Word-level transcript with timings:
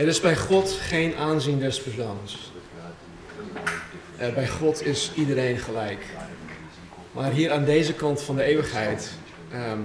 Er 0.00 0.08
is 0.08 0.20
bij 0.20 0.36
God 0.36 0.70
geen 0.70 1.16
aanzien 1.16 1.58
des 1.58 1.80
persoons. 1.80 2.52
Bij 4.16 4.48
God 4.48 4.86
is 4.86 5.10
iedereen 5.14 5.58
gelijk. 5.58 6.04
Maar 7.12 7.32
hier 7.32 7.52
aan 7.52 7.64
deze 7.64 7.94
kant 7.94 8.22
van 8.22 8.36
de 8.36 8.42
eeuwigheid 8.42 9.10
ehm, 9.52 9.78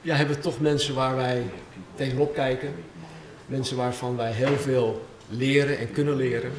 ja, 0.00 0.14
hebben 0.14 0.36
we 0.36 0.42
toch 0.42 0.60
mensen 0.60 0.94
waar 0.94 1.16
wij 1.16 1.42
tegenop 1.94 2.34
kijken. 2.34 2.74
Mensen 3.46 3.76
waarvan 3.76 4.16
wij 4.16 4.32
heel 4.32 4.56
veel 4.56 5.06
leren 5.28 5.78
en 5.78 5.92
kunnen 5.92 6.16
leren. 6.16 6.52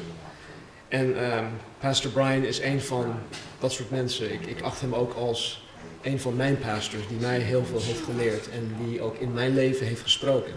En 0.88 1.30
ehm, 1.30 1.44
Pastor 1.78 2.10
Brian 2.10 2.44
is 2.44 2.60
een 2.60 2.80
van 2.80 3.14
dat 3.58 3.72
soort 3.72 3.90
mensen. 3.90 4.32
Ik, 4.32 4.46
ik 4.46 4.60
acht 4.60 4.80
hem 4.80 4.94
ook 4.94 5.14
als 5.14 5.64
een 6.02 6.20
van 6.20 6.36
mijn 6.36 6.58
pastors 6.58 7.08
die 7.08 7.18
mij 7.20 7.38
heel 7.38 7.64
veel 7.64 7.80
heeft 7.82 8.04
geleerd 8.04 8.50
en 8.50 8.76
die 8.84 9.00
ook 9.00 9.16
in 9.16 9.32
mijn 9.32 9.54
leven 9.54 9.86
heeft 9.86 10.02
gesproken. 10.02 10.52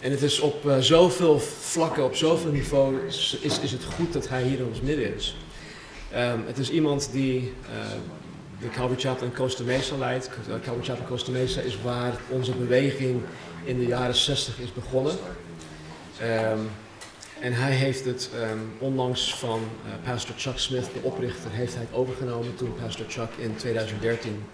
En 0.00 0.10
het 0.10 0.22
is 0.22 0.40
op 0.40 0.64
uh, 0.64 0.78
zoveel 0.78 1.38
vlakken, 1.40 2.04
op 2.04 2.16
zoveel 2.16 2.50
niveaus, 2.50 3.38
is, 3.40 3.58
is 3.58 3.72
het 3.72 3.84
goed 3.84 4.12
dat 4.12 4.28
hij 4.28 4.42
hier 4.42 4.58
in 4.58 4.64
ons 4.64 4.80
midden 4.80 5.14
is. 5.14 5.36
Um, 6.14 6.46
het 6.46 6.58
is 6.58 6.70
iemand 6.70 7.12
die 7.12 7.40
uh, 7.40 7.68
de 8.60 8.68
Calvary 8.68 9.00
Chapel 9.00 9.26
in 9.26 9.32
Costa 9.32 9.62
Mesa 9.62 9.96
leidt. 9.96 10.30
Calvary 10.46 10.84
Chapel 10.84 11.04
Costa 11.04 11.30
Mesa 11.30 11.60
is 11.60 11.82
waar 11.82 12.12
onze 12.28 12.52
beweging 12.52 13.22
in 13.64 13.78
de 13.78 13.86
jaren 13.86 14.14
60 14.14 14.58
is 14.58 14.72
begonnen. 14.72 15.12
Um, 16.22 16.70
en 17.40 17.52
hij 17.52 17.72
heeft 17.72 18.04
het 18.04 18.30
um, 18.50 18.72
onlangs 18.78 19.34
van 19.34 19.60
uh, 19.60 20.10
pastor 20.10 20.34
Chuck 20.38 20.58
Smith, 20.58 20.84
de 20.84 21.00
oprichter, 21.02 21.50
heeft 21.50 21.74
hij 21.74 21.86
overgenomen 21.92 22.54
toen 22.54 22.74
pastor 22.82 23.06
Chuck 23.08 23.30
in 23.38 23.56
2013 23.56 24.44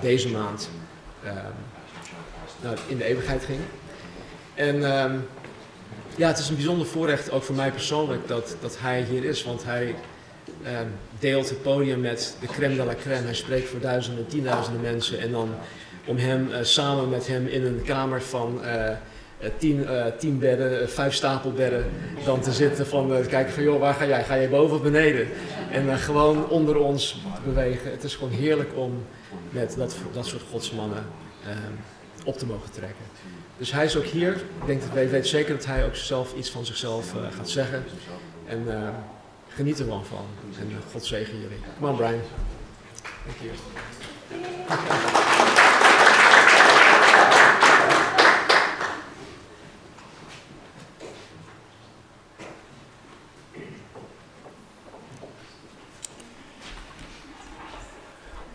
deze 0.00 0.28
maand 0.28 0.68
nou, 2.62 2.76
in 2.88 2.96
de 2.96 3.04
eeuwigheid 3.04 3.44
ging. 3.44 3.60
En 4.54 5.02
um, 5.04 5.26
ja, 6.16 6.28
het 6.28 6.38
is 6.38 6.48
een 6.48 6.54
bijzonder 6.54 6.86
voorrecht, 6.86 7.30
ook 7.30 7.42
voor 7.42 7.54
mij 7.54 7.70
persoonlijk, 7.70 8.28
dat, 8.28 8.56
dat 8.60 8.76
hij 8.80 9.02
hier 9.02 9.24
is. 9.24 9.44
Want 9.44 9.64
hij 9.64 9.94
um, 10.66 10.92
deelt 11.18 11.48
het 11.48 11.62
podium 11.62 12.00
met 12.00 12.36
de 12.40 12.46
crème 12.46 12.76
de 12.76 12.84
la 12.84 12.94
crème. 12.94 13.24
Hij 13.24 13.34
spreekt 13.34 13.68
voor 13.68 13.80
duizenden, 13.80 14.26
tienduizenden 14.26 14.82
mensen. 14.82 15.20
En 15.20 15.30
dan 15.30 15.48
om 16.06 16.16
hem 16.16 16.48
uh, 16.48 16.56
samen 16.62 17.08
met 17.08 17.26
hem 17.26 17.46
in 17.46 17.64
een 17.64 17.82
kamer 17.84 18.22
van 18.22 18.60
uh, 18.62 18.90
tien, 19.58 19.80
uh, 19.80 20.04
tien 20.18 20.38
bedden, 20.38 20.90
vijf 20.90 21.14
stapelbedden, 21.14 21.84
dan 22.24 22.40
te 22.40 22.52
zitten 22.52 22.86
van 22.86 23.08
te 23.08 23.28
kijken 23.28 23.52
van 23.52 23.62
joh, 23.62 23.80
waar 23.80 23.94
ga 23.94 24.06
jij? 24.06 24.24
Ga 24.24 24.36
jij 24.36 24.48
boven 24.48 24.76
of 24.76 24.82
beneden? 24.82 25.28
En 25.70 25.98
gewoon 25.98 26.48
onder 26.48 26.78
ons 26.78 27.22
bewegen. 27.44 27.90
Het 27.90 28.04
is 28.04 28.14
gewoon 28.14 28.32
heerlijk 28.32 28.70
om 28.74 29.04
met 29.50 29.74
dat, 29.78 29.96
dat 30.12 30.26
soort 30.26 30.42
godsmannen 30.50 31.04
um, 31.48 31.78
op 32.24 32.38
te 32.38 32.46
mogen 32.46 32.70
trekken. 32.70 33.04
Dus 33.64 33.72
hij 33.72 33.84
is 33.84 33.96
ook 33.96 34.04
hier. 34.04 34.32
Ik 34.32 34.66
denk 34.66 34.80
dat 34.80 34.90
wij 34.90 35.10
weet 35.10 35.26
zeker 35.26 35.54
dat 35.54 35.66
hij 35.66 35.84
ook 35.84 35.94
zelf 35.94 36.34
iets 36.34 36.50
van 36.50 36.66
zichzelf 36.66 37.14
uh, 37.14 37.20
gaat 37.36 37.50
zeggen. 37.50 37.84
En 38.46 38.64
uh, 38.66 38.88
geniet 39.48 39.78
er 39.78 39.86
wel 39.86 40.04
van. 40.04 40.26
En 40.60 40.70
uh, 40.70 40.76
God 40.92 41.04
zegen 41.04 41.40
jullie. 41.40 41.58
On, 41.80 41.96
Brian. 41.96 42.20
Thank 43.24 43.36
you. 43.40 43.52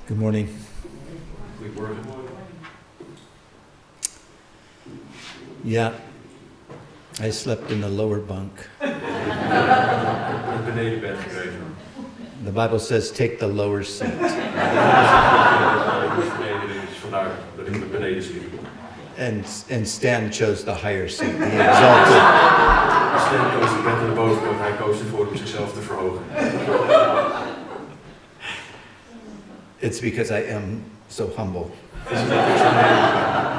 Good 0.07 0.17
morning. 0.17 0.68
Yeah, 5.69 5.93
I 7.19 7.29
slept 7.29 7.69
in 7.69 7.81
the 7.81 7.89
lower 7.89 8.17
bunk. 8.17 8.69
Het 8.79 10.65
benedenbed 10.65 11.17
gekregen. 11.19 11.75
The 12.43 12.51
Bible 12.51 12.79
says 12.79 13.11
take 13.11 13.37
the 13.37 13.47
lower 13.47 13.83
seat. 13.83 14.19
Dus 14.19 14.31
beneden 16.37 16.75
is 16.89 16.97
vandaar 17.01 17.27
dat 17.57 17.67
ik 17.67 17.79
met 17.79 17.91
beneden 17.91 18.23
sliep. 18.23 18.43
And, 19.19 19.65
and 19.71 19.87
Stan 19.87 20.31
chose 20.31 20.63
the 20.63 20.73
higher 20.73 21.09
seat, 21.09 21.37
the 21.37 21.45
exalted. 21.45 22.21
Stan 23.21 23.51
koos 23.59 23.69
de 23.69 23.81
bed 23.83 23.93
aan 23.93 24.05
de 24.05 24.13
bovenkant, 24.15 24.59
hij 24.59 24.71
koos 24.79 24.99
ervoor 24.99 25.27
om 25.27 25.35
zichzelf 25.35 25.73
te 25.73 25.81
verhogen. 25.81 26.23
It's 29.77 29.99
because 29.99 30.33
I 30.33 30.53
am 30.53 30.83
so 31.07 31.29
humble. 31.37 31.65
Het 32.03 32.17
is 32.17 32.23
omdat 32.23 32.37
ik 32.37 32.57
zo 32.57 32.63
nederig 32.63 33.13
ben. 33.13 33.57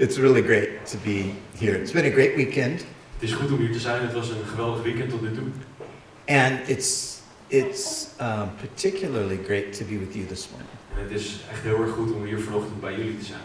It's 0.00 0.16
really 0.18 0.40
great 0.42 0.86
to 0.86 0.96
be 0.96 1.34
here. 1.58 1.74
It's 1.74 1.92
been 1.92 2.06
a 2.06 2.10
great 2.10 2.34
weekend, 2.36 2.80
Het 3.18 3.28
is 3.28 3.32
goed 3.32 3.52
om 3.52 3.58
hier 3.58 3.72
te 3.72 3.78
zijn, 3.78 4.02
het 4.02 4.12
was 4.12 4.28
een 4.28 4.44
geweldig 4.46 4.82
weekend 4.82 5.10
tot 5.10 5.22
nu 5.22 5.28
toe. 5.34 5.44
and 6.26 6.68
it's 6.68 7.18
it's 7.48 8.08
um, 8.20 8.50
particularly 8.60 9.38
great 9.44 9.72
to 9.78 9.84
be 9.84 9.98
with 9.98 10.14
you 10.14 10.26
this 10.26 10.48
morning 10.50 10.70
En 10.96 11.02
het 11.02 11.10
is 11.20 11.40
echt 11.50 11.62
heel 11.62 11.80
erg 11.82 11.90
goed 11.90 12.12
om 12.12 12.24
hier 12.24 12.40
vanochtend 12.40 12.80
bij 12.80 12.94
jullie 12.96 13.18
te 13.18 13.24
zijn. 13.24 13.40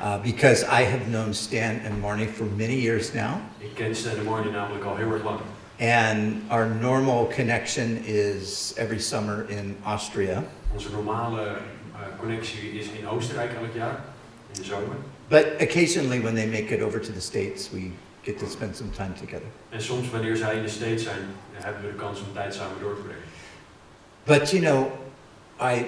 uh, 0.00 0.22
because 0.22 0.64
I 0.64 0.84
have 0.84 1.04
known 1.08 1.32
Stan 1.34 1.80
and 1.86 2.00
Marnie 2.00 2.28
for 2.28 2.46
many 2.56 2.74
years 2.80 3.12
now, 3.12 3.30
Ik 3.58 3.74
ken 3.74 3.94
Stan 3.94 4.16
en 4.16 4.24
Marnie 4.24 4.52
namelijk 4.52 4.84
al 4.84 4.96
heel 4.96 5.12
erg 5.12 5.24
lang. 5.24 5.40
and 5.80 6.42
our 6.50 6.66
normal 6.80 7.32
connection 7.36 7.96
is 8.04 8.72
every 8.76 8.98
summer 9.00 9.44
in 9.48 9.76
Austria. 9.84 10.44
Onze 10.72 10.90
normale 10.90 11.42
uh, 11.42 11.98
connectie 12.18 12.70
is 12.78 12.86
in 12.98 13.08
Oostenrijk 13.08 13.50
elk 13.52 13.74
jaar, 13.74 14.04
in 14.54 14.60
de 14.60 14.64
zomer. 14.66 14.96
But 15.30 15.60
occasionally, 15.62 16.20
when 16.20 16.34
they 16.34 16.46
make 16.46 16.72
it 16.72 16.82
over 16.82 16.98
to 17.00 17.12
the 17.12 17.20
States, 17.20 17.70
we 17.72 17.92
get 18.24 18.38
to 18.40 18.46
spend 18.46 18.74
some 18.76 18.90
time 18.90 19.14
together. 19.14 19.46
En 19.70 19.80
soms 19.80 20.10
wanneer 20.10 20.36
zij 20.36 20.56
in 20.56 20.62
de 20.62 20.68
States 20.68 21.02
zijn, 21.02 21.18
hebben 21.52 21.82
we 21.82 21.88
de 21.88 21.94
kans 21.94 22.20
om 22.20 22.26
tijd 22.34 22.54
samen 22.54 22.80
door 22.80 22.94
te 22.94 23.00
brengen. 23.00 23.22
But 24.24 24.50
you 24.50 24.60
know, 24.62 24.86
I, 25.60 25.86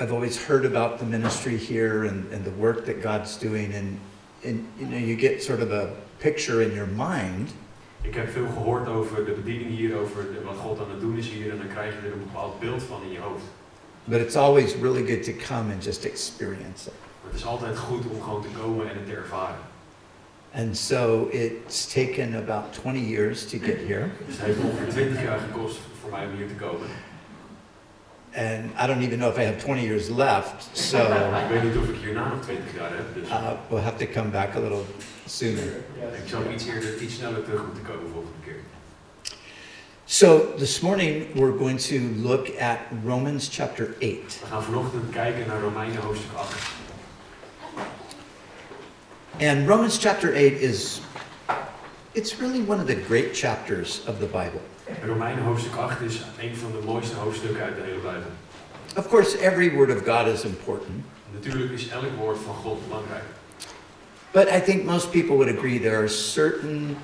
I've 0.00 0.12
always 0.12 0.46
heard 0.46 0.64
about 0.64 0.98
the 0.98 1.04
ministry 1.04 1.58
here 1.58 2.08
and, 2.08 2.32
and 2.32 2.44
the 2.44 2.50
work 2.58 2.84
that 2.84 3.02
God's 3.02 3.38
doing, 3.38 3.74
and, 3.74 3.98
and 4.44 4.64
you 4.78 4.86
know, 4.86 4.98
you 4.98 5.16
get 5.16 5.42
sort 5.42 5.60
of 5.62 5.70
a 5.70 5.88
picture 6.18 6.62
in 6.62 6.72
your 6.74 6.88
mind. 6.88 7.50
Ik 8.02 8.14
heb 8.14 8.30
veel 8.30 8.46
gehoord 8.46 8.88
over 8.88 9.24
de 9.24 9.32
bediening 9.32 9.70
hier, 9.76 9.96
over 9.96 10.22
de- 10.22 10.42
wat 10.44 10.56
God 10.56 10.78
aan 10.80 10.90
het 10.90 11.00
doen 11.00 11.18
is 11.18 11.28
hier, 11.28 11.50
en 11.50 11.58
dan 11.58 11.68
krijg 11.68 11.92
je 11.92 12.06
er 12.06 12.12
een 12.12 12.18
bepaald 12.32 12.60
beeld 12.60 12.82
van 12.82 13.02
in 13.02 13.12
je 13.12 13.18
hoofd. 13.18 13.44
But 14.04 14.20
it's 14.20 14.36
always 14.36 14.74
really 14.74 15.06
good 15.06 15.22
to 15.24 15.32
come 15.46 15.72
and 15.72 15.84
just 15.84 16.04
experience 16.04 16.86
it. 16.88 16.94
Maar 17.22 17.30
het 17.30 17.40
is 17.40 17.46
altijd 17.46 17.78
goed 17.78 18.04
om 18.06 18.22
gewoon 18.22 18.42
te 18.42 18.48
komen 18.60 18.90
en 18.90 18.96
het 18.96 19.06
te 19.06 19.14
ervaren. 19.14 19.56
And 20.54 20.76
so 20.76 21.28
it's 21.30 21.86
taken 21.86 22.34
about 22.34 22.72
20 22.72 23.08
years 23.08 23.46
to 23.50 23.58
get 23.58 23.78
here. 23.86 24.08
Dus 24.26 24.36
het 24.36 24.46
heeft 24.46 24.58
ongeveer 24.58 24.88
20 24.88 25.22
jaar 25.22 25.38
gekost 25.38 25.78
voor 26.00 26.10
mij 26.10 26.26
om 26.26 26.36
hier 26.36 26.48
te 26.48 26.54
komen. 26.54 26.86
And 28.34 28.70
I 28.78 28.86
don't 28.86 29.02
even 29.02 29.18
know 29.18 29.28
if 29.28 29.38
I 29.38 29.44
have 29.44 29.58
20 29.58 29.84
years 29.84 30.08
left, 30.08 30.68
so 30.72 30.98
Ik 31.44 31.50
weet 31.50 31.62
niet 31.62 31.76
of 31.76 31.88
ik 31.88 31.96
hierna 32.02 32.28
nog 32.28 32.42
20 32.42 32.64
jaar 32.76 32.90
heb, 32.90 33.14
dus 33.14 33.28
uh, 33.28 33.50
we'll 33.68 33.80
have 33.80 34.06
to 34.06 34.12
come 34.12 34.30
back 34.30 34.54
a 34.56 34.60
little 34.60 34.84
sooner. 35.26 35.64
ik 36.22 36.28
zou 36.28 36.52
iets 36.52 36.66
eerder, 36.66 37.00
iets 37.00 37.14
sneller 37.14 37.44
terug 37.44 37.64
moeten 37.66 37.82
komen 37.82 38.10
volgende 38.12 38.38
keer. 38.44 38.60
So 40.04 40.54
this 40.56 40.80
morning 40.80 41.26
we're 41.34 41.58
going 41.58 41.80
to 41.80 41.98
look 42.28 42.48
at 42.60 42.78
Romans 43.04 43.48
chapter 43.52 43.94
8. 44.00 44.40
We 44.40 44.46
gaan 44.50 44.62
vanochtend 44.62 45.10
kijken 45.10 45.46
naar 45.46 45.60
Romeinen 45.60 46.02
hoofdstuk 46.02 46.36
8. 46.36 46.54
And 49.42 49.66
Romans 49.66 49.98
chapter 49.98 50.32
8 50.32 50.52
is 50.52 51.00
it's 52.14 52.38
really 52.38 52.62
one 52.62 52.78
of 52.78 52.86
the 52.86 52.94
great 52.94 53.34
chapters 53.34 54.06
of 54.06 54.20
the 54.20 54.26
Bible. 54.26 54.60
Romeinen 55.04 55.42
hoofdstuk 55.42 55.76
8 55.76 56.00
is 56.00 56.22
een 56.40 56.56
van 56.56 56.72
de 56.72 56.78
mooiste 56.84 57.16
hoofdstukken 57.16 57.62
uit 57.62 57.76
de 57.76 57.82
hele 57.82 57.98
Bijbel. 57.98 58.30
Of 58.96 59.08
course, 59.08 59.38
every 59.38 59.72
word 59.72 59.90
of 59.90 60.04
God 60.04 60.26
is 60.26 60.44
important, 60.44 61.04
Natuurlijk 61.32 61.72
is 61.72 61.88
elk 61.88 62.16
woord 62.18 62.38
van 62.38 62.54
God 62.54 62.88
belangrijk. 62.88 63.24
but 64.32 64.48
I 64.48 64.60
think 64.60 64.84
most 64.84 65.10
people 65.10 65.36
would 65.36 65.56
agree 65.56 65.80
there 65.80 65.98
are 65.98 66.08
certain 66.08 66.96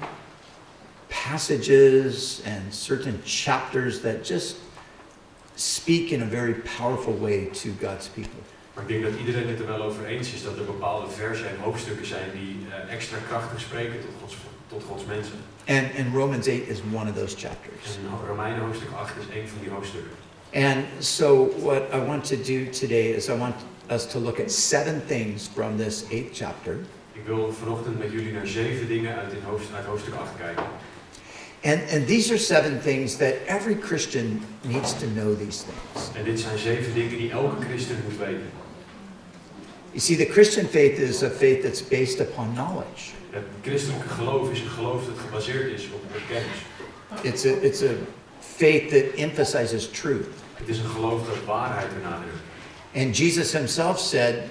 passages 1.09 2.41
and 2.45 2.75
certain 2.75 3.21
chapters 3.25 4.01
that 4.01 4.25
just 4.25 4.57
speak 5.57 6.13
in 6.13 6.23
a 6.23 6.27
very 6.27 6.55
powerful 6.55 7.13
way 7.21 7.47
to 7.63 7.69
God's 7.81 8.09
people. 8.09 8.41
Maar 8.79 8.91
ik 8.91 9.01
denk 9.01 9.13
dat 9.13 9.21
iedereen 9.21 9.49
het 9.49 9.61
er 9.61 9.67
wel 9.67 9.83
over 9.83 10.05
eens 10.05 10.33
is 10.33 10.43
dat 10.43 10.57
er 10.57 10.65
bepaalde 10.65 11.11
versen 11.11 11.49
en 11.49 11.57
hoofdstukken 11.61 12.07
zijn 12.07 12.31
die 12.33 12.57
eh, 12.71 12.95
extra 12.95 13.19
krachtig 13.29 13.61
spreken 13.61 14.01
tot 14.01 14.11
Gods 14.21 14.37
tot 14.69 14.83
Gods 14.89 15.05
mensen. 15.05 15.35
And, 15.67 15.87
and 15.99 16.15
Romans 16.15 16.49
8 16.49 16.69
is 16.69 16.81
one 16.93 17.11
of 17.11 17.17
those 17.17 17.37
chapters. 17.37 17.97
En 17.97 18.27
Romeinen 18.29 18.61
hoofdstuk 18.61 18.89
8 18.95 19.15
is 19.19 19.35
één 19.37 19.49
van 19.49 19.59
die 19.61 19.71
hoofdstukken. 19.71 20.11
And 20.53 20.85
so, 20.99 21.51
what 21.63 21.83
I 21.93 21.99
want 22.07 22.25
to 22.25 22.37
do 22.37 22.71
today 22.71 23.07
is 23.19 23.29
I 23.29 23.37
want 23.37 23.55
us 23.91 24.07
to 24.07 24.19
look 24.19 24.41
at 24.41 24.53
seven 24.53 25.03
things 25.07 25.49
from 25.55 25.77
this 25.77 26.05
eighth 26.11 26.37
chapter. 26.37 26.77
Ik 27.13 27.25
wil 27.25 27.53
vanochtend 27.53 27.99
met 27.99 28.13
jullie 28.13 28.33
naar 28.33 28.47
zeven 28.47 28.89
dingen 28.89 29.17
uit, 29.17 29.33
in 29.33 29.43
hoofdstuk, 29.45 29.77
uit 29.77 29.87
hoofdstuk 29.87 30.15
8 30.15 30.31
kijken. 30.39 30.65
And, 31.65 31.81
and 31.93 32.07
these 32.07 32.33
are 32.33 32.39
seven 32.39 32.81
things 32.81 33.17
that 33.17 33.35
every 33.47 33.75
Christian 33.75 34.41
needs 34.63 34.93
to 34.93 35.07
know 35.07 35.35
these 35.35 35.65
things. 35.65 36.17
En 36.17 36.25
dit 36.25 36.41
zijn 36.41 36.59
zeven 36.59 36.95
dingen 36.95 37.19
die 37.19 37.31
elke 37.31 37.65
christen 37.65 37.97
moet 38.05 38.19
weten. 38.19 38.58
You 39.99 40.03
see, 40.03 40.15
the 40.15 40.27
Christian 40.27 40.69
faith 40.69 41.01
is 41.01 41.25
a 41.25 41.29
faith 41.29 41.65
that's 41.65 41.83
based 41.83 42.21
upon 42.21 42.55
knowledge. 42.55 43.15
Het 43.31 43.43
christelijke 43.63 44.09
geloof 44.09 44.53
is 44.53 44.61
een 44.61 44.69
geloof 44.69 45.07
dat 45.07 45.19
gebaseerd 45.19 45.73
is 45.73 45.85
op, 45.85 46.03
kennis. 46.29 46.57
It's 47.23 47.45
a, 47.45 47.67
it's 47.67 47.83
a 47.83 47.95
faith 48.41 48.91
that 48.91 49.17
emphasizes 49.17 49.89
truth. 49.91 50.29
Het 50.55 50.69
is 50.69 50.79
een 50.79 50.89
geloof 50.89 51.27
dat 51.27 51.45
waarheid 51.45 51.89
benadrukt. 51.95 52.39
And 52.95 53.17
Jesus 53.17 53.53
himself 53.53 53.99
said, 53.99 54.51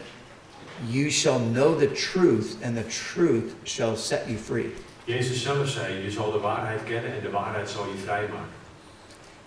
You 0.87 1.09
shall 1.09 1.39
know 1.39 1.79
the 1.79 1.91
truth, 1.91 2.57
and 2.63 2.75
the 2.75 3.13
truth 3.13 3.55
shall 3.63 3.95
set 3.95 4.27
you 4.27 4.37
free. 4.37 4.73
Jezus 5.03 5.41
zelf 5.41 5.67
zei, 5.67 6.03
je 6.03 6.11
zal 6.11 6.31
de 6.31 6.39
waarheid 6.39 6.83
kennen 6.83 7.13
en 7.13 7.21
de 7.21 7.29
waarheid 7.29 7.69
zal 7.69 7.85
je 7.85 8.01
vrijmaken. 8.03 8.55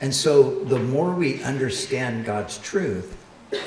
And 0.01 0.15
so, 0.15 0.65
the 0.69 0.79
more 0.79 1.15
we 1.19 1.41
understand 1.45 2.27
God's 2.27 2.59
truth, 2.59 3.05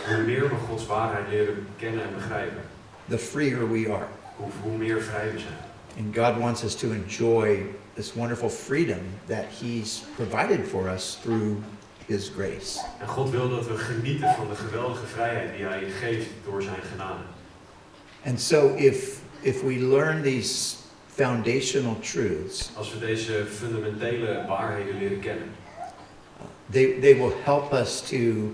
Hoe 0.07 0.23
meer 0.25 0.49
we 0.49 0.55
Gods 0.67 0.85
waarheid 0.85 1.27
leren 1.29 1.67
kennen 1.77 2.03
en 2.03 2.13
begrijpen, 2.13 2.61
the 3.09 3.17
freer 3.17 3.71
we 3.71 3.93
are. 3.93 4.05
hoe, 4.35 4.47
hoe 4.61 4.77
meer 4.77 5.01
vrij 5.01 5.31
we 5.31 5.39
zijn. 5.39 5.53
And 5.97 6.15
God 6.15 6.37
wants 6.41 6.63
us 6.63 6.75
to 6.75 6.91
enjoy 6.91 7.65
this 7.95 8.13
wonderful 8.13 8.49
freedom 8.49 8.99
that 9.27 9.45
He's 9.61 10.03
provided 10.15 10.67
for 10.67 10.89
us 10.89 11.17
through 11.21 11.63
His 12.07 12.29
grace. 12.29 12.79
En 12.99 13.07
God 13.07 13.29
wil 13.29 13.49
dat 13.49 13.67
we 13.67 13.77
genieten 13.77 14.33
van 14.35 14.47
de 14.49 14.55
geweldige 14.55 15.05
vrijheid 15.05 15.55
die 15.57 15.65
Hij 15.65 15.83
geeft 15.99 16.27
door 16.45 16.61
zijn 16.61 16.81
genade. 16.91 17.23
And 18.25 18.41
so, 18.41 18.75
if, 18.75 19.19
if 19.41 19.61
we 19.61 19.79
learn 19.79 20.21
these 20.21 20.75
foundational 21.13 21.99
truths, 21.99 22.71
Als 22.75 22.93
we 22.93 22.99
deze 22.99 23.45
fundamentele 23.45 24.45
waarheden 24.47 24.97
leren 24.97 25.19
kennen, 25.19 25.49
they, 26.71 26.97
they 27.01 27.15
will 27.15 27.33
help 27.43 27.73
us 27.73 28.01
to 28.01 28.51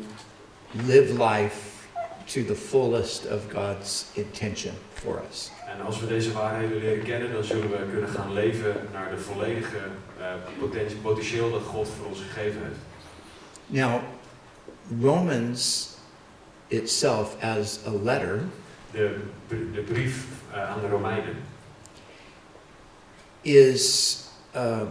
live 0.72 1.14
life 1.18 1.88
to 2.26 2.44
the 2.46 2.56
fullest 2.56 3.26
of 3.26 3.42
God's 3.54 4.06
intention 4.14 4.74
for 4.94 5.22
us. 5.30 5.52
en 5.68 5.86
als 5.86 6.00
we 6.00 6.08
deze 6.08 6.32
waarheden 6.32 6.78
leren 6.78 7.04
kennen, 7.04 7.32
dan 7.34 7.44
zullen 7.44 7.70
we 7.70 7.78
kunnen 7.92 8.10
gaan 8.10 8.34
leven 8.34 8.76
naar 8.94 9.10
de 9.10 9.18
volledige 9.18 9.78
potentie- 10.60 10.98
potentieel 10.98 11.52
dat 11.52 11.62
God 11.62 11.88
voor 11.98 12.06
ons 12.08 12.20
gegeven 12.22 12.62
heeft. 12.62 12.80
Now, 13.66 14.02
Romans 15.02 15.88
itself, 16.68 17.36
as 17.44 17.80
a 17.88 17.92
letter, 18.04 18.40
De, 18.92 19.20
de 19.48 19.82
brief 19.82 20.26
eh, 20.54 20.70
aan 20.70 20.80
de 20.82 20.88
Romeinen 20.88 21.36
is 23.42 24.18
um, 24.56 24.88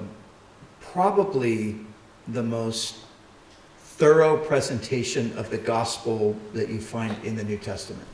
probably 0.93 1.77
the 2.33 2.43
most 2.43 2.95
thorough 3.99 4.47
presentation 4.47 5.33
of 5.39 5.49
the 5.49 5.61
gospel 5.67 6.37
that 6.55 6.69
you 6.69 6.81
find 6.81 7.15
in 7.23 7.37
the 7.37 7.45
New 7.45 7.59
Testament. 7.59 8.06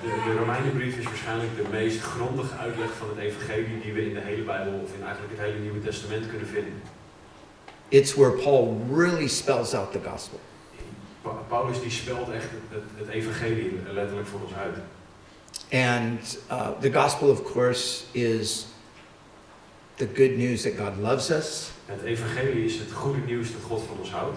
De, 0.00 0.06
de 0.26 0.38
Romeinenbrief 0.38 0.98
is 0.98 1.04
waarschijnlijk 1.04 1.56
de 1.56 1.64
meest 1.70 2.00
grondige 2.00 2.54
uitleg 2.56 2.88
van 2.98 3.08
het 3.08 3.18
evangelie 3.18 3.80
die 3.82 3.92
we 3.92 4.06
in 4.08 4.14
de 4.14 4.20
hele 4.20 4.42
Bijbel 4.42 4.72
of 4.72 4.94
in 4.94 5.02
eigenlijk 5.04 5.32
het 5.36 5.46
hele 5.46 5.58
Nieuwe 5.58 5.80
Testament 5.80 6.28
kunnen 6.28 6.46
vinden. 6.48 6.82
It's 7.88 8.14
where 8.14 8.30
Paul 8.30 8.80
really 8.94 9.28
spells 9.28 9.74
out 9.74 9.92
the 9.92 10.00
gospel. 10.10 10.40
Pa- 11.22 11.30
Paulus 11.48 11.80
die 11.80 11.90
spelt 11.90 12.30
echt 12.30 12.46
het, 12.70 12.82
het, 12.96 13.08
evangelie 13.08 13.80
letterlijk 13.92 14.28
voor 14.28 14.40
ons 14.40 14.54
uit. 14.54 14.76
And 15.72 16.38
uh, 16.50 16.68
the 16.80 16.92
gospel, 16.92 17.28
of 17.30 17.52
course, 17.52 18.04
is 18.12 18.66
the 19.96 20.08
good 20.14 20.36
news 20.36 20.62
that 20.62 20.72
God 20.78 20.96
loves 21.00 21.30
us. 21.30 21.70
Het 21.86 22.02
evangelie 22.02 22.64
is 22.64 22.78
het 22.78 22.92
goede 22.92 23.20
nieuws 23.26 23.52
dat 23.52 23.60
God 23.66 23.82
van 23.88 23.96
ons 23.98 24.10
houdt. 24.10 24.36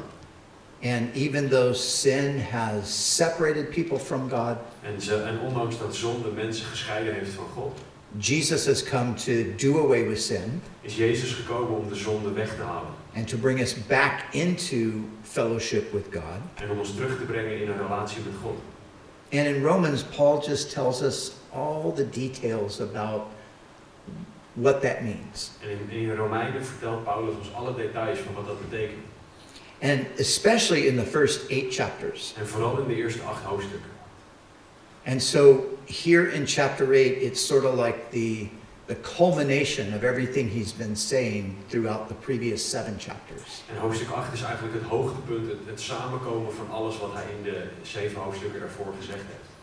And 0.85 1.15
even 1.15 1.49
though 1.49 1.73
sin 1.73 2.39
has 2.39 2.87
separated 3.15 3.71
people 3.71 3.97
from 3.99 4.29
God, 4.29 4.57
En, 4.83 5.01
ze, 5.01 5.15
en 5.23 5.39
ondanks 5.39 5.77
dat 5.77 5.95
zonde 5.95 6.29
mensen 6.29 6.65
gescheiden 6.65 7.13
heeft 7.13 7.31
van 7.31 7.45
God, 7.55 7.77
Jesus 8.17 8.65
has 8.65 8.83
come 8.83 9.13
to 9.13 9.31
do 9.57 9.79
away 9.79 10.07
with 10.07 10.21
sin 10.21 10.61
is 10.81 10.95
Jezus 10.95 11.33
gekomen 11.33 11.77
om 11.77 11.89
de 11.89 11.95
zonde 11.95 12.31
weg 12.31 12.55
te 12.55 12.61
halen. 12.61 12.91
and 13.15 13.27
to 13.27 13.37
bring 13.37 13.59
us 13.59 13.73
back 13.87 14.23
into 14.31 14.91
fellowship 15.23 15.91
with 15.93 16.05
God. 16.11 16.39
En 16.53 16.69
om 16.69 16.79
ons 16.79 16.95
terug 16.95 17.17
te 17.17 17.23
brengen 17.23 17.61
in 17.61 17.69
een 17.69 17.77
relatie 17.77 18.21
met 18.25 18.33
God. 18.43 18.57
And 19.31 19.47
in 19.55 19.63
Romans, 19.63 20.03
Paul 20.03 20.43
just 20.47 20.71
tells 20.71 21.01
us 21.01 21.31
all 21.53 21.91
the 21.95 22.09
details 22.09 22.79
about 22.81 23.21
what 24.53 24.81
that 24.81 25.01
means. 25.01 25.51
En 25.61 25.69
in, 25.69 26.09
in 26.09 26.15
Romeinen 26.15 26.65
vertelt 26.65 27.03
Paulus 27.03 27.35
ons 27.37 27.53
alle 27.53 27.75
details 27.75 28.19
van 28.19 28.33
wat 28.33 28.45
dat 28.45 28.69
betekent. 28.69 29.03
And 29.91 30.05
especially 30.19 30.87
in 30.87 30.95
the 30.95 31.05
first 31.05 31.39
eight 31.49 31.73
chapters. 31.73 32.33
En 32.37 32.47
vooral 32.47 32.77
in 32.77 32.87
de 32.87 32.95
eerste 32.95 33.21
acht 33.21 33.43
hoofdstukken. 33.43 33.89
And 35.07 35.21
so 35.23 35.63
here 35.85 36.31
in 36.33 36.45
chapter 36.47 36.87
8, 36.93 37.21
it's 37.21 37.45
sort 37.45 37.63
of 37.65 37.75
like 37.75 37.97
the, 38.11 38.47
the 38.87 38.95
culmination 39.17 39.93
of 39.93 40.03
everything 40.03 40.49
he's 40.49 40.71
been 40.73 40.95
saying 40.95 41.55
throughout 41.67 42.07
the 42.07 42.13
previous 42.15 42.69
seven 42.69 42.95
chapters. 42.99 43.63
En 43.73 43.77
hoofdstuk 43.81 44.09
8 44.09 44.33
is 44.33 44.41
eigenlijk 44.41 44.73
het 44.73 44.83
hoogtepunt, 44.89 45.47
het, 45.47 45.57
het 45.65 45.81
samenkomen 45.81 46.53
van 46.53 46.69
alles 46.71 46.97
wat 46.99 47.13
hij 47.13 47.23
in 47.37 47.43
de 47.43 47.63
zeven 47.83 48.21
hoofdstukken 48.21 48.59
daarvoor 48.59 48.93
gezegd 48.99 49.23
heeft. 49.27 49.53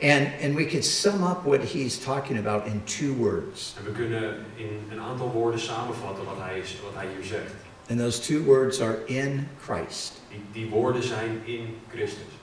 And, 0.00 0.28
and 0.44 0.54
we 0.56 0.66
could 0.66 0.84
sum 0.84 1.22
up 1.24 1.42
what 1.44 1.62
he's 1.72 1.98
talking 1.98 2.38
about 2.38 2.66
in 2.66 2.82
two 2.84 3.12
words. 3.14 3.74
En 3.78 3.84
we 3.84 3.90
kunnen 3.90 4.44
in 4.56 4.80
een 4.92 5.00
aantal 5.00 5.30
woorden 5.30 5.60
samenvatten 5.60 6.24
wat 6.24 6.36
hij, 6.38 6.58
is- 6.58 6.76
wat 6.84 6.94
hij 6.94 7.06
hier 7.16 7.24
zegt. 7.24 7.52
And 7.88 8.00
those 8.00 8.18
two 8.18 8.42
words 8.42 8.80
are 8.80 8.98
in 9.06 9.48
Christ. 9.64 10.12
Die, 10.30 10.40
die 10.52 10.70
woorden 10.70 11.02
zijn 11.02 11.42
in 11.44 11.76
Christus. 11.88 12.36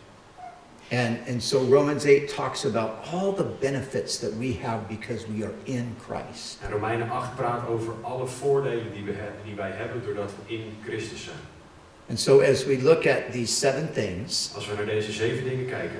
And, 0.91 1.19
and 1.27 1.41
so 1.41 1.59
Romans 1.59 2.05
8 2.05 2.29
talks 2.29 2.65
about 2.65 3.07
all 3.11 3.31
the 3.31 3.43
benefits 3.43 4.19
that 4.19 4.33
we 4.37 4.53
have 4.53 4.87
because 4.87 5.27
we 5.27 5.43
are 5.43 5.53
in 5.65 5.95
Christ. 5.99 6.59
En 6.61 6.71
Romeinen 6.71 7.09
8 7.09 7.35
praat 7.35 7.67
over 7.67 7.93
alle 8.01 8.27
voordelen 8.27 8.93
die, 8.93 9.03
we 9.03 9.11
hebben, 9.11 9.41
die 9.45 9.55
wij 9.55 9.71
hebben 9.71 10.03
doordat 10.03 10.31
we 10.45 10.53
in 10.53 10.77
Christus 10.83 11.23
zijn. 11.23 11.37
And 12.09 12.19
so 12.19 12.41
as 12.41 12.65
we 12.65 12.81
look 12.81 13.07
at 13.07 13.31
these 13.31 13.51
seven 13.51 13.93
things, 13.93 14.51
Als 14.55 14.67
we 14.67 14.75
naar 14.75 14.85
deze 14.85 15.11
zeven 15.11 15.43
dingen 15.43 15.65
kijken, 15.65 15.99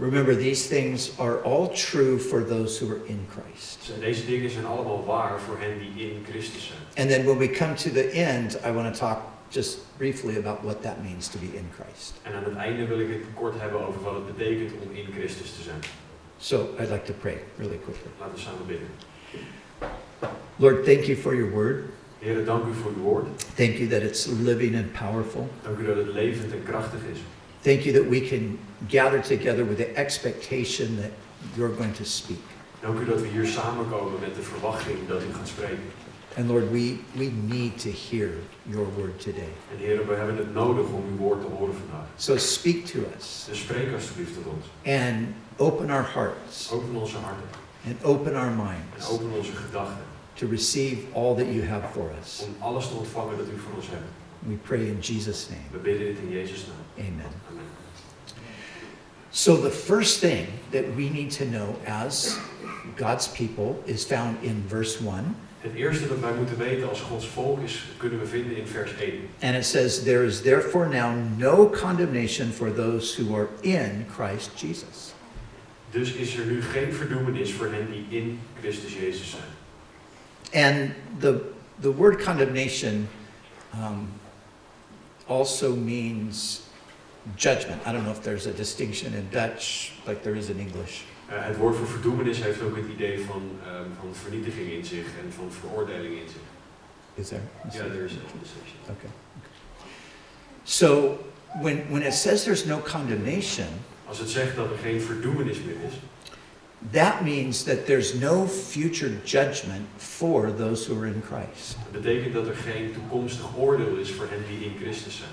remember 0.00 0.34
these 0.34 0.68
things 0.68 1.18
are 1.18 1.42
all 1.44 1.68
true 1.68 2.18
for 2.18 2.44
those 2.44 2.78
who 2.78 2.90
are 2.90 3.06
in 3.06 3.26
Christ. 3.28 3.92
deze 4.00 4.26
dingen 4.26 4.50
zijn 4.50 4.64
allemaal 4.64 5.04
waar 5.04 5.40
voor 5.40 5.58
hen 5.58 5.78
die 5.78 6.10
in 6.10 6.24
Christus 6.30 6.66
zijn. 6.66 6.78
And 6.96 7.08
then 7.08 7.24
when 7.24 7.38
we 7.38 7.48
come 7.48 7.74
to 7.74 7.90
the 7.90 8.10
end, 8.10 8.58
I 8.66 8.72
want 8.72 8.94
to 8.94 8.98
talk 8.98 9.18
just 9.50 9.78
briefly 9.96 10.36
about 10.36 10.62
what 10.62 10.82
that 10.82 11.02
means 11.02 11.28
to 11.28 11.38
be 11.38 11.56
in 11.56 11.68
Christ. 11.74 12.14
En 12.22 12.34
aan 12.34 12.44
het 12.44 12.54
einde 12.54 12.86
wil 12.86 13.00
ik 13.00 13.08
het 13.08 13.22
kort 13.34 13.60
hebben 13.60 13.86
over 13.86 14.02
wat 14.02 14.14
het 14.14 14.36
betekent 14.36 14.72
om 14.82 14.96
in 14.96 15.06
Christus 15.12 15.50
te 15.56 15.62
zijn. 15.62 15.80
So 16.38 16.74
I'd 16.78 16.90
like 16.90 17.04
to 17.04 17.12
pray 17.20 17.38
really 17.58 17.78
quickly. 17.84 18.10
Laten 18.18 18.34
we 18.34 18.40
samen 18.40 18.66
bidden. 18.66 18.88
Lord, 20.56 20.84
thank 20.84 21.04
you 21.04 21.16
for 21.16 21.34
your 21.34 21.50
word. 21.50 21.84
Heren, 22.18 22.44
dank 22.44 22.64
u 22.64 22.74
voor 22.82 22.90
uw 22.96 23.02
woord. 23.02 23.26
Thank 23.54 23.76
you 23.76 23.88
that 23.88 24.02
it's 24.02 24.26
living 24.26 24.76
and 24.76 24.92
powerful. 24.92 25.48
Dank 25.62 25.78
u 25.78 25.86
dat 25.86 25.96
het 25.96 26.06
levend 26.06 26.52
en 26.52 26.62
krachtig 26.62 27.00
is. 27.12 27.18
Thank 27.62 27.84
you 27.84 27.92
that 27.92 28.08
we 28.08 28.20
can 28.28 28.58
gather 28.88 29.20
together 29.22 29.64
with 29.64 29.76
the 29.76 29.96
expectation 29.96 30.96
that 31.00 31.10
you're 31.56 31.76
going 31.76 31.92
to 31.96 32.04
speak. 32.04 32.40
Dank 32.82 33.00
u 33.00 33.04
dat 33.04 33.20
we 33.20 33.26
hier 33.26 33.46
samenkomen 33.46 34.20
met 34.20 34.34
de 34.34 34.42
verwachting 34.42 34.98
dat 35.08 35.20
u 35.22 35.34
gaat 35.36 35.48
spreken. 35.48 35.82
And 36.36 36.48
Lord, 36.48 36.70
we, 36.70 36.96
we 37.12 37.30
need 37.46 37.78
to 37.78 37.90
hear 38.10 38.30
your 38.62 38.86
word 38.96 39.20
today. 39.20 39.48
En 39.72 39.78
heren, 39.78 40.06
we 40.06 40.14
hebben 40.14 40.36
het 40.36 40.54
nodig 40.54 40.86
om 40.86 41.04
uw 41.10 41.16
woord 41.16 41.40
te 41.40 41.46
horen 41.46 41.74
vandaag. 41.74 42.06
So 42.16 42.36
speak 42.36 42.84
to 42.86 42.98
us 43.18 43.44
Dus 43.48 43.58
spreek 43.58 43.92
alsjeblieft 43.94 44.34
tot 44.34 44.44
ons. 44.46 44.64
and 44.84 45.26
open 45.56 45.90
our 45.90 46.04
hearts 46.14 46.70
Open 46.72 46.96
onze 46.96 47.16
harten 47.16 47.48
and 47.86 48.04
open 48.04 48.34
our 48.36 48.46
en 48.46 48.56
minds 48.56 49.08
open 49.10 49.30
onze 49.30 49.52
gedachten. 49.52 50.04
to 50.34 50.46
receive 50.46 50.96
all 51.14 51.34
that 51.34 51.46
you 51.46 51.66
have 51.66 51.82
for 51.92 52.10
us. 52.22 52.42
Om 52.46 52.54
alles 52.62 52.88
te 52.88 52.94
ontvangen 52.94 53.36
dat 53.36 53.46
u 53.46 53.58
voor 53.58 53.74
ons 53.76 53.86
hebt. 53.90 54.04
We 54.38 54.54
pray 54.54 54.80
in 54.86 54.98
Jesus' 55.00 55.48
name. 55.48 55.62
We 55.72 55.78
bidden 55.78 56.06
dit 56.06 56.18
in 56.18 56.30
Jezus' 56.30 56.66
naam. 56.66 57.06
Amen. 57.06 57.30
So, 59.32 59.56
the 59.56 59.70
first 59.70 60.20
thing 60.20 60.46
that 60.72 60.94
we 60.96 61.08
need 61.08 61.30
to 61.32 61.44
know 61.44 61.76
as 61.86 62.36
God's 62.96 63.28
people 63.28 63.80
is 63.86 64.04
found 64.04 64.42
in 64.42 64.62
verse 64.68 65.00
1. 65.00 65.36
Het 65.60 65.74
eerste 65.74 66.08
dat 66.08 66.18
wij 66.18 66.32
moeten 66.32 66.58
weten 66.58 66.88
als 66.88 67.00
Gods 67.00 67.26
volk 67.26 67.62
is, 67.62 67.84
kunnen 67.96 68.18
we 68.18 68.26
vinden 68.26 68.56
in 68.56 68.66
vers 68.66 68.90
1. 68.98 69.28
And 69.42 69.56
it 69.56 69.64
says, 69.64 70.02
There 70.02 70.24
is 70.24 70.42
therefore 70.42 70.88
now 70.88 71.14
no 71.36 71.68
condemnation 71.68 72.50
for 72.52 72.74
those 72.74 73.22
who 73.22 73.36
are 73.36 73.48
in 73.60 74.06
Christ 74.16 74.50
Jesus. 74.60 75.14
Dus 75.90 76.12
is 76.12 76.36
er 76.36 76.46
nu 76.46 76.62
geen 76.62 76.92
verdoemenis 76.92 77.52
voor 77.52 77.66
hen 77.66 77.90
die 77.90 78.18
in 78.18 78.40
Christus 78.60 78.94
Jezus 78.94 79.30
zijn. 79.30 79.50
And 80.52 80.90
the, 81.20 81.40
the 81.80 81.92
word 81.92 82.24
condemnation 82.24 83.08
um, 83.74 84.08
also 85.26 85.76
means 85.76 86.60
judgment. 87.36 87.80
I 87.86 87.92
don't 87.92 88.02
know 88.04 88.12
if 88.12 88.22
there's 88.22 88.46
a 88.46 88.52
distinction 88.52 89.14
in 89.14 89.28
Dutch 89.30 89.92
like 90.06 90.22
there 90.22 90.36
is 90.36 90.48
in 90.48 90.58
English. 90.58 91.02
Eh, 91.28 91.46
het 91.46 91.56
woord 91.56 91.76
voor 91.76 91.86
verdoemenis 91.86 92.42
heeft 92.42 92.62
ook 92.62 92.76
het 92.76 92.86
idee 92.94 93.24
van, 93.24 93.42
ehm, 93.66 93.84
van 94.00 94.14
vernietiging 94.22 94.70
in 94.72 94.84
zich 94.84 95.04
en 95.04 95.32
van 95.36 95.48
veroordeling 95.60 96.14
in 96.14 96.28
zich. 96.28 96.42
Is 97.14 97.28
there? 97.28 97.42
yeah, 97.72 97.86
there 97.92 98.04
is 98.04 98.12
a 98.12 98.38
distinction. 98.40 98.78
Okay. 98.88 99.10
So 100.64 101.18
when, 101.60 101.90
when 101.90 102.02
it 102.02 102.14
says 102.14 102.44
there's 102.44 102.64
no 102.64 102.78
condemnation, 102.78 103.66
Als 104.06 104.18
het 104.18 104.30
zegt 104.30 104.56
dat 104.56 104.70
er 104.70 104.78
geen 104.82 105.00
verdoemenis 105.00 105.58
meer 105.62 105.76
is, 105.88 105.94
that 106.92 107.22
means 107.24 107.62
that 107.62 107.86
there's 107.86 108.14
no 108.14 108.46
future 108.46 109.12
judgment 109.24 109.86
for 109.96 110.50
those 110.56 110.90
who 110.90 111.00
are 111.00 111.06
in 111.06 111.22
Christ. 111.26 111.76
dat 111.92 112.02
betekent 112.02 112.34
dat 112.34 112.46
er 112.46 112.54
geen 112.54 112.92
toekomstig 112.92 113.56
oordeel 113.56 113.96
is 113.96 114.10
voor 114.12 114.26
hen 114.30 114.42
die 114.48 114.66
in 114.66 114.76
Christus 114.80 115.16
zijn. 115.16 115.30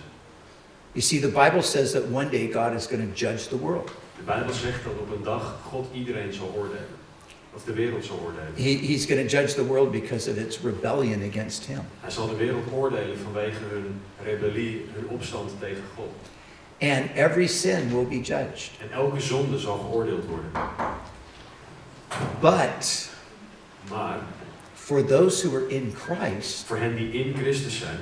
You 0.98 1.04
see, 1.04 1.20
the 1.20 1.28
Bible 1.28 1.62
says 1.62 1.94
that 1.94 2.08
one 2.08 2.30
day 2.32 2.48
God 2.48 2.76
is 2.76 2.88
going 2.88 3.08
to 3.08 3.16
judge 3.16 3.50
the 3.50 3.58
world. 3.58 3.92
De 4.18 4.24
Bijbel 4.24 4.54
zegt 4.54 4.84
dat 4.84 4.94
op 5.00 5.12
een 5.16 5.24
dag 5.24 5.60
God 5.64 5.88
iedereen 5.94 6.34
zal 6.34 6.54
oordelen. 6.56 6.88
Of 7.54 7.64
de 7.64 7.74
wereld 7.74 8.06
zal 8.06 8.20
oordelen. 8.24 8.54
He, 8.56 8.88
he's 8.88 9.06
going 9.06 9.30
to 9.30 9.38
judge 9.38 9.54
the 9.54 9.66
world 9.66 9.92
because 9.92 10.32
of 10.32 10.38
its 10.38 10.60
rebellion 10.64 11.24
against 11.30 11.66
him. 11.66 11.82
Hij 12.00 12.12
zal 12.12 12.28
de 12.28 12.36
wereld 12.36 12.72
oordelen 12.74 13.18
vanwege 13.24 13.60
hun 13.70 14.02
rebellie, 14.24 14.86
hun 14.94 15.08
opstand 15.10 15.52
tegen 15.60 15.84
God. 15.96 16.10
And 16.80 17.10
every 17.16 17.48
sin 17.48 17.90
will 17.90 18.08
be 18.08 18.22
judged. 18.22 18.72
En 18.82 18.92
elke 18.92 19.20
zonde 19.20 19.60
zal 19.60 19.78
geoordeeld 19.78 20.26
worden. 20.26 20.52
But 22.40 23.10
Maar 23.90 24.20
for 24.74 25.04
those 25.04 25.48
who 25.48 25.56
are 25.56 25.70
in 25.70 25.94
Christ, 25.96 26.66
voor 26.66 26.78
hen 26.78 26.96
die 26.96 27.12
in 27.12 27.36
Christus 27.36 27.78
zijn, 27.78 28.00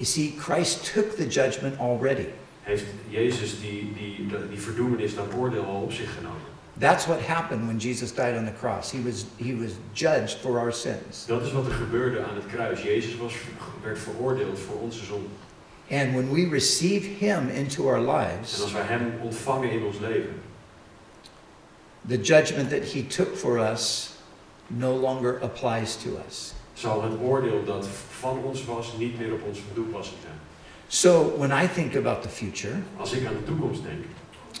you 0.00 0.06
see, 0.06 0.32
Christ 0.32 0.84
took 0.86 1.16
the 1.16 1.26
judgment 1.26 1.78
already. 1.78 2.26
heeft 2.62 2.84
Jezus 3.08 3.60
die, 3.60 3.92
die, 3.94 4.26
die 4.50 4.60
verdoemenis, 4.60 5.14
dat 5.14 5.26
oordeel 5.34 5.64
al 5.64 5.82
op 5.82 5.92
zich 5.92 6.14
genomen. 6.14 6.48
That's 6.78 7.06
what 7.06 7.20
happened 7.20 7.66
when 7.66 7.78
Jesus 7.78 8.14
died 8.14 8.36
on 8.36 8.44
the 8.44 8.52
cross. 8.52 8.90
He 8.90 9.02
was, 9.02 9.24
he 9.36 9.54
was 9.54 9.72
judged 9.92 10.38
for 10.38 10.58
our 10.58 10.72
sins. 10.72 11.26
Dat 11.26 11.42
is 11.42 11.52
wat 11.52 11.66
er 11.66 11.72
gebeurde 11.72 12.24
aan 12.24 12.34
het 12.34 12.46
kruis. 12.46 12.82
Jezus 12.82 13.16
was, 13.16 13.32
werd 13.82 13.98
veroordeeld 13.98 14.58
voor 14.58 14.80
onze 14.80 15.04
zonde. 15.04 15.28
And 15.90 16.14
when 16.14 16.32
we 16.32 16.48
receive 16.48 17.06
him 17.06 17.48
into 17.48 17.88
our 17.88 17.96
En 17.96 18.06
lives, 18.06 18.62
als 18.62 18.72
wij 18.72 18.82
Hem 18.82 19.12
ontvangen 19.22 19.70
in 19.70 19.84
ons 19.84 19.98
leven, 19.98 20.40
the 22.08 22.20
judgment 22.20 22.70
that 22.70 22.92
he 22.92 23.06
took 23.06 23.36
for 23.36 23.58
us 23.58 24.10
no 24.66 24.96
longer 24.96 25.42
applies 25.42 25.96
to 25.96 26.08
us. 26.28 26.52
zal 26.72 27.02
het 27.02 27.12
oordeel 27.20 27.64
dat 27.64 27.86
van 28.20 28.38
ons 28.44 28.64
was 28.64 28.94
niet 28.98 29.18
meer 29.18 29.32
op 29.32 29.42
ons 29.48 29.58
van 29.58 29.74
toepassing 29.74 30.16
zijn. 30.22 30.38
So 30.88 31.34
when 31.38 31.50
I 31.64 31.68
think 31.68 31.96
about 31.96 32.22
the 32.22 32.28
future, 32.28 32.74
Als 32.96 33.12
ik 33.12 33.26
aan 33.26 33.32
de 33.32 33.44
toekomst 33.44 33.82
denk, 33.82 34.04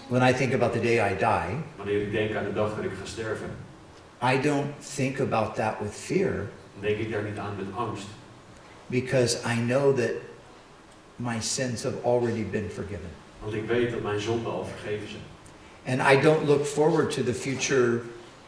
when 0.08 0.28
I 0.28 0.32
think 0.34 0.54
about 0.54 0.72
the 0.72 0.80
day 0.80 1.12
I 1.12 1.16
die, 1.18 1.56
wanneer 1.76 2.02
ik 2.02 2.12
denk 2.12 2.34
aan 2.34 2.44
de 2.44 2.52
dag 2.52 2.74
dat 2.76 2.84
ik 2.84 2.90
ga 3.00 3.04
sterven, 3.06 3.50
I 4.22 4.40
don't 4.40 4.66
think 4.96 5.20
about 5.20 5.54
that 5.54 5.74
with 5.80 5.92
fear 5.94 6.48
denk 6.80 6.98
ik 6.98 7.10
daar 7.12 7.22
niet 7.22 7.38
aan 7.38 7.56
met 7.56 7.66
angst. 7.76 8.06
because 8.86 9.38
I 9.44 9.54
know 9.60 9.92
that 9.96 10.10
my 11.18 11.40
sins 11.40 11.82
have 11.82 11.96
already 12.04 12.42
been 12.44 12.68
forgiven. 12.70 13.08
Want 13.42 13.54
ik 13.54 13.64
weet 13.66 13.90
dat 13.90 14.02
mijn 14.02 14.20
zonden 14.20 14.52
al 14.52 14.64
vergeven 14.64 15.08
zijn. 15.08 15.22
And 16.00 16.16
I 16.18 16.20
don't 16.22 16.46
look 16.46 16.66
forward 16.66 17.10
to 17.10 17.22
the 17.22 17.34
future 17.34 18.00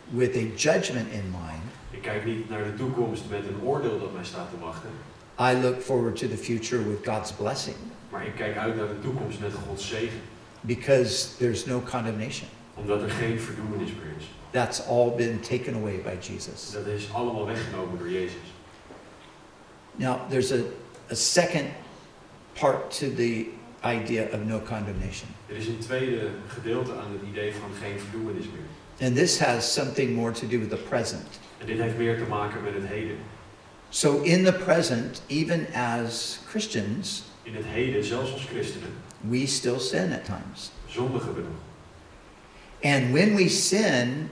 with 0.09 0.37
a 0.37 0.47
judgment 0.57 1.13
in 1.13 1.31
mind. 1.31 1.62
Ik 2.03 2.09
kijk 2.09 2.25
niet 2.25 2.49
naar 2.49 2.65
de 2.65 2.75
toekomst 2.75 3.23
met 3.31 3.39
een 3.39 3.63
oordeel 3.63 4.01
dat 4.01 4.13
mij 4.13 4.25
staat 4.25 4.51
te 4.51 4.59
wachten. 4.65 4.91
I 5.41 5.63
look 5.63 5.81
forward 5.81 6.17
to 6.17 6.29
the 6.29 6.37
future 6.37 6.89
with 6.89 6.99
God's 7.05 7.33
blessing 7.33 7.77
Maar 8.11 8.27
ik 8.27 8.35
kijk 8.35 8.57
uit 8.57 8.77
naar 8.77 8.89
de 8.89 9.01
toekomst 9.03 9.41
met 9.41 9.53
Gods 9.69 9.89
zegen. 9.89 10.21
because 10.61 11.37
there's 11.39 11.65
no 11.67 11.81
condemnation. 11.81 12.49
Omdat 12.75 13.03
er 13.03 13.11
geen 13.11 13.41
verdoemenis 13.41 13.89
meer 13.89 14.15
is. 14.19 14.25
That's 14.51 14.87
all 14.87 15.11
been 15.17 15.41
taken 15.41 15.75
away 15.75 16.01
by 16.05 16.17
Jesus. 16.21 16.71
Dat 16.73 16.87
is 16.87 17.13
allemaal 17.13 17.47
weggenomen 17.47 17.99
door 17.99 18.11
Jezus. 18.11 18.47
Now, 19.97 20.17
there's 20.29 20.53
a, 20.53 20.61
a 21.11 21.15
second 21.15 21.67
part 22.53 22.99
to 22.99 23.15
the 23.15 23.47
idea 23.85 24.29
of 24.33 24.41
no 24.45 24.59
condemnation. 24.59 25.29
Er 25.47 25.57
is 25.57 25.67
een 25.67 25.79
tweede 25.79 26.29
gedeelte 26.49 26.93
aan 26.93 27.13
het 27.13 27.31
idee 27.31 27.53
van 27.53 27.71
geen 27.81 27.99
verdoemenis 28.01 28.45
meer. 28.45 29.07
And 29.09 29.17
this 29.17 29.39
has 29.39 29.73
something 29.73 30.15
more 30.15 30.33
to 30.33 30.47
do 30.47 30.59
with 30.59 30.71
the 30.71 30.77
present. 30.89 31.27
En 31.63 31.69
dit 31.69 31.79
heeft 31.79 31.97
meer 31.97 32.19
te 32.19 32.25
maken 32.25 32.63
met 32.63 32.75
het 32.75 32.87
heden. 32.87 33.17
So, 33.89 34.21
in 34.23 34.45
the 34.45 34.53
present, 34.53 35.23
even 35.27 35.67
as 35.75 36.39
Christians, 36.49 37.23
In 37.43 37.55
het 37.55 37.65
heden, 37.67 38.05
zelfs 38.05 38.33
als 38.33 38.45
christenen, 38.45 38.89
we 39.21 39.47
still 39.47 39.79
sin 39.79 40.13
at 40.13 40.25
times. 40.25 40.71
zondigen 40.87 41.35
we 41.35 41.41
nog. 41.41 41.61
And 42.93 43.13
when 43.13 43.35
we 43.35 43.49
sin, 43.49 44.31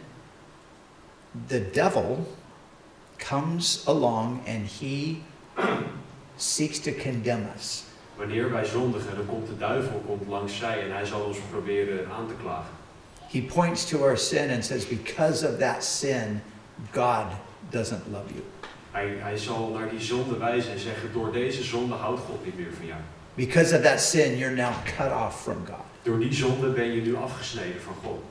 the 1.47 1.71
devil 1.73 2.27
comes 3.29 3.87
along 3.87 4.41
and 4.49 4.69
he 4.81 5.23
seeks 6.37 6.79
to 6.81 6.91
condemn 6.93 7.47
us. 7.57 7.85
Wanneer 8.17 8.51
wij 8.51 8.65
zondigen, 8.65 9.17
dan 9.17 9.27
komt 9.27 9.47
de 9.47 9.57
duivel 9.57 10.03
komt 10.07 10.29
langs 10.29 10.57
zij 10.59 10.83
en 10.83 10.93
hij 10.93 11.05
zal 11.05 11.21
ons 11.21 11.39
proberen 11.51 12.11
aan 12.11 12.27
te 12.29 12.35
klagen. 12.43 12.71
He 13.31 13.41
points 13.41 13.89
to 13.89 14.03
our 14.03 14.19
sin 14.19 14.51
and 14.51 14.65
says, 14.65 14.89
Because 14.89 15.49
of 15.49 15.59
that 15.59 15.85
sin, 15.85 16.43
God 16.93 17.27
doesn't 17.71 18.03
love 18.11 18.25
you. 18.27 18.43
Hij, 18.91 19.17
hij 19.19 19.37
zal 19.37 19.69
naar 19.69 19.91
die 19.91 20.01
zonde 20.01 20.37
wijzen 20.37 20.73
en 20.73 20.79
zeggen, 20.79 21.13
door 21.13 21.33
deze 21.33 21.63
zonde 21.63 21.95
houdt 21.95 22.21
God 22.21 22.45
niet 22.45 22.59
meer 22.59 22.73
van 22.77 22.87
jou. 22.87 23.01
Because 23.35 23.77
of 23.77 23.83
that 23.83 24.01
sin, 24.01 24.37
you're 24.39 24.55
now 24.55 24.73
cut 24.97 25.13
off 25.13 25.43
from 25.43 25.67
God. 25.67 25.85
Door 26.03 26.19
die 26.19 26.35
zonde 26.35 26.69
ben 26.69 26.93
je 26.93 27.03
nu 27.03 27.17
afgesneden 27.17 27.81
van 27.83 27.95
God. 28.05 28.23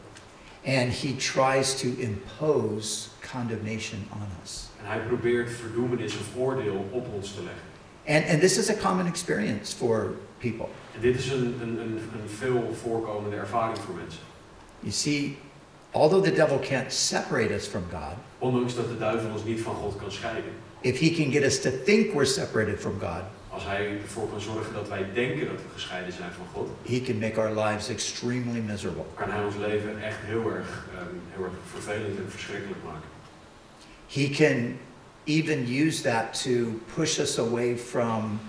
And 0.65 1.01
he 1.01 1.15
tries 1.15 1.75
to 1.79 1.87
impose 1.97 3.07
condemnation 3.31 4.07
on 4.13 4.27
us. 4.43 4.67
En 4.79 4.85
hij 4.85 4.99
probeert 4.99 5.49
verdoemenis 5.51 6.13
of 6.13 6.35
oordeel 6.37 6.89
op 6.91 7.07
ons 7.13 7.33
te 7.33 7.41
leggen. 7.43 7.67
And, 8.07 8.29
and 8.29 8.41
this 8.41 8.57
is 8.57 8.69
a 8.69 8.73
common 8.73 9.07
experience 9.07 9.75
for 9.75 10.15
people. 10.37 10.67
En 10.95 11.01
dit 11.01 11.17
is 11.17 11.29
een, 11.29 11.57
een, 11.61 11.79
een, 11.79 11.99
een 12.21 12.29
veel 12.37 12.75
voorkomende 12.81 13.35
ervaring 13.35 13.77
voor 13.77 13.95
mensen. 13.95 14.21
You 14.79 14.91
see, 14.91 15.37
although 15.91 16.21
the 16.23 16.35
devil 16.35 16.59
can't 16.59 16.91
separate 16.93 17.55
us 17.55 17.67
from 17.67 17.83
God, 17.91 18.15
Ondanks 18.37 18.75
dat 18.75 18.87
de 18.89 18.97
duivel 18.97 19.31
ons 19.31 19.43
niet 19.43 19.61
van 19.61 19.75
God 19.75 19.95
kan 19.97 20.11
scheiden. 20.11 20.51
if 20.81 20.99
he 20.99 21.09
can 21.09 21.31
get 21.31 21.43
us 21.43 21.61
to 21.61 21.69
think 21.85 22.13
we're 22.13 22.25
separated 22.25 22.79
from 22.79 22.99
God, 22.99 23.23
Als 23.49 23.63
hij 23.65 23.97
ervoor 24.01 24.29
kan 24.29 24.41
zorgen 24.41 24.73
dat 24.73 24.87
wij 24.87 25.05
denken 25.13 25.39
dat 25.47 25.55
we 25.55 25.67
gescheiden 25.73 26.13
zijn 26.13 26.31
van 26.31 26.45
God, 26.53 26.67
he 26.85 27.01
can 27.01 27.17
make 27.19 27.39
our 27.41 27.51
lives 27.67 27.89
extremely 27.89 28.59
miserable. 28.59 29.03
kan 29.15 29.29
hij 29.31 29.43
ons 29.43 29.55
leven 29.55 30.03
echt 30.03 30.17
heel 30.21 30.51
erg, 30.51 30.87
ehm, 30.97 31.05
heel 31.33 31.43
erg 31.43 31.53
vervelend 31.71 32.17
en 32.17 32.25
verschrikkelijk 32.29 32.83
maken. 32.83 33.09
He 34.07 34.29
can 34.29 34.77
even 35.25 35.65
use 35.67 36.01
that 36.01 36.41
to 36.43 36.79
push 36.95 37.19
us 37.19 37.39
away 37.39 37.77
from 37.77 38.39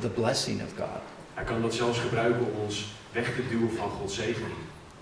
the 0.00 0.08
blessing 0.08 0.62
of 0.62 0.68
God. 0.76 1.02
Hij 1.34 1.44
kan 1.44 1.62
dat 1.62 1.74
zelfs 1.74 1.98
gebruiken 1.98 2.40
om 2.40 2.60
ons 2.64 2.86
weg 3.12 3.34
te 3.34 3.48
duwen 3.50 3.72
van 3.76 3.90
Gods 3.90 4.14
zegening. 4.14 4.54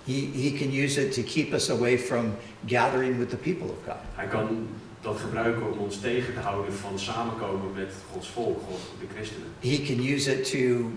He, 0.07 0.31
he 0.35 0.51
can 0.59 0.71
use 0.85 1.01
it 1.03 1.13
to 1.15 1.23
keep 1.23 1.53
us 1.53 1.71
away 1.71 1.99
from 1.99 2.37
gathering 2.67 3.19
with 3.19 3.31
the 3.31 3.37
people 3.37 3.69
of 3.69 3.77
God. 3.85 3.97
Hij 4.15 4.27
kan 4.27 4.69
dat 5.01 5.19
gebruiken 5.21 5.73
om 5.73 5.79
ons 5.79 6.01
tegen 6.01 6.35
te 6.35 6.41
houden 6.41 6.73
van 6.73 6.99
samenkomen 6.99 7.73
met 7.75 7.93
Gods 8.13 8.29
volk, 8.29 8.61
God, 8.69 8.81
de 9.01 9.07
christenen. 9.15 9.49
He 9.61 9.83
can 9.87 10.15
use 10.15 10.33
it 10.33 10.51
to 10.51 10.91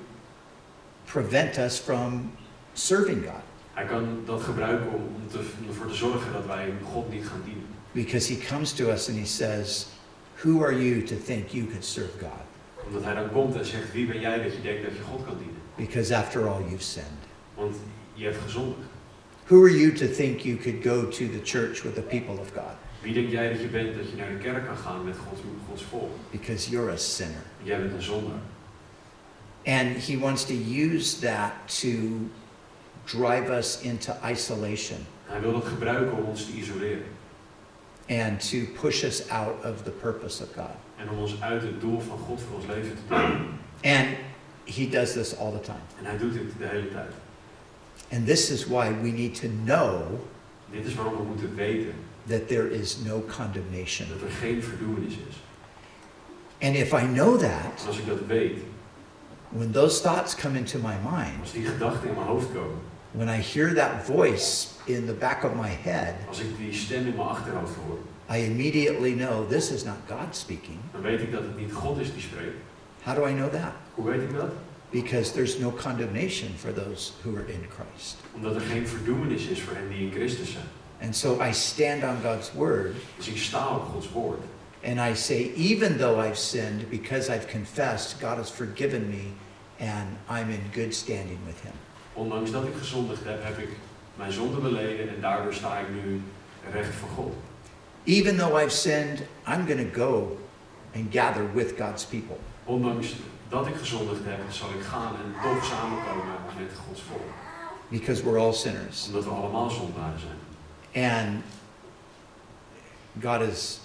prevent 1.05 1.57
us 1.57 1.79
from 1.79 2.31
serving 2.73 3.23
God 3.25 3.41
Hij 3.73 3.85
kan 3.85 4.21
dat 4.25 4.41
gebruiken 4.41 4.87
om, 4.87 5.01
om, 5.15 5.27
te, 5.31 5.39
om 5.61 5.67
ervoor 5.67 5.87
te 5.87 5.95
zorgen 5.95 6.33
dat 6.33 6.45
wij 6.45 6.73
God 6.93 7.11
niet 7.11 7.25
gaan 7.27 7.41
dienen. 7.45 7.63
because 7.93 8.33
he 8.33 8.35
comes 8.47 8.71
to 8.73 8.91
us 8.91 9.09
and 9.09 9.17
he 9.17 9.25
says, 9.25 9.85
Who 10.43 10.63
are 10.63 10.71
you 10.71 11.01
to 11.01 11.15
think 11.15 11.53
you 11.53 11.65
could 11.65 11.83
serve 11.83 12.11
God? 12.19 12.45
Omdat 12.87 13.03
hij 13.03 13.13
dan 13.13 13.31
komt 13.31 13.55
en 13.55 13.65
zegt, 13.65 13.91
wie 13.93 14.07
ben 14.07 14.19
jij 14.19 14.43
dat 14.43 14.53
je 14.53 14.61
denkt 14.61 14.83
dat 14.83 14.91
je 14.95 15.01
God 15.01 15.25
kan 15.25 15.37
dienen? 15.37 15.55
Because 15.75 16.15
after 16.15 16.47
all, 16.47 16.61
you've 16.69 16.83
sinned. 16.83 17.23
Want 17.55 17.75
je 18.13 18.23
hebt 18.25 18.37
gezondigd. 18.43 18.88
Who 19.49 19.63
are 19.63 19.69
you 19.71 19.91
to 19.91 20.07
think 20.07 20.45
you 20.45 20.57
could 20.57 20.83
go 20.83 21.05
to 21.05 21.27
the 21.27 21.39
church 21.43 21.83
with 21.83 21.95
the 21.95 22.01
people 22.01 22.39
of 22.39 22.53
God? 22.53 22.75
Wie 23.01 23.13
denk 23.13 23.29
jij 23.29 23.49
dat 23.49 23.61
je 23.61 23.67
bent 23.67 23.95
dat 23.97 24.09
je 24.09 24.15
naar 24.15 24.29
de 24.29 24.37
kerk 24.37 24.65
kan 24.65 24.77
gaan 24.77 25.05
met 25.05 25.15
Gods, 25.17 25.41
Gods 25.67 25.83
volk? 25.83 26.09
Because 26.31 26.69
you're 26.69 26.91
a 26.91 26.97
sinner. 26.97 27.43
Jij 27.63 27.79
bent 27.79 27.93
een 27.93 28.01
zondaar. 28.01 28.39
And 29.65 29.97
he 30.07 30.17
wants 30.19 30.45
to 30.45 30.53
use 30.53 31.19
that 31.19 31.51
to 31.81 31.89
drive 33.05 33.49
us 33.49 33.81
into 33.81 34.13
isolation 34.31 34.97
Hij 35.25 35.41
wil 35.41 35.51
dat 35.51 35.65
gebruiken 35.65 36.17
om 36.17 36.23
ons 36.23 36.45
te 36.45 36.51
isoleren. 36.51 37.03
and 38.09 38.49
to 38.49 38.57
push 38.81 39.03
us 39.03 39.29
out 39.29 39.65
of 39.65 39.83
the 39.83 39.91
purpose 39.91 40.43
of 40.43 40.49
God. 40.55 40.75
En 40.97 41.09
om 41.09 41.17
ons 41.17 41.41
uit 41.41 41.61
het 41.61 41.81
doel 41.81 41.99
van 41.99 42.17
God 42.17 42.41
voor 42.41 42.55
ons 42.55 42.65
leven 42.65 42.97
te. 43.07 43.13
And 43.89 44.07
he 44.65 44.89
does 44.89 45.13
this 45.13 45.37
all 45.37 45.51
the 45.51 45.59
time. 45.61 45.83
En 45.99 46.05
hij 46.05 46.17
doet 46.17 46.33
dit 46.33 46.43
de 46.57 46.65
hele 46.65 46.89
tijd. 46.89 47.13
And 48.11 48.25
this 48.25 48.49
is 48.49 48.65
why 48.67 48.91
we 49.01 49.11
need 49.11 49.35
to 49.35 49.47
know 49.65 50.19
Dit 50.71 50.85
is 50.85 50.95
waarom 50.95 51.17
we 51.17 51.23
moeten 51.23 51.55
weten 51.55 51.93
that 52.27 52.47
there 52.47 52.71
is 52.71 52.97
no 53.05 53.23
condemnation. 53.37 54.07
Dat 54.09 54.21
er 54.21 54.35
geen 54.41 54.63
verdoemenis 54.63 55.13
is. 55.29 55.35
And 56.61 56.75
if 56.75 56.93
I 56.93 57.05
know 57.05 57.37
that, 57.39 57.81
En 57.81 57.87
als 57.87 57.97
ik 57.97 58.07
dat 58.07 58.19
weet, 58.27 58.57
when 59.49 59.71
those 59.71 60.01
thoughts 60.01 60.35
come 60.35 60.57
into 60.57 60.77
my 60.77 60.95
mind, 61.11 61.39
als 61.41 61.51
die 61.51 61.65
gedachten 61.65 62.09
in 62.09 62.15
mijn 62.15 62.27
hoofd 62.27 62.47
komen, 62.53 62.77
when 63.11 63.27
I 63.27 63.41
hear 63.41 63.73
that 63.73 64.03
voice 64.05 64.67
in 64.85 65.05
the 65.05 65.13
back 65.13 65.43
of 65.43 65.55
my 65.55 65.69
head, 65.81 66.13
als 66.27 66.39
ik 66.39 66.57
die 66.57 66.73
stem 66.73 67.07
in 67.07 67.15
mijn 67.15 67.27
achterhoofd 67.27 67.75
hoor, 67.87 67.97
I 68.37 68.43
immediately 68.45 69.13
know 69.13 69.49
this 69.49 69.71
is 69.71 69.83
not 69.83 69.95
God 70.07 70.35
speaking. 70.35 70.77
dan 70.91 71.01
weet 71.01 71.21
ik 71.21 71.31
dat 71.31 71.41
het 71.41 71.57
niet 71.57 71.73
God 71.73 71.97
is 71.99 72.13
die 72.13 72.21
spreekt. 72.21 72.55
How 73.03 73.15
do 73.15 73.27
I 73.27 73.33
know 73.33 73.49
that? 73.51 73.71
Hoe 73.95 74.05
weet 74.09 74.21
ik 74.21 74.33
dat? 74.35 74.51
Because 74.91 75.31
there's 75.33 75.59
no 75.59 75.71
condemnation 75.71 76.49
for 76.57 76.73
those 76.73 77.11
who 77.23 77.35
are 77.35 77.45
in 77.51 77.65
Christ. 77.69 78.17
Omdat 78.35 78.55
er 78.55 78.61
geen 78.61 78.87
verdoemenis 78.87 79.45
is 79.45 79.61
voor 79.61 79.75
hen 79.75 79.89
die 79.89 79.99
in 79.99 80.11
Christus 80.11 80.51
zijn. 80.51 80.65
And 81.01 81.15
so 81.15 81.41
I 81.41 81.53
stand 81.53 82.03
on 82.03 82.17
God's 82.23 82.51
word 82.53 82.95
Dus 83.17 83.27
ik 83.27 83.37
sta 83.37 83.75
op 83.75 83.83
Gods 83.93 84.11
woord. 84.11 84.39
and 84.83 84.99
I 84.99 85.13
say, 85.15 85.51
even 85.55 85.97
though 85.97 86.19
I've 86.19 86.37
sinned, 86.37 86.89
because 86.89 87.29
I've 87.35 87.47
confessed, 87.51 88.19
God 88.21 88.37
has 88.37 88.49
forgiven 88.49 89.09
me 89.09 89.33
and 89.79 90.17
I'm 90.29 90.49
in 90.49 90.61
good 90.73 90.93
standing 90.93 91.39
with 91.45 91.59
Him. 91.61 91.73
Ondanks 92.13 92.51
dat 92.51 92.63
ik 92.63 92.73
gezondigd 92.77 93.23
heb, 93.23 93.43
heb 93.43 93.57
ik 93.57 93.69
mijn 94.15 94.31
zonde 94.31 94.59
beleden 94.59 95.09
en 95.09 95.21
daardoor 95.21 95.53
sta 95.53 95.77
ik 95.79 95.87
nu 96.03 96.21
recht 96.71 96.95
voor 96.95 97.09
God. 97.09 97.33
Even 98.03 98.37
though 98.37 98.61
I've 98.63 98.71
sinned, 98.71 99.19
I'm 99.47 99.65
going 99.67 99.93
to 99.93 99.99
go 99.99 100.37
and 100.95 101.11
gather 101.13 101.43
with 101.53 101.73
God's 101.77 102.05
people. 102.05 102.37
Ondanks 102.65 103.07
dat 103.49 103.67
ik 103.67 103.75
gezondigd 103.75 104.21
heb, 104.23 104.39
zal 104.49 104.69
ik 104.69 104.83
gaan 104.83 105.15
en 105.15 105.33
toch 105.43 105.65
samenkomen 105.65 106.25
met 106.57 106.71
Gods 106.87 107.01
volk. 107.01 107.21
because 107.89 108.23
we're 108.23 108.39
all 108.39 108.53
sinners. 108.53 109.05
Omdat 109.07 109.23
we 109.23 109.29
allemaal 109.29 109.69
zondaren 109.69 110.19
zijn. 110.19 110.37
And 111.13 111.43
God 113.21 113.47
has 113.47 113.79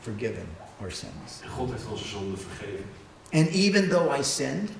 forgiven 0.00 0.48
our 0.80 0.90
sins. 0.90 1.40
En 1.42 1.48
God 1.48 1.70
heeft 1.70 1.86
onze 1.90 2.08
zonden 2.08 2.38
vergeven. 2.38 2.84
And 3.32 3.48
even 3.48 3.88
though 3.88 4.18
I 4.18 4.22
sinned, 4.22 4.70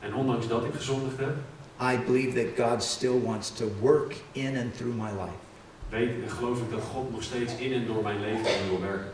En 0.00 0.14
ondanks 0.14 0.48
dat 0.48 0.64
ik 0.64 0.74
gezondigd 0.74 1.18
heb, 1.18 1.36
I 1.80 1.98
believe 2.06 2.44
that 2.44 2.68
God 2.68 2.82
still 2.82 3.20
wants 3.20 3.50
to 3.50 3.70
work 3.80 4.14
in 4.32 4.56
and 4.56 4.76
through 4.76 4.94
my 4.96 5.10
life. 5.10 5.36
weet 5.88 6.22
en 6.22 6.30
geloof 6.30 6.58
ik 6.58 6.70
dat 6.70 6.82
God 6.82 7.10
nog 7.12 7.22
steeds 7.22 7.54
in 7.56 7.72
en 7.72 7.86
door 7.86 8.02
mijn 8.02 8.20
leven 8.20 8.68
wil 8.68 8.80
werken. 8.80 9.12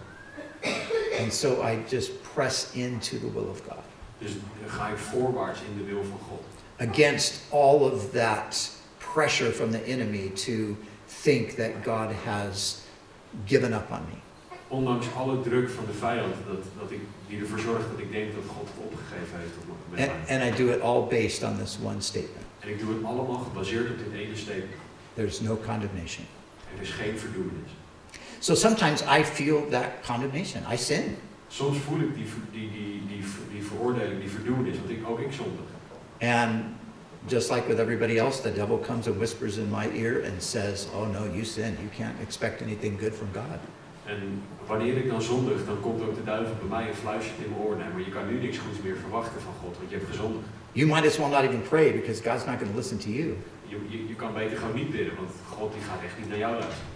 And 1.21 1.33
so 1.33 1.63
I 1.63 1.79
just 1.89 2.11
press 2.35 2.67
into 2.73 3.19
the 3.19 3.33
will 3.33 3.49
of 3.51 3.61
God 3.69 3.85
Dus 4.25 4.33
ga 4.67 4.89
ik 4.89 4.97
voorwaarts 4.97 5.61
in 5.71 5.79
de 5.79 5.85
wil 5.93 6.03
van 6.05 6.19
God. 6.29 6.43
against 6.91 7.41
all 7.51 7.81
of 7.93 8.11
that 8.13 8.71
pressure 9.13 9.51
from 9.53 9.71
the 9.71 9.85
enemy 9.85 10.29
to 10.47 10.77
think 11.23 11.51
that 11.57 11.71
God 11.85 12.11
has 12.25 12.81
given 13.47 13.73
up 13.73 13.91
on 13.91 14.01
me. 14.11 14.19
Ondanks 14.69 15.07
alle 15.17 15.41
druk 15.41 15.71
van 15.71 15.85
de 15.87 15.93
vijand 15.93 16.35
dat, 16.47 16.63
dat 16.81 16.91
ik, 16.91 17.01
die 17.29 17.41
ervoor 17.41 17.59
zorgt 17.59 17.85
dat 17.91 17.99
ik 17.99 18.13
denk 18.13 18.35
dat 18.35 18.43
God 18.57 18.69
het 18.69 18.85
opgegeven 18.93 19.39
heeft 19.39 19.53
op 19.61 19.77
met 19.91 20.01
And, 20.09 20.27
mij. 20.29 20.41
and 20.41 20.55
I 20.55 20.63
do 20.65 20.73
it 20.73 20.81
all 20.81 21.03
based 21.21 21.43
on 21.43 21.57
this 21.59 21.79
one 21.85 22.01
statement 22.01 22.45
En 22.61 22.69
ik 22.69 22.79
doe 22.79 22.95
het 22.95 23.05
allemaal 23.05 23.39
gebaseerd 23.39 23.91
op 23.91 23.99
dit 23.99 24.21
ene 24.21 24.37
statement. 24.37 24.81
there's 25.15 25.41
no 25.41 25.57
condemnation. 25.67 26.25
Er 26.77 26.83
is 26.83 26.91
geen 26.91 27.19
verdoemenis. 27.19 27.71
So 28.39 28.55
sometimes 28.55 29.03
I 29.03 29.25
feel 29.25 29.69
that 29.71 29.85
condemnation. 30.07 30.63
I 30.73 30.77
sin. 30.77 31.17
Soms 31.49 31.79
voel 31.79 32.01
ik 32.01 32.15
die, 32.15 32.27
die, 32.53 32.71
die, 32.71 33.03
die, 33.09 33.23
die 33.75 33.83
veroordeling, 33.83 34.21
die 34.21 34.31
verdoemenis, 34.31 34.77
want 34.79 34.91
ik, 34.91 35.09
ook 35.09 35.21
ik 35.21 35.33
zondig. 35.33 35.67
And 36.21 36.65
just 37.27 37.51
like 37.51 37.69
with 37.69 37.79
everybody 37.79 38.19
else, 38.19 38.41
the 38.43 38.53
devil 38.53 38.79
comes 38.79 39.07
and 39.07 39.17
whispers 39.17 39.57
in 39.57 39.71
my 39.71 39.89
ear 39.95 40.25
and 40.25 40.43
says, 40.43 40.87
Oh 40.95 41.07
no, 41.07 41.25
you 41.25 41.45
sin. 41.45 41.77
You 41.81 41.91
can't 41.97 42.21
expect 42.23 42.63
anything 42.63 42.99
good 42.99 43.15
from 43.15 43.29
God. 43.33 43.61
En 44.07 44.43
wanneer 44.67 44.97
ik 44.97 45.09
dan 45.09 45.23
zondig, 45.23 45.67
dan 45.67 45.81
komt 45.81 46.03
ook 46.03 46.15
de 46.15 46.25
duivel 46.25 46.55
bij 46.61 46.79
mij 46.79 46.89
en 46.89 46.95
fluistert 46.95 47.39
in 47.45 47.51
mijn 47.51 47.63
oor. 47.63 47.77
Nee, 47.77 47.89
maar 47.93 48.05
je 48.05 48.11
kan 48.11 48.27
nu 48.27 48.41
niks 48.41 48.59
goeds 48.59 48.79
meer 48.83 48.97
verwachten 48.97 49.41
van 49.41 49.53
God, 49.63 49.77
want 49.79 49.91
je 49.91 49.97
hebt 49.97 50.11
gezondigd. 50.11 50.45
You 50.73 50.87
might 50.87 51.07
as 51.07 51.17
well 51.17 51.29
not 51.29 51.43
even 51.43 51.63
pray 51.63 51.93
because 51.93 52.23
God's 52.23 52.45
not 52.45 52.57
going 52.59 52.71
to 52.71 52.77
listen 52.77 52.99
to 52.99 53.09
you. 53.09 53.37
Je, 53.67 53.77
je, 53.89 54.09
je 54.09 54.15
kan 54.15 54.35
beter 54.35 54.57
gewoon 54.59 54.75
niet 54.75 54.91
bidden, 54.91 55.17
want 55.17 55.31
God 55.49 55.73
die 55.73 55.83
gaat 55.83 56.03
echt 56.05 56.19
niet 56.19 56.29
naar 56.29 56.39
jou 56.39 56.53
luisteren. 56.53 56.93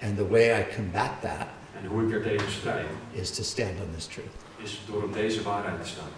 And 0.00 0.16
the 0.16 0.28
way 0.28 0.60
I 0.60 0.64
combat 0.76 1.10
that 1.20 1.46
En 1.82 1.88
hoe 1.88 2.06
ik 2.06 2.12
er 2.12 2.22
tegen 2.22 2.50
strijd, 2.50 2.86
is 3.12 3.30
to 3.30 3.42
stand 3.42 3.80
on 3.80 3.94
this 3.94 4.06
truth. 4.06 4.47
Is 4.62 4.80
door 4.86 5.02
op 5.02 5.12
deze 5.12 5.42
waarheid 5.42 5.82
te 5.82 5.88
staan. 5.88 6.08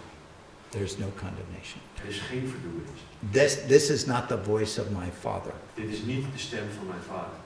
There's 0.69 0.97
no 0.97 1.05
condemnation. 1.15 1.81
Er 2.03 2.09
is 2.09 2.19
geen 2.19 2.47
verdoemenis. 2.49 2.99
This, 3.31 3.65
this 3.67 3.89
is 3.89 4.05
not 4.05 4.27
the 4.27 4.43
voice 4.43 4.81
of 4.81 4.89
my 4.89 5.09
Father 5.19 5.51
Dit 5.75 5.89
is 5.89 6.01
niet 6.01 6.25
de 6.33 6.39
stem 6.39 6.63
van 6.77 6.87
mijn 6.87 7.01
vader, 7.07 7.37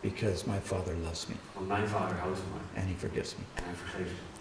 because 0.00 0.48
my 0.48 0.58
Father 0.62 0.94
loves 1.02 1.26
me 1.26 1.34
want 1.54 1.68
mijn 1.68 1.88
vader 1.88 2.16
houdt 2.16 2.38
van 2.38 2.48
mij 2.52 2.82
and 2.82 2.90
He 2.92 2.98
forgives 3.08 3.34
me. 3.36 3.44
en 3.54 3.62
hij 3.64 3.74
vergeeft 3.74 4.10
me. 4.10 4.32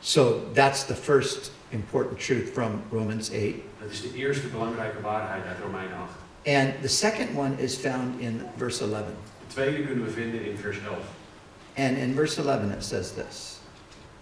So 0.00 0.40
that's 0.52 0.84
the 0.86 0.94
first 0.94 1.50
important 1.70 2.18
truth 2.20 2.48
from 2.52 2.82
Romans 2.90 3.30
8. 3.30 3.54
Dat 3.80 3.90
is 3.90 4.00
de 4.02 4.14
eerste 4.14 4.46
belangrijke 4.46 5.00
waarheid 5.00 5.44
uit 5.46 5.56
Romeinen 5.62 5.96
8. 5.96 6.10
And 6.46 6.82
the 6.82 6.88
second 6.88 7.36
one 7.36 7.54
is 7.58 7.74
found 7.76 8.20
in 8.20 8.42
verse 8.56 8.84
11. 8.84 8.94
De 9.48 9.54
tweede 9.54 9.86
kunnen 9.86 10.04
we 10.04 10.10
vinden 10.10 10.44
in 10.44 10.56
vers 10.56 10.76
11. 10.86 10.96
And 11.76 11.96
in 11.96 12.14
verse 12.14 12.40
11 12.40 12.70
it 12.72 12.84
says 12.84 13.12
this 13.12 13.57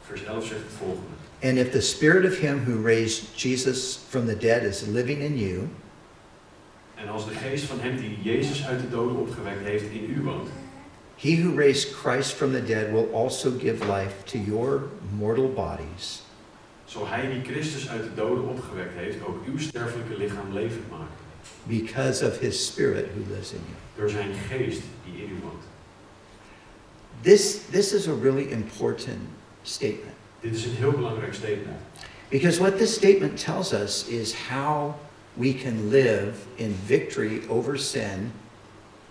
Vers 0.06 0.24
11 0.24 0.46
zegt 0.46 0.60
het 0.60 0.72
volgende. 0.78 1.06
And 1.42 1.58
if 1.58 1.70
the 1.70 1.80
spirit 1.80 2.24
of 2.32 2.38
him 2.38 2.64
who 2.64 2.82
raised 2.82 3.42
Jesus 3.42 3.98
from 4.08 4.26
the 4.26 4.36
dead 4.36 4.62
is 4.62 4.82
living 4.86 5.22
in 5.22 5.38
you, 5.38 5.68
En 6.94 7.08
als 7.08 7.28
de 7.28 7.34
geest 7.34 7.64
van 7.64 7.80
hem 7.80 7.96
die 7.96 8.18
Jezus 8.22 8.66
uit 8.66 8.80
de 8.80 8.88
doden 8.88 9.16
opgewekt 9.16 9.64
heeft 9.64 9.84
in 9.90 10.14
u 10.16 10.22
woont, 10.22 10.48
he 11.16 11.42
who 11.42 11.56
raised 11.56 11.94
Christ 11.94 12.32
from 12.32 12.52
the 12.52 12.64
dead 12.64 12.90
will 12.90 13.08
also 13.14 13.50
give 13.58 13.84
life 13.92 14.14
to 14.24 14.38
your 14.38 14.82
mortal 15.18 15.52
bodies 15.52 16.24
zal 16.86 17.06
hij 17.08 17.30
die 17.30 17.52
Christus 17.52 17.88
uit 17.88 18.02
de 18.02 18.14
doden 18.14 18.48
opgewekt 18.48 18.94
heeft 18.94 19.16
ook 19.26 19.44
uw 19.46 19.58
sterfelijke 19.58 20.16
lichaam 20.16 20.52
levend 20.52 20.90
maken. 20.90 21.24
because 21.62 22.26
of 22.26 22.38
his 22.38 22.66
spirit 22.66 23.06
who 23.14 23.34
lives 23.34 23.52
in 23.52 23.60
you. 23.66 23.76
Door 23.96 24.10
zijn 24.10 24.34
geest 24.48 24.80
die 25.04 25.22
in 25.22 25.30
u 25.30 25.36
woont. 25.42 25.62
This, 27.22 27.60
this 27.70 27.92
is 27.92 28.08
a 28.08 28.14
really 28.22 28.50
important 28.50 29.18
statement 29.68 30.14
Dit 30.40 30.54
is 30.54 30.64
een 30.64 30.74
heel 30.76 30.90
belangrijk 30.90 31.34
statement. 31.34 31.76
because 32.28 32.58
what 32.60 32.78
this 32.78 32.94
statement 32.94 33.44
tells 33.44 33.72
us 33.72 34.06
is 34.08 34.34
how 34.48 34.94
we 35.32 35.54
can 35.54 35.90
live 35.90 36.32
in 36.54 36.74
victory 36.86 37.42
over 37.48 37.78
sin 37.78 38.32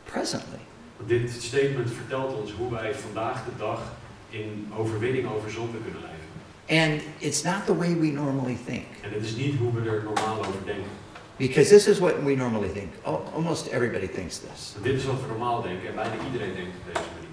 presently. 0.04 0.60
Dit 1.08 1.32
statement 1.32 1.92
vertelt 1.92 2.34
ons 2.42 2.52
hoe 2.52 2.72
wij 2.72 2.96
vandaag 2.96 3.46
de 3.46 3.52
dag 3.58 3.82
in 4.30 4.72
overwinning 4.78 5.28
over 5.28 5.52
zonde 5.52 5.78
kunnen 5.84 6.02
leven. 6.02 6.14
And 6.92 7.02
it's 7.20 7.44
not 7.44 7.66
the 7.66 7.76
way 7.78 7.96
we 8.00 8.08
normally 8.08 8.58
think. 8.66 8.86
En 9.02 9.12
het 9.12 9.24
is 9.24 9.36
niet 9.36 9.56
hoe 9.58 9.74
we 9.74 9.90
er 9.90 10.04
normaal 10.04 10.40
over 10.40 10.66
denken. 10.66 10.90
Because 11.38 11.70
this 11.70 11.88
is 11.88 12.00
what 12.00 12.14
we 12.24 12.36
normally 12.36 12.70
think. 12.70 12.92
Almost 13.34 13.68
everybody 13.68 14.08
thinks 14.08 14.40
this. 14.40 14.74
Dit 14.82 14.94
is 14.96 15.06
wat 15.06 15.22
we 15.22 15.28
normaal 15.28 15.62
denken 15.62 15.88
en 15.88 15.96
bijna 15.96 16.14
iedereen 16.26 16.54
denkt 16.56 16.76
deze 16.86 17.00
manier. 17.16 17.30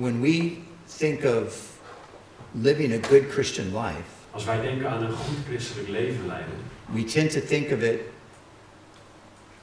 When 0.00 0.20
we 0.22 0.58
think 0.98 1.24
of 1.24 1.78
living 2.54 2.92
a 2.92 2.98
good 3.08 3.30
Christian 3.30 3.66
life, 3.74 4.08
Als 4.30 4.44
wij 4.44 4.60
denken 4.60 4.90
aan 4.90 5.02
een 5.02 5.12
goed 5.12 5.36
christelijk 5.48 5.88
leven 5.88 6.26
leiden, 6.26 6.52
we 6.92 7.04
tend 7.04 7.30
to 7.30 7.40
think 7.40 7.70
of 7.72 7.82
it 7.82 8.00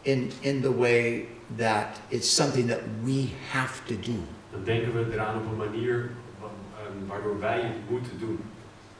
in, 0.01 0.31
in 0.41 0.61
the 0.61 0.77
way 0.77 1.25
that 1.55 1.99
it's 2.09 2.35
something 2.35 2.67
that 2.69 2.79
we 3.03 3.27
have 3.51 3.81
to 3.85 3.95
do. 4.11 4.17
dan 4.51 4.63
denken 4.63 4.93
we 4.93 5.13
eraan 5.13 5.35
op 5.37 5.45
een 5.51 5.57
manier 5.57 6.09
wa- 6.41 6.47
ehm, 6.79 7.07
waardoor 7.07 7.39
wij 7.39 7.61
het 7.61 7.89
moeten 7.89 8.19
doen. 8.19 8.39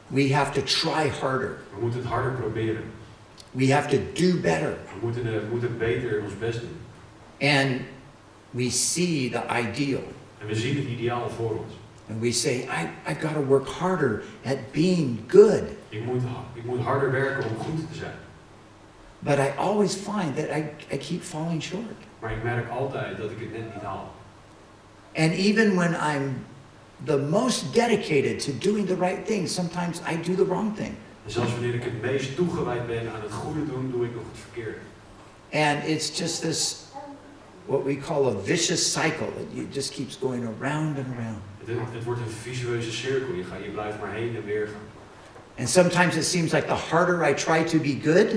We 0.06 0.34
have 0.34 0.52
to 0.52 0.62
try 0.62 1.08
harder. 1.20 1.58
We 1.74 1.80
moeten 1.80 2.00
het 2.00 2.08
harder 2.08 2.32
proberen. 2.32 2.82
We 3.50 3.72
have 3.72 3.88
to 3.88 3.98
do 4.14 4.40
better. 4.40 4.76
We 4.92 4.98
moeten, 5.06 5.26
eh, 5.26 5.32
we 5.32 5.46
moeten 5.50 5.78
beter 5.78 6.22
ons 6.22 6.38
best 6.38 6.60
doen. 6.60 6.76
And 7.48 7.80
we 8.50 8.70
see 8.70 9.30
the 9.30 9.42
ideal. 9.68 10.02
En 10.40 10.46
we 10.46 10.54
zien 10.54 10.76
het 10.76 10.84
ideaal 10.84 11.30
voor 11.30 11.50
ons. 11.50 11.72
And 12.10 12.20
we 12.20 12.32
say, 12.32 12.66
I, 12.70 12.88
I've 13.06 13.20
got 13.20 13.34
to 13.34 13.44
work 13.44 13.66
harder 13.66 14.22
at 14.44 14.56
being 14.72 15.18
good. 15.26 15.62
Ik 15.88 16.04
moet, 16.04 16.22
ik 16.54 16.64
moet 16.64 16.80
harder 16.80 17.12
werken 17.12 17.50
om 17.50 17.56
goed 17.56 17.90
te 17.92 17.98
zijn. 17.98 18.16
But 19.18 19.38
I 19.38 19.52
always 19.56 19.94
find 19.94 20.36
that 20.36 20.48
I, 20.50 20.70
I 20.90 20.96
keep 20.96 21.22
falling 21.22 21.62
short. 21.62 21.82
Maar 22.20 22.32
ik 22.32 22.42
merk 22.42 22.70
altijd 22.70 23.18
dat 23.18 23.30
ik 23.30 23.38
het 23.40 23.52
net 23.52 23.74
niet 23.74 23.82
haal. 23.82 24.14
And 25.14 25.32
even 25.32 25.74
when 25.74 25.94
I'm 25.94 26.44
the 27.04 27.18
most 27.18 27.74
dedicated 27.74 28.40
to 28.40 28.52
doing 28.58 28.86
the 28.86 28.96
right 28.96 29.26
thing, 29.26 29.48
sometimes 29.48 30.00
I 30.00 30.16
do 30.16 30.34
the 30.34 30.46
wrong 30.46 30.76
thing. 30.76 30.94
En 31.24 31.30
zelfs 31.30 31.52
wanneer 31.52 31.74
ik 31.74 31.84
het 31.84 32.02
meest 32.02 32.36
toegewijd 32.36 32.86
ben 32.86 33.12
aan 33.14 33.20
het 33.22 33.32
goede 33.32 33.66
doen, 33.66 33.90
doe 33.90 34.04
ik 34.04 34.14
nog 34.14 34.22
het 34.32 34.40
verkeerde. 34.40 34.78
And 35.52 35.84
it's 35.84 36.18
just 36.18 36.40
this, 36.40 36.87
what 37.68 37.84
we 37.84 37.96
call 37.96 38.26
a 38.26 38.34
vicious 38.44 38.92
cycle. 38.92 39.28
It 39.54 39.72
just 39.74 39.92
keeps 39.92 40.16
going 40.16 40.44
around 40.44 40.96
and 40.98 41.06
around. 41.16 41.42
Het, 41.64 41.76
het 41.92 42.04
wordt 42.04 42.20
een 42.20 42.30
visueuze 42.42 42.92
cirkel. 42.92 43.34
Je, 43.34 43.44
gaat, 43.44 43.62
je 43.64 43.70
blijft 43.70 44.00
maar 44.00 44.12
heen 44.12 44.36
en 44.36 44.44
weer 44.44 44.66
gaan. 44.66 44.86
And 45.58 45.68
sometimes 45.68 46.16
it 46.16 46.24
seems 46.24 46.52
like 46.52 46.66
the 46.66 46.74
harder 46.90 47.24
I 47.24 47.34
try 47.34 47.64
to 47.64 47.78
be 47.78 47.98
good, 48.02 48.30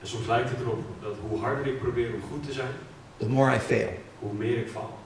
En 0.00 0.08
soms 0.08 0.26
lijkt 0.26 0.50
het 0.50 0.60
erop 0.60 0.84
dat 1.02 1.16
hoe 1.28 1.38
harder 1.40 1.66
ik 1.66 1.78
probeer 1.78 2.14
om 2.14 2.20
goed 2.30 2.46
te 2.46 2.52
zijn, 2.52 2.70
the 3.16 3.28
more 3.28 3.54
I 3.54 3.58
fail. 3.58 3.88
hoe 4.18 4.32
meer 4.32 4.58
ik 4.58 4.68
val. 4.68 4.98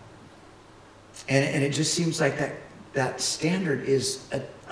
And, 1.29 1.45
and 1.55 1.63
it 1.63 1.75
just 1.77 1.93
seems 1.93 2.19
like 2.21 2.37
that, 2.37 2.51
that 2.93 3.21
standard 3.21 3.89
is 3.89 4.19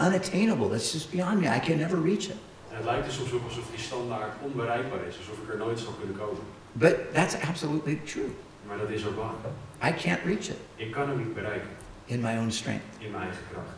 unattainable. 0.00 0.68
That's 0.68 0.92
just 0.92 1.10
beyond 1.10 1.40
me. 1.40 1.48
I 1.48 1.58
can 1.58 1.78
never 1.78 2.00
reach 2.02 2.24
it. 2.28 2.36
En 2.70 2.76
het 2.76 2.84
lijkt 2.84 3.06
er 3.06 3.12
soms 3.12 3.32
ook 3.32 3.44
alsof 3.44 3.64
die 3.70 3.84
standaard 3.84 4.32
onbereikbaar 4.42 5.06
is, 5.08 5.16
alsof 5.18 5.38
ik 5.42 5.52
er 5.52 5.58
nooit 5.58 5.78
zou 5.78 5.90
kunnen 5.98 6.16
komen. 6.16 6.42
But 6.72 7.14
that's 7.14 7.34
absolutely 7.48 8.00
true. 8.04 8.30
Maar 8.68 8.79
dat 8.79 8.90
is 8.90 9.03
waar. 9.03 9.90
I 9.90 9.94
can't 10.03 10.20
reach 10.24 10.48
it 10.48 10.57
Ik 10.77 10.90
kan 10.92 11.09
hem 11.09 11.18
niet 11.18 11.35
bereiken 11.35 11.68
in 12.05 12.20
my 12.20 12.37
own 12.38 12.50
strength. 12.50 12.85
in 12.98 13.11
mijn 13.11 13.22
eigen 13.22 13.42
kracht. 13.53 13.68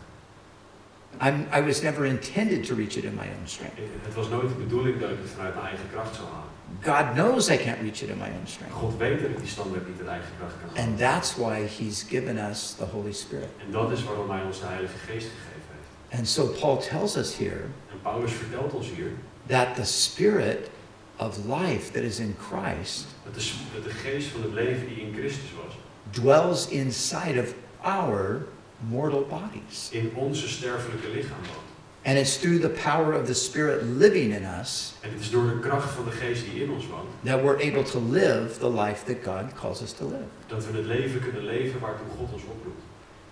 I'm, 1.21 1.47
I 1.53 1.61
was 1.67 1.81
never 1.83 2.05
intended 2.05 2.65
to 2.67 2.75
reach 2.75 2.97
it 2.97 3.05
in 3.05 3.15
my 3.15 3.27
own 3.39 3.47
strength. 3.47 3.77
Het 3.77 3.87
het 4.05 4.15
was 4.15 4.29
nooit 4.29 4.49
de 4.49 4.55
bedoeling 4.55 5.01
dat 5.01 5.11
ik 5.11 5.17
het 5.23 5.31
vanuit 5.31 5.55
mijn 5.55 5.67
eigen 5.67 5.85
kracht 5.93 6.15
zou 6.15 6.27
halen. 6.29 6.45
God 6.83 7.15
knows 7.15 7.49
I 7.49 7.57
can't 7.57 7.81
reach 7.81 8.03
it 8.03 8.09
in 8.09 8.19
my 8.19 8.29
own 8.39 8.47
strength. 8.47 8.75
God 8.75 8.97
weet 8.97 9.21
dat 9.21 9.31
ik 9.31 9.39
die 9.39 9.49
standaard 9.49 9.89
niet 9.89 9.99
uit 9.99 10.09
eigen 10.09 10.29
kracht 10.39 10.55
kan 10.61 10.69
halen. 10.69 10.83
And 10.91 10.99
that's 10.99 11.37
why 11.37 11.67
He's 11.79 12.03
given 12.09 12.39
us 12.51 12.75
the 12.79 12.85
Holy 12.85 13.13
Spirit. 13.13 13.49
En 13.67 13.71
dat 13.73 13.91
is 13.91 14.05
waarom 14.05 14.31
hij 14.31 14.43
ons 14.43 14.61
de 14.61 14.67
Heilige 14.67 14.99
Geest 14.99 15.27
gegeven 15.27 15.71
heeft. 15.73 16.19
And 16.19 16.29
so 16.29 16.47
Paul 16.61 16.77
tells 16.79 17.17
us 17.17 17.37
here 17.37 17.65
En 17.93 18.01
Paulus 18.03 18.33
vertelt 18.33 18.73
ons 18.73 18.87
hier 18.97 19.11
that 19.47 19.75
the 19.75 19.85
Spirit 19.85 20.71
of 21.17 21.37
life 21.47 21.93
that 21.93 22.03
is 22.03 22.19
in 22.19 22.37
Christ 22.51 23.07
dat 23.27 23.35
de, 23.35 23.51
dat 23.75 23.85
de 23.85 23.91
geest 23.91 24.29
van 24.29 24.43
het 24.43 24.53
leven 24.53 24.87
die 24.89 24.97
in 24.97 25.13
Christus 25.15 25.51
was, 25.65 25.75
dwells 26.11 26.69
inside 26.69 27.41
of 27.41 27.55
our 27.83 28.47
mortal 28.89 29.27
bodies. 29.29 29.89
in 29.91 30.13
onze 30.15 30.49
sterfelijke 30.49 31.09
lichaam 31.09 31.39
woont. 31.41 31.65
And 32.05 32.17
it's 32.19 32.37
through 32.39 32.61
the 32.61 32.69
power 32.69 33.21
of 33.21 33.27
the 33.27 33.35
Spirit 33.35 33.83
living 33.83 34.33
in 34.35 34.45
us 34.61 34.93
En 35.01 35.11
het 35.13 35.21
is 35.21 35.31
door 35.31 35.47
de 35.47 35.59
kracht 35.59 35.91
van 35.91 36.05
de 36.05 36.11
geest 36.11 36.45
die 36.53 36.63
in 36.63 36.71
ons 36.71 36.87
woont, 36.87 37.09
that 37.25 37.41
we're 37.43 37.71
able 37.71 37.83
to 37.83 38.01
live 38.11 38.59
the 38.59 38.71
life 38.71 39.05
that 39.05 39.17
God 39.25 39.53
calls 39.61 39.83
us 39.83 39.93
to 39.93 40.05
live. 40.05 40.25
dat 40.47 40.67
we 40.67 40.77
het 40.77 40.87
leven 40.87 41.21
kunnen 41.21 41.45
leven 41.45 41.81
waartoe 41.81 42.07
God 42.19 42.33
ons 42.33 42.43
oproept. 42.43 42.81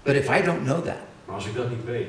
But 0.03 0.15
if 0.15 0.29
I 0.29 0.43
don't 0.43 0.65
know 0.65 0.85
that, 0.85 0.99
Maar 1.25 1.35
als 1.35 1.47
ik 1.47 1.55
dat 1.55 1.71
niet 1.71 1.85
weet, 1.85 2.09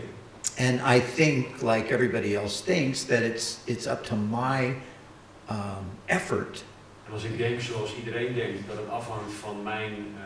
and 0.57 0.79
I 0.95 1.01
think 1.15 1.61
like 1.61 1.93
everybody 1.93 2.35
else 2.35 2.63
thinks 2.63 3.03
that 3.05 3.19
it's 3.21 3.57
it's 3.65 3.85
up 3.85 4.03
to 4.03 4.15
my 4.15 4.75
um, 5.49 5.85
effort, 6.05 6.63
en 7.05 7.13
als 7.13 7.23
ik 7.23 7.37
denk 7.37 7.61
zoals 7.61 7.95
iedereen 7.95 8.33
denkt, 8.33 8.67
dat 8.67 8.77
het 8.77 8.89
afhangt 8.89 9.33
van 9.33 9.63
mijn, 9.63 9.93
eh, 10.17 10.23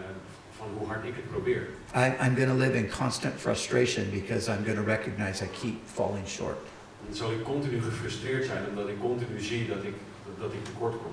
van 0.58 0.68
hoe 0.78 0.88
hard 0.88 1.06
ik 1.06 1.16
het 1.16 1.30
probeer, 1.30 1.68
I, 1.96 2.06
I'm 2.26 2.36
going 2.36 2.50
to 2.50 2.58
live 2.66 2.76
in 2.78 2.90
constant 2.90 3.34
frustration 3.40 4.10
because 4.12 4.52
I'm 4.52 4.64
going 4.64 4.78
to 4.78 4.84
recognize 4.84 5.44
I 5.44 5.48
keep 5.62 5.76
falling 5.86 6.28
short. 6.28 6.58
dan 7.06 7.16
zal 7.16 7.32
ik 7.32 7.44
continu 7.44 7.82
gefrustreerd 7.82 8.46
zijn 8.46 8.64
omdat 8.70 8.88
ik 8.88 9.00
continu 9.00 9.40
zie 9.40 9.68
dat 9.68 9.84
ik, 9.84 9.94
dat, 10.40 10.54
ik 10.54 10.66
tekort 10.66 10.94
kom. 10.98 11.12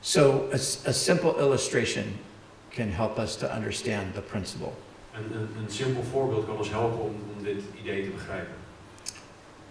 So 0.00 0.48
a, 0.52 0.88
a 0.88 0.92
simple 0.92 1.34
illustration 1.38 2.04
can 2.70 2.88
help 2.90 3.18
us 3.18 3.36
to 3.36 3.46
understand 3.46 4.14
the 4.14 4.20
principle. 4.20 4.72
En 5.12 5.22
een, 5.32 5.48
een 5.64 5.70
simpel 5.70 6.02
voorbeeld 6.02 6.46
kan 6.46 6.56
ons 6.56 6.70
helpen 6.70 7.00
om, 7.00 7.14
om 7.36 7.44
dit 7.44 7.62
idee 7.82 8.02
te 8.02 8.10
begrijpen. 8.10 8.54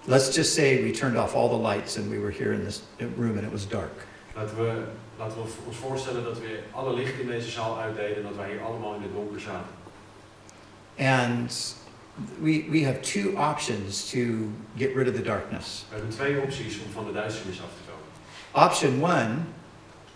Let's 0.06 0.36
just 0.36 0.54
say 0.54 0.84
we 0.84 0.92
turned 0.92 1.18
off 1.18 1.36
all 1.36 1.50
the 1.50 1.68
lights 1.68 1.98
and 1.98 2.10
we 2.10 2.20
were 2.20 2.32
here 2.32 2.54
in 2.54 2.64
this 2.64 2.82
room 3.18 3.38
and 3.38 3.46
it 3.46 3.52
was 3.52 3.68
dark. 3.68 4.07
Laten 4.38 4.58
we, 4.58 4.84
laten 5.18 5.38
we 5.38 5.44
ons 5.68 5.78
voorstellen 5.78 6.24
dat 6.24 6.40
we 6.40 6.60
alle 6.72 6.94
licht 6.94 7.20
in 7.20 7.28
deze 7.28 7.50
zaal 7.50 7.80
uitdeden 7.80 8.18
en 8.18 8.24
dat 8.24 8.36
wij 8.36 8.50
hier 8.50 8.62
allemaal 8.62 8.96
in 8.96 9.02
het 9.02 9.14
donker 9.14 9.40
zaten. 9.40 9.76
And 11.00 11.76
we, 12.40 12.66
we 12.70 12.86
have 12.86 13.00
two 13.00 13.30
options 13.52 14.10
to 14.10 14.20
get 14.76 14.96
rid 14.96 15.08
of 15.08 15.16
the 15.16 15.22
darkness. 15.22 15.86
We 15.90 15.96
hebben 15.96 16.14
twee 16.14 16.42
opties 16.42 16.80
om 16.86 16.92
van 16.92 17.06
de 17.06 17.12
duisternis 17.12 17.62
af 17.62 17.70
te 17.78 17.92
komen. 17.92 18.68
Option 18.68 19.04
one 19.04 19.36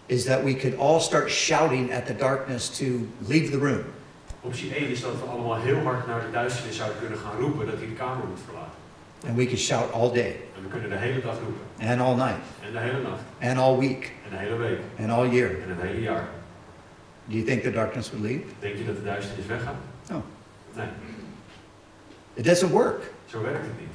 is 0.06 0.24
that 0.26 0.44
we 0.44 0.56
could 0.56 0.80
all 0.80 1.00
start 1.00 1.30
shouting 1.30 1.94
at 1.94 2.06
the 2.06 2.16
darkness 2.16 2.78
to 2.78 2.86
leave 3.28 3.52
the 3.52 3.58
room. 3.58 3.84
Optie 4.42 4.74
1 4.74 4.88
is 4.88 5.02
dat 5.02 5.12
we 5.12 5.26
allemaal 5.30 5.62
heel 5.62 5.80
hard 5.80 6.08
naar 6.08 6.22
de 6.22 6.32
duisternis 6.32 6.76
zouden 6.76 7.00
kunnen 7.00 7.18
gaan 7.18 7.40
roepen 7.40 7.66
dat 7.66 7.76
hij 7.78 7.88
de 7.88 7.94
kamer 7.94 8.28
moet 8.28 8.40
verlaten. 8.46 8.81
And 9.28 9.36
we 9.36 9.46
could 9.46 9.60
shout 9.60 9.92
all 9.94 10.12
day 10.14 10.36
En 10.56 10.64
we 10.64 10.70
kunnen 10.70 10.90
de 10.90 10.96
hele 10.98 11.22
dag 11.22 11.36
roepen. 11.40 11.88
and 11.90 12.02
all 12.02 12.16
night 12.16 12.42
En 12.66 12.72
de 12.72 12.80
hele 12.80 13.02
nacht. 13.02 13.22
and 13.42 13.58
all 13.58 13.78
week 13.78 14.12
En 14.26 14.30
de 14.32 14.38
hele 14.38 14.56
week. 14.56 14.80
and 15.00 15.10
all 15.12 15.28
year. 15.30 15.50
En 15.50 15.70
het 15.70 15.82
hele 15.82 16.02
jaar. 16.02 16.28
Do 17.26 17.34
you 17.36 17.46
think 17.46 17.62
the 17.64 17.72
darkness 17.72 18.10
would 18.12 18.26
leave? 18.26 18.44
Denk 18.60 18.76
je 18.78 18.86
dat 18.86 18.96
de 18.96 19.04
duisternis 19.04 19.46
weggaat? 19.46 19.76
No. 20.10 20.24
Nee, 20.76 20.88
It 22.34 22.44
doesn't 22.46 22.72
work. 22.72 23.12
zo 23.26 23.42
werkt 23.42 23.66
het 23.66 23.80
niet. 23.80 23.90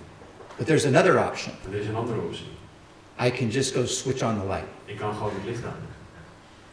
But 0.57 0.67
there's 0.67 0.85
another 0.87 1.19
option. 1.29 1.53
Maar 1.65 1.73
er 1.75 1.81
is 1.81 1.87
een 1.87 1.95
andere 1.95 2.21
optie. 2.21 2.47
I 3.21 3.31
can 3.31 3.49
just 3.49 3.75
go 3.75 3.85
switch 3.87 4.23
on 4.23 4.41
the 4.41 4.47
light. 4.47 4.67
Ik 4.85 4.97
kan 4.97 5.15
gewoon 5.15 5.33
het 5.35 5.45
licht 5.45 5.65
aan 5.65 5.73
doen. 5.79 5.95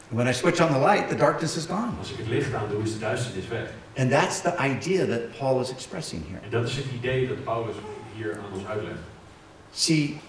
And 0.10 0.20
when 0.22 0.28
I 0.28 0.34
switch 0.34 0.62
on 0.62 0.72
the 0.74 0.80
light, 0.80 1.10
the 1.10 1.16
darkness 1.16 1.58
is 1.58 1.66
gone. 1.66 1.90
Als 2.00 2.12
ik 2.12 2.18
het 2.18 2.28
licht 2.28 2.54
aan 2.54 2.70
doe, 2.70 2.84
is 2.84 2.94
de 2.94 3.00
duisternis 3.00 3.48
weg. 3.48 3.70
And 3.98 4.10
that's 4.12 4.42
the 4.42 4.54
idea 4.62 5.06
that 5.06 5.38
Paul 5.40 5.60
is 5.62 5.72
expressing 5.72 6.24
here. 6.28 6.40
En 6.44 6.50
dat 6.50 6.68
is 6.68 6.76
het 6.76 6.86
idee 6.96 7.28
dat 7.28 7.44
Paulus 7.44 7.76
hier 8.16 8.38
aan 8.38 8.54
ons 8.54 8.66
uitlegt. 8.66 9.00
See, 9.72 10.22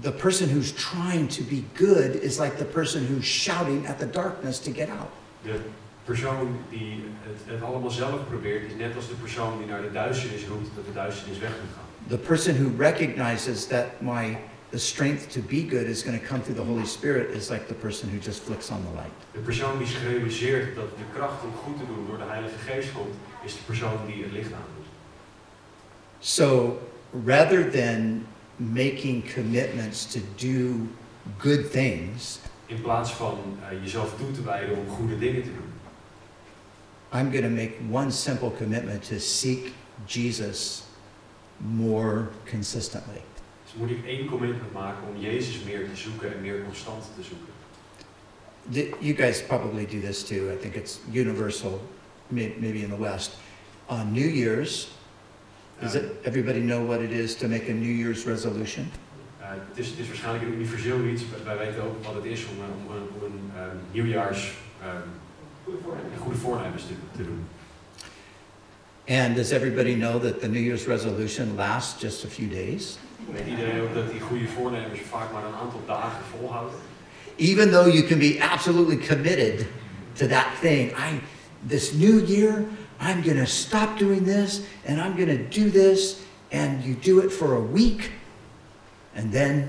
the 0.00 0.12
person 0.12 0.48
who's 0.48 0.72
trying 0.72 1.28
to 1.28 1.42
be 1.42 1.64
good 1.74 2.22
is 2.22 2.38
like 2.38 2.56
the 2.56 2.64
person 2.64 3.06
who's 3.06 3.24
shouting 3.24 3.86
at 3.86 3.98
the 3.98 4.06
darkness 4.06 4.58
to 4.58 4.70
get 4.70 4.88
out. 4.88 5.10
De 5.42 5.60
persoon 6.04 6.58
die 6.70 7.04
het, 7.22 7.54
het 7.54 7.62
allemaal 7.62 7.90
zelf 7.90 8.28
probeert, 8.28 8.66
is 8.66 8.76
net 8.76 8.96
als 8.96 9.08
de 9.08 9.14
persoon 9.14 9.58
die 9.58 9.66
naar 9.66 9.82
de 9.82 9.92
duisternis 9.92 10.46
roept 10.46 10.68
dat 10.74 10.84
de 10.86 10.92
duisternis 10.92 11.38
weg 11.38 11.50
moet 11.50 11.74
gaan. 11.74 11.86
The 12.08 12.18
person 12.18 12.56
who 12.56 12.70
recognizes 12.82 13.66
that 13.66 14.00
my 14.00 14.38
the 14.70 14.78
strength 14.78 15.30
to 15.30 15.40
be 15.40 15.62
good 15.62 15.86
is 15.86 16.02
going 16.02 16.20
to 16.20 16.26
come 16.26 16.42
through 16.42 16.56
the 16.56 16.62
Holy 16.62 16.86
Spirit 16.86 17.30
is 17.30 17.50
like 17.50 17.68
the 17.68 17.74
person 17.74 18.08
who 18.10 18.18
just 18.18 18.42
flicks 18.42 18.70
on 18.70 18.84
the 18.84 18.90
light. 18.90 19.12
De 19.32 19.38
persoon 19.38 19.78
die 19.78 19.86
zich 19.86 20.02
realiseert 20.02 20.74
dat 20.74 20.88
de 20.96 21.04
kracht 21.14 21.42
om 21.44 21.52
goed 21.64 21.78
te 21.78 21.86
doen 21.86 22.06
door 22.06 22.18
de 22.18 22.24
Heilige 22.24 22.58
Geest 22.58 22.92
komt, 22.92 23.14
is 23.44 23.52
de 23.52 23.62
persoon 23.66 23.98
die 24.06 24.22
het 24.22 24.32
licht 24.32 24.52
aandoet. 24.52 24.77
So 26.20 26.78
rather 27.12 27.70
than 27.70 28.26
making 28.58 29.22
commitments 29.34 30.04
to 30.12 30.20
do 30.36 30.88
good 31.38 31.70
things, 31.70 32.40
In 32.66 32.82
plaats 32.82 33.10
van 33.12 33.38
eh, 33.70 33.82
jezelf 33.82 34.14
toe 34.18 34.30
te 34.30 34.42
wijden 34.42 34.76
om 34.76 34.88
goede 34.88 35.18
dingen 35.18 35.42
te 35.42 35.48
doen, 35.48 35.72
I'm 37.12 37.30
going 37.30 37.44
to 37.44 37.48
make 37.50 37.72
one 37.90 38.10
simple 38.10 38.50
commitment 38.56 39.02
to 39.08 39.18
seek 39.18 39.72
Jesus 40.06 40.82
more 41.56 42.28
consistently. 42.50 43.22
dus 43.64 43.74
moet 43.76 43.90
ik 43.90 44.04
één 44.06 44.26
commitment 44.26 44.72
maken 44.72 45.08
om 45.14 45.20
Jezus 45.20 45.62
meer 45.64 45.88
te 45.90 45.96
zoeken 45.96 46.34
en 46.34 46.40
meer 46.40 46.62
constant 46.64 47.02
te 47.16 47.22
zoeken. 47.22 47.46
Th- 48.72 48.94
You 49.00 49.14
guys 49.14 49.42
probably 49.42 49.86
do 49.86 50.00
this 50.00 50.22
too. 50.24 50.50
I 50.52 50.56
think 50.60 50.74
it's 50.74 50.98
universal, 51.12 51.80
maybe 52.28 52.78
in 52.82 52.88
the 52.90 52.98
West. 52.98 53.30
On 53.86 54.12
New 54.12 54.28
Year's, 54.34 54.88
does 55.80 55.94
Eh, 55.94 56.00
it, 56.00 56.10
everybody 56.22 56.60
know 56.60 56.86
what 56.86 57.00
it 57.00 57.10
is 57.10 57.34
to 57.36 57.48
make 57.48 57.70
a 57.70 57.74
New 57.74 57.96
Year's 58.00 58.24
resolution? 58.24 58.90
eh, 59.40 59.48
het, 59.50 59.78
is, 59.78 59.86
het 59.88 59.98
is 59.98 60.06
waarschijnlijk 60.06 60.44
een 60.44 60.52
universeel 60.54 61.04
iets. 61.04 61.22
Wij 61.44 61.56
weten 61.58 61.82
ook 61.82 62.04
wat 62.04 62.14
het 62.14 62.24
is 62.24 62.44
om, 62.44 62.56
eh, 62.64 62.86
om, 62.86 62.96
een- 62.96 63.08
om 63.16 63.22
een 63.24 63.50
ehm, 63.56 63.76
nieuwjaars 63.92 64.52
ehm, 64.82 65.08
goede 66.18 66.38
voornemens 66.38 66.82
te, 66.86 66.92
te 67.16 67.22
doen. 67.24 67.46
And 69.08 69.36
does 69.36 69.50
everybody 69.52 69.94
know 69.94 70.20
that 70.22 70.40
the 70.40 70.48
New 70.48 70.62
Year's 70.62 70.86
resolution 70.86 71.54
lasts 71.56 72.00
just 72.02 72.24
a 72.24 72.28
few 72.28 72.48
days? 72.48 72.98
Weet 73.32 73.46
iedereen 73.46 73.80
ook 73.80 73.94
dat 73.94 74.10
die 74.10 74.20
goede 74.20 74.46
voornemens 74.46 75.00
vaak 75.10 75.32
maar 75.32 75.44
een 75.44 75.54
aantal 75.54 75.80
dagen 75.86 76.22
volhouden? 76.38 76.74
Even 77.36 77.70
though 77.70 77.86
you 77.94 78.04
can 78.06 78.18
be 78.18 78.38
absolutely 78.52 78.96
committed 79.06 79.66
to 80.12 80.26
that 80.26 80.46
thing, 80.60 80.90
I, 80.90 81.20
this 81.66 81.92
new 81.92 82.28
year, 82.28 82.64
I'm 83.00 83.22
going 83.22 83.38
to 83.38 83.46
stop 83.46 83.98
doing 83.98 84.24
this 84.24 84.60
and 84.84 85.00
I'm 85.00 85.16
going 85.16 85.28
to 85.28 85.60
do 85.60 85.70
this, 85.70 86.20
and 86.50 86.82
you 86.84 86.94
do 86.94 87.20
it 87.20 87.30
for 87.32 87.54
a 87.54 87.60
week, 87.60 88.10
and 89.14 89.32
then 89.32 89.68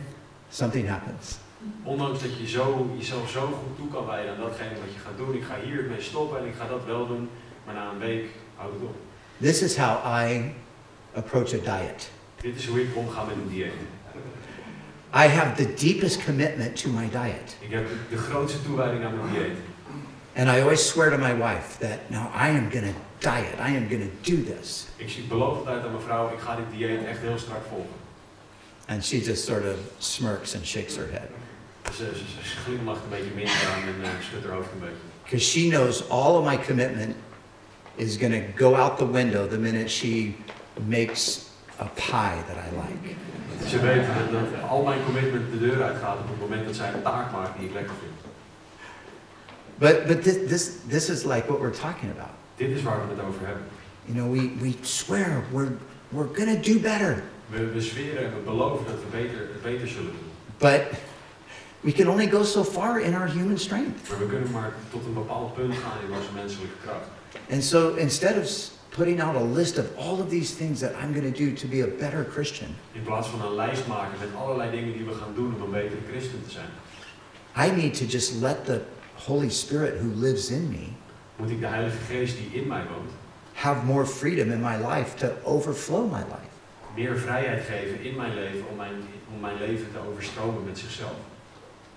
something 0.49 0.87
happens. 0.87 1.37
Ondanks 1.83 2.21
dat 2.21 2.37
je 2.39 2.47
zo, 2.47 2.89
jezelf 2.97 3.29
zo 3.29 3.41
goed 3.41 3.75
toe 3.77 3.87
kan 3.87 4.05
wijden 4.05 4.31
aan 4.31 4.39
datgene 4.39 4.69
wat 4.69 4.93
je 4.93 4.99
gaat 4.99 5.17
doen. 5.17 5.35
Ik 5.35 5.43
ga 5.43 5.55
hier 5.65 5.83
mee 5.89 6.01
stoppen 6.01 6.39
en 6.39 6.45
ik 6.45 6.53
ga 6.57 6.67
dat 6.67 6.85
wel 6.85 7.07
doen. 7.07 7.29
Maar 7.65 7.75
na 7.75 7.91
een 7.91 7.99
week 7.99 8.25
houdt 8.55 8.73
het 8.73 8.83
op. 8.83 8.95
This 9.37 9.61
is 9.61 9.77
how 9.77 10.05
I 10.05 10.53
approach 11.13 11.53
a 11.53 11.77
diet. 11.77 12.09
Dit 12.41 12.55
is 12.55 12.67
hoe 12.67 12.81
ik 12.81 12.95
omga 12.95 13.23
met 13.23 13.35
een 13.35 13.49
dieet. 13.49 13.71
I 15.13 15.27
have 15.27 15.63
the 15.63 15.73
deepest 15.73 16.23
commitment 16.25 16.81
to 16.81 16.89
my 16.89 17.09
diet. 17.09 17.57
Ik 17.59 17.71
heb 17.71 17.87
de 18.09 18.17
grootste 18.17 18.61
toewijding 18.63 19.05
aan 19.05 19.17
mijn 19.17 19.33
dieet. 19.33 19.57
And 20.35 20.47
I 20.47 20.61
always 20.61 20.89
swear 20.89 21.09
to 21.09 21.17
my 21.17 21.37
wife 21.37 21.77
that 21.79 21.99
now 22.07 22.25
I 22.35 22.49
am 22.49 22.69
going 22.71 22.85
to 22.85 22.93
diet. 23.19 23.53
I 23.59 23.75
am 23.75 23.87
going 23.89 24.01
to 24.01 24.31
do 24.31 24.43
this. 24.43 24.85
Ik 24.95 25.09
zie- 25.09 25.23
beloof 25.23 25.57
altijd 25.57 25.83
aan 25.83 25.91
mijn 25.91 26.03
vrouw, 26.03 26.29
ik 26.33 26.39
ga 26.39 26.55
dit 26.55 26.65
dieet 26.77 27.05
echt 27.05 27.19
heel 27.19 27.37
strak 27.37 27.61
volgen. 27.69 27.97
And 28.87 29.05
she 29.05 29.17
just 29.19 29.45
sort 29.45 29.63
of 29.63 29.75
smirks 29.97 30.55
and 30.55 30.65
shakes 30.65 30.95
her 30.95 31.07
head. 31.11 31.27
Dus 31.83 31.97
ze, 31.97 32.03
ze, 32.15 32.49
ze 32.49 32.55
glimlacht 32.65 32.99
een 33.03 33.09
beetje 33.09 33.31
minder 33.35 33.53
aan 33.75 33.81
en 33.81 33.95
uh, 34.01 34.07
schudt 34.29 34.45
haar 34.45 34.55
hoofd 34.55 34.69
een 34.73 34.79
beetje. 34.79 35.05
Because 35.23 35.45
she 35.49 35.67
knows 35.69 36.09
all 36.09 36.35
of 36.37 36.45
my 36.45 36.57
commitment 36.65 37.15
is 37.95 38.17
going 38.17 38.33
to 38.33 38.63
go 38.65 38.75
out 38.75 38.97
the 38.97 39.11
window 39.11 39.49
the 39.49 39.57
minute 39.57 39.89
she 39.89 40.33
makes 40.87 41.39
a 41.79 41.85
pie 41.95 42.37
that 42.47 42.57
I 42.57 42.69
like. 42.75 43.15
Ze 43.69 43.79
weet 43.79 44.05
dat, 44.05 44.31
dat 44.31 44.69
al 44.69 44.83
mijn 44.83 45.03
commitment 45.05 45.51
de 45.51 45.59
deur 45.59 45.83
uitgaat 45.83 46.17
op 46.19 46.27
het 46.29 46.39
moment 46.39 46.65
dat 46.65 46.75
zij 46.75 46.93
een 46.93 47.01
taart 47.01 47.31
maakt 47.31 47.59
die 47.59 47.67
ik 47.67 47.73
lekker 47.73 47.93
vind. 48.01 48.13
But, 49.77 50.05
but 50.07 50.23
this, 50.23 50.37
this, 50.47 50.71
this 50.89 51.09
is 51.09 51.23
like 51.23 51.47
what 51.47 51.59
we're 51.59 51.79
talking 51.79 52.11
about. 52.11 52.35
Dit 52.59 52.69
is 52.69 52.83
waar 52.83 52.99
we 53.07 53.13
het 53.15 53.25
over 53.27 53.45
hebben. 53.45 53.63
You 54.05 54.17
know, 54.17 54.31
we, 54.31 54.51
we 54.61 54.73
swear 54.81 55.43
we're, 55.51 55.71
we're 56.09 56.29
going 56.33 56.61
to 56.61 56.73
do 56.73 56.79
better. 56.79 57.23
We, 57.49 57.65
we 57.65 57.81
zweren 57.81 58.25
en 58.25 58.33
we 58.33 58.39
beloven 58.39 58.85
dat 58.85 58.95
we 58.95 59.17
beter, 59.17 59.37
het 59.37 59.61
beter 59.61 59.87
zullen 59.87 60.11
doen. 60.11 60.29
But 60.57 60.81
we 61.79 61.91
can 61.91 62.07
only 62.09 62.27
go 62.27 62.43
so 62.43 62.63
far 62.63 62.99
in 62.99 63.15
our 63.15 63.27
human 63.27 63.57
strength. 63.57 64.09
Maar 64.09 64.19
we 64.19 64.25
kunnen 64.25 64.51
maar 64.51 64.73
tot 64.91 65.05
een 65.05 65.13
bepaald 65.13 65.53
punt 65.53 65.73
gaan 65.73 65.97
in 66.07 66.15
onze 66.15 66.29
menselijke 66.35 66.75
kracht. 66.83 67.07
And 67.51 67.63
so 67.63 67.95
instead 67.95 68.37
of 68.37 68.69
putting 68.89 69.21
out 69.21 69.35
a 69.35 69.43
list 69.43 69.77
of 69.77 69.85
all 69.97 70.19
of 70.19 70.29
these 70.29 70.55
things 70.55 70.79
that 70.79 70.91
I'm 71.01 71.13
going 71.13 71.35
to 71.35 71.43
do 71.45 71.53
to 71.53 71.67
be 71.67 71.81
a 71.83 71.89
better 71.99 72.27
Christian, 72.31 72.69
In 72.91 73.03
plaats 73.03 73.27
van 73.27 73.41
een 73.41 73.55
lijst 73.55 73.87
maken 73.87 74.19
met 74.19 74.29
allerlei 74.41 74.71
dingen 74.71 74.93
die 74.93 75.05
we 75.05 75.13
gaan 75.13 75.33
doen 75.35 75.55
om 75.55 75.61
een 75.61 75.71
betere 75.71 76.01
christen 76.11 76.43
te 76.47 76.51
zijn, 76.51 76.69
I 77.67 77.81
need 77.81 77.97
to 77.97 78.05
just 78.05 78.41
let 78.41 78.65
the 78.65 78.81
Holy 79.15 79.49
Spirit 79.49 79.93
who 80.01 80.09
lives 80.15 80.49
in 80.49 80.69
me 80.69 80.98
moet 81.39 81.49
ik 81.49 81.59
de 81.59 81.67
Heilige 81.67 81.97
Geest 82.09 82.37
die 82.37 82.61
in 82.61 82.67
mij 82.67 82.83
woont, 82.89 83.11
have 83.53 83.85
more 83.85 84.05
freedom 84.05 84.51
in 84.51 84.61
my 84.61 84.75
life 84.87 85.15
to 85.15 85.27
overflow 85.43 86.11
my 86.11 86.17
life. 86.19 86.47
meer 86.95 87.17
vrijheid 87.17 87.63
geven 87.65 88.03
in 88.03 88.15
mijn 88.15 88.33
leven 88.33 88.63
om 88.71 88.77
mijn, 88.77 88.93
om 89.33 89.39
mijn 89.39 89.57
leven 89.57 89.87
te 89.91 89.99
overstromen 90.09 90.63
met 90.65 90.77
zichzelf. 90.77 91.15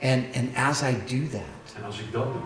And, 0.03 0.25
and 0.37 0.57
as 0.57 0.83
I 0.83 0.93
do 1.07 1.29
that, 1.31 1.75
En 1.77 1.85
als 1.85 1.99
ik 1.99 2.13
dat 2.13 2.25
doe, 2.33 2.43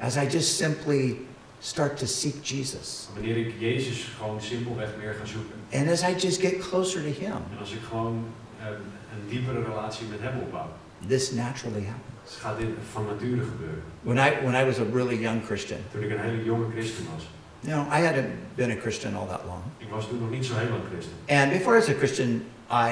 as 0.00 0.16
I 0.16 0.26
just 0.26 0.56
simply 0.56 1.16
start 1.60 1.96
to 1.98 2.06
seek 2.06 2.44
Jesus, 2.44 3.08
wanneer 3.14 3.36
ik 3.36 3.54
Jezus 3.58 4.08
gewoon 4.18 4.40
simpelweg 4.40 4.88
meer 5.02 5.14
ga 5.14 5.24
zoeken, 5.26 5.54
and 5.72 5.88
as 5.90 6.02
I 6.02 6.14
just 6.26 6.40
get 6.40 6.58
closer 6.58 7.02
to 7.02 7.20
Him, 7.20 7.32
en 7.32 7.58
als 7.60 7.72
ik 7.72 7.80
gewoon 7.88 8.24
een, 8.66 8.72
een 9.12 9.28
diepere 9.28 9.62
relatie 9.62 10.06
met 10.06 10.20
Hem 10.20 10.38
opbouw, 10.40 10.68
this 11.08 11.30
naturally 11.30 11.84
happens. 11.84 12.07
Dan 12.30 12.40
gaat 12.50 12.58
dit 12.58 12.68
van 12.92 13.04
nature 13.06 13.42
gebeuren. 13.50 13.82
When 14.02 14.16
I, 14.16 14.30
when 14.44 14.54
I 14.62 14.64
was 14.64 14.78
a 14.78 14.84
really 14.92 15.18
young 15.20 15.44
Christian, 15.44 15.78
Toen 15.92 16.02
ik 16.02 16.10
een 16.10 16.20
hele 16.20 16.44
jonge 16.44 16.66
christen 16.74 17.04
was, 17.14 17.28
you 17.60 17.74
know, 17.74 17.98
I 17.98 18.04
hadn't 18.06 18.28
been 18.54 18.70
a 18.70 18.80
Christian 18.80 19.14
all 19.16 19.26
that 19.26 19.40
long. 19.46 19.62
ik 19.78 19.88
was 19.90 20.08
toen 20.08 20.18
nog 20.20 20.30
niet 20.30 20.46
zo 20.46 20.54
heel 20.54 20.70
lang 20.70 20.82
christen. 20.92 21.12
And 21.28 21.50
before 21.52 21.74
I 21.76 21.78
was 21.78 21.88
a 21.88 21.94
Christian, 21.98 22.44
I 22.70 22.90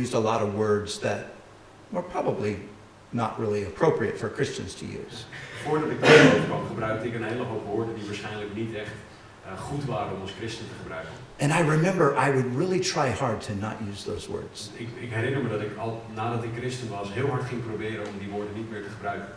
used 0.00 0.14
a 0.14 0.20
lot 0.20 0.42
of 0.42 0.54
words 0.54 0.98
that 0.98 1.18
were 1.88 2.04
probably 2.08 2.58
not 3.10 3.30
really 3.38 3.64
appropriate 3.64 4.16
for 4.18 4.30
Christians 4.34 4.74
to 4.74 4.84
use. 4.84 5.24
Voordat 5.64 5.90
ik 5.90 6.00
daarover 6.00 6.40
kwam, 6.48 6.66
gebruikte 6.66 7.06
ik 7.06 7.14
een 7.14 7.24
hele 7.24 7.42
hoop 7.44 7.64
woorden 7.66 7.94
die 7.94 8.04
waarschijnlijk 8.04 8.54
niet 8.54 8.74
echt 8.74 8.90
eh, 9.44 9.60
goed 9.60 9.84
waren 9.84 10.14
om 10.14 10.20
als 10.20 10.32
christen 10.38 10.64
te 10.66 10.72
gebruiken. 10.82 11.12
And 11.38 11.52
I 11.52 11.60
remember 11.60 12.16
I 12.16 12.30
would 12.30 12.54
really 12.54 12.80
try 12.80 13.10
hard 13.10 13.42
to 13.42 13.54
not 13.54 13.82
use 13.82 14.04
those 14.04 14.28
words. 14.28 14.70
Ik, 14.76 14.88
ik 15.00 15.10
herinner 15.10 15.42
me 15.42 15.48
dat 15.48 15.60
ik 15.60 15.76
al 15.78 16.02
nadat 16.14 16.44
ik 16.44 16.50
christen 16.56 16.88
was 16.88 17.12
heel 17.12 17.28
hard 17.28 17.44
ging 17.44 17.64
proberen 17.64 18.06
om 18.06 18.18
die 18.18 18.28
woorden 18.28 18.54
niet 18.54 18.70
meer 18.70 18.82
te 18.82 18.88
gebruiken. 18.88 19.28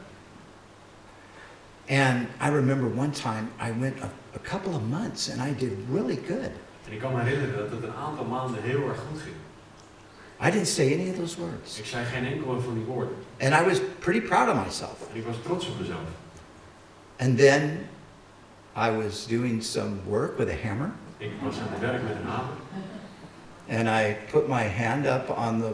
And 1.89 2.27
I 2.39 2.49
remember 2.49 2.88
one 2.88 3.12
time 3.12 3.49
I 3.59 3.79
went 3.79 4.01
a, 4.01 4.09
a 4.35 4.39
couple 4.39 4.73
of 4.75 4.81
months 4.81 5.29
and 5.29 5.41
I 5.41 5.65
did 5.65 5.71
really 5.91 6.19
good. 6.27 6.51
En 6.85 6.91
ik 6.91 6.99
kan 6.99 7.13
me 7.13 7.21
herinneren 7.21 7.57
dat 7.57 7.71
het 7.71 7.83
een 7.83 7.95
aantal 7.95 8.25
maanden 8.25 8.62
heel 8.62 8.88
erg 8.88 8.99
goed 9.09 9.21
ging. 9.21 9.35
I 10.41 10.51
didn't 10.51 10.67
say 10.67 10.93
any 10.93 11.09
of 11.09 11.15
those 11.17 11.39
words. 11.39 11.79
Ik 11.79 11.85
zei 11.85 12.05
geen 12.05 12.25
enkele 12.25 12.59
van 12.59 12.73
die 12.73 12.83
woorden. 12.83 13.15
And 13.39 13.53
I 13.53 13.63
was 13.63 13.79
pretty 13.99 14.21
proud 14.21 14.49
of 14.49 14.65
myself. 14.65 14.97
En 15.12 15.17
ik 15.17 15.25
was 15.25 15.35
trots 15.43 15.67
op 15.67 15.79
mezelf. 15.79 16.07
And 17.17 17.38
then 17.38 17.88
I 18.77 18.89
was 18.91 19.27
doing 19.27 19.63
some 19.63 19.95
work 20.05 20.38
with 20.38 20.49
a 20.49 20.67
hammer 20.67 20.91
Ik 21.19 21.32
was 21.41 21.55
aan 21.55 21.67
het 21.69 21.79
werk 21.79 22.01
met 22.03 22.12
een 22.21 22.27
hamer. 22.27 22.55
and 23.69 23.88
I 23.88 24.15
put 24.32 24.47
my 24.47 24.63
hand 24.63 25.05
up 25.05 25.29
on 25.29 25.60
the 25.60 25.73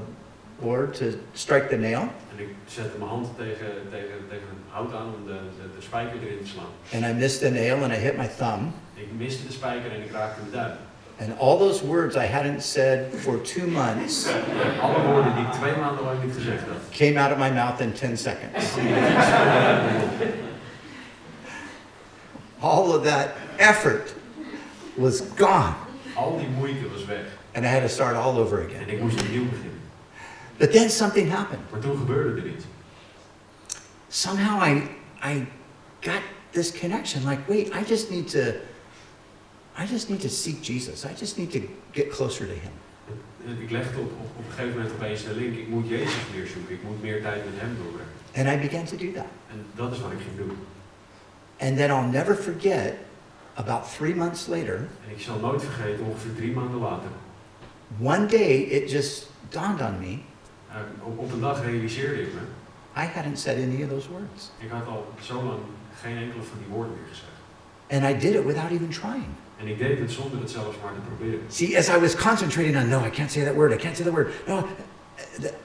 board 0.60 0.94
to 0.96 1.06
strike 1.34 1.70
the 1.70 1.78
nail. 1.78 2.02
En 2.02 2.40
ik 2.44 2.50
zette 2.66 2.98
mijn 2.98 3.10
hand 3.10 3.28
tegen, 3.38 3.68
tegen, 3.92 4.28
tegen 4.30 4.48
een 4.50 4.64
hout 4.70 4.94
aan 4.94 5.06
om 5.06 5.26
de, 5.26 5.34
de, 5.34 5.76
de 5.76 5.82
spijker 5.82 6.22
erin 6.22 6.40
te 6.44 6.48
slaan. 6.48 6.66
And 6.94 7.04
I 7.06 7.14
missed 7.20 7.40
the 7.40 7.52
nail 7.52 7.84
and 7.84 7.94
I 7.94 7.96
hit 7.96 8.18
my 8.18 8.28
thumb. 8.38 8.74
Ik 8.94 9.08
miste 9.18 9.48
de 9.48 9.54
spijker 9.54 9.92
en 9.92 10.02
ik 10.02 10.12
raakte 10.12 10.40
mijn 10.42 10.52
duim. 10.52 10.78
And 11.20 11.40
all 11.40 11.58
those 11.58 11.86
words 11.86 12.16
I 12.16 12.26
hadn't 12.26 12.64
said 12.64 13.14
for 13.16 13.42
two 13.42 13.68
months 13.68 14.28
En 14.28 14.80
alle 14.82 15.02
woorden 15.02 15.36
die 15.36 15.46
ik 15.46 15.52
twee 15.52 15.76
maanden 15.76 16.04
lang 16.04 16.24
niet 16.24 16.34
gezegd 16.34 16.62
had, 16.68 16.78
came 16.92 17.20
out 17.20 17.32
of 17.32 17.38
my 17.38 17.50
mouth 17.50 17.80
in 17.80 17.94
10 17.94 18.18
seconds. 18.18 18.76
All 22.60 22.96
of 22.96 23.04
that 23.04 23.28
effort 23.58 24.14
was 24.96 25.22
gone. 25.36 25.74
al 26.16 26.38
die 26.38 26.48
moeite 26.48 26.90
was 26.94 27.06
weg. 27.06 27.26
And 27.54 27.66
I 27.66 27.68
had 27.70 27.82
to 27.82 27.88
start 27.88 28.16
all 28.16 28.38
over 28.38 28.60
En 28.60 28.66
again. 28.66 28.90
ik 28.90 29.02
moest 29.02 29.22
opnieuw 29.22 29.50
beginnen. 29.50 29.80
But 30.58 30.72
then 30.72 30.90
something 30.90 31.30
happened. 31.32 31.62
Maar 31.72 31.80
toen 31.80 31.98
gebeurde 31.98 32.42
er 32.42 32.48
iets. 32.48 32.66
Somehow 34.10 34.62
I, 34.64 34.90
I 35.24 35.48
got 36.02 36.22
this 36.52 36.72
connection 36.72 37.26
like, 37.30 37.42
wait, 37.48 37.74
I 37.74 37.84
just 37.88 38.10
need 38.10 38.28
to, 38.30 38.40
I 39.78 39.86
just 39.92 40.10
need 40.10 40.22
to 40.22 40.30
seek 40.30 40.62
Jesus. 40.64 41.04
I 41.06 41.14
just 41.20 41.38
need 41.38 41.52
to 41.52 41.60
get 41.92 42.10
closer 42.10 42.46
to 42.48 42.54
him. 42.54 42.72
Ik 43.62 43.72
legde 43.72 44.00
op, 44.00 44.12
op, 44.12 44.30
op 44.38 44.46
een 44.46 44.52
gegeven 44.52 44.78
moment 44.78 44.94
opeens 44.94 45.24
de 45.24 45.36
link. 45.36 45.58
Ik 45.58 45.68
moet 45.68 45.88
Jezus 45.88 46.14
meer 46.36 46.48
zoeken. 46.48 46.76
Ik 46.76 46.84
moet 46.84 47.02
meer 47.02 47.22
tijd 47.22 47.46
met 47.46 47.54
hem 47.56 47.78
doorbrengen. 47.84 48.14
And 48.36 48.48
I 48.48 48.68
began 48.68 48.86
to 48.86 48.98
do 48.98 49.12
that. 49.14 49.28
En 49.52 49.66
dat 49.76 49.92
is 49.92 50.00
wat 50.02 50.12
ik 50.12 50.18
ging 50.18 50.38
doen. 50.48 50.58
And 51.60 51.78
then 51.78 51.90
I'll 51.90 52.10
never 52.12 52.36
forget, 52.36 52.94
about 53.56 53.94
three 53.98 54.16
months 54.16 54.48
later, 54.48 54.76
En 54.76 55.12
ik 55.16 55.22
zal 55.22 55.40
nooit 55.40 55.64
vergeten, 55.64 56.06
ongeveer 56.06 56.36
drie 56.36 56.52
maanden 56.52 56.80
later. 56.80 57.10
one 58.02 58.26
day 58.26 58.56
it 58.72 58.92
just 58.92 59.30
dawned 59.50 59.82
on 59.82 60.00
me, 60.00 60.18
eh, 60.70 60.76
op, 61.04 61.18
op 61.20 61.32
een 61.34 61.42
dag 61.42 61.64
realiseerde 61.66 62.22
ik 62.22 62.34
me. 62.34 62.42
I 63.04 63.06
hadn't 63.14 63.40
said 63.40 63.58
any 63.58 63.84
of 63.84 63.90
those 63.90 64.10
words. 64.10 64.52
Ik 64.60 64.70
had 64.70 64.88
al 64.88 65.08
zo 65.22 65.34
lang 65.44 65.60
geen 66.02 66.18
enkele 66.18 66.44
van 66.44 66.58
die 66.58 66.68
woorden 66.68 66.94
meer 66.94 67.08
gezegd. 67.10 67.34
And 67.90 68.04
I 68.04 68.20
did 68.28 68.36
it 68.36 68.46
without 68.46 68.72
even 68.72 68.90
trying. 68.90 69.32
En 69.60 69.68
ik 69.68 69.78
deed 69.78 70.00
het 70.00 70.12
zonder 70.12 70.40
het 70.40 70.52
zelfs 70.52 70.78
maar 70.84 70.94
te 70.94 71.00
proberen. 71.16 71.40
See, 71.48 71.78
as 71.78 71.88
I 71.90 71.98
was 72.00 72.16
concentrating 72.16 72.76
on, 72.78 72.90
no, 72.90 73.06
I 73.06 73.10
can't 73.10 73.32
say 73.32 73.44
that 73.44 73.54
word, 73.56 73.72
I 73.74 73.76
can't 73.78 73.96
say 73.96 74.06
that 74.06 74.14
word, 74.14 74.28
no, 74.48 74.66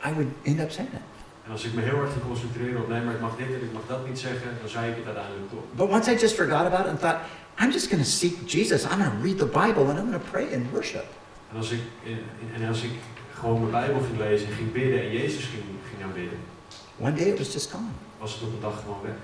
I 0.09 0.13
would 0.13 0.29
end 0.43 0.61
up 0.61 0.71
saying 0.71 0.93
it. 0.93 1.01
En 1.45 1.51
als 1.53 1.65
ik 1.65 1.73
me 1.75 1.81
heel 1.83 2.01
erg 2.01 2.13
ging 2.13 2.25
concentreren 2.25 2.81
op, 2.83 2.89
nee, 2.89 3.01
maar 3.01 3.15
ik 3.15 3.21
mag 3.21 3.37
dit 3.37 3.47
en 3.47 3.63
ik 3.63 3.73
mag 3.73 3.83
dat 3.87 4.07
niet 4.09 4.19
zeggen, 4.19 4.49
dan 4.61 4.69
zei 4.69 4.91
ik 4.91 4.97
het 4.97 5.05
uiteindelijk 5.07 5.51
toch. 5.51 5.65
But 5.77 5.89
once 5.89 6.13
I 6.13 6.17
just 6.17 6.35
forgot 6.35 6.65
about 6.67 6.81
it 6.81 6.87
and 6.87 7.01
thought, 7.01 7.21
I'm 7.61 7.71
just 7.73 7.91
going 7.91 8.03
to 8.03 8.11
seek 8.11 8.47
Jesus, 8.47 8.87
I'm 8.87 8.99
going 8.99 9.11
to 9.11 9.17
read 9.19 9.39
the 9.39 9.47
Bible, 9.47 9.91
and 9.91 9.99
I'm 9.99 10.09
going 10.11 10.21
to 10.21 10.31
pray 10.31 10.55
and 10.55 10.73
worship. 10.73 11.05
En 11.51 11.57
als 11.57 11.71
ik, 11.71 11.81
en 12.55 12.69
als 12.69 12.83
ik 12.83 12.91
gewoon 13.35 13.61
mijn 13.61 13.71
Bijbel 13.71 14.01
ging 14.01 14.19
lezen 14.19 14.49
en 14.49 14.55
ging 14.55 14.73
bidden 14.73 15.01
en 15.01 15.11
Jezus 15.11 15.45
ging, 15.45 15.63
ging 15.91 16.03
aanbidden, 16.03 16.39
One 16.99 17.15
day 17.15 17.29
it 17.29 17.39
was 17.39 17.53
just 17.53 17.71
gone. 17.71 17.93
was 18.19 18.33
het 18.35 18.43
op 18.43 18.53
een 18.53 18.61
dag 18.61 18.81
gewoon 18.81 19.03
weg. 19.03 19.15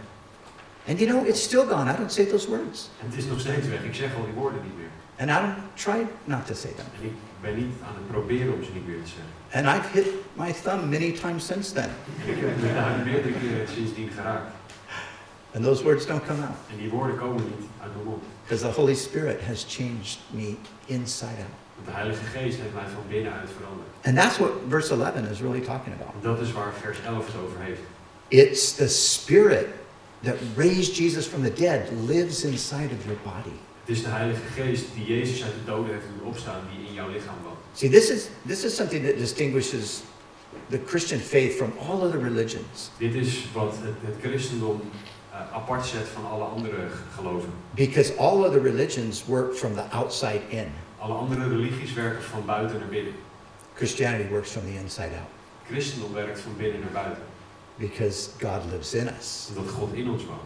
And 0.88 0.98
you 1.00 1.10
know, 1.10 1.26
it's 1.26 1.42
still 1.42 1.66
gone. 1.66 1.90
I 1.92 1.96
don't 1.96 2.12
say 2.12 2.24
those 2.24 2.48
words. 2.48 2.88
En 3.00 3.06
het 3.08 3.18
is 3.18 3.24
nog 3.24 3.40
steeds 3.40 3.68
weg. 3.68 3.82
Ik 3.84 3.94
zeg 3.94 4.14
al 4.14 4.24
die 4.24 4.34
woorden 4.34 4.60
niet 4.62 4.76
meer. 4.78 4.90
And 5.18 5.30
I 5.30 5.46
don't 5.46 5.74
try 5.74 6.06
not 6.24 6.46
to 6.46 6.54
say 6.54 6.70
them. 6.70 6.86
En 7.00 7.06
ik 7.06 7.12
ben 7.40 7.54
niet 7.56 7.72
aan 7.86 7.94
het 7.94 8.06
proberen 8.10 8.52
om 8.54 8.64
ze 8.64 8.70
niet 8.72 8.86
meer 8.86 9.02
te 9.02 9.10
zeggen. 9.16 9.32
And 9.52 9.64
I've 9.76 9.88
hit 9.98 10.06
my 10.32 10.52
thumb 10.52 10.90
many 10.90 11.12
times 11.12 11.46
since 11.46 11.72
then. 11.72 11.90
En 12.24 12.32
ik 12.32 12.38
heb 12.40 12.60
me 12.60 12.74
daar 12.74 12.98
meerdere 13.04 13.32
keren 13.32 13.68
sindsdien 13.74 14.10
geraakt. 14.16 14.54
And 15.54 15.64
those 15.64 15.82
words 15.82 16.06
don't 16.06 16.24
come 16.26 16.42
out. 16.42 16.56
En 16.70 16.76
die 16.76 16.90
woorden 16.90 17.16
komen 17.16 17.42
niet 17.44 17.68
uit 17.82 17.92
mijn. 17.94 18.05
Because 18.46 18.62
the 18.62 18.70
Holy 18.70 18.94
Spirit 18.94 19.40
has 19.40 19.64
changed 19.64 20.18
me 20.32 20.56
inside 20.86 21.38
out. 21.40 21.50
Want 21.74 21.86
de 21.86 21.92
Heilige 21.92 22.24
Geest 22.24 22.58
heeft 22.58 22.74
mij 22.74 22.84
van 22.94 23.02
binnenuit 23.08 23.48
veranderd. 23.56 23.88
And 24.04 24.16
that's 24.16 24.38
what 24.38 24.50
verse 24.68 24.94
11 24.94 25.30
is 25.30 25.40
really 25.40 25.60
talking 25.60 25.94
about. 25.94 26.14
En 26.14 26.20
dat 26.22 26.40
is 26.40 26.52
waar 26.52 26.72
vers 26.80 26.98
11 27.06 27.26
het 27.26 27.34
over 27.44 27.60
heeft. 27.60 27.80
It's 28.28 28.72
the 28.72 28.88
Spirit 28.88 29.66
that 30.22 30.36
raised 30.56 30.96
Jesus 30.96 31.26
from 31.26 31.42
the 31.42 31.52
dead 31.52 31.90
lives 32.06 32.44
inside 32.44 32.90
of 32.98 33.04
your 33.04 33.18
body. 33.24 33.56
Het 33.84 33.96
is 33.96 34.02
de 34.02 34.08
Heilige 34.08 34.46
Geest 34.54 34.84
die 34.94 35.16
Jezus 35.16 35.44
uit 35.44 35.52
de 35.52 35.70
doden 35.70 35.92
heeft 35.92 36.06
doen 36.18 36.28
opstaan, 36.28 36.60
die 36.70 36.88
in 36.88 36.94
jouw 36.94 37.08
lichaam 37.08 37.36
woont. 37.42 37.58
See, 37.72 37.90
this 37.90 38.10
is, 38.10 38.28
this 38.46 38.64
is 38.64 38.76
something 38.76 39.06
that 39.06 39.18
distinguishes 39.18 40.02
the 40.70 40.80
Christian 40.86 41.20
faith 41.20 41.56
from 41.56 41.72
all 41.78 42.02
other 42.02 42.22
religions. 42.22 42.90
Dit 42.98 43.14
is 43.14 43.46
wat 43.52 43.74
het, 43.82 43.94
het 44.04 44.14
christendom 44.22 44.80
Eh, 45.36 45.54
apart 45.56 45.86
zet 45.86 46.08
van 46.08 46.30
alle 46.30 46.44
andere 46.44 46.76
geloven. 47.14 47.48
Because 47.70 48.16
all 48.16 48.44
other 48.44 48.62
religions 48.62 49.24
work 49.24 49.54
from 49.54 49.74
the 49.74 49.82
outside 49.90 50.40
in. 50.48 50.72
Alle 50.98 51.14
andere 51.14 51.48
religies 51.48 51.92
werken 51.92 52.22
van 52.22 52.44
buiten 52.46 52.78
naar 52.78 52.88
binnen. 52.88 53.12
Christianity 53.74 54.28
works 54.30 54.50
from 54.50 54.62
the 54.64 54.78
inside 54.82 55.08
out. 55.08 55.28
Christendom 55.70 56.12
werkt 56.12 56.40
van 56.40 56.56
binnen 56.56 56.80
naar 56.80 57.02
buiten. 57.02 57.22
Because 57.74 58.28
God 58.40 58.62
lives 58.70 58.94
in 58.94 59.08
us. 59.18 59.48
Omdat 59.48 59.72
God 59.72 59.92
in 59.92 60.10
ons 60.10 60.24
woont. 60.24 60.40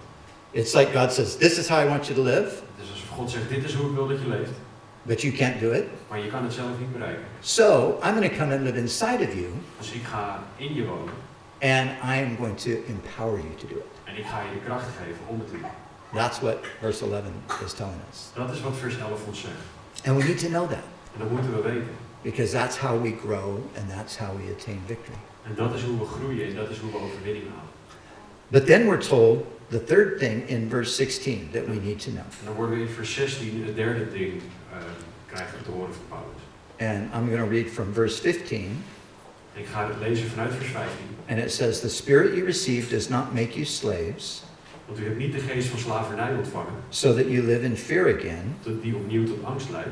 It's 0.50 0.74
like 0.74 0.98
God 0.98 1.12
says, 1.12 1.36
This 1.36 1.58
is 1.58 1.68
how 1.68 1.78
I 1.84 1.88
want 1.88 2.06
you 2.06 2.14
to 2.14 2.22
live, 2.22 2.46
is 2.82 2.90
alsof 2.90 3.08
God 3.08 3.30
zegt, 3.30 3.48
dit 3.48 3.64
is 3.64 3.74
hoe 3.74 3.88
ik 3.88 3.94
wil 3.94 4.08
dat 4.08 4.20
je 4.20 4.28
leeft. 4.28 4.50
but 5.02 5.22
you 5.22 5.32
can't 5.32 5.60
do 5.60 5.70
it. 5.70 5.84
Maar 6.08 6.18
je 6.18 6.30
kan 6.30 6.42
het 6.42 6.52
zelf 6.52 6.78
niet 6.78 6.92
bereiken. 6.92 7.24
So 7.40 7.98
I'm 8.02 8.14
going 8.16 8.30
to 8.30 8.36
come 8.38 8.54
and 8.54 8.62
live 8.62 8.76
inside 8.76 9.22
of 9.28 9.34
you, 9.34 9.46
Dus 9.78 9.92
ik 9.92 10.02
ga 10.02 10.42
in 10.56 10.74
je 10.74 10.84
wonen 10.84 11.14
and 11.62 11.90
I 12.02 12.16
am 12.16 12.36
going 12.36 12.56
to 12.56 12.82
empower 12.88 13.38
you 13.38 13.54
to 13.58 13.66
do 13.66 13.76
it. 13.76 13.86
En 14.10 14.16
ik 14.16 14.26
ga 14.26 14.40
je 14.40 14.50
de 14.58 14.64
kracht 14.64 14.86
geven 14.98 15.22
om 15.26 15.38
het 15.38 15.48
te 15.48 15.52
doen. 15.52 15.70
That's 16.14 16.40
what 16.40 16.56
verse 16.80 17.04
11 17.04 17.22
is 17.64 17.72
telling 17.72 18.00
us. 18.10 18.18
Dat 18.34 18.50
is 18.54 18.60
wat 18.60 18.76
vers 18.76 18.98
11 18.98 19.26
ons 19.26 19.40
zegt. 19.40 20.06
And 20.06 20.16
we 20.16 20.24
need 20.24 20.38
to 20.38 20.48
know 20.48 20.68
that 20.68 20.84
En 21.14 21.18
dat 21.18 21.30
moeten 21.30 21.54
we 21.54 21.62
weten. 21.62 21.88
because 22.22 22.52
that's 22.52 22.76
how 22.76 23.02
we 23.02 23.12
grow 23.26 23.48
and 23.78 23.88
that's 23.96 24.16
how 24.16 24.30
we 24.36 24.52
attain 24.56 24.80
victory. 24.86 25.18
En 25.46 25.54
dat 25.54 25.74
is 25.74 25.82
hoe 25.82 25.98
we 25.98 26.04
groeien 26.04 26.48
en 26.48 26.54
dat 26.54 26.68
is 26.70 26.78
hoe 26.78 26.90
we 26.90 26.96
overwinning 26.98 27.44
halen. 27.48 27.68
But 28.48 28.66
then 28.66 28.86
we're 28.86 29.06
told 29.08 29.44
the 29.68 29.84
third 29.84 30.18
thing 30.18 30.48
in 30.48 30.68
verse 30.70 30.94
16 30.94 31.48
that 31.52 31.66
we 31.66 31.74
need 31.74 32.00
to 32.00 32.10
know. 32.10 32.24
En 32.40 32.44
dan 32.44 32.54
worden 32.54 32.76
we 32.76 32.82
in 32.82 32.88
vers 32.88 33.14
16 33.14 33.64
het 33.66 33.76
derde 33.76 34.10
ding 34.12 34.32
eh, 34.72 34.78
krijgen 35.26 35.62
te 35.64 35.70
horen 35.70 35.94
van 35.94 36.04
Paulus. 36.08 36.42
And 36.78 37.14
I'm 37.14 37.28
going 37.28 37.44
to 37.44 37.50
read 37.56 37.70
from 37.70 37.92
verse 37.92 38.20
15. 38.20 38.84
Ik 39.52 39.66
ga 39.66 39.86
het 39.86 39.96
lezen 40.00 40.28
vanuit 40.28 40.52
vers 40.54 40.70
15. 40.70 40.88
And 41.28 41.38
it 41.38 41.52
says, 41.52 41.80
The 41.80 41.88
Spirit 41.88 42.34
you 42.34 42.44
received 42.44 42.90
does 42.90 43.08
not 43.08 43.34
make 43.34 43.52
you 43.52 43.64
slaves, 43.64 44.42
Want 44.86 44.98
u 45.00 45.04
hebt 45.04 45.18
niet 45.18 45.32
de 45.32 45.38
geest 45.38 45.68
van 45.68 45.78
slavernij 45.78 46.34
ontvangen, 46.34 46.72
so 46.88 47.14
that 47.14 47.24
you 47.26 47.42
live 47.46 47.64
in 47.64 47.76
fear 47.76 48.16
again. 48.16 48.56
tot- 48.62 48.82
die 48.82 48.94
opnieuw 48.94 49.24
tot 49.26 49.44
angst 49.44 49.70
leidt. 49.70 49.88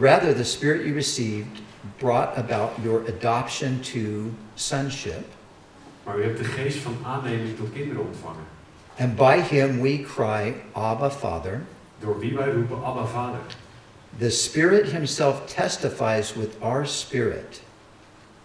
Rather, 0.00 0.34
the 0.34 0.44
Spirit 0.44 0.82
you 0.82 0.94
received 0.94 1.60
brought 1.98 2.36
about 2.36 2.70
your 2.82 3.02
adoption 3.08 3.80
to 3.80 4.30
sonship. 4.54 5.24
Maar 6.04 6.18
u 6.18 6.22
hebt 6.22 6.38
de 6.38 6.44
geest 6.44 6.78
van 6.78 6.96
aanneming 7.04 7.56
tot 7.56 7.72
kinderen 7.72 8.06
ontvangen. 8.06 8.44
And 8.98 9.16
by 9.16 9.40
him 9.40 9.80
we 9.80 10.02
cry, 10.14 10.54
Abba, 10.72 11.10
Father. 11.10 11.62
Door 12.00 12.18
wie 12.18 12.34
wij 12.34 12.50
roepen 12.52 12.76
Abba 12.84 13.04
Vader. 13.04 13.40
The 14.18 14.30
Spirit 14.30 14.90
himself 14.90 15.54
testifies 15.54 16.34
with 16.34 16.50
our 16.60 16.86
spirit 16.86 17.62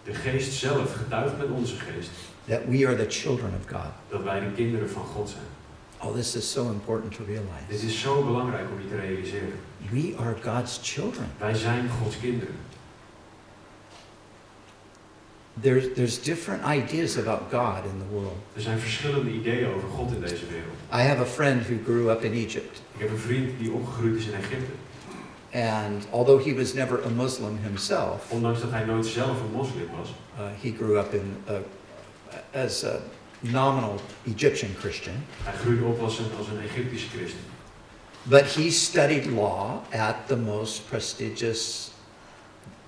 De 0.08 0.14
geest 0.14 0.52
zelf 0.52 0.94
getuigt 0.94 1.38
met 1.38 1.50
onze 1.50 1.74
geest 1.74 2.10
that 2.46 2.60
we 2.68 2.86
are 2.86 2.96
the 2.96 3.10
children 3.10 3.50
of 3.60 3.70
God. 3.72 3.92
dat 4.08 4.22
wij 4.22 4.40
de 4.40 4.52
kinderen 4.54 4.90
van 4.90 5.02
God 5.04 5.28
zijn. 5.28 5.44
Oh, 6.00 6.14
this 6.14 6.36
is 6.36 6.50
so 6.52 6.70
important 6.70 7.12
to 7.12 7.24
Dit 7.24 7.36
realize. 7.36 7.86
is 7.86 8.00
zo 8.00 8.24
belangrijk 8.24 8.64
om 8.72 8.80
je 8.82 8.88
te 8.88 9.06
realiseren. 9.06 9.52
We 9.90 10.14
are 10.18 10.34
God's 10.44 10.80
children. 10.82 11.26
Wij 11.38 11.54
zijn 11.54 11.88
Gods 12.02 12.18
kinderen. 12.20 12.54
There's, 15.60 15.84
there's 15.94 16.22
different 16.22 16.62
ideas 16.64 17.16
about 17.18 17.40
God 17.50 17.84
in 17.84 17.98
the 17.98 18.06
world. 18.12 18.36
Er 18.54 18.60
zijn 18.62 18.78
verschillende 18.78 19.30
ideeën 19.30 19.68
over 19.74 19.88
God 19.88 20.12
in 20.12 20.20
deze 20.20 20.46
wereld. 20.46 20.76
I 20.92 21.08
have 21.08 21.20
a 21.20 21.26
friend 21.26 21.66
who 21.66 21.74
grew 21.84 22.10
up 22.10 22.22
in 22.22 22.32
Egypt, 22.32 22.82
Ik 22.94 23.00
heb 23.00 23.10
een 23.10 23.18
vriend 23.18 23.58
die 23.58 23.70
opgegroeid 23.72 24.16
is 24.16 24.26
in 24.26 24.34
Egypte. 24.34 24.72
And 25.52 26.06
although 26.12 26.38
he 26.38 26.52
was 26.52 26.74
never 26.74 27.02
a 27.02 27.08
Muslim 27.08 27.58
himself, 27.58 28.30
Ondanks 28.30 28.60
dat 28.60 28.70
hij 28.70 28.84
nooit 28.84 29.06
zelf 29.06 29.40
een 29.40 29.52
moslim 29.52 29.88
was, 29.98 30.08
uh, 30.08 30.44
he 30.62 30.70
grew 30.70 30.98
up 30.98 31.14
in 31.14 31.36
a, 31.48 31.60
as 32.64 32.84
a 32.84 33.00
nominal 33.40 34.00
Egyptian 34.26 34.70
Christian. 34.78 35.14
hij 35.42 35.52
groeide 35.52 35.84
op 35.84 36.00
als 36.00 36.18
een, 36.18 36.26
als 36.38 36.48
een 36.48 36.60
Egyptische 36.60 37.08
christen. 37.08 37.40
But 38.22 38.54
he 38.54 38.70
studied 38.70 39.26
law 39.26 39.80
at 39.92 40.16
the 40.26 40.36
most 40.36 40.88
prestigious 40.88 41.90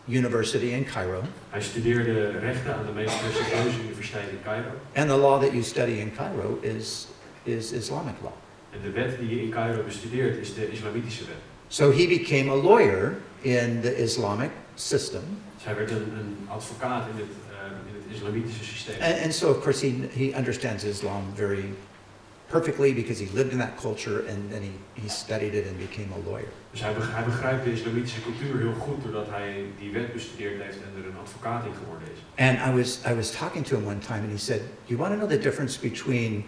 university 0.08 0.66
in 0.66 0.84
Cairo. 0.84 1.22
Hij 1.50 1.60
studeerde 1.60 2.28
rechten 2.38 2.74
aan 2.74 2.86
de 2.86 2.92
meest 2.92 3.20
prestigieuze 3.20 3.80
universiteit 3.84 4.28
in 4.30 4.38
Cairo. 4.44 4.70
And 4.94 5.08
the 5.08 5.16
law 5.16 5.40
that 5.42 5.50
you 5.52 5.62
study 5.62 5.92
in 5.92 6.12
Cairo 6.16 6.58
is, 6.60 7.06
is 7.42 7.72
Islamic 7.72 8.14
law. 8.22 8.32
En 8.70 8.78
de 8.82 8.90
wet 8.90 9.18
die 9.18 9.28
je 9.28 9.42
in 9.42 9.50
Cairo 9.50 9.82
bestudeert 9.82 10.36
is 10.36 10.54
de 10.54 10.70
islamitische 10.70 11.24
wet. 11.24 11.36
So 11.70 11.92
he 11.92 12.06
became 12.06 12.48
a 12.48 12.54
lawyer 12.54 13.14
in 13.44 13.80
the 13.82 13.96
Islamic 13.96 14.50
system. 14.74 15.22
Hij 15.62 15.76
werd 15.76 15.90
een, 15.90 16.12
een 16.18 16.36
advocaat 16.48 17.06
in 17.08 17.16
het, 17.16 17.30
eh, 17.50 17.66
in 17.88 17.94
het 17.94 18.16
islamitische 18.16 18.64
systeem. 18.64 19.00
And, 19.00 19.22
and 19.22 19.34
so, 19.34 19.50
of 19.50 19.60
course, 19.60 19.86
he, 19.86 20.08
he 20.12 20.32
understands 20.36 20.84
Islam 20.84 21.22
very 21.34 21.64
perfectly 22.48 22.92
because 22.92 23.20
he 23.20 23.28
lived 23.32 23.52
in 23.52 23.58
that 23.58 23.76
culture 23.76 24.24
and 24.28 24.50
then 24.50 24.62
he, 24.62 24.72
he 25.02 25.08
studied 25.08 25.54
it 25.54 25.66
and 25.68 25.78
became 25.78 26.12
a 26.12 26.30
lawyer. 26.30 26.48
Dus 26.70 26.80
hij, 26.80 26.92
hij 26.98 27.24
begrijpt 27.24 27.64
de 27.64 27.72
islamitische 27.72 28.22
cultuur 28.22 28.58
heel 28.58 28.74
goed 28.74 29.02
doordat 29.02 29.28
hij 29.28 29.64
die 29.78 29.92
wet 29.92 30.12
bestudeerd 30.12 30.62
heeft 30.62 30.76
en 30.76 31.02
er 31.02 31.08
een 31.08 31.18
advocaat 31.22 31.64
in 31.64 31.72
geworden 31.74 32.08
is. 32.12 32.44
And 32.46 32.58
I 32.68 32.80
was, 32.80 32.98
I 33.10 33.14
was 33.14 33.30
talking 33.30 33.66
to 33.66 33.76
him 33.76 33.86
one 33.86 33.98
time 33.98 34.20
and 34.20 34.30
he 34.30 34.38
said, 34.38 34.60
You 34.84 34.98
want 34.98 35.12
to 35.12 35.18
know 35.18 35.28
the 35.28 35.38
difference 35.38 35.78
between 35.78 36.44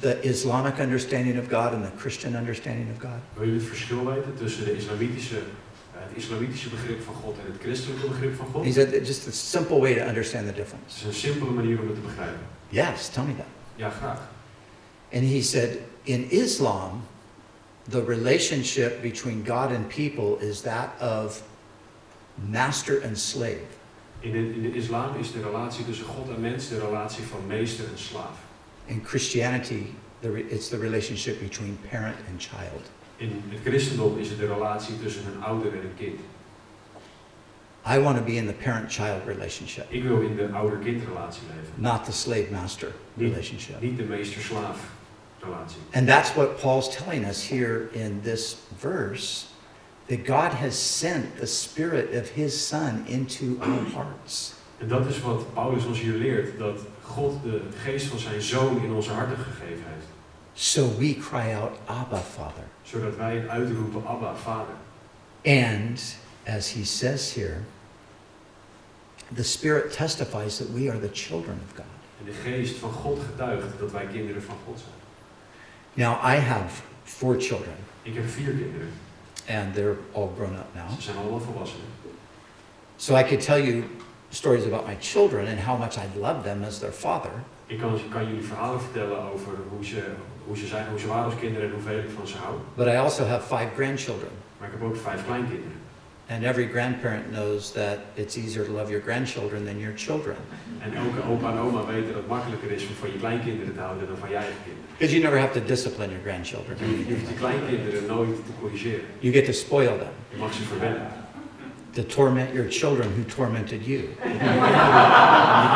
the 0.00 0.20
Islamic 0.22 0.78
understanding 0.78 1.38
of 1.38 1.48
God 1.48 1.72
and 1.72 1.84
the 1.84 1.90
Christian 1.98 2.34
understanding 2.36 2.90
of 2.90 2.98
God? 2.98 3.20
Wil 3.34 3.46
je 3.48 3.54
het 3.54 3.62
verschil 3.62 4.04
weten 4.04 4.34
tussen 4.36 4.64
de 4.64 4.76
islamitische, 4.76 5.36
eh, 5.36 5.42
het 5.92 6.16
islamitische 6.16 6.68
begrip 6.68 7.02
van 7.02 7.14
God 7.14 7.36
en 7.38 7.52
het 7.52 7.60
christelijke 7.62 8.06
begrip 8.08 8.36
van 8.36 8.46
God? 8.52 8.64
He 8.64 8.72
said, 8.72 9.06
Just 9.06 9.28
a 9.28 9.30
simple 9.30 9.78
way 9.78 9.94
to 9.94 10.00
understand 10.06 10.42
the 10.46 10.52
Het 10.52 10.56
difference. 10.56 10.96
is 10.96 11.04
een 11.04 11.12
simpele 11.30 11.50
manier 11.50 11.80
om 11.80 11.86
het 11.86 11.94
te 11.94 12.00
begrijpen. 12.00 12.40
Yes, 12.68 13.08
tell 13.08 13.24
me 13.24 13.36
that. 13.36 13.46
Ja, 13.76 13.90
graag. 13.90 14.18
And 15.12 15.22
he 15.22 15.42
said, 15.42 15.78
In 16.02 16.30
Islam, 16.30 17.02
the 17.88 18.04
relationship 18.04 19.02
between 19.02 19.44
God 19.46 19.70
and 19.70 19.88
people 19.88 20.46
is 20.48 20.60
that 20.60 20.88
of 21.00 21.42
master 22.34 23.02
and 23.04 23.18
slave. 23.18 23.66
In 24.20 24.32
de, 24.32 24.38
in 24.38 24.62
de 24.62 24.72
islam 24.74 25.16
is 25.20 25.32
de 25.32 25.40
relatie 25.42 25.84
tussen 25.84 26.06
God 26.06 26.28
en 26.34 26.40
mens 26.40 26.68
de 26.68 26.78
relatie 26.78 27.24
van 27.24 27.46
meester 27.46 27.84
en 27.84 27.98
slaaf. 27.98 28.38
In 28.86 29.00
Christianity, 29.00 29.94
it's 30.22 30.68
the 30.68 30.78
relationship 30.78 31.40
between 31.40 31.78
parent 31.90 32.16
and 32.28 32.40
child. 32.40 32.82
In 33.16 33.42
het 33.48 33.60
christendom 33.64 34.18
is 34.18 34.28
het 34.28 34.38
de 34.38 34.46
relatie 34.46 34.94
tussen 35.02 35.22
een 35.34 35.42
ouder 35.42 35.72
en 35.72 35.78
een 35.78 35.94
kind. 35.96 36.20
I 37.86 37.98
want 37.98 38.16
to 38.16 38.22
be 38.24 38.36
in 38.36 38.46
the 38.46 38.52
parent 38.52 38.90
child 38.92 39.22
relationship, 39.26 39.86
Ik 39.90 40.02
wil 40.02 40.20
in 40.20 40.36
de 40.36 40.48
ouder-kindrelatie 40.52 41.42
leven. 41.48 41.72
not 41.74 42.04
the 42.04 42.12
slave 42.12 42.46
master 42.50 42.92
relationship. 43.16 43.80
Niet 43.80 43.96
de 43.96 44.02
meester-slaaf 44.04 44.78
relatie. 45.40 45.76
And 45.92 46.06
that's 46.06 46.34
what 46.34 46.60
Paul's 46.60 46.88
telling 46.96 47.24
us 47.26 47.48
here 47.48 47.88
in 47.92 48.20
this 48.22 48.56
verse 48.78 49.46
that 50.06 50.24
God 50.26 50.52
has 50.52 50.98
sent 50.98 51.36
the 51.38 51.46
Spirit 51.46 52.14
of 52.20 52.28
His 52.30 52.66
Son 52.68 53.04
into 53.06 53.58
our 53.60 53.84
hearts. 53.94 54.52
En 54.78 54.88
dat 54.88 55.06
is 55.06 55.20
wat 55.20 55.54
Paulus 55.54 55.84
ons 55.84 56.00
hier 56.00 56.14
leert. 56.14 56.58
Dat 56.58 56.78
God 57.04 57.42
de 57.42 57.60
geest 57.82 58.06
van 58.06 58.18
zijn 58.18 58.42
zoon 58.42 58.82
in 58.82 58.92
onze 58.92 59.12
harten 59.12 59.36
gegeven 59.36 59.84
heeft. 59.94 60.06
So 60.52 60.96
we 60.98 61.16
cry 61.28 61.54
out, 61.54 61.78
Abba, 61.84 62.16
Father. 62.18 62.64
Zodat 62.82 63.16
wij 63.16 63.48
uitroepen, 63.48 64.06
Abba, 64.06 64.34
Vader. 64.34 64.74
And 65.44 66.16
as 66.46 66.72
he 66.72 66.84
says 66.84 67.34
here, 67.34 67.56
the 69.34 69.42
Spirit 69.44 69.92
testifies 69.92 70.56
that 70.56 70.70
we 70.72 70.88
are 70.90 70.98
the 71.00 71.10
children 71.12 71.58
of 71.68 71.76
God. 71.76 71.84
En 72.18 72.24
de 72.24 72.32
geest 72.50 72.76
van 72.76 72.90
God 72.92 73.18
getuigt 73.30 73.66
dat 73.78 73.90
wij 73.92 74.06
kinderen 74.06 74.42
van 74.42 74.56
God 74.66 74.78
zijn. 74.78 74.92
Now, 76.08 76.24
I 76.24 76.36
have 76.40 76.82
four 77.04 77.40
children, 77.40 77.74
Ik 78.02 78.14
heb 78.14 78.28
vier 78.28 78.52
kinderen. 78.52 78.88
and 79.48 79.74
they're 79.74 79.96
all 80.12 80.30
grown 80.36 80.54
up 80.54 80.66
now. 80.74 80.90
Ze 80.96 81.02
zijn 81.02 81.16
allemaal 81.16 81.40
volwassenen. 81.40 81.86
So 82.96 83.16
I 83.16 83.22
could 83.22 83.40
tell 83.44 83.62
you 83.62 83.84
stories 84.34 84.66
about 84.66 84.86
my 84.86 84.96
children 85.00 85.46
and 85.46 85.58
how 85.58 85.76
much 85.76 85.96
I 85.96 86.06
love 86.16 86.42
them 86.44 86.64
as 86.64 86.78
their 86.78 86.92
father. 86.92 87.30
Ik 87.66 87.78
kan, 87.78 88.00
kan 88.10 88.26
jullie 88.26 88.42
verhalen 88.42 88.80
vertellen 88.80 89.32
over 89.32 89.52
hoe 89.68 89.84
ze, 89.84 90.02
hoe 90.46 90.56
ze 90.56 90.66
zijn, 90.66 90.86
hoe 90.88 90.98
ze 90.98 91.06
waren 91.06 91.24
als 91.24 91.34
kinderen 91.40 91.68
en 91.68 91.74
hoeveel 91.74 91.98
ik 91.98 92.10
van 92.16 92.26
ze 92.26 92.36
hou. 92.36 92.54
But 92.74 92.86
I 92.86 92.96
also 92.96 93.24
have 93.24 93.56
five 93.56 93.68
grandchildren. 93.76 94.30
Maar 94.58 94.68
ik 94.68 94.74
heb 94.78 94.88
ook 94.88 94.96
vijf 94.96 95.24
kleinkinderen. 95.26 95.82
And 96.28 96.42
every 96.42 96.68
grandparent 96.68 97.24
knows 97.30 97.72
that 97.72 97.98
it's 98.14 98.36
easier 98.36 98.64
to 98.64 98.72
love 98.72 98.88
your 98.90 99.02
grandchildren 99.02 99.64
than 99.64 99.78
your 99.78 99.96
children. 99.96 100.36
En 100.80 100.94
elke 100.94 101.28
opa 101.30 101.50
en 101.50 101.58
oma 101.58 101.84
weten 101.84 102.06
dat 102.06 102.16
het 102.16 102.28
makkelijker 102.28 102.70
is 102.70 102.82
om 102.86 102.94
van 102.94 103.10
je 103.12 103.18
kleinkinderen 103.18 103.74
te 103.74 103.80
houden 103.80 104.06
dan 104.06 104.16
van 104.16 104.28
je 104.28 104.34
eigen 104.34 104.56
kinderen. 104.64 104.88
Because 104.98 105.12
you 105.14 105.22
never 105.24 105.38
have 105.38 105.60
to 105.60 105.66
discipline 105.66 106.10
your 106.10 106.24
grandchildren. 106.28 106.76
Je 106.78 107.14
hoeft 107.14 107.28
je 107.28 107.34
kleinkinderen 107.34 108.06
nooit 108.06 108.36
te 108.46 108.52
corrigeren. 108.60 109.04
You 109.18 109.32
get 109.34 109.44
to 109.44 109.52
spoil 109.52 109.98
them, 109.98 110.14
Je 110.28 110.36
mag 110.36 110.52
ze 110.54 110.62
verwennen. 110.62 111.23
To 111.94 112.02
torment 112.02 112.54
your 112.54 112.68
children 112.68 113.10
who 113.12 113.24
tormented 113.24 113.82
you. 113.82 114.08
Om 114.24 114.32
je 114.32 114.38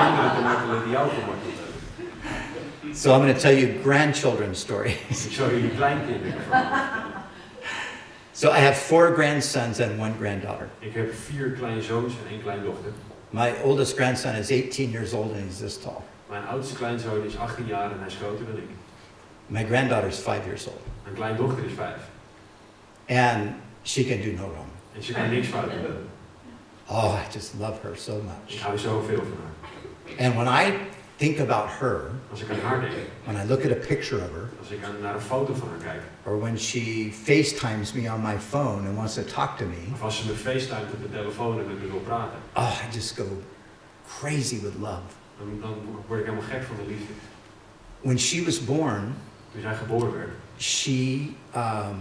kinderen 0.02 0.34
te 0.34 0.40
martelen 0.42 0.82
die 0.82 0.92
jou 0.92 1.08
gemarteld 1.08 1.54
hebben. 1.58 2.96
So 2.96 3.14
I'm 3.14 3.20
going 3.20 3.34
to 3.34 3.40
tell 3.40 3.54
you 3.54 3.82
grandchildren 3.82 4.54
stories. 4.54 5.26
Ik 5.26 5.32
zou 5.32 5.54
jullie 5.54 5.70
kleinkinderen. 5.70 6.42
So 8.32 8.50
I 8.50 8.58
have 8.58 8.76
four 8.76 9.14
grandsons 9.14 9.80
and 9.80 9.98
one 9.98 10.14
granddaughter. 10.18 10.68
Ik 10.78 10.94
heb 10.94 11.14
vier 11.14 11.50
kleinzoons 11.50 12.12
en 12.12 12.30
één 12.30 12.42
kleindochter. 12.42 12.92
My 13.30 13.52
oldest 13.62 13.96
grandson 13.96 14.34
is 14.34 14.50
18 14.50 14.90
years 14.90 15.12
old 15.12 15.32
and 15.32 15.44
he's 15.44 15.58
this 15.58 15.78
tall. 15.78 16.02
Mijn 16.28 16.46
oudste 16.46 16.74
kleinzoon 16.74 17.24
is 17.24 17.36
18 17.36 17.66
jaar 17.66 17.90
en 17.90 17.98
hij 17.98 18.06
is 18.06 18.14
groter 18.14 18.46
dan 18.46 18.56
ik. 18.56 18.68
My 19.46 19.64
granddaughter 19.64 20.08
is 20.08 20.16
five 20.16 20.40
years 20.44 20.66
old. 20.66 20.80
Mijn 21.02 21.14
kleindochter 21.14 21.64
is 21.64 21.72
5. 21.76 21.88
And 23.08 23.50
she 23.82 24.04
can 24.04 24.20
do 24.20 24.32
no 24.32 24.50
wrong. 24.50 24.77
En 24.98 25.04
ze 25.04 25.12
kan 25.12 25.30
niks 25.30 25.46
fout 25.48 25.70
doen. 25.70 26.06
Oh, 26.86 27.20
I 27.28 27.32
just 27.32 27.52
love 27.58 27.80
her 27.82 27.96
so 27.96 28.12
much. 28.12 28.22
Ik 28.46 28.54
much. 28.54 28.62
hou 28.62 28.78
zoveel 28.78 29.16
van 29.16 29.36
haar. 29.42 30.26
And 30.26 30.34
when 30.34 30.46
I 30.68 30.74
think 31.16 31.38
about 31.40 31.68
her, 31.78 32.00
Als 32.30 32.40
ik 32.42 32.50
aan 32.50 32.60
haar 32.60 32.80
denk, 32.80 32.92
when 33.24 33.36
I 33.44 33.48
look 33.48 33.64
at 33.64 33.70
a 33.70 33.86
picture 33.86 34.20
of 34.22 34.30
her, 34.32 34.48
als 34.60 34.70
ik 34.70 34.84
aan- 34.84 35.00
naar 35.02 35.14
een 35.14 35.20
foto 35.20 35.54
van 35.54 35.68
haar 35.68 35.78
kijk, 35.78 36.00
or 36.24 36.38
when 36.40 36.58
she 36.58 37.10
FaceTimes 37.24 37.92
me 37.92 38.12
on 38.12 38.22
my 38.22 38.38
phone 38.38 38.88
and 38.88 38.96
wants 38.96 39.14
to 39.14 39.24
talk 39.24 39.56
to 39.58 39.64
me, 39.64 39.92
of 39.92 40.02
als 40.02 40.16
ze 40.20 40.26
me 40.26 40.32
facetimet 40.34 40.92
op 40.92 41.02
de 41.02 41.10
telefoon 41.10 41.58
en 41.60 41.66
met 41.66 41.82
me 41.82 41.88
wil 41.90 42.00
praten, 42.00 42.38
oh, 42.56 42.80
I 42.90 42.94
just 42.94 43.16
go 43.16 43.24
crazy 44.20 44.60
with 44.62 44.74
love. 44.80 45.02
dan, 45.38 45.58
dan 45.60 45.74
word 46.06 46.20
ik 46.20 46.26
helemaal 46.26 46.48
gek 46.50 46.62
van 46.62 46.76
de 46.76 46.86
liefde. 46.90 47.12
When 48.00 48.18
she 48.18 48.44
was 48.44 48.64
born, 48.64 49.14
Toen 49.52 49.60
zij 49.60 49.74
geboren 49.74 50.12
werd, 50.12 50.30
she 50.58 51.30
um, 51.56 52.00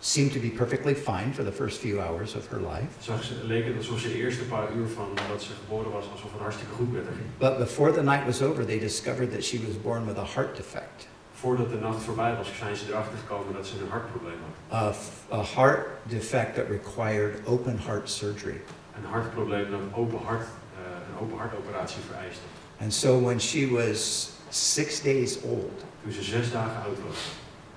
seemed 0.00 0.32
to 0.32 0.38
be 0.40 0.48
perfectly 0.48 0.94
fine 0.94 1.32
for 1.32 1.44
the 1.44 1.52
first 1.52 1.78
few 1.80 2.00
hours 2.00 2.34
of 2.34 2.46
her 2.48 2.60
life. 2.60 2.86
zag 3.00 3.22
ze, 3.24 3.34
leek 3.44 3.64
het 3.66 3.76
alsof 3.76 3.98
ze 4.00 4.08
de 4.08 4.14
eerste 4.18 4.42
paar 4.44 4.72
uur 4.76 4.88
van 4.88 5.08
dat 5.30 5.42
ze 5.42 5.50
geboren 5.64 5.90
was, 5.92 6.04
alsof 6.12 6.32
het 6.32 6.40
hartstikke 6.40 6.74
goed 6.74 6.92
met 6.92 7.04
haar 7.04 7.14
ging. 7.14 7.26
But 7.38 7.58
before 7.58 7.92
the 7.92 8.02
night 8.02 8.24
was 8.24 8.42
over, 8.42 8.64
they 8.66 8.78
discovered 8.78 9.30
that 9.32 9.44
she 9.44 9.58
was 9.66 9.80
born 9.82 10.06
with 10.06 10.18
a 10.18 10.24
heart 10.34 10.56
defect. 10.56 11.08
Voordat 11.32 11.70
de 11.70 11.76
nacht 11.76 12.02
voorbij 12.02 12.36
was, 12.36 12.48
zijn 12.58 12.76
ze 12.76 12.84
erachter 12.88 13.18
gekomen 13.18 13.54
dat 13.54 13.66
ze 13.66 13.74
een 13.82 13.88
hartprobleem 13.90 14.38
had. 14.70 14.94
a, 15.32 15.36
a 15.36 15.42
heart 15.54 15.86
defect 16.02 16.54
that 16.54 16.64
required 16.68 17.46
open 17.46 17.78
heart 17.86 18.10
surgery. 18.10 18.60
Een 18.96 19.04
hartprobleem 19.10 19.70
dat 19.70 19.80
open, 19.92 20.18
hart, 20.24 20.46
eh, 20.76 20.80
een 21.12 21.24
open 21.24 21.38
hartoperatie 21.38 22.02
vereiste. 22.08 22.42
And 22.80 22.94
so 22.94 23.20
when 23.20 23.40
she 23.40 23.68
was 23.70 24.30
six 24.48 25.02
days 25.02 25.40
old, 25.42 25.84
Toen 26.02 26.12
ze 26.12 26.22
zes 26.22 26.50
dagen 26.52 26.82
oud 26.82 26.96
was, 27.08 27.18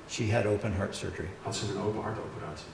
she 0.10 0.32
had 0.32 0.46
open 0.46 0.74
heart 0.74 0.96
surgery. 0.96 1.30
Oh, 1.40 1.46
had 1.46 1.56
ze 1.56 1.66
een 1.76 1.82
open 1.82 2.02
hartoperatie. 2.02 2.66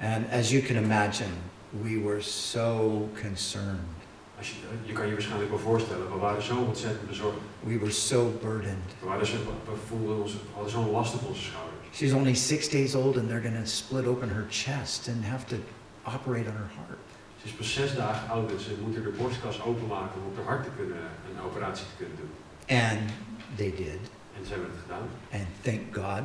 And 0.00 0.30
as 0.30 0.50
you 0.50 0.62
can 0.62 0.76
imagine, 0.76 1.32
we 1.70 1.98
were 1.98 2.22
so 2.22 3.08
concerned. 3.20 3.94
Als 4.38 4.48
je, 4.48 4.54
je 4.84 4.92
kan 4.92 5.06
je 5.06 5.12
waarschijnlijk 5.12 5.50
wel 5.50 5.58
voorstellen, 5.58 6.12
we 6.12 6.18
waren 6.18 6.42
zo 6.42 6.56
ontzettend 6.56 7.08
bezorgd. 7.08 7.38
We 7.60 7.78
were 7.78 7.90
so 7.90 8.38
burdened. 8.42 8.94
We, 9.00 9.06
waren 9.06 9.26
zo, 9.26 9.36
we 9.64 9.76
voelden 9.86 10.22
ons, 10.22 10.32
we 10.32 10.38
hadden 10.52 10.70
zo'n 10.70 10.90
last 10.90 11.14
op 11.14 11.28
onze 11.28 11.42
schouders. 11.42 11.76
She's 11.92 12.12
only 12.12 12.34
six 12.34 12.68
days 12.68 12.94
old 12.94 13.16
and 13.16 13.28
they're 13.28 13.48
going 13.48 13.64
to 13.64 13.70
split 13.70 14.06
open 14.06 14.28
her 14.28 14.46
chest 14.50 15.08
and 15.08 15.24
have 15.24 15.46
to 15.46 15.56
operate 16.02 16.48
on 16.48 16.56
her 16.56 16.70
heart. 16.76 16.98
Ze 17.40 17.46
is 17.46 17.52
pas 17.52 17.72
zes 17.72 17.94
dagen 17.94 18.28
oud 18.28 18.50
oh, 18.50 18.56
en 18.56 18.64
ze 18.64 18.74
moeten 18.82 19.02
de 19.02 19.08
borstkas 19.08 19.62
openmaken 19.62 20.20
om 20.20 20.26
op 20.26 20.36
haar 20.36 20.44
hart 20.44 20.64
te 20.64 20.70
kunnen, 20.76 20.96
eh, 20.96 21.30
een 21.36 21.44
operatie 21.44 21.86
te 21.86 21.96
kunnen 21.96 22.16
doen. 22.16 22.30
And 22.78 23.10
they 23.56 23.70
did. 23.76 24.10
En 24.38 24.44
ze 24.46 24.50
hebben 24.52 24.70
het 24.70 24.80
gedaan. 24.82 25.06
And 25.32 25.46
thank 25.62 25.80
God, 25.94 26.22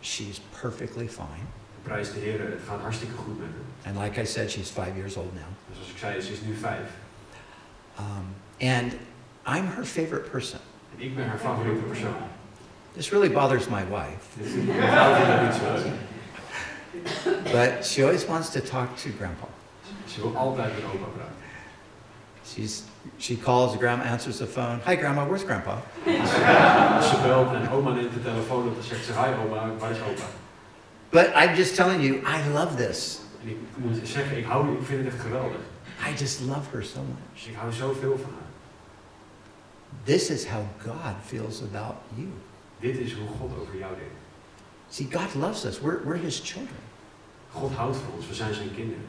she's 0.00 0.40
perfectly 0.60 1.08
fine. 1.08 1.46
Prijs 1.82 2.12
de 2.12 2.18
Heer, 2.20 2.40
het 2.40 2.60
gaat 2.68 2.80
hartstikke 2.80 3.14
goed 3.14 3.38
met 3.38 3.48
haar. 3.48 3.92
And 3.92 4.04
like 4.04 4.20
I 4.22 4.26
said, 4.26 4.50
she's 4.50 4.68
five 4.70 4.92
years 4.96 5.16
old 5.16 5.32
now. 5.34 5.42
Dus 5.68 5.76
zoals 5.76 5.90
ik 5.90 5.98
zei, 5.98 6.20
ze 6.20 6.32
is 6.32 6.40
nu 6.40 6.54
vijf. 6.54 6.88
Um, 7.98 8.26
and 8.68 8.92
I'm 9.46 9.66
her 9.76 9.84
favorite 9.84 10.30
person. 10.30 10.58
En 10.98 11.04
ik 11.04 11.16
ben 11.16 11.26
haar 11.28 11.38
favoriete 11.38 11.82
persoon. 11.82 12.14
This 12.92 13.10
really 13.10 13.30
bothers 13.32 13.68
my 13.68 13.84
wife, 13.88 14.22
Dus 14.42 14.52
mijn 14.52 14.90
vrouw 14.90 15.14
vindt 15.14 15.28
dat 15.30 15.42
niet 15.42 15.54
zo 15.54 15.72
leuk. 15.72 15.92
but 17.52 17.84
she 17.86 18.02
always 18.02 18.26
wants 18.26 18.50
to 18.50 18.60
talk 18.60 18.96
to 18.96 19.10
Grandpa. 19.18 19.46
Ze 20.06 20.20
wil 20.20 20.36
altijd 20.36 20.72
met 20.74 20.84
opa 20.84 21.06
praten. 21.14 21.34
She's, 22.46 22.82
she 23.18 23.36
calls, 23.36 23.76
Grandma 23.76 24.04
answers 24.04 24.38
the 24.38 24.46
phone. 24.46 24.80
Hi, 24.80 24.96
Grandma, 24.96 25.24
where's 25.24 25.44
Grandpa? 25.44 25.82
Ze 26.04 27.20
belt 27.22 27.54
en 27.54 27.70
oma 27.70 27.92
neemt 27.92 28.14
de 28.14 28.22
telefoon 28.22 28.68
op, 28.68 28.74
dan 28.74 28.82
zegt 28.82 29.04
ze, 29.04 29.12
hi 29.12 29.34
oma, 29.46 29.74
waar 29.78 29.90
is 29.90 30.00
opa? 30.00 30.26
But 31.10 31.32
I'm 31.34 31.54
just 31.54 31.74
telling 31.74 32.02
you, 32.02 32.22
I 32.24 32.48
love 32.52 32.76
this. 32.76 33.20
En 33.42 33.48
ik 33.48 33.56
moet 33.76 34.00
zeggen, 34.02 34.36
ik, 34.36 34.44
hou, 34.44 34.72
ik 34.72 34.86
vind 34.86 35.04
het 35.04 35.14
echt 35.14 35.22
geweldig. 35.22 35.60
I 36.08 36.14
just 36.18 36.40
love 36.40 36.70
her 36.72 36.84
so 36.84 37.00
much. 37.00 37.48
Ik 37.48 37.54
hou 37.54 37.72
zoveel 37.72 38.18
van 38.18 38.30
haar. 38.30 38.50
This 40.04 40.30
is 40.30 40.46
how 40.46 40.62
God 40.78 41.14
feels 41.24 41.62
about 41.62 41.96
you. 42.14 42.28
Dit 42.80 42.98
is 42.98 43.12
hoe 43.12 43.28
God 43.38 43.50
over 43.60 43.78
jou 43.78 43.94
denkt. 43.94 44.14
See, 44.88 45.08
God 45.10 45.34
loves 45.34 45.64
us. 45.64 45.80
We're, 45.80 46.00
we're 46.04 46.18
His 46.18 46.40
children. 46.44 46.80
God 47.52 47.72
houdt 47.72 47.96
van 47.96 48.14
ons, 48.16 48.28
we 48.28 48.34
zijn 48.34 48.54
zijn 48.54 48.74
kinderen. 48.74 49.04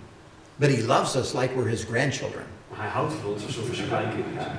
But 0.56 0.70
He 0.70 0.86
loves 0.86 1.16
us 1.16 1.34
like 1.34 1.56
we're 1.56 1.70
His 1.70 1.84
grandchildren. 1.84 2.46
Maar 2.74 2.82
hij 2.86 2.92
houdt 2.92 3.14
van 3.14 3.32
ons 3.32 3.46
alsof 3.46 3.70
we 3.70 3.76
zijn 3.76 3.88
kleinkinderen 3.88 4.42
zijn. 4.44 4.58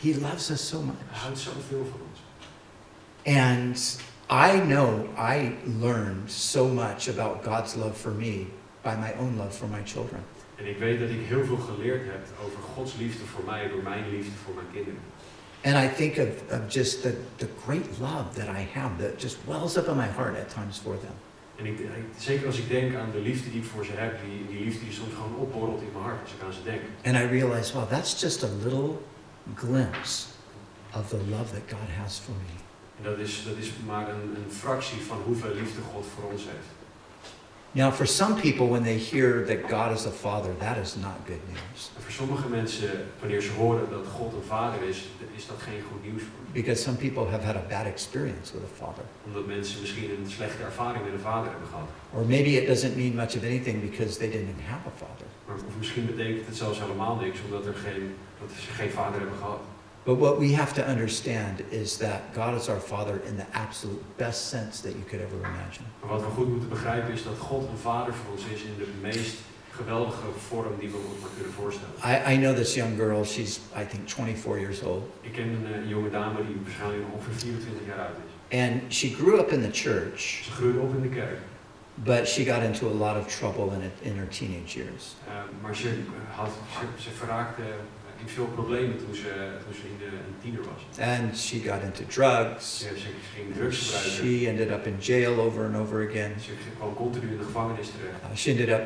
He 0.00 0.20
loves 0.20 0.50
us 0.50 0.68
so 0.68 0.76
Hij 0.76 0.86
much. 0.86 1.20
houdt 1.22 1.38
zoveel 1.38 1.86
van 1.90 2.00
ons. 2.10 2.20
And 3.24 4.00
I 4.30 4.60
know 4.60 5.04
I 5.18 5.54
learned 5.80 6.30
so 6.32 6.66
much 6.66 7.08
about 7.08 7.44
God's 7.44 7.74
love 7.74 7.94
for 7.94 8.10
me 8.12 8.46
by 8.82 8.94
my 9.00 9.12
own 9.20 9.36
love 9.36 9.50
for 9.56 9.68
my 9.68 9.80
children. 9.84 10.20
En 10.56 10.66
ik 10.68 10.78
weet 10.78 11.00
dat 11.00 11.08
ik 11.08 11.26
heel 11.26 11.44
veel 11.44 11.56
geleerd 11.56 12.04
heb 12.04 12.26
over 12.44 12.58
Gods 12.74 12.94
liefde 12.98 13.24
voor 13.24 13.44
mij 13.44 13.68
door 13.68 13.82
mijn 13.82 14.08
liefde 14.10 14.30
voor 14.44 14.54
mijn 14.54 14.66
kinderen. 14.72 15.00
And 15.64 15.74
I 15.84 15.94
think 15.96 16.16
of, 16.16 16.58
of 16.58 16.72
just 16.72 17.02
the, 17.02 17.14
the 17.36 17.48
great 17.64 17.86
love 18.00 18.24
that 18.34 18.48
I 18.48 18.68
have 18.74 18.90
that 18.98 19.20
just 19.22 19.36
wells 19.46 19.76
up 19.76 19.88
in 19.88 19.96
my 19.96 20.08
heart 20.16 20.36
at 20.36 20.48
times 20.54 20.78
for 20.78 20.98
them. 20.98 21.14
En 21.62 21.68
ik, 21.68 21.78
zeker 22.18 22.46
als 22.46 22.58
ik 22.58 22.68
denk 22.68 22.94
aan 22.94 23.10
de 23.12 23.20
liefde 23.20 23.50
die 23.50 23.60
ik 23.60 23.66
voor 23.66 23.84
ze 23.84 23.92
heb, 23.94 24.18
die, 24.24 24.46
die 24.56 24.64
liefde 24.64 24.84
die 24.84 24.92
soms 24.92 25.14
gewoon 25.14 25.36
opborrelt 25.36 25.80
in 25.80 25.88
mijn 25.92 26.04
hart 26.04 26.20
als 26.22 26.32
ik 26.32 26.42
aan 26.46 26.52
ze 26.52 26.62
denk. 26.62 26.80
And 27.04 27.16
I 27.16 27.38
realize, 27.38 27.72
well, 27.74 27.86
that's 27.90 28.20
just 28.20 28.44
a 28.44 28.48
little 28.62 28.90
glimpse 29.54 30.26
of 30.96 31.08
the 31.08 31.20
love 31.30 31.48
that 31.56 31.64
God 31.68 31.88
has 32.00 32.18
for 32.18 32.34
me. 32.34 32.56
En 32.98 33.04
dat 33.10 33.18
is, 33.18 33.44
dat 33.44 33.56
is 33.56 33.72
maar 33.86 34.08
een, 34.08 34.36
een 34.36 34.52
fractie 34.52 35.00
van 35.00 35.18
hoeveel 35.24 35.54
liefde 35.54 35.80
God 35.92 36.04
voor 36.14 36.30
ons 36.30 36.42
heeft. 36.42 36.70
Now, 37.74 37.92
for 37.92 38.06
some 38.06 38.34
people, 38.34 38.66
when 38.68 38.82
they 38.82 38.98
hear 38.98 39.46
that 39.46 39.70
God 39.70 39.96
is 39.98 40.06
a 40.06 40.10
father, 40.10 40.52
that 40.58 40.76
is 40.76 40.94
not 40.96 41.16
good 41.26 41.40
news. 41.48 41.90
En 41.96 42.02
voor 42.02 42.12
sommige 42.12 42.48
mensen, 42.48 42.90
wanneer 43.20 43.40
ze 43.40 43.50
horen 43.50 43.90
dat 43.90 44.06
God 44.16 44.32
een 44.32 44.46
vader 44.48 44.82
is, 44.88 44.98
is 45.36 45.46
dat 45.46 45.56
geen 45.58 45.82
goed 45.90 46.02
nieuws 46.04 46.22
voor. 46.22 46.41
Because 46.52 46.82
some 46.82 46.96
people 46.96 47.30
have 47.30 47.44
had 47.44 47.56
a 47.56 47.64
bad 47.68 47.86
experience 47.86 48.52
with 48.54 48.62
a 48.62 48.74
father. 48.84 49.04
Omdat 49.26 49.46
mensen 49.46 49.80
misschien 49.80 50.10
een 50.10 50.30
slechte 50.30 50.62
ervaring 50.62 51.04
met 51.04 51.12
een 51.12 51.26
vader 51.30 51.50
hebben 51.50 51.68
gehad. 51.68 51.88
Or 52.14 52.24
maybe 52.24 52.50
it 52.60 52.66
doesn't 52.66 52.96
mean 52.96 53.14
much 53.14 53.36
of 53.36 53.42
anything 53.42 53.90
because 53.90 54.18
they 54.18 54.30
didn't 54.30 54.60
have 54.72 54.82
a 54.86 54.94
father. 54.96 55.26
Maar, 55.46 55.56
of 55.56 55.76
misschien 55.78 56.06
betekent 56.06 56.46
het 56.46 56.56
zelfs 56.56 56.78
helemaal 56.80 57.16
niks, 57.16 57.38
omdat 57.44 57.66
er 57.66 57.74
geen, 57.74 58.14
dat 58.40 58.50
ze 58.60 58.72
geen 58.72 58.90
vader 58.90 59.18
hebben 59.20 59.38
gehad. 59.38 59.60
But 60.04 60.18
what 60.18 60.38
we 60.38 60.54
have 60.54 60.74
to 60.74 60.82
understand 60.82 61.62
is 61.68 61.96
that 61.96 62.20
God 62.34 62.60
is 62.60 62.68
our 62.68 62.80
father 62.80 63.20
in 63.28 63.36
the 63.36 63.46
absolute 63.52 64.02
best 64.16 64.48
sense 64.48 64.82
that 64.82 64.92
you 64.92 65.04
could 65.04 65.24
ever 65.24 65.38
imagine. 65.38 65.86
Maar 66.00 66.10
wat 66.10 66.20
we 66.20 66.30
goed 66.34 66.48
moeten 66.48 66.68
begrijpen 66.68 67.12
is 67.12 67.22
dat 67.22 67.38
God 67.38 67.68
een 67.68 67.78
vader 67.78 68.14
voor 68.14 68.32
ons 68.32 68.44
is 68.54 68.62
in 68.62 68.74
de 68.78 68.88
meest 69.00 69.36
geweldige 69.76 70.26
vorm 70.48 70.74
die 70.78 70.88
we 70.88 70.96
ons 70.96 71.20
maar 71.20 71.30
kunnen 71.34 71.52
voorstellen. 71.52 71.94
I, 72.04 72.34
I 72.34 72.36
know 72.38 72.54
this 72.56 72.74
young 72.74 72.96
girl, 72.96 73.24
she's, 73.24 73.60
I 73.82 73.84
think, 73.90 74.02
24 74.10 74.58
years 74.60 74.82
old. 74.82 75.02
Ik 75.20 75.32
ken 75.32 75.48
een 75.48 75.66
eh, 75.82 75.88
jonge 75.88 76.10
dame 76.10 76.46
die 76.46 76.56
waarschijnlijk 76.62 77.02
ongeveer 77.14 77.34
24 77.34 77.86
jaar 77.86 77.98
oud 78.06 78.16
is. 78.26 78.58
And 78.60 78.92
she 78.94 79.08
grew 79.08 79.38
up 79.38 79.50
in 79.52 79.60
the 79.62 79.70
church, 79.72 80.20
Ze 80.44 80.50
groeide 80.50 80.78
op 80.78 80.94
in 80.94 81.02
de 81.02 81.08
kerk, 81.08 81.38
but 81.94 82.28
she 82.28 82.44
got 82.44 82.62
into 82.62 82.86
a 82.88 82.92
lot 83.04 83.16
of 83.16 83.36
trouble 83.38 83.74
in, 83.76 83.80
it, 83.82 83.92
in 84.00 84.16
her 84.16 84.28
teenage 84.28 84.78
years. 84.78 85.04
eh, 85.28 85.32
maar 85.62 85.76
ze, 85.76 85.88
had, 86.34 86.50
ze, 86.96 87.02
ze 87.02 87.10
verraakte 87.10 87.62
in 88.22 88.28
veel 88.28 88.46
problemen 88.46 88.96
toen 88.98 89.14
ze, 89.14 89.32
toen 89.64 89.74
ze 89.74 89.80
in 89.80 89.98
de 89.98 90.04
een 90.06 90.36
tiener 90.42 90.60
was. 90.72 91.06
And 91.08 91.38
she 91.38 91.58
got 91.58 91.82
into 91.82 92.02
drugs. 92.06 92.78
Ze, 92.78 92.84
ze 92.84 93.06
ging 93.34 93.54
drugs 93.54 93.78
gebruiken. 93.78 94.12
She 94.38 94.48
ended 94.48 94.70
up 94.70 94.86
in 94.86 94.96
jail 95.00 95.40
over 95.40 95.64
and 95.64 95.76
over 95.76 96.08
again. 96.08 96.32
Ze 96.40 96.50
kwam 96.78 96.94
continu 96.94 97.26
in 97.32 97.38
de 97.38 97.44
gevangenis 97.44 97.88
terecht. 97.90 98.18
Uh, 98.30 98.36
she 98.36 98.50
ended 98.50 98.68
up 98.68 98.82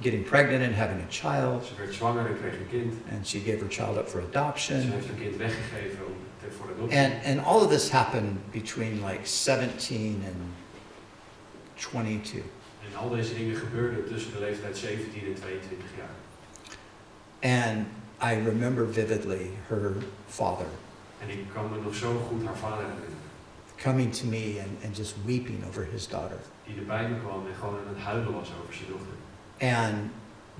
getting 0.00 0.24
pregnant 0.24 0.64
and 0.64 0.74
having 0.74 1.00
a 1.00 1.08
child, 1.10 1.64
Ze 1.64 1.72
werd 1.78 1.94
zwanger 1.94 2.26
en 2.26 2.36
kreeg 2.40 2.52
een 2.52 2.68
kind. 2.70 2.94
and 3.12 3.26
she 3.26 3.38
gave 3.38 3.58
her 3.58 3.68
child 3.70 3.96
up 3.96 4.08
for 4.08 4.20
Ze 4.20 4.26
adoption. 4.38 4.78
heeft 4.80 5.08
een 5.08 5.18
kind 5.20 5.36
weggegeven 5.36 6.06
om, 6.06 6.12
te- 6.40 6.50
voor 6.56 6.66
adoptie. 6.76 6.98
And, 6.98 7.12
and 7.24 7.46
all 7.46 7.60
of 7.64 7.68
this 7.70 7.90
happened 7.90 8.50
between 8.50 9.04
like 9.06 9.20
17 9.26 10.22
and 10.26 10.36
22. 11.74 12.42
En 12.92 12.98
al 12.98 13.08
deze 13.08 13.34
dingen 13.34 13.56
gebeurden 13.56 14.06
tussen 14.08 14.32
de 14.32 14.38
leeftijd 14.38 14.76
17 14.78 15.22
en 15.26 15.34
22 15.34 15.78
jaar. 15.96 16.14
And 17.40 17.86
I 18.22 18.44
remember 18.44 18.92
vividly 18.92 19.50
her 19.68 19.92
father 20.28 20.66
En 21.18 21.30
ik 21.30 21.38
kan 21.54 21.70
me 21.70 21.76
nog 21.84 21.94
zo 21.94 22.26
goed 22.28 22.44
haar 22.44 22.56
vader 22.56 22.76
herinneren. 22.84 23.10
coming 23.82 24.14
to 24.14 24.26
me 24.26 24.60
and, 24.64 24.84
and 24.84 24.96
just 24.96 25.14
weeping 25.24 25.64
over 25.68 25.86
his 25.92 26.08
daughter. 26.08 26.38
Die 26.66 26.76
erbij 26.76 27.04
kwam 27.24 27.46
en 27.46 27.54
gewoon 27.60 27.78
aan 27.78 27.94
het 27.94 28.04
huilen 28.04 28.32
was 28.32 28.48
over 28.62 28.74
zijn 28.74 28.88
dochter. 28.88 29.14
And 29.62 30.10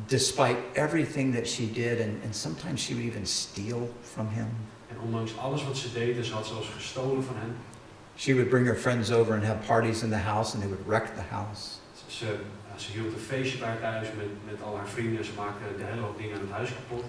despite 0.09 0.57
everything 0.75 1.33
that 1.33 1.47
she 1.47 1.67
did, 1.67 2.01
and, 2.01 2.23
and 2.23 2.35
sometimes 2.35 2.81
she 2.81 2.95
would 2.95 3.05
even 3.05 3.27
steal 3.27 3.89
from 4.03 4.29
him, 4.29 4.49
En 4.91 4.99
ondanks 5.05 5.39
alles 5.39 5.65
wat 5.65 5.77
ze 5.77 5.93
deed, 5.93 6.17
en 6.17 6.25
ze 6.25 6.33
had 6.33 6.47
zelfs 6.47 6.69
gestolen 6.69 7.25
van 7.25 7.37
hem. 7.37 7.57
she 8.17 8.35
would 8.35 8.51
bring 8.51 8.67
her 8.67 8.75
friends 8.75 9.11
over 9.11 9.35
and 9.35 9.43
have 9.43 9.67
parties 9.67 10.03
in 10.03 10.11
the 10.11 10.19
house, 10.19 10.55
and 10.55 10.63
they 10.63 10.69
would 10.69 10.87
wreck 10.87 11.15
the 11.17 11.23
house. 11.23 11.79
Ze, 12.09 12.37
ze, 12.77 12.93
hield 12.93 13.13
een 13.13 13.21
feestje 13.21 13.59
bij 13.59 13.69
haar 13.69 13.81
thuis 13.81 14.09
met, 14.17 14.27
met 14.51 14.63
al 14.63 14.77
haar 14.77 14.89
vrienden. 14.89 15.25
Ze 15.25 15.33
maakte 15.37 15.65
de 15.77 15.85
hele 15.85 16.01
hoop 16.01 16.19
dingen 16.19 16.35
aan 16.35 16.41
het 16.41 16.51
huis 16.51 16.71
kapot. 16.71 17.05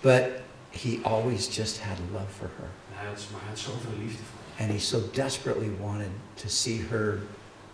But 0.00 0.24
he 0.70 1.00
always 1.02 1.56
just 1.56 1.80
had 1.80 1.98
love 2.12 2.32
for 2.38 2.50
her. 2.56 2.68
En 2.90 2.98
hij 2.98 3.06
had, 3.06 3.26
maar 3.32 3.40
hij 3.40 3.48
had 3.48 3.58
zoveel 3.58 3.98
liefde 3.98 4.22
voor 4.22 4.38
haar. 4.56 4.66
And 4.66 4.70
he 4.70 4.78
so 4.78 5.00
desperately 5.12 5.70
wanted 5.80 6.10
to 6.34 6.48
see 6.48 6.86
her 6.90 7.18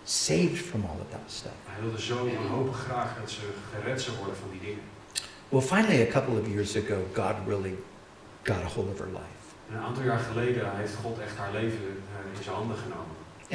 saved 0.05 0.59
from 0.59 0.85
all 0.85 0.99
of 1.01 1.11
that 1.11 1.27
stuff. 1.27 1.53
Hij 1.65 1.83
wilde 1.83 2.01
zo 2.03 2.29
wanhopig 2.37 2.79
graag 2.79 3.17
dat 3.21 3.31
ze 3.31 3.41
gered 3.75 4.01
zou 4.03 4.17
worden 4.17 4.37
van 4.37 4.51
die 4.51 4.61
dingen. 4.61 4.83
Well, 5.49 5.61
finally, 5.63 6.01
a 6.09 6.11
couple 6.13 6.41
of 6.41 6.47
years 6.47 6.77
ago, 6.77 6.97
God 7.13 7.35
really 7.47 7.75
got 8.43 8.57
a 8.57 8.69
hold 8.75 8.89
of 8.93 8.99
her 8.99 9.09
life. 9.21 9.43
En 9.69 9.75
een 9.77 9.83
aantal 9.83 10.03
jaar 10.03 10.19
geleden 10.19 10.77
heeft 10.77 10.95
God 11.03 11.19
echt 11.19 11.37
haar 11.37 11.53
leven 11.53 11.79
eh, 11.79 12.39
in 12.39 12.43
zijn 12.45 12.57
handen 12.57 12.77
genomen. 12.77 13.15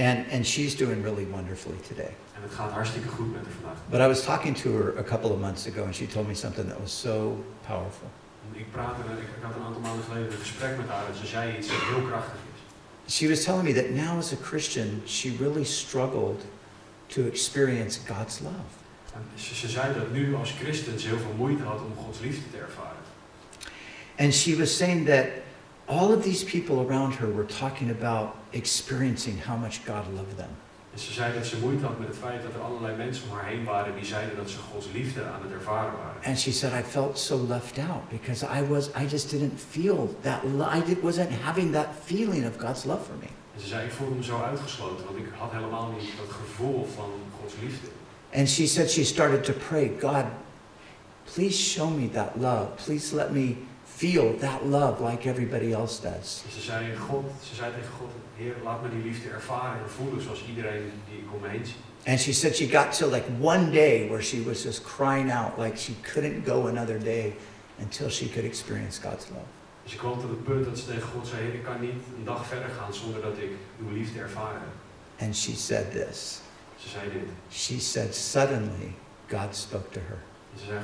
And, 0.10 0.32
and 0.32 0.46
she's 0.46 0.76
doing 0.78 1.04
really 1.04 1.28
wonderfully 1.32 1.80
today. 1.88 2.14
En 2.36 2.42
het 2.42 2.54
gaat 2.54 2.72
hartstikke 2.72 3.08
goed 3.08 3.32
met 3.34 3.42
haar 3.46 3.54
vandaag. 3.60 3.80
But 3.90 4.00
I 4.00 4.08
was 4.08 4.24
talking 4.24 4.56
to 4.58 4.68
her 4.78 4.98
a 4.98 5.04
couple 5.04 5.30
of 5.36 5.40
months 5.40 5.68
ago, 5.68 5.84
and 5.84 5.96
she 5.96 6.08
told 6.08 6.28
me 6.28 6.34
something 6.34 6.68
that 6.70 6.80
was 6.80 7.00
so 7.00 7.16
powerful. 7.68 8.10
En 8.54 8.60
Ik, 8.60 8.72
praatte, 8.72 9.02
ik, 9.26 9.30
ik 9.38 9.44
had 9.48 9.56
een 9.56 9.66
aantal 9.68 9.82
maanden 9.82 10.04
geleden 10.10 10.32
een 10.32 10.38
gesprek 10.48 10.78
met 10.78 10.88
haar 10.94 11.06
en 11.10 11.16
ze 11.22 11.26
zei 11.26 11.58
iets 11.58 11.70
heel 11.90 12.04
krachtig 12.10 12.40
is. 12.49 12.49
She 13.10 13.28
was 13.28 13.44
telling 13.44 13.66
me 13.66 13.74
that 13.74 13.90
now, 13.92 14.20
as 14.20 14.34
a 14.34 14.38
Christian, 14.38 15.02
she 15.06 15.32
really 15.32 15.66
struggled 15.66 16.46
to 17.10 17.26
experience 17.26 17.98
God's 17.98 18.42
love. 18.42 18.78
En 19.14 19.22
ze, 19.36 19.56
ze 19.56 19.68
zei 19.68 19.94
dat 19.94 20.12
nu 20.12 20.36
als 20.36 20.52
christen 20.52 21.00
ze 21.00 21.08
heel 21.08 21.18
veel 21.18 21.34
moeite 21.38 21.64
had 21.64 21.80
om 21.82 22.04
Gods 22.04 22.20
liefde 22.20 22.52
te 22.52 22.58
ervaren. 22.58 23.04
And 24.18 24.34
she 24.34 24.56
was 24.56 24.78
saying 24.78 25.06
that 25.06 25.26
all 25.86 26.14
of 26.14 26.24
these 26.24 26.44
people 26.46 26.86
around 26.86 27.16
her 27.16 27.28
were 27.28 27.46
talking 27.46 27.90
about 27.90 28.36
experiencing 28.50 29.40
how 29.46 29.58
much 29.58 29.86
God 29.86 30.06
loved 30.14 30.38
them. 30.38 30.50
En 30.94 31.00
ze 31.00 31.14
zei 31.14 31.34
dat 31.34 31.46
ze 31.46 31.58
moeite 31.58 31.86
had 31.86 32.00
met 32.00 32.08
het 32.08 32.18
feit 32.18 32.42
dat 32.42 32.54
er 32.54 32.62
allerlei 32.62 32.96
mensen 32.96 33.24
om 33.30 33.38
haar 33.38 33.46
heen 33.46 33.64
waren 33.64 33.96
die 33.96 34.06
zeiden 34.06 34.36
dat 34.36 34.50
ze 34.50 34.58
Gods 34.72 34.88
liefde 34.94 35.24
aan 35.24 35.42
het 35.42 35.52
ervaren 35.52 35.92
waren. 35.92 36.24
And 36.24 36.40
she 36.40 36.52
said, 36.52 36.72
I 36.74 36.84
felt 36.90 37.20
so 37.20 37.46
left 37.48 37.78
out 37.78 38.10
because 38.10 38.46
I 38.60 38.68
was, 38.68 38.88
I 38.88 39.06
just 39.08 39.30
didn't 39.30 39.60
feel 39.70 40.16
that, 40.22 40.40
I 40.44 40.98
wasn't 41.02 41.32
having 41.44 41.74
that 41.74 41.88
feeling 42.06 42.48
of 42.48 42.58
God's 42.58 42.84
love 42.84 43.04
for 43.04 43.16
me. 43.20 43.28
En 43.56 43.62
ze 43.62 43.68
zei, 43.68 43.86
ik 43.86 43.92
voelde 43.92 44.16
me 44.16 44.24
zo 44.24 44.42
uitgesloten, 44.42 45.06
want 45.06 45.18
ik 45.18 45.26
had 45.38 45.52
helemaal 45.52 45.92
niet 46.00 46.10
dat 46.18 46.32
gevoel 46.42 46.88
van 46.96 47.10
Gods 47.40 47.54
liefde. 47.62 47.88
And 48.34 48.50
she 48.50 48.68
said 48.68 48.90
she 48.90 49.04
started 49.04 49.44
to 49.44 49.54
pray, 49.68 49.92
God, 50.00 50.26
please 51.34 51.58
show 51.58 51.90
me 52.00 52.10
that 52.10 52.32
love. 52.40 52.68
Please 52.86 53.16
let 53.16 53.32
me 53.32 53.56
feel 54.00 54.38
that 54.40 54.66
love 54.66 55.02
like 55.10 55.30
everybody 55.30 55.74
else 55.74 56.02
does. 56.02 56.44
Ze 56.54 56.62
zei, 56.62 56.96
God, 56.96 57.26
ze 57.44 57.56
zei 57.56 57.72
tegen 57.74 57.92
God, 58.00 58.12
Heer, 58.36 58.56
laat 58.64 58.82
me 58.82 58.90
die 58.90 59.04
liefde 59.04 59.30
ervaren 59.30 59.82
en 59.84 59.90
voelen 59.90 60.22
zoals 60.24 60.44
iedereen 60.50 60.92
die 61.10 61.18
ik 61.20 61.34
om 61.34 61.42
me 61.42 61.48
heen 61.48 61.66
zie. 61.66 61.76
And 62.06 62.20
she 62.20 62.34
said 62.34 62.56
she 62.56 62.68
got 62.68 62.98
to 62.98 63.08
like 63.08 63.26
one 63.42 63.72
day 63.72 64.08
where 64.08 64.24
she 64.24 64.42
was 64.44 64.62
just 64.64 64.84
crying 64.84 65.32
out, 65.32 65.58
like 65.58 65.78
she 65.78 65.94
couldn't 66.14 66.46
go 66.48 66.68
another 66.68 67.00
day 67.00 67.34
until 67.80 68.10
she 68.10 68.30
could 68.30 68.46
experience 68.46 69.02
God's 69.02 69.26
love. 69.30 69.48
Ze 69.86 69.96
kwam 69.96 70.20
tot 70.22 70.30
het 70.30 70.44
punt 70.44 70.66
dat 70.66 70.78
ze 70.78 70.86
tegen 70.86 71.08
God 71.14 71.28
zei, 71.28 71.42
Heer, 71.42 71.54
ik 71.54 71.64
kan 71.64 71.82
niet 71.82 71.92
een 72.18 72.26
dag 72.26 72.46
verder 72.48 72.70
gaan 72.70 72.94
zonder 72.94 73.22
dat 73.22 73.38
ik 73.38 73.52
uw 73.80 73.92
liefde 73.98 74.20
ervaren 74.20 74.62
heb. 74.62 74.74
And 75.28 75.36
she 75.36 75.56
said 75.56 75.92
this. 75.92 76.40
Ze 76.78 76.90
zei 76.90 77.12
dit. 77.12 77.30
She 77.52 77.80
said, 77.80 78.16
suddenly 78.16 78.96
God 79.30 79.56
spoke 79.56 79.90
to 79.92 80.00
her 80.08 80.18
En 80.54 80.60
ze 80.60 80.66
zei 80.66 80.80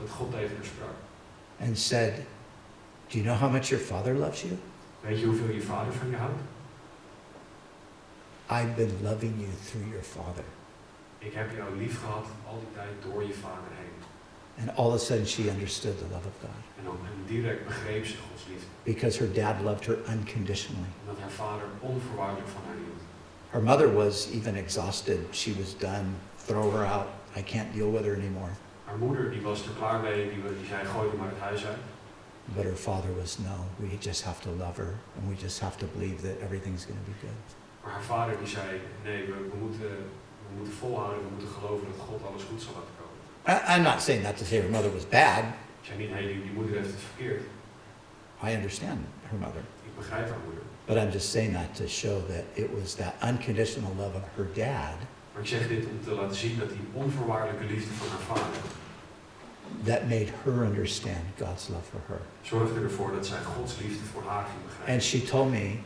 dat 0.00 0.10
God 0.10 0.30
tegen 0.30 0.56
haar 0.56 0.64
sprak. 0.64 0.94
and 1.60 1.78
said, 1.78 2.12
Do 3.10 3.18
you 3.18 3.24
know 3.24 3.34
how 3.34 3.48
much 3.52 3.70
your 3.70 3.82
father 3.84 4.14
loves 4.14 4.42
you? 4.42 4.56
Weet 5.00 5.18
je 5.20 5.26
hoeveel 5.26 5.50
je 5.54 5.62
vader 5.62 5.92
van 5.92 6.10
je 6.10 6.16
houdt? 6.16 6.40
I've 8.50 8.74
been 8.76 8.92
loving 9.02 9.34
you 9.38 9.50
through 9.70 9.86
your 9.88 10.02
father. 10.04 10.44
Ik 11.18 11.32
heb 11.34 11.50
jou 11.56 11.76
lief 11.76 12.00
gehad 12.00 12.24
al 12.48 12.58
die 12.58 12.68
tijd 12.74 13.12
door 13.12 13.22
je 13.22 13.32
vader 13.34 13.70
heen. 13.80 13.92
And 14.60 14.76
all 14.78 14.86
of 14.86 14.94
a 14.94 14.98
sudden 14.98 15.26
she 15.26 15.48
understood 15.50 15.98
the 15.98 16.04
love 16.10 16.26
of 16.26 16.34
God 16.40 16.50
En 16.78 16.84
dan 16.84 16.96
direct 17.26 17.66
begreep 17.66 18.06
ze 18.06 18.14
Gods 18.16 18.44
liefde. 18.48 18.66
because 18.82 19.18
her 19.18 19.32
dad 19.32 19.60
loved 19.62 19.86
her 19.86 19.98
unconditionally. 20.08 20.88
En 21.00 21.06
dat 21.06 21.18
haar 21.20 21.30
vader 21.30 21.66
onvoorwaardelijk 21.80 22.48
van 22.48 22.62
haar 22.66 22.76
hield. 22.76 23.00
Her 23.50 23.62
mother 23.62 23.92
was 23.94 24.28
even 24.30 24.54
exhausted. 24.54 25.18
She 25.32 25.54
was 25.58 25.78
done. 25.78 26.04
Throw 26.46 26.72
her 26.74 26.84
out. 26.86 27.06
I 27.36 27.42
can't 27.42 27.72
deal 27.74 27.90
with 27.92 28.04
her 28.04 28.14
anymore. 28.16 28.50
Haar 28.84 28.96
moeder 28.98 29.30
die 29.30 29.40
was 29.40 29.64
er 29.66 29.72
klaar 29.78 30.00
mee, 30.00 30.30
die, 30.30 30.42
die 30.42 30.66
zei 30.68 30.84
gooi 30.84 31.08
er 31.10 31.16
maar 31.16 31.28
het 31.28 31.38
huis 31.40 31.64
uit. 31.66 31.78
But 32.44 32.64
her 32.64 32.76
father 32.76 33.12
was, 33.20 33.38
no, 33.38 33.56
we 33.80 33.96
just 34.00 34.22
have 34.24 34.40
to 34.42 34.50
love 34.50 34.76
her 34.76 34.94
and 35.16 35.28
we 35.28 35.36
just 35.42 35.60
have 35.60 35.76
to 35.78 35.86
believe 35.86 36.20
that 36.22 36.40
everything's 36.42 36.84
going 36.84 37.00
to 37.00 37.10
be 37.10 37.16
good. 37.20 37.40
Maar 37.82 37.92
haar 37.92 38.02
vader 38.02 38.36
die 38.38 38.46
zei 38.46 38.80
nee, 39.04 39.24
we, 39.26 39.32
we, 39.32 39.56
moeten, 39.64 39.90
we 40.48 40.56
moeten 40.56 40.74
volhouden, 40.74 41.18
we 41.24 41.30
moeten 41.30 41.48
geloven 41.48 41.86
dat 41.90 42.06
God 42.08 42.20
alles 42.28 42.42
goed 42.42 42.62
zal 42.62 42.72
laten 42.78 42.94
komen. 43.00 43.18
I, 43.52 43.76
I'm 43.76 43.82
not 43.82 44.02
saying 44.02 44.22
that 44.24 44.36
to 44.36 44.44
say 44.44 44.60
her 44.60 44.70
mother 44.70 44.92
was 44.92 45.08
bad. 45.08 45.44
Ik 45.80 45.86
zei 45.88 45.98
niet, 45.98 46.10
hé, 46.10 46.20
die, 46.26 46.42
die 46.42 46.52
moeder 46.52 46.76
heeft 46.76 46.90
het 46.90 47.04
verkeerd. 47.10 47.42
I 48.46 48.54
understand 48.54 49.00
her 49.22 49.38
mother. 49.38 49.62
Ik 49.88 49.96
begrijp 49.96 50.28
haar 50.28 50.42
moeder. 50.44 50.62
But 50.86 50.96
I'm 50.96 51.10
just 51.10 51.30
saying 51.30 51.54
that 51.54 51.74
to 51.74 51.86
show 51.86 52.16
that 52.28 52.44
it 52.52 52.68
was 52.80 52.94
that 52.94 53.14
unconditional 53.22 53.92
love 53.96 54.14
of 54.16 54.22
her 54.36 54.48
dad 54.54 54.98
Maar 55.32 55.42
ik 55.42 55.48
zeg 55.48 55.68
dit 55.68 55.84
om 55.86 56.00
te 56.04 56.10
laten 56.10 56.36
zien 56.36 56.58
dat 56.58 56.68
die 56.68 56.86
onvoorwaardelijke 56.92 57.64
liefde 57.64 57.92
van 57.94 58.08
haar 58.08 58.18
vader 58.18 58.60
that 59.84 60.08
made 60.08 60.28
her 60.44 60.64
understand 60.64 61.24
God's 61.38 61.68
love 61.68 61.84
for 61.84 62.00
her. 62.06 62.20
zorgde 62.42 62.80
ervoor 62.80 63.12
dat 63.12 63.26
zij 63.26 63.38
Gods 63.56 63.74
liefde 63.80 64.04
voor 64.12 64.22
haar 64.26 64.44
ging 64.44 64.64
begrijpen. 64.66 64.92
And 64.92 65.02
she 65.02 65.22
told 65.22 65.50
me 65.50 65.78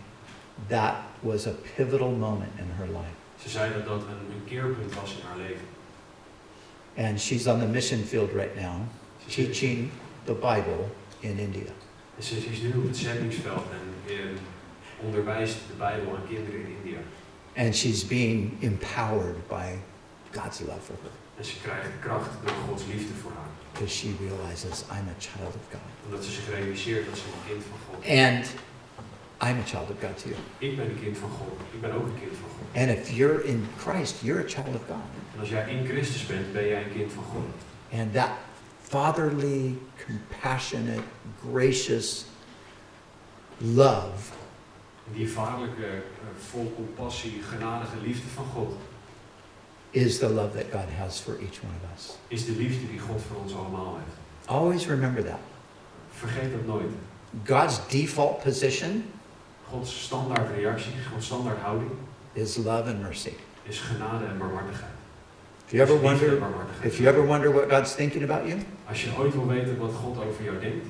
that 0.66 0.94
was 1.20 1.46
a 1.46 1.52
pivotal 1.76 2.10
moment 2.10 2.52
in 2.56 2.70
her 2.76 2.86
life. 2.86 3.16
Ze 3.42 3.48
zei 3.48 3.72
dat 3.72 3.84
dat 3.84 4.00
een, 4.02 4.32
een 4.34 4.44
keerpunt 4.44 4.94
was 4.94 5.10
in 5.12 5.26
haar 5.26 5.36
leven. 5.36 5.66
And 6.96 7.20
she's 7.20 7.46
on 7.46 7.58
the 7.58 7.66
mission 7.66 8.04
field 8.04 8.32
right 8.32 8.54
now, 8.60 8.74
teaching 9.28 9.90
the 10.24 10.32
Bible 10.32 10.84
in 11.20 11.38
India. 11.38 11.72
en 12.16 12.24
ze, 12.24 12.36
is 12.36 12.60
nu 12.60 12.72
op 12.76 12.86
het 12.86 12.96
zendingsveld 12.96 13.64
en 14.06 14.38
onderwijst 15.00 15.54
de 15.54 15.74
Bijbel 15.78 16.16
aan 16.16 16.26
kinderen 16.28 16.60
in 16.60 16.76
India. 16.82 16.98
And 17.56 17.76
she's 17.76 18.06
being 18.06 18.62
empowered 18.62 19.48
by 19.48 19.78
God's 20.30 20.60
love 20.60 20.80
for 20.80 20.94
her 21.02 21.10
En 21.38 21.44
ze 21.44 21.54
krijgt 21.62 21.88
kracht 22.00 22.30
door 22.44 22.54
Gods 22.68 22.82
liefde 22.92 23.14
voor 23.22 23.32
haar. 23.36 23.48
because 23.78 23.94
she 23.94 24.16
realizes 24.20 24.84
I'm 24.90 25.08
a 25.08 25.14
child 25.20 25.54
of 25.54 25.62
God. 25.70 25.80
Omdat 26.04 26.24
ze 26.24 26.30
zich 26.30 26.48
realiseert 26.50 27.06
dat 27.06 27.18
ze 27.18 27.24
een 27.24 27.52
kind 27.52 27.62
van 27.70 27.78
God 27.86 28.04
is. 28.04 28.20
And 28.20 28.46
I'm 29.40 29.60
a 29.60 29.66
child 29.66 29.90
of 29.90 29.96
God 30.00 30.18
too. 30.22 30.32
Ik 30.58 30.76
ben 30.76 30.90
een 30.90 31.00
kind 31.02 31.18
van 31.18 31.30
God. 31.30 31.60
Ik 31.72 31.80
ben 31.80 31.92
ook 31.92 32.06
een 32.06 32.18
kind 32.20 32.32
van 32.40 32.48
God. 32.56 32.80
And 32.80 32.98
if 32.98 33.10
you're 33.10 33.44
in 33.44 33.68
Christ, 33.76 34.14
you're 34.22 34.40
a 34.40 34.48
child 34.48 34.74
of 34.74 34.82
God. 34.86 35.04
En 35.34 35.40
als 35.40 35.48
jij 35.48 35.70
in 35.70 35.86
Christus 35.86 36.26
bent, 36.26 36.52
ben 36.52 36.66
jij 36.66 36.82
een 36.82 36.92
kind 36.92 37.12
van 37.12 37.24
God. 37.24 38.00
And 38.00 38.12
that 38.12 38.30
fatherly, 38.82 39.78
compassionate, 40.06 41.02
gracious 41.52 42.24
love 43.58 44.36
die 45.12 45.30
vaderlijke, 45.30 45.86
eh, 45.86 46.00
vol 46.50 46.72
compassie, 46.76 47.42
genadige 47.42 47.96
liefde 48.02 48.28
van 48.28 48.44
God 48.44 48.74
is 49.90 50.18
the 50.18 50.28
love 50.28 50.52
that 50.52 50.70
God 50.72 50.88
has 50.98 51.20
for 51.20 51.32
each 51.40 51.60
one 51.62 51.72
of 51.82 51.96
us. 51.96 52.16
is 52.28 52.44
de 52.44 52.52
liefde 52.52 52.86
die 52.90 52.98
God 52.98 53.20
voor 53.28 53.40
ons 53.42 53.54
allemaal 53.54 53.94
heeft. 53.96 54.16
Always 54.48 54.86
remember 54.86 55.24
that. 55.24 55.38
Vergeet 56.12 56.50
dat 56.52 56.66
nooit. 56.66 56.90
God's 57.44 57.80
default 57.88 58.42
position 58.42 59.04
Gods 59.70 60.02
standaard 60.04 60.56
reactie, 60.56 60.92
Gods 61.12 61.26
standaard 61.26 61.58
houding 61.58 61.90
is 62.32 62.56
love 62.56 62.88
and 62.88 63.02
mercy. 63.02 63.32
is 63.62 63.78
genade 63.80 64.24
en 64.26 64.38
barmhartigheid. 64.38 64.96
If 65.66 65.72
you 65.72 65.82
ever 65.82 65.94
Is 65.94 66.00
liefde 66.10 66.26
en 66.26 66.40
wonder, 66.40 66.66
if 66.82 66.98
you 66.98 67.08
ever 67.08 67.22
wonder 67.26 67.50
what 67.50 67.68
God's 67.68 67.94
thinking 67.94 68.22
about 68.22 68.46
you, 68.46 68.58
Als 68.88 69.04
je 69.04 69.10
ooit 69.18 69.34
wil 69.34 69.46
weten 69.46 69.78
wat 69.78 69.92
God 69.92 70.16
over 70.24 70.44
jou 70.44 70.60
denkt, 70.60 70.86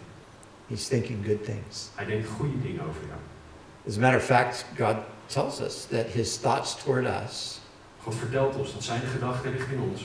He's 0.69 0.89
thinking 0.89 1.25
good 1.27 1.45
things. 1.45 1.89
hij 1.95 2.05
denkt 2.05 2.29
goede 2.29 2.61
dingen 2.63 2.81
over 2.81 3.01
jou. 3.01 3.19
As 3.87 3.97
a 3.97 4.01
matter 4.01 4.19
of 4.19 4.25
fact, 4.25 4.65
God 4.77 4.97
tells 5.27 5.61
us 5.61 5.85
that 5.91 6.07
His 6.07 6.37
thoughts 6.37 6.75
toward 6.85 7.07
us 7.07 7.58
God 8.03 8.15
vertelt 8.15 8.57
ons 8.57 8.73
dat 8.73 8.85
zijn 8.85 9.01
gedachten 9.01 9.53
richting 9.53 9.81
ons 9.91 10.03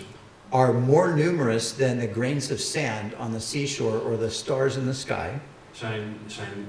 are 0.53 0.71
more 0.71 1.15
numerous 1.15 1.71
than 1.71 1.97
the 1.97 2.07
grains 2.07 2.51
of 2.51 2.59
sand 2.59 3.15
on 3.15 3.33
the 3.33 3.39
seashore 3.39 3.97
or 3.99 4.17
the 4.17 4.29
stars 4.29 4.77
in 4.77 4.85
the 4.85 4.93
sky. 4.93 5.29
zijn, 5.71 6.17
zijn, 6.27 6.65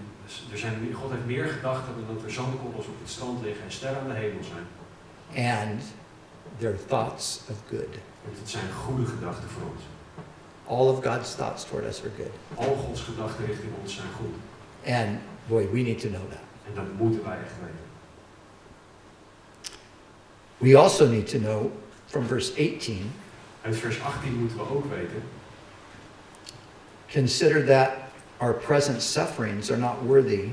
er 0.53 0.59
zijn, 0.59 0.95
God 0.95 1.11
heeft 1.11 1.27
meer 1.27 1.47
gedachten 1.47 1.95
dan 1.95 2.15
dat 2.15 2.25
er 2.25 2.33
zandkorrels 2.33 2.87
op 2.87 2.95
het 3.01 3.11
strand 3.11 3.43
liggen 3.43 3.65
en 3.65 3.73
sterren 3.73 4.01
aan 4.01 4.09
de 4.09 4.15
hemel 4.15 4.43
zijn. 4.43 4.67
And 5.57 5.83
they're 6.59 6.85
thoughts 6.87 7.41
of 7.51 7.57
good. 7.69 7.95
Want 8.25 8.39
het 8.39 8.51
zijn 8.51 8.73
goede 8.73 9.07
gedachten 9.07 9.49
voor 9.49 9.63
ons. 9.75 9.83
All 10.67 10.89
of 10.95 11.05
God's 11.05 11.35
thoughts 11.35 11.65
toward 11.65 11.87
us 11.87 12.01
are 12.01 12.11
good. 12.17 12.67
Al 12.69 12.77
Gods 12.77 13.01
gedachten 13.01 13.47
richting 13.47 13.73
ons 13.83 13.95
zijn 13.95 14.09
goed. 14.17 14.35
And 14.93 15.19
boy, 15.47 15.69
we 15.73 15.81
need 15.81 16.01
to 16.01 16.09
know 16.09 16.31
that. 16.31 16.45
En 16.67 16.75
dat 16.75 16.85
moeten 16.99 17.25
wij 17.25 17.37
echt 17.37 17.57
weten. 17.61 17.84
We 20.65 20.75
also 20.77 21.07
need 21.07 21.27
to 21.27 21.39
know 21.39 21.71
from 22.07 22.27
verse 22.27 22.53
18 22.57 23.13
Uit 23.63 23.77
vers 23.77 24.01
18 24.01 24.35
moeten 24.35 24.57
we 24.57 24.63
ook 24.63 24.85
weten. 24.91 25.23
consider 27.13 27.63
that 27.67 28.11
our 28.41 28.55
present 28.55 29.03
sufferings 29.03 29.71
are 29.71 29.77
not 29.77 30.03
worthy 30.03 30.49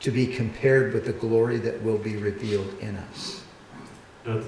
to 0.00 0.10
be 0.10 0.26
compared 0.26 0.92
with 0.92 1.04
the 1.04 1.12
glory 1.12 1.58
that 1.58 1.82
will 1.82 1.98
be 1.98 2.16
revealed 2.16 2.72
in 2.80 2.96
us. 3.10 3.42
Dat 4.22 4.42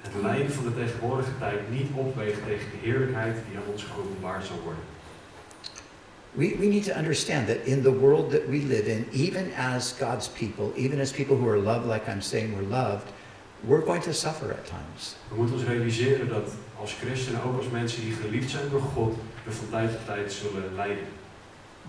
het 0.00 0.22
lijden 0.22 0.52
van 0.52 0.64
de 0.64 0.74
tegenwoordige 0.74 1.30
tijd 1.38 1.70
niet 1.70 1.90
opweegt 1.94 2.38
tegen 2.46 2.70
de 2.70 2.76
heerlijkheid 2.82 3.36
die 3.48 3.58
aan 3.58 3.72
ons 3.72 3.82
geopenbaard 3.82 4.44
zal 4.44 4.60
worden. 4.64 4.82
We, 6.32 6.56
we 6.58 6.66
need 6.66 6.84
to 6.84 6.92
understand 6.92 7.46
that 7.46 7.58
in 7.64 7.82
the 7.82 7.98
world 7.98 8.30
that 8.30 8.48
we 8.48 8.56
live 8.56 8.90
in, 8.90 9.06
even 9.12 9.52
as 9.54 9.94
God's 9.98 10.28
people, 10.28 10.72
even 10.74 11.00
as 11.00 11.12
people 11.12 11.36
who 11.36 11.48
are 11.48 11.58
loved, 11.58 11.86
like 11.86 12.10
I'm 12.10 12.20
saying 12.20 12.54
we're 12.54 12.68
loved, 12.68 13.12
we're 13.66 13.84
going 13.84 14.02
to 14.02 14.12
suffer 14.12 14.50
at 14.50 14.64
times. 14.66 15.16
We 15.28 15.36
moeten 15.36 15.54
ons 15.54 15.64
realiseren 15.64 16.28
dat 16.28 16.48
als 16.80 16.92
christenen, 17.00 17.42
ook 17.42 17.56
als 17.56 17.68
mensen 17.70 18.00
die 18.00 18.12
geliefd 18.12 18.50
zijn 18.50 18.68
door 18.70 18.80
God, 18.94 19.14
we 19.44 19.52
van 19.52 19.68
tijd 19.70 19.90
tot 19.90 20.06
tijd 20.06 20.32
zullen 20.32 20.74
lijden. 20.74 21.04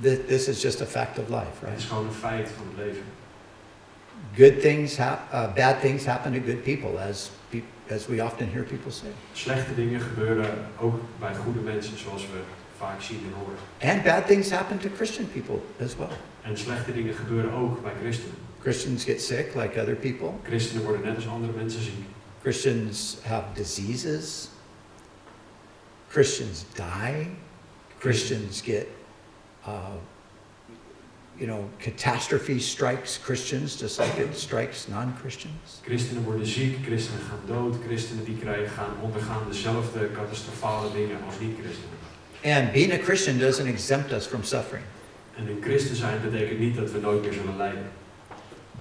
Th- 0.02 0.28
This 0.28 0.48
is 0.48 0.62
just 0.62 0.82
a 0.82 0.86
fact 0.86 1.18
of 1.20 1.28
life, 1.30 1.46
Het 1.60 1.62
right? 1.62 1.78
is 1.80 1.86
gewoon 1.86 2.06
een 2.08 2.14
feit 2.14 2.50
van 2.58 2.66
het 2.76 2.86
leven. 2.86 3.04
Good 4.36 4.62
things, 4.62 4.98
uh, 5.00 5.14
bad 5.56 5.80
things 5.82 6.06
happen 6.06 6.34
to 6.34 6.40
good 6.46 6.64
people, 6.64 7.00
as, 7.10 7.32
pe- 7.50 7.64
as 7.96 8.08
we 8.08 8.24
often 8.24 8.50
hear 8.52 8.64
people 8.64 8.92
say. 8.92 9.10
Slechte 9.34 9.76
dingen 9.76 10.02
gebeuren 10.02 10.50
ook 10.80 11.00
bij 11.20 11.36
goede 11.36 11.60
mensen, 11.60 11.98
zoals 11.98 12.22
we 12.22 12.40
vaak 12.78 13.02
zien 13.02 13.18
en 13.28 13.34
horen. 13.40 13.94
And 13.96 14.04
bad 14.04 14.28
things 14.28 14.52
happen 14.52 14.80
to 14.80 14.90
Christian 14.96 15.30
people 15.32 15.60
as 15.84 15.96
well. 15.96 16.08
En 16.42 16.58
slechte 16.58 16.94
dingen 16.94 17.14
gebeuren 17.14 17.52
ook 17.52 17.82
bij 17.84 17.92
christenen. 18.02 18.36
Christians 18.62 19.06
get 19.06 19.22
sick 19.22 19.56
like 19.56 19.82
other 19.82 19.96
people. 19.96 20.34
Christenen 20.44 20.84
worden 20.84 21.02
net 21.06 21.16
als 21.16 21.28
andere 21.28 21.54
mensen 21.54 21.82
ziek. 21.82 22.06
Christians 22.42 23.18
have 23.24 23.44
diseases. 23.56 24.50
Christians 26.10 26.66
die. 26.76 27.30
Christians 28.00 28.62
get 28.62 28.88
uh, 29.66 29.98
you 31.40 31.46
know, 31.46 31.70
catastrophe 31.80 32.60
strikes 32.60 33.18
Christians 33.18 33.76
just 33.76 34.00
like 34.00 34.18
it 34.18 34.36
strikes 34.36 34.88
non 34.88 35.14
Christians. 35.22 35.82
Christenen 35.84 36.24
worden 36.24 36.46
ziek, 36.46 36.78
christenen 36.86 37.22
gaan 37.22 37.40
dood, 37.46 37.76
christenen 37.88 38.26
die 38.26 38.38
krijgen, 38.38 38.70
gaan 38.70 38.94
ondergaan 39.02 39.44
dezelfde 39.50 40.12
catastrofale 40.12 40.92
dingen 40.94 41.18
als 41.26 41.40
niet-christenen. 41.40 41.98
And 42.44 42.72
being 42.72 42.92
a 42.94 42.98
Christian 42.98 43.38
doesn't 43.40 43.68
exempt 43.68 44.12
us 44.12 44.26
from 44.26 44.44
suffering. 44.44 44.86
En 45.36 45.48
een 45.48 45.62
christen 45.62 45.96
zijn 45.96 46.22
betekent 46.22 46.60
niet 46.60 46.76
dat 46.76 46.92
we 46.92 47.00
nooit 47.00 47.22
meer 47.22 47.34
zullen 47.34 47.58
lijden. 47.58 47.86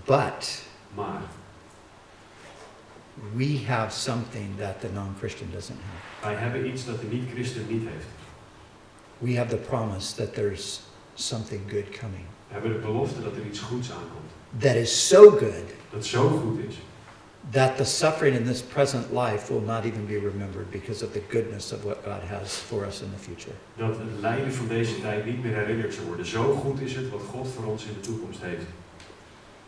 But 0.07 0.63
Maar 0.95 1.21
we 3.35 3.65
have 3.67 3.93
something 3.93 4.57
that 4.59 4.81
the 4.81 4.89
non 4.93 5.15
Christian 5.19 5.49
doesn't 5.53 5.79
have. 5.81 6.33
wij 6.35 6.43
hebben 6.43 6.67
iets 6.67 6.85
dat 6.85 7.01
de 7.01 7.07
niet-christen 7.07 7.67
niet 7.69 7.83
heeft. 7.89 8.07
We 9.19 9.37
have 9.37 9.49
the 9.49 9.57
promise 9.69 10.15
that 10.17 10.35
there's 10.35 10.81
something 11.15 11.61
good 11.71 11.99
coming. 11.99 12.25
We 12.49 12.53
hebben 12.53 12.73
de 12.73 12.79
belofte 12.79 13.23
dat 13.23 13.33
er 13.37 13.47
iets 13.47 13.61
goeds 13.61 13.91
aankomt. 13.91 14.31
That 14.63 14.75
is 14.75 15.09
so 15.09 15.31
good 15.31 15.65
Dat 15.91 16.05
zo 16.05 16.29
goed 16.29 16.59
is. 16.69 16.75
that 17.51 17.77
the 17.77 17.85
suffering 17.85 18.37
in 18.37 18.45
this 18.45 18.63
present 18.63 19.13
life 19.13 19.53
will 19.53 19.63
not 19.63 19.85
even 19.85 20.07
be 20.07 20.19
remembered 20.19 20.71
because 20.71 21.05
of 21.05 21.13
the 21.13 21.23
goodness 21.29 21.73
of 21.73 21.83
what 21.85 21.99
God 22.05 22.23
has 22.29 22.55
for 22.55 22.85
us 22.87 23.01
in 23.01 23.09
the 23.17 23.23
future. 23.25 23.55
Dat 23.77 23.89
het 23.99 24.21
lijden 24.21 24.53
van 24.53 24.69
deze 24.69 25.01
tijd 25.01 25.25
niet 25.25 25.43
meer 25.43 25.55
herinnerd 25.55 25.95
zal 25.95 26.05
worden. 26.05 26.27
Zo 26.27 26.55
goed 26.55 26.81
is 26.81 26.95
het 26.95 27.11
wat 27.11 27.23
God 27.31 27.49
voor 27.49 27.65
ons 27.65 27.85
in 27.85 27.93
de 27.95 28.01
toekomst 28.01 28.41
heeft. 28.43 28.65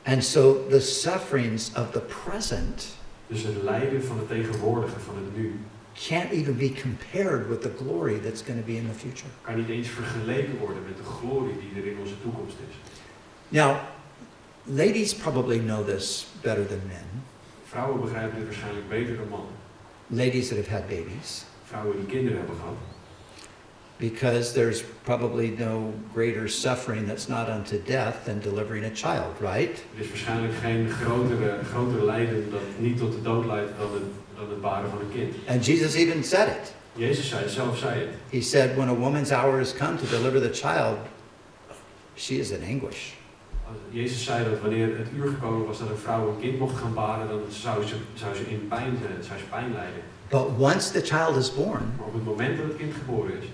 And 0.03 0.25
so 0.25 0.67
the 0.69 0.81
sufferings 0.81 1.71
of 1.75 1.91
the 1.93 2.01
present 2.01 2.87
Dus 3.27 3.43
het 3.43 3.63
lijden 3.63 4.05
van 4.05 4.19
het 4.19 4.29
tegenwoordige, 4.29 5.01
van 5.01 5.15
het 5.15 5.37
nu, 5.37 5.61
can't 6.09 6.31
even 6.31 6.57
be 6.57 6.73
compared 6.83 7.49
with 7.49 7.63
the 7.63 7.73
glory 7.77 8.21
that's 8.21 8.43
going 8.43 8.61
to 8.61 8.67
be 8.67 8.77
in 8.77 8.89
the 8.89 8.99
future. 8.99 9.31
kan 9.41 9.57
niet 9.57 9.69
eens 9.69 9.89
vergeleken 9.89 10.59
worden 10.59 10.83
met 10.87 10.97
de 10.97 11.03
glorie 11.03 11.55
die 11.59 11.83
er 11.83 11.91
in 11.91 11.99
onze 11.99 12.21
toekomst 12.23 12.57
is. 12.69 12.75
Now, 13.49 13.77
ladies 14.65 15.15
probably 15.15 15.59
know 15.59 15.87
this 15.87 16.27
better 16.43 16.67
than 16.67 16.81
men. 16.87 17.23
Vrouwen 17.65 18.01
begrijpen 18.01 18.37
dit 18.37 18.45
waarschijnlijk 18.45 18.89
beter 18.89 19.17
dan 19.17 19.29
mannen. 19.29 19.55
Ladies 20.07 20.49
that 20.49 20.59
have 20.59 20.71
had 20.71 20.89
babies, 20.89 21.45
Vrouwen 21.65 21.97
die 21.97 22.07
kinderen 22.07 22.39
hebben 22.39 22.57
gehad. 22.57 22.77
Because 23.99 24.53
there's 24.53 24.83
probably 25.05 25.51
no 25.51 25.93
greater 26.15 26.49
suffering 26.49 27.07
that's 27.07 27.29
not 27.29 27.49
unto 27.49 27.79
death 27.79 28.25
than 28.25 28.41
delivering 28.41 28.85
a 28.85 28.91
child, 28.91 29.35
right? 29.41 29.85
Er 29.97 30.01
is 30.01 30.09
waarschijnlijk 30.09 30.55
geen 30.63 30.91
grotere, 30.91 31.59
grotere 31.71 32.05
lijden 32.05 32.51
dat 32.51 32.61
niet 32.79 32.99
tot 32.99 33.13
de 33.13 33.23
dood 33.23 33.47
leidt 33.47 33.71
dan 33.79 33.93
het, 33.93 34.03
dan 34.37 34.49
het 34.51 34.61
baren 34.61 34.91
van 34.91 34.99
een 34.99 35.13
kind. 35.13 35.35
And 35.49 35.67
Jesus 35.67 35.95
even 35.95 36.25
said 36.25 36.49
it. 36.49 36.73
Jezus 36.93 37.29
zei, 37.29 37.49
zelf 37.49 37.79
zei 37.79 38.01
het. 38.01 38.09
He 38.31 38.41
said, 38.41 38.77
When 38.77 38.89
a 38.89 38.95
woman's 38.95 39.31
hour 39.31 39.59
has 39.59 39.75
come 39.75 39.97
to 39.97 40.07
deliver 40.07 40.41
the 40.41 40.53
child, 40.53 40.99
she 42.15 42.35
is 42.39 42.51
in 42.51 42.63
anguish. 42.63 43.17
Jezus 43.91 44.25
zei 44.25 44.45
dat 44.45 44.61
wanneer 44.61 44.99
het 44.99 45.07
uur 45.17 45.29
gekomen 45.29 45.67
was 45.67 45.79
dat 45.79 45.89
een 45.89 45.97
vrouw 45.97 46.29
een 46.29 46.41
kind 46.41 46.59
mocht 46.59 46.79
gaan 46.79 46.95
baren, 46.95 47.29
dan 47.29 47.41
zou 47.49 47.87
ze, 47.87 47.95
zou 48.15 48.35
ze 48.35 48.43
in 48.51 48.69
pijn, 48.69 48.99
zijn, 49.03 49.25
zou 49.25 49.39
ze 49.39 49.45
pijn 49.45 49.73
lijden. 49.73 50.03
But 50.29 50.47
once 50.59 50.93
the 50.93 51.01
child 51.01 51.37
is 51.37 51.55
born, 51.55 51.93
Maar 51.97 52.07
op 52.07 52.15
het 52.15 52.25
moment 52.25 52.57
dat 52.57 52.67
het 52.67 52.77
kind 52.77 52.95
geboren 52.95 53.33
is, 53.41 53.47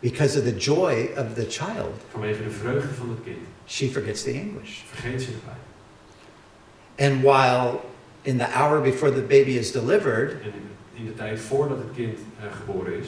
because 0.00 0.36
of 0.38 0.44
the 0.44 0.56
joy 0.56 1.08
of 1.16 1.34
the 1.34 1.46
child, 1.48 1.92
vanwege 2.10 2.42
de 2.42 2.50
vreugde 2.50 2.94
van 2.98 3.08
het 3.08 3.18
kind, 3.24 3.38
she 3.66 3.88
forgets 3.88 4.22
the 4.22 4.30
anguish. 4.30 4.82
vergeet 4.92 5.22
ze 5.22 5.30
de 5.30 5.36
pijn. 5.44 7.12
And 7.12 7.22
while 7.22 7.80
in 8.22 8.38
the 8.38 8.46
hour 8.58 8.80
before 8.80 9.12
the 9.12 9.20
baby 9.22 9.56
is 9.58 9.72
delivered, 9.72 10.30
En 10.42 10.52
in, 10.94 11.04
de 11.06 11.14
tijd 11.14 11.40
voordat 11.40 11.78
het 11.78 11.96
kind 11.96 12.18
eh, 12.40 12.44
geboren 12.56 12.98
is, 12.98 13.06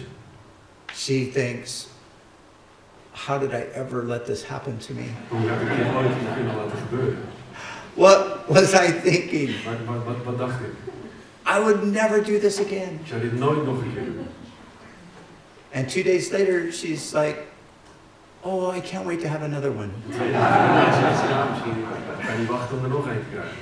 she 0.95 1.30
thinks, 1.32 1.86
How 3.26 3.41
did 3.41 3.51
I 3.53 3.64
ever 3.74 4.05
let 4.05 4.24
this 4.26 4.45
happen 4.45 4.78
to 4.78 4.95
me? 4.95 5.09
hoe 5.28 5.49
heb 5.49 5.61
ik 5.61 5.68
dit 5.76 5.95
ooit 5.97 6.34
kunnen 6.34 6.57
laten 6.57 6.78
gebeuren? 6.89 7.18
What 7.95 8.47
was 8.47 8.72
I 8.72 8.93
thinking? 9.03 9.51
Wat, 9.64 10.05
wat, 10.05 10.16
wat 10.24 10.39
dacht 10.39 10.61
ik? 10.61 10.72
I 11.57 11.61
would 11.61 11.82
never 11.93 12.22
do 12.24 12.39
this 12.39 12.61
again. 12.61 12.99
Ik 13.03 13.07
zou 13.07 13.20
dit 13.20 13.39
nooit 13.39 13.64
nog 13.64 13.82
een 13.82 13.93
keer 13.95 14.05
doen. 14.05 14.26
And 15.74 15.88
two 15.88 16.02
days 16.02 16.30
later, 16.32 16.72
she's 16.72 17.12
like, 17.14 17.46
Oh, 18.44 18.70
I 18.70 18.80
can't 18.80 19.04
wait 19.06 19.20
to 19.20 19.28
have 19.28 19.42
another 19.42 19.70
one. 19.72 19.90
Twee 20.10 20.32
dagen 20.32 20.74
daarna 20.74 20.92
zei 20.92 21.16
ze, 21.16 21.28
ja, 21.34 21.48
misschien 21.50 21.84
kan 22.24 22.32
je 22.32 22.38
niet 22.38 22.48
wachten 22.48 22.78
om 22.78 22.88
nog 22.88 23.06
een 23.06 23.12
te 23.18 23.30
krijgen. 23.32 23.56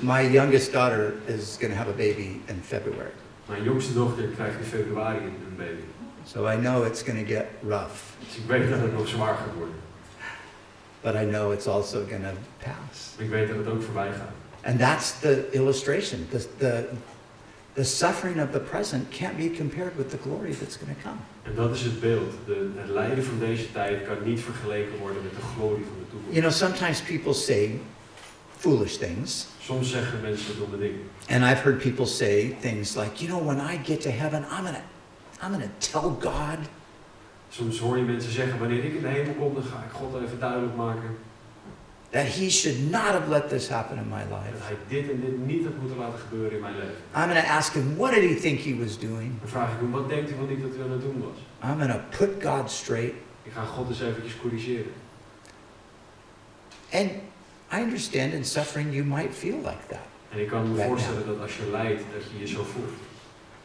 My 0.00 0.32
youngest 0.32 0.72
daughter 0.72 1.14
is 1.26 1.56
going 1.60 1.72
to 1.72 1.76
have 1.78 1.88
a 1.90 1.96
baby 1.96 2.40
in 2.46 2.60
February. 2.64 3.10
Mijn 3.46 3.62
jongste 3.62 3.92
dochter 3.94 4.24
krijgt 4.24 4.58
in 4.58 4.64
februari 4.64 5.18
een 5.18 5.56
baby. 5.56 5.82
So 6.24 6.46
I 6.48 6.56
know 6.56 6.86
it's 6.86 7.02
going 7.02 7.26
to 7.26 7.34
get 7.34 7.46
rough, 7.68 8.00
Dus 8.18 8.36
ik 8.36 8.42
weet 8.46 8.70
dat 8.70 8.78
het 8.80 8.92
nog 8.92 9.08
zwaar 9.08 9.34
gaat 9.34 9.54
worden. 9.56 9.74
but 11.02 11.14
I 11.14 11.24
know 11.24 11.52
it's 11.52 11.66
also 11.66 12.04
going 12.08 12.22
to 12.22 12.34
pass. 12.58 13.14
Ik 13.16 13.28
weet 13.28 13.48
dat 13.48 13.56
het 13.56 13.66
ook 13.68 13.82
voorbij 13.82 14.10
gaat. 14.12 14.32
And 14.64 14.78
that's 14.78 15.18
the 15.20 15.48
illustration. 15.50 16.28
The, 16.30 16.46
the, 16.58 16.84
the 17.72 17.84
suffering 17.84 18.40
of 18.40 18.50
the 18.52 18.60
present 18.60 19.10
can't 19.10 19.36
be 19.36 19.50
compared 19.56 19.96
with 19.96 20.10
the 20.10 20.18
glory 20.22 20.54
that's 20.54 20.76
going 20.76 20.96
to 20.96 21.02
come. 21.02 21.18
En 21.42 21.54
dat 21.54 21.74
is 21.74 21.82
het 21.82 22.00
beeld. 22.00 22.32
De, 22.46 22.70
het 22.76 22.90
lijden 22.90 23.24
van 23.24 23.38
deze 23.38 23.72
tijd 23.72 24.06
kan 24.06 24.16
niet 24.24 24.40
vergeleken 24.40 24.98
worden 24.98 25.22
met 25.22 25.32
de 25.34 25.46
glorie 25.54 25.84
van 25.84 25.96
de 25.98 26.10
toekomst. 26.10 26.36
You 26.36 26.40
know, 26.40 26.52
sometimes 26.52 27.00
people 27.02 27.34
say 27.34 27.80
foolish 28.56 28.96
things. 28.96 29.46
Soms 29.60 29.90
zeggen 29.90 30.20
mensen 30.20 30.58
domme 30.58 30.78
dingen. 30.78 31.00
And 31.28 31.44
I've 31.44 31.62
heard 31.62 31.78
people 31.78 32.06
say 32.06 32.56
things 32.60 32.94
like, 32.94 33.24
you 33.24 33.30
know, 33.30 33.46
when 33.46 33.58
I 33.58 33.80
get 33.84 34.00
to 34.00 34.10
heaven, 34.10 34.44
I'm 34.58 34.64
to 34.64 34.80
I'm 35.42 35.60
to 35.60 35.68
tell 35.78 36.30
God 36.30 36.58
Soms 37.48 37.78
hoor 37.78 37.96
je 37.96 38.02
mensen 38.02 38.32
zeggen, 38.32 38.58
wanneer 38.58 38.84
ik 38.84 38.94
in 38.94 39.02
de 39.02 39.08
hemel 39.08 39.34
kom, 39.34 39.54
dan 39.54 39.62
ga 39.62 39.84
ik 39.86 39.92
God 39.92 40.22
even 40.22 40.38
duidelijk 40.38 40.76
maken 40.76 41.16
that 42.12 42.26
he 42.26 42.50
should 42.50 42.90
not 42.90 43.12
have 43.14 43.28
let 43.28 43.48
this 43.48 43.68
happen 43.68 43.98
in 43.98 44.08
my 44.08 44.22
dat 44.28 44.38
life. 44.38 44.64
hij 44.64 44.76
dit 44.88 45.10
en 45.10 45.20
dit 45.20 45.46
niet 45.46 45.64
had 45.64 45.76
moeten 45.80 45.98
laten 45.98 46.18
gebeuren 46.18 46.52
in 46.52 46.60
mijn 46.60 46.74
leven. 46.74 46.94
I'm 47.14 47.28
going 47.30 47.44
to 47.44 47.52
ask 47.52 47.72
him, 47.72 47.96
what 47.96 48.14
did 48.14 48.22
he 48.22 48.34
think 48.40 48.60
he 48.60 48.74
was 48.84 48.98
doing? 48.98 49.38
Dan 49.40 49.48
vraag 49.48 49.72
ik 49.72 49.78
hem, 49.78 49.90
wat 49.90 50.08
denkt 50.08 50.30
niet 50.48 50.62
dat 50.62 50.84
aan 50.84 50.90
het 50.90 51.00
doen 51.00 51.20
was? 51.20 51.38
I'm 51.70 51.78
going 51.78 51.92
to 51.92 52.00
put 52.18 52.42
God 52.42 52.70
straight. 52.70 53.14
Ik 53.42 53.52
ga 53.52 53.64
God 53.64 53.88
eens 53.88 54.00
eventjes 54.00 54.36
corrigeren. 54.40 54.92
And 56.92 57.10
I 57.72 57.80
understand 57.80 58.32
in 58.32 58.44
suffering 58.44 58.92
you 58.92 59.04
might 59.04 59.34
feel 59.34 59.56
like 59.56 59.86
that. 59.88 60.06
En 60.30 60.40
ik 60.40 60.48
kan 60.48 60.68
me 60.68 60.74
Right 60.74 60.88
voorstellen 60.88 61.26
dat 61.26 61.40
als 61.40 61.56
je 61.56 61.70
lijdt, 61.70 62.02
dat 62.12 62.22
je 62.32 62.38
je 62.38 62.46
zo 62.46 62.62
voelt. 62.62 62.92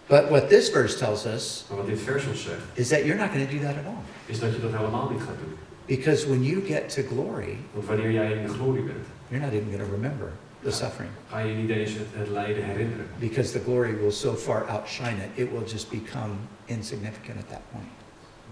But 0.08 0.30
what 0.30 0.50
this 0.50 0.70
verse 0.70 0.98
tells 0.98 1.26
us 1.26 1.66
Maar 1.68 1.78
wat 1.78 1.88
dit 1.88 2.02
vers 2.02 2.26
ons 2.26 2.44
zegt, 2.44 2.62
is 2.74 2.88
that 2.88 3.00
you're 3.00 3.20
not 3.20 3.30
going 3.30 3.50
to 3.50 3.56
do 3.56 3.62
that 3.62 3.76
at 3.76 3.86
all. 3.86 4.02
is 4.26 4.40
dat 4.40 4.54
je 4.54 4.62
dat 4.62 4.72
helemaal 4.72 5.10
niet 5.10 5.22
gaat 5.22 5.40
doen. 5.44 5.58
Because 5.88 6.28
when 6.28 6.44
you 6.44 6.62
get 6.68 6.90
to 6.90 7.02
glory, 7.02 7.58
Want 7.74 7.86
wanneer 7.86 8.12
jij 8.12 8.32
in 8.32 8.44
de 8.48 8.54
glorie 8.54 8.84
bent, 8.84 9.06
you're 9.30 9.46
not 9.46 9.54
even 9.54 9.68
going 9.72 9.84
to 9.86 9.92
remember 9.92 10.32
the 10.64 10.72
suffering. 10.72 11.12
ga 11.30 11.40
je 11.40 11.54
niet 11.54 11.70
eens 11.70 11.92
het, 11.94 12.08
het 12.14 12.30
lijden 12.30 12.64
herinneren. 12.64 13.06
Because 13.20 13.52
the 13.52 13.60
glory 13.64 13.96
will 14.02 14.12
so 14.12 14.34
far 14.34 14.66
outshine 14.70 15.16
it, 15.18 15.30
it 15.44 15.52
will 15.52 15.64
just 15.66 15.90
become 15.90 16.32
insignificant 16.66 17.38
at 17.40 17.50
that 17.50 17.62
point. 17.72 17.88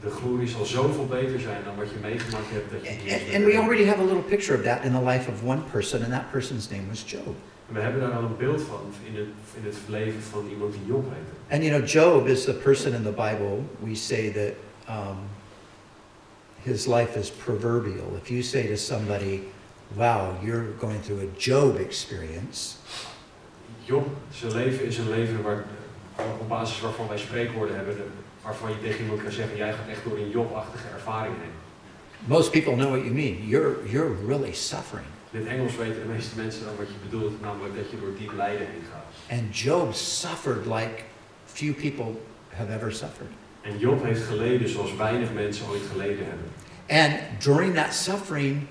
De 0.01 0.09
glorie 0.09 0.47
zal 0.47 0.65
zoveel 0.65 1.05
beter 1.05 1.39
zijn 1.39 1.61
dan 1.65 1.75
wat 1.75 1.89
je 1.89 1.95
meegemaakt 2.01 2.49
hebt 2.51 2.71
dat 2.71 2.83
je 2.83 2.89
niet 2.89 2.99
eens 3.03 3.13
And, 3.13 3.25
meer 3.27 3.35
and 3.35 3.45
we 3.45 3.57
already 3.59 3.85
have 3.85 3.99
a 3.99 4.03
little 4.05 4.21
picture 4.29 4.57
of 4.57 4.63
that 4.63 4.83
in 4.83 4.91
the 4.91 5.03
life 5.03 5.29
of 5.31 5.43
one 5.43 5.61
person, 5.71 6.03
and 6.03 6.11
that 6.11 6.31
person's 6.31 6.69
name 6.69 6.83
was 6.89 7.03
Job. 7.11 7.35
We 7.67 7.79
hebben 7.79 8.01
daar 8.01 8.11
al 8.11 8.23
een 8.23 8.37
beeld 8.37 8.61
van 8.61 8.79
in 9.03 9.15
het, 9.15 9.27
in 9.59 9.65
het 9.65 9.75
leven 9.87 10.21
van 10.21 10.47
iemand 10.49 10.71
die 10.73 10.81
Job 10.87 11.05
heette. 11.09 11.53
And 11.55 11.63
you 11.63 11.75
know, 11.77 11.89
Job 11.89 12.27
is 12.27 12.43
the 12.43 12.53
person 12.53 12.93
in 12.93 13.03
the 13.03 13.11
Bible, 13.11 13.63
we 13.83 13.95
say 13.95 14.29
that 14.31 14.53
um, 14.89 15.17
his 16.65 16.87
life 16.87 17.19
is 17.19 17.29
proverbial. 17.29 18.15
If 18.21 18.29
you 18.29 18.41
say 18.41 18.67
to 18.67 18.75
somebody, 18.75 19.41
wow, 19.95 20.35
you're 20.43 20.73
going 20.79 21.01
through 21.01 21.21
a 21.21 21.29
Job 21.37 21.77
experience, 21.77 22.77
Job, 23.85 24.07
zijn 24.31 24.53
leven 24.53 24.85
is 24.85 24.97
een 24.97 25.09
leven 25.09 25.43
waar, 25.43 25.65
op 26.39 26.49
basis 26.49 26.81
waarvan 26.81 27.07
wij 27.07 27.17
spreekwoorden 27.17 27.75
hebben, 27.75 27.95
waarvan 28.41 28.69
je 28.69 28.81
tegen 28.81 29.03
iemand 29.03 29.23
kan 29.23 29.31
zeggen, 29.31 29.57
jij 29.57 29.73
gaat 29.73 29.87
echt 29.89 30.03
door 30.03 30.17
een 30.17 30.29
Job-achtige 30.29 30.87
ervaring 30.93 31.35
heen. 31.41 31.53
most 32.27 32.51
people 32.51 32.75
know 32.75 32.89
what 32.89 33.03
you 33.03 33.11
mean. 33.11 33.47
You're, 33.47 33.85
you're 33.87 34.09
really 34.09 34.53
suffering. 34.53 35.05
In 35.31 35.39
het 35.39 35.47
Engels 35.49 35.75
weten 35.75 35.99
de 35.99 36.13
meeste 36.13 36.35
mensen 36.35 36.65
dan 36.65 36.75
wat 36.77 36.87
je 36.87 37.09
bedoelt, 37.09 37.41
namelijk 37.41 37.75
dat 37.75 37.91
je 37.91 37.99
door 37.99 38.17
diep 38.17 38.33
lijden 38.33 38.67
heen 38.67 38.83
gaat. 38.91 39.39
And 39.39 39.57
Job 39.59 39.93
suffered 39.93 40.65
like 40.65 41.03
few 41.45 41.73
people 41.73 42.19
have 42.49 42.73
ever 42.73 42.91
suffered. 42.91 43.29
En 43.65 43.77
Job 43.77 44.03
heeft 44.03 44.23
geleden 44.23 44.69
zoals 44.69 44.95
weinig 44.95 45.33
mensen 45.33 45.65
ooit 45.69 45.81
geleden 45.91 46.25
hebben. 46.25 46.45
And 46.87 47.43
during 47.43 47.75
that 47.75 47.93
suffering, 47.93 48.67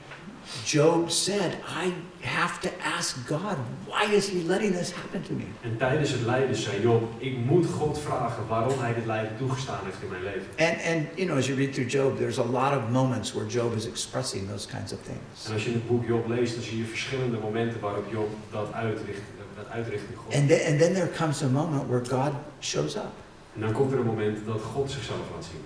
Job 0.64 1.10
said, 1.10 1.56
I 1.66 1.92
have 2.20 2.60
to 2.60 2.70
ask 2.96 3.16
God, 3.26 3.56
why 3.86 4.04
is 4.12 4.28
he 4.28 4.42
letting 4.46 4.72
this 4.72 4.92
happen 4.92 5.22
to 5.22 5.34
me? 5.34 5.44
En 5.62 5.76
tijdens 5.76 6.10
het 6.10 6.20
lijden 6.20 6.56
zei 6.56 6.82
Job, 6.82 7.12
ik 7.18 7.36
moet 7.36 7.66
God 7.66 7.98
vragen 7.98 8.46
waarom 8.48 8.78
hij 8.78 8.94
dit 8.94 9.06
lijden 9.06 9.36
toegestaan 9.38 9.78
heeft 9.84 10.02
in 10.02 10.08
mijn 10.08 10.22
leven. 10.22 10.46
And, 10.58 10.96
and 10.96 11.18
you 11.18 11.26
know, 11.26 11.38
as 11.38 11.46
you 11.46 11.58
read 11.58 11.72
through 11.72 11.90
Job, 11.90 12.18
there's 12.18 12.38
a 12.38 12.44
lot 12.44 12.72
of 12.76 12.90
moments 12.90 13.32
where 13.32 13.48
Job 13.48 13.76
is 13.76 13.86
expressing 13.86 14.48
those 14.48 14.68
kinds 14.68 14.92
of 14.92 14.98
things. 15.02 15.46
En 15.46 15.52
als 15.52 15.62
je 15.62 15.68
in 15.68 15.74
het 15.74 15.86
boek 15.86 16.06
Job 16.06 16.28
leest, 16.28 16.54
dan 16.54 16.62
zie 16.62 16.78
je 16.78 16.84
verschillende 16.84 17.38
momenten 17.38 17.80
waarop 17.80 18.12
Job 18.12 18.28
dat 18.50 18.72
uitricht, 18.72 19.22
dat 19.56 19.68
uitricht 19.70 20.02
in 20.10 20.16
God. 20.16 20.34
And 20.34 20.48
then, 20.48 20.60
and 20.70 20.78
then 20.78 20.94
there 20.94 21.10
comes 21.16 21.42
a 21.42 21.48
moment 21.48 21.88
where 21.88 22.04
God 22.04 22.32
shows 22.60 22.96
up. 22.96 23.23
En 23.54 23.60
dan 23.60 23.72
komt 23.72 23.92
er 23.92 23.98
een 23.98 24.04
moment 24.06 24.46
dat 24.46 24.60
God 24.62 24.90
zichzelf 24.90 25.18
laat 25.34 25.44
zien. 25.44 25.60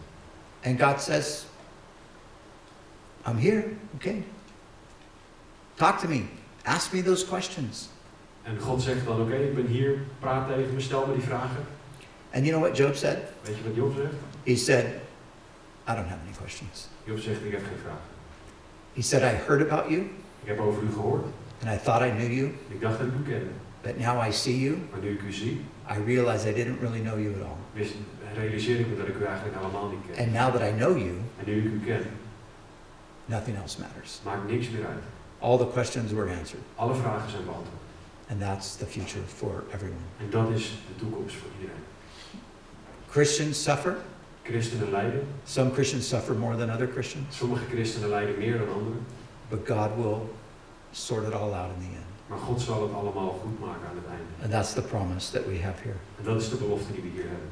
And 0.72 0.80
God 0.82 1.00
says, 1.02 1.46
I'm 3.26 3.38
here, 3.38 3.64
okay? 3.94 4.24
Talk 5.74 5.98
to 5.98 6.08
me. 6.08 6.22
Ask 6.64 6.92
me 6.92 7.02
those 7.02 7.26
questions. 7.26 7.88
En 8.42 8.58
God 8.60 8.82
zegt 8.82 9.04
dan, 9.04 9.20
oké, 9.20 9.34
ik 9.34 9.54
ben 9.54 9.66
hier, 9.66 9.98
praat 10.18 10.48
tegen 10.48 10.74
me, 10.74 10.80
stel 10.80 11.06
me 11.06 11.12
die 11.14 11.22
vragen. 11.22 11.64
And 12.34 12.44
you 12.46 12.50
know 12.50 12.60
what 12.62 12.76
Job 12.76 12.94
said? 12.94 13.18
Weet 13.42 13.56
je 13.56 13.62
wat 13.62 13.74
Job 13.74 13.94
zegt? 13.96 14.14
He 14.44 14.56
said, 14.56 14.84
I 15.88 15.94
don't 15.94 16.06
have 16.08 16.20
any 16.26 16.36
questions. 16.40 16.88
Job 17.04 17.18
zegt, 17.18 17.44
ik 17.44 17.50
heb 17.52 17.60
geen 17.64 17.78
vragen. 17.82 18.02
He 18.94 19.02
said, 19.02 19.22
I 19.22 19.36
heard 19.46 19.70
about 19.70 19.90
you 19.90 20.00
Ik 20.42 20.48
heb 20.48 20.60
over 20.60 20.82
u 20.82 20.92
gehoord. 20.92 21.24
and 21.62 21.70
I 21.80 21.84
thought 21.84 22.02
I 22.06 22.10
knew 22.10 22.32
you, 22.32 22.54
Ik 22.68 22.80
dacht 22.80 22.98
dat 22.98 23.06
ik 23.06 23.12
u 23.14 23.22
kende. 23.30 23.50
but 23.82 23.98
now 23.98 24.26
I 24.28 24.32
see 24.32 24.60
you. 24.60 24.78
Maar 24.90 25.00
nu 25.00 25.10
ik 25.12 25.22
u 25.22 25.32
zie, 25.32 25.64
I 25.90 25.96
realized 26.04 26.46
I 26.46 26.52
didn't 26.52 26.80
really 26.80 27.00
know 27.00 27.18
you 27.18 27.34
at 27.34 27.42
all. 27.42 27.56
wist, 27.74 27.92
eh, 28.32 28.38
realiseer 28.38 28.80
ik 28.80 28.86
me 28.88 28.96
dat 28.96 29.08
ik 29.08 29.14
u 29.20 29.24
eigenlijk 29.24 29.56
helemaal 29.56 29.88
niet 29.88 29.98
ken. 30.14 30.24
And 30.24 30.32
now 30.32 30.52
that 30.52 30.68
I 30.68 30.72
know 30.76 30.96
you, 30.96 31.10
En 31.38 31.44
nu 31.44 31.58
ik 31.58 31.64
u 31.64 31.80
ken, 31.84 32.04
nothing 33.24 33.56
else 33.56 33.80
matters. 33.80 34.20
maakt 34.24 34.50
niks 34.50 34.70
meer 34.70 34.86
uit. 34.86 35.02
All 35.38 35.58
the 35.58 35.66
questions 35.68 36.12
were 36.12 36.30
answered. 36.38 36.64
Alle 36.74 36.94
vragen 36.94 37.30
zijn 37.30 37.44
beantwoord. 37.44 37.76
And 38.30 38.40
that's 38.40 38.76
the 38.76 38.86
future 38.86 39.24
for 39.26 39.64
everyone. 39.74 40.00
En 40.20 40.30
dat 40.30 40.50
is 40.50 40.64
de 40.88 40.94
toekomst 41.04 41.34
voor 41.36 41.48
iedereen. 41.58 41.82
Christians 43.10 43.62
suffer. 43.62 43.96
Christenen 44.42 44.90
lijden. 44.90 45.26
Some 45.44 45.72
Christians 45.72 46.08
suffer 46.08 46.34
more 46.34 46.56
than 46.56 46.70
other 46.70 46.88
Christians, 46.92 47.36
Sommige 47.36 47.64
christenen 47.70 48.08
lijden 48.08 48.38
meer 48.38 48.58
dan 48.58 48.68
anderen. 48.68 49.00
but 49.50 49.66
God 49.66 49.90
will 49.96 50.20
sort 50.92 51.26
it 51.26 51.32
all 51.34 51.52
out 51.54 51.70
in 51.76 51.80
the 51.80 51.94
end. 51.96 52.07
Maar 52.28 52.38
God 52.38 52.60
zal 52.60 52.82
het 52.82 52.92
allemaal 52.92 53.40
goed 53.42 53.60
maken 53.60 53.88
aan 53.88 53.96
het 53.96 54.06
einde. 54.06 54.42
And 54.42 54.50
that's 54.50 54.72
the 54.72 54.82
promise 54.82 55.32
that 55.32 55.46
we 55.46 55.62
have 55.62 55.82
here. 55.82 55.96
En 56.18 56.24
dat 56.24 56.40
is 56.42 56.48
de 56.48 56.56
belofte 56.56 56.92
die 56.92 57.02
we 57.02 57.08
hier 57.08 57.24
hebben. 57.28 57.48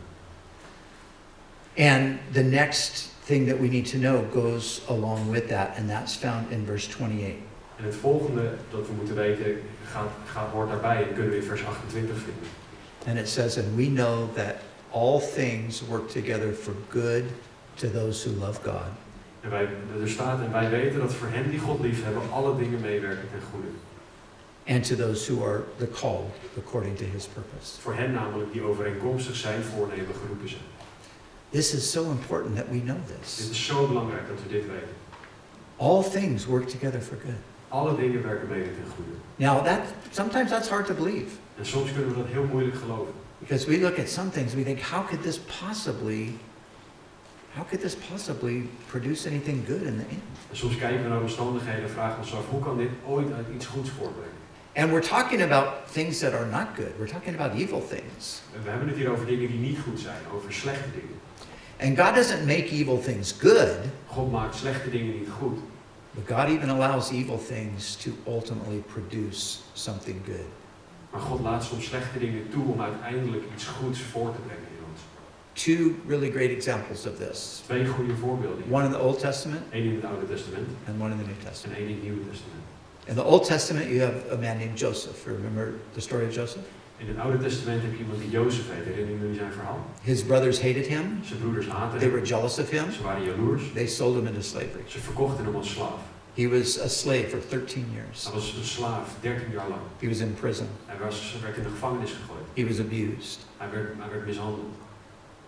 And 1.79 2.19
the 2.33 2.43
next 2.43 3.09
thing 3.25 3.49
that 3.49 3.59
we 3.59 3.69
need 3.69 3.91
to 3.91 3.99
know 3.99 4.33
goes 4.33 4.83
along 4.89 5.31
with 5.31 5.49
that, 5.49 5.69
and 5.77 5.89
that's 5.89 6.17
found 6.17 6.51
in 6.51 6.65
verse 6.67 6.89
28. 6.89 7.35
En 7.77 7.85
het 7.85 7.95
volgende 7.95 8.55
dat 8.71 8.87
we 8.87 8.93
moeten 8.93 9.15
weten 9.15 9.61
gaat, 9.91 10.11
gaat, 10.27 10.51
hoort 10.51 10.69
daarbij 10.69 11.09
en 11.09 11.15
kunnen 11.15 11.31
we 11.31 11.37
in 11.37 11.43
vers 11.43 11.65
28 11.65 12.17
vinden. 12.17 12.49
And 13.07 13.19
it 13.19 13.29
says, 13.29 13.59
And 13.59 13.77
we 13.77 13.87
know 13.87 14.35
that 14.35 14.55
all 14.91 15.21
things 15.21 15.87
work 15.87 16.09
together 16.09 16.53
for 16.53 16.73
good 16.89 17.25
to 17.75 17.91
those 17.91 18.29
who 18.29 18.47
love 18.47 18.61
God, 18.63 18.91
En 19.41 19.51
wij, 19.51 19.69
er 20.01 20.09
staat, 20.09 20.41
en 20.41 20.53
wij 20.53 20.71
weten 20.71 21.01
dat 21.01 21.15
voor 21.15 21.29
hen 21.31 21.51
die 21.51 21.59
God 21.59 21.81
lief 21.81 22.05
hebben, 22.05 22.23
alle 22.33 22.57
dingen 22.57 22.81
meewerken 22.81 23.29
ten 23.31 23.41
goede. 23.53 23.69
And 24.69 24.85
to 24.85 24.97
those 24.97 25.33
who 25.33 25.45
are 25.45 25.63
the 25.79 25.87
called 25.87 26.31
according 26.57 26.97
to 26.97 27.05
his 27.05 27.27
purpose. 27.27 27.81
Voor 27.81 27.95
hen 27.95 28.13
namelijk 28.13 28.53
die 28.53 28.63
overeenkomstig 28.63 29.37
zijn 29.37 29.63
voornemen 29.63 30.15
geroepen 30.23 30.49
zijn. 30.49 30.63
This 31.51 31.75
is 31.75 31.91
so 31.91 32.11
important 32.11 32.57
that 32.57 32.67
we 32.71 32.81
know 32.81 32.97
Dit 33.07 33.23
this. 33.23 33.51
is 33.51 33.67
zo 33.67 33.87
belangrijk 33.87 34.29
dat 34.29 34.43
we 34.43 34.49
dit 34.49 34.67
weten. 34.67 34.95
All 35.77 36.03
things 36.03 36.47
work 36.47 36.69
together 36.69 37.01
for 37.01 37.17
good. 37.25 37.35
Alle 37.69 37.97
dingen 37.97 38.23
werken 38.23 38.49
mede 38.49 38.65
ten 38.65 38.85
goede. 38.97 39.11
Now, 39.37 39.65
that 39.65 39.81
sometimes 40.11 40.51
that's 40.51 40.69
hard 40.69 40.87
to 40.87 40.95
believe 40.95 41.27
En 41.59 41.67
soms 41.67 41.93
kunnen 41.93 42.09
we 42.09 42.17
dat 42.17 42.27
heel 42.27 42.45
moeilijk 42.45 42.77
geloven. 42.77 43.13
because 43.39 43.67
we 43.67 43.79
look 43.81 43.99
at 43.99 44.09
some 44.09 44.31
things 44.31 44.55
we 44.55 44.63
think, 44.65 44.81
how 44.81 45.07
could 45.07 45.23
this 45.23 45.39
possibly, 45.39 46.33
how 47.55 47.65
could 47.69 47.81
this 47.81 47.95
possibly 48.11 48.69
produce 48.87 49.27
anything 49.29 49.65
good 49.67 49.83
in 49.83 49.97
the 49.97 50.05
end? 50.09 50.23
En 50.51 50.57
soms 50.57 50.77
kijken 50.77 51.03
we 51.03 51.09
naar 51.09 51.21
omstandigheden 51.21 51.83
en 51.83 51.91
vragen 51.91 52.19
ons 52.19 52.35
af, 52.35 52.49
hoe 52.51 52.61
kan 52.63 52.77
dit 52.77 52.91
ooit 53.07 53.33
uit 53.33 53.47
iets 53.55 53.67
goeds 53.67 53.91
voortbrengen? 53.91 54.36
And 54.77 54.93
we're 54.93 55.09
talking 55.09 55.43
about 55.43 55.67
things 55.93 56.19
that 56.21 56.35
are 56.35 56.47
not 56.47 56.77
good. 56.77 56.93
We're 56.99 57.09
talking 57.13 57.35
about 57.35 57.55
evil 57.55 57.81
things. 57.89 58.43
En 58.55 58.63
we 58.63 58.71
hebben 58.71 58.89
het 58.89 58.97
hier 58.97 59.11
over 59.11 59.27
dingen 59.27 59.49
die 59.51 59.59
niet 59.59 59.79
goed 59.79 60.01
zijn, 60.01 60.21
over 60.35 60.53
slechte 60.53 60.89
dingen. 60.91 61.17
And 61.81 61.99
God 62.07 62.15
doesn't 62.15 62.47
make 62.47 62.69
evil 62.71 63.01
things 63.01 63.33
good, 63.41 63.77
God 64.07 64.31
maakt 64.33 64.55
slechte 64.55 64.91
dingen 64.91 65.19
niet 65.19 65.29
goed. 65.41 65.59
but 66.15 66.37
God 66.37 66.49
even 66.49 66.69
allows 66.71 67.11
evil 67.11 67.39
things 67.49 67.97
to 67.97 68.11
ultimately 68.27 68.79
produce 68.93 69.59
something 69.73 70.17
good. 70.25 70.47
Maar 71.11 71.21
God 71.21 71.41
laat 71.41 71.65
soms 71.65 71.85
slechte 71.85 72.19
dingen 72.19 72.49
toe 72.51 72.65
om 72.73 72.81
uiteindelijk 72.81 73.45
iets 73.55 73.67
goeds 73.67 74.01
voor 74.01 74.33
te 74.35 74.41
brengen 74.47 74.69
in 74.79 74.85
ons. 74.93 75.01
Two 75.53 75.95
really 76.09 76.31
great 76.31 76.51
examples 76.51 77.07
of 77.07 77.17
this 77.17 77.63
Twee 77.67 77.87
goede 77.87 78.17
voorbeelden. 78.17 78.65
one 78.71 78.85
in 78.85 78.91
the 78.91 78.99
Old 79.01 79.19
Testament 79.19 79.63
Eén 79.71 79.85
in 79.85 79.95
het 79.95 80.05
Oude 80.05 80.27
Testament 80.27 80.69
and 80.89 81.01
one 81.01 81.11
in 81.11 81.19
the 81.19 81.25
New 81.25 81.33
en 81.39 81.45
Testament. 81.45 81.79
één 81.79 81.89
in 81.89 81.95
het 81.95 82.03
Nieuwe 82.03 82.29
Testament. 82.31 82.65
In 83.09 83.15
the 83.15 83.25
Old 83.25 83.45
Testament, 83.45 83.89
you 83.91 84.01
have 84.01 84.33
a 84.33 84.37
man 84.37 84.59
named 84.59 84.77
Joseph. 84.77 85.27
Remember 85.27 85.75
the 85.95 86.01
story 86.01 86.27
of 86.27 86.33
Joseph? 86.35 86.63
In 86.99 87.07
het 87.09 87.19
Oude 87.19 87.39
Testament 87.39 87.83
heb 87.83 87.93
je 87.93 87.99
iemand 87.99 88.19
die 88.21 88.31
Jozef 88.31 88.65
heet. 88.71 88.85
Herinneren 88.85 89.21
jullie 89.21 89.37
zijn 89.37 89.53
verhaal? 89.53 89.87
His 90.03 90.23
brothers 90.25 90.61
hated 90.61 90.87
him, 90.87 91.19
Zijn 91.25 91.41
broeders 91.41 91.67
haten 91.69 91.99
they 91.99 92.09
hem. 92.09 92.17
were 92.17 92.27
jealous 92.27 92.59
of 92.59 92.71
him, 92.71 92.91
Ze 92.93 93.03
waren 93.03 93.25
jaloers. 93.25 93.63
they 93.75 93.87
sold 93.87 94.15
him 94.17 94.27
into 94.27 94.41
slavery. 94.41 94.83
Ze 94.87 94.99
verkochten 94.99 95.45
hem 95.45 95.55
als 95.55 95.71
slaaf. 95.73 96.01
He 96.35 96.49
was 96.49 96.81
a 96.81 96.89
slave 96.89 97.29
for 97.29 97.39
13 97.49 97.87
years. 97.93 98.25
Hij 98.25 98.33
was 98.33 98.55
een 98.59 98.65
slaaf, 98.65 99.09
13 99.21 99.53
jaar 99.53 99.69
lang. 99.69 99.81
He 100.01 100.09
was 100.09 100.19
in 100.19 100.35
prison, 100.35 100.67
Hij 100.87 100.97
was, 101.07 101.37
werd 101.43 101.57
in 101.57 101.63
de 101.63 101.69
gevangenis 101.69 102.11
gegooid. 102.11 102.47
he 102.55 102.67
was 102.67 102.79
abused. 102.79 103.39
Hij 103.57 103.71
werd, 103.71 103.89
hij 103.99 104.11
werd 104.11 104.27
mishandeld. 104.27 104.75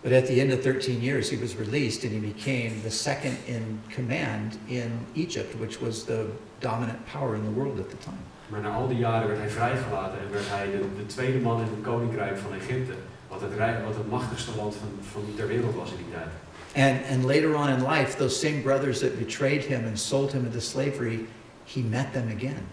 But 0.02 0.12
at 0.12 0.26
the 0.26 0.40
end 0.40 0.52
of 0.52 0.61
13 0.62 1.00
years, 1.00 1.30
he 1.30 1.38
was 1.38 1.54
released 1.56 2.04
and 2.04 2.12
he 2.12 2.18
became 2.20 2.70
the 2.82 2.90
second 2.90 3.36
in 3.46 3.80
command 3.94 4.59
in 4.66 4.90
Egypt, 5.14 5.54
which 5.59 5.78
was 5.80 6.04
the 6.04 6.24
dominant 6.59 6.98
power 7.12 7.34
in 7.34 7.42
the 7.44 7.54
world 7.61 7.78
at 7.78 7.90
the 7.90 7.98
time. 7.98 8.22
Maar 8.48 8.61
na 8.61 8.70
al 8.74 8.88
die 8.88 8.98
jaren 8.98 9.26
werd 9.28 9.38
hij 9.40 9.48
vrijgelaten 9.50 10.18
en 10.18 10.32
werd 10.32 10.48
hij 10.48 10.66
de, 10.70 10.78
de 10.96 11.06
tweede 11.06 11.38
man 11.38 11.56
in 11.61 11.66
het 11.74 11.82
koninkrijk 11.82 12.38
van 12.38 12.52
Egypte. 12.54 12.92
Wat 13.28 13.40
het, 13.40 13.50
wat 13.84 13.96
het 13.96 14.11
machtigste 14.11 14.50
land 14.56 14.74
van, 14.74 14.88
van 15.12 15.22
ter 15.36 15.46
wereld 15.46 15.74
was 15.74 15.90
in 15.90 15.96
die 15.96 16.12
tijd. 16.12 16.30
And, 16.76 17.11
and 17.11 17.24
later 17.24 17.54
on 17.54 17.68
in 17.68 17.82
life, 17.88 18.16
those 18.16 18.38
same 18.46 18.61
brothers 18.62 18.98
that 19.00 19.18
betrayed 19.18 19.64
him 19.64 19.84
and 19.86 19.98
sold 19.98 20.32
him 20.32 20.44
into 20.44 20.61
slavery, 20.61 21.26
he 21.74 21.80
met 21.80 22.12
them 22.12 22.28
again. 22.36 22.66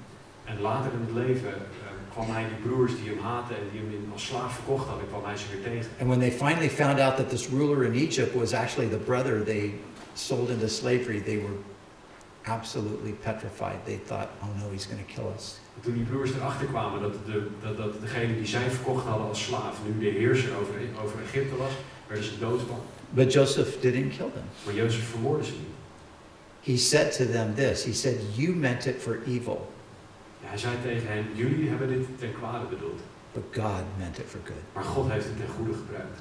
En 0.43 0.61
later 0.61 0.91
in 0.93 0.99
het 1.05 1.27
leven 1.27 1.49
eh, 1.49 2.13
kwam 2.13 2.29
hij 2.29 2.45
die 2.47 2.71
broers 2.71 2.91
die 3.01 3.09
hem 3.09 3.19
haten 3.19 3.55
en 3.55 3.61
die 3.71 3.79
hem 3.81 3.91
in- 3.91 4.09
als 4.13 4.25
slaaf 4.25 4.53
verkocht 4.53 4.87
hadden, 4.87 5.07
kwam 5.07 5.25
hij 5.25 5.37
ze 5.37 5.45
weer 5.51 5.63
tegen. 5.63 5.89
And 5.99 6.07
when 6.07 6.19
they 6.19 6.31
finally 6.31 6.69
found 6.69 6.99
out 6.99 7.15
that 7.17 7.29
this 7.29 7.47
ruler 7.49 7.83
in 7.83 7.93
Egypt 7.93 8.33
was 8.35 8.53
actually 8.53 8.89
the 8.89 9.03
brother 9.05 9.43
they 9.43 9.73
sold 10.13 10.49
into 10.49 10.67
slavery, 10.67 11.21
they 11.21 11.37
were 11.37 11.55
absolutely 12.47 13.11
petrified. 13.11 13.85
They 13.85 13.97
thought, 13.97 14.29
oh 14.41 14.49
no, 14.59 14.69
he's 14.71 14.85
going 14.85 15.05
to 15.05 15.13
kill 15.13 15.31
us. 15.35 15.59
Toen 15.81 15.93
die 15.93 16.03
broers 16.03 16.31
erachter 16.33 16.65
kwamen 16.67 17.01
dat, 17.01 17.13
de, 17.25 17.47
dat, 17.61 17.77
dat 17.77 18.01
degene 18.01 18.35
die 18.35 18.45
zij 18.45 18.69
verkocht 18.69 19.05
hadden 19.05 19.27
als 19.27 19.43
slaaf 19.43 19.77
nu 19.85 19.99
de 19.99 20.17
heerser 20.19 20.49
over, 20.59 20.73
over 21.03 21.19
Egypte 21.23 21.55
was, 21.57 21.71
werden 22.07 22.25
ze 22.25 22.39
doodsbang. 22.39 22.79
But 23.09 23.33
Joseph 23.33 23.79
didn't 23.81 24.09
kill 24.17 24.29
them. 24.33 24.43
Maar 24.65 24.73
Jozef 24.73 25.09
vermoordde 25.09 25.45
ze 25.45 25.51
niet. 25.51 25.73
He 26.61 26.77
said 26.77 27.11
to 27.17 27.25
them 27.31 27.53
this 27.55 27.83
He 27.83 27.93
said, 27.93 28.15
You 28.35 28.55
meant 28.55 28.85
it 28.85 29.01
for 29.01 29.19
evil, 29.27 29.73
Ja, 30.41 30.47
hij 30.49 30.57
zei 30.57 30.73
tegen 30.83 31.07
hen, 31.07 31.25
jullie 31.33 31.69
hebben 31.69 31.87
dit 31.87 32.19
ten 32.19 32.33
kwade 32.39 32.65
bedoeld. 32.65 32.99
but 33.33 33.43
God 33.53 33.83
meant 33.97 34.17
it 34.19 34.25
for 34.27 34.39
good. 34.43 34.63
Maar 34.73 34.83
God 34.83 35.11
heeft 35.11 35.25
het 35.25 35.37
ten 35.37 35.47
goede 35.57 35.73
gebruikt. 35.73 36.19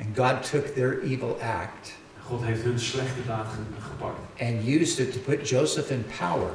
And 0.00 0.16
God 0.16 0.50
took 0.50 0.66
their 0.74 1.02
evil 1.02 1.38
act 1.40 1.92
God 2.28 2.42
heeft 2.44 2.62
hun 2.62 2.78
slechte 2.78 3.20
daad 3.26 3.46
ge- 3.46 3.82
gepakt. 3.90 4.18
and 4.40 4.66
used 4.80 4.98
it 4.98 5.12
to 5.12 5.18
put 5.18 5.48
Joseph 5.48 5.90
in 5.90 6.04
power. 6.18 6.50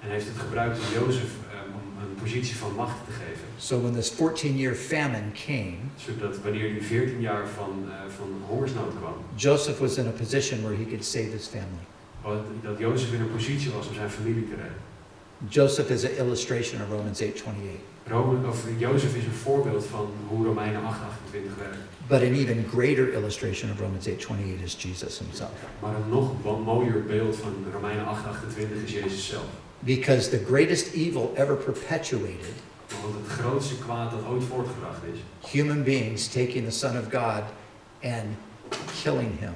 En 0.00 0.10
heeft 0.10 0.26
het 0.26 0.38
gebruikt 0.38 0.78
om 0.78 1.00
Jozef 1.04 1.30
om 1.74 2.02
een 2.02 2.14
positie 2.22 2.56
van 2.56 2.74
macht 2.74 2.96
te 3.06 3.12
geven. 3.12 3.44
So 3.56 3.80
when 3.80 3.92
this 3.94 4.10
14 4.10 4.56
year 4.56 4.74
famine 4.74 5.30
came, 5.46 5.76
Zodat 5.96 6.38
wanneer 6.42 6.72
die 6.72 6.82
14 6.82 7.20
jaar 7.20 7.46
van, 7.56 7.84
eh, 7.88 7.94
van 8.16 8.28
hongersnood 8.48 8.92
kwam, 8.98 9.14
Joseph 9.34 9.78
was 9.78 9.96
in 9.96 10.06
a 10.06 10.10
position 10.10 10.62
where 10.62 10.76
he 10.76 10.84
could 10.84 11.04
save 11.04 11.30
his 11.32 11.46
family. 11.46 11.84
dat 12.62 12.78
Jozef 12.78 13.12
in 13.12 13.20
een 13.20 13.32
positie 13.32 13.70
was 13.70 13.88
om 13.88 13.94
zijn 13.94 14.10
familie 14.10 14.42
te 14.48 14.54
redden. 14.54 14.76
Joseph 15.48 15.88
is 15.90 16.04
an 16.04 16.10
illustration 16.26 16.82
of 16.82 16.88
Romans 16.90 17.20
8:28. 17.20 17.80
Rome, 18.06 18.48
of 18.48 18.64
Jozef 18.78 19.14
is 19.16 19.24
een 19.24 19.40
voorbeeld 19.42 19.86
van 19.86 20.06
hoe 20.28 20.46
Romeinen 20.46 20.80
8:28 20.82 21.56
werkt. 21.58 21.78
But 22.08 22.22
an 22.22 22.34
even 22.34 22.64
greater 22.64 23.12
illustration 23.12 23.70
of 23.70 23.80
Romans 23.80 24.06
8:28 24.06 24.62
is 24.62 24.74
Jesus 24.74 25.18
himself. 25.18 25.50
Maar 25.80 25.94
een 25.94 26.08
nog 26.08 26.64
mooier 26.64 27.04
beeld 27.04 27.36
van 27.36 27.54
Romeinen 27.72 28.06
8:28 28.06 28.84
is 28.84 28.92
Jezus 28.92 29.28
zelf. 29.28 29.46
Because 29.78 30.30
the 30.30 30.44
greatest 30.44 30.92
evil 30.94 31.32
ever 31.36 31.56
perpetuated, 31.56 32.54
Want 33.02 33.14
het 33.14 33.38
grootste 33.38 33.78
kwaad 33.78 34.10
dat 34.10 34.20
ooit 34.26 34.44
voortgebracht 34.44 35.02
is, 35.12 35.50
human 35.50 35.82
beings 35.82 36.28
taking 36.28 36.64
the 36.64 36.70
Son 36.70 36.98
of 36.98 37.04
God 37.10 37.42
and 38.02 38.36
killing 39.02 39.38
him, 39.38 39.54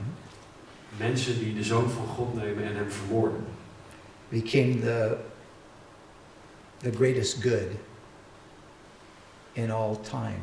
mensen 0.96 1.38
die 1.38 1.54
de 1.54 1.62
zoon 1.62 1.90
van 1.90 2.06
God 2.06 2.34
nemen 2.34 2.64
en 2.64 2.76
hem 2.76 2.90
vermoorden, 2.90 3.44
became 4.28 4.80
the, 4.80 5.16
the 6.78 6.90
greatest 6.90 7.42
good 7.42 7.70
in 9.52 9.70
all 9.70 9.96
time. 9.96 10.40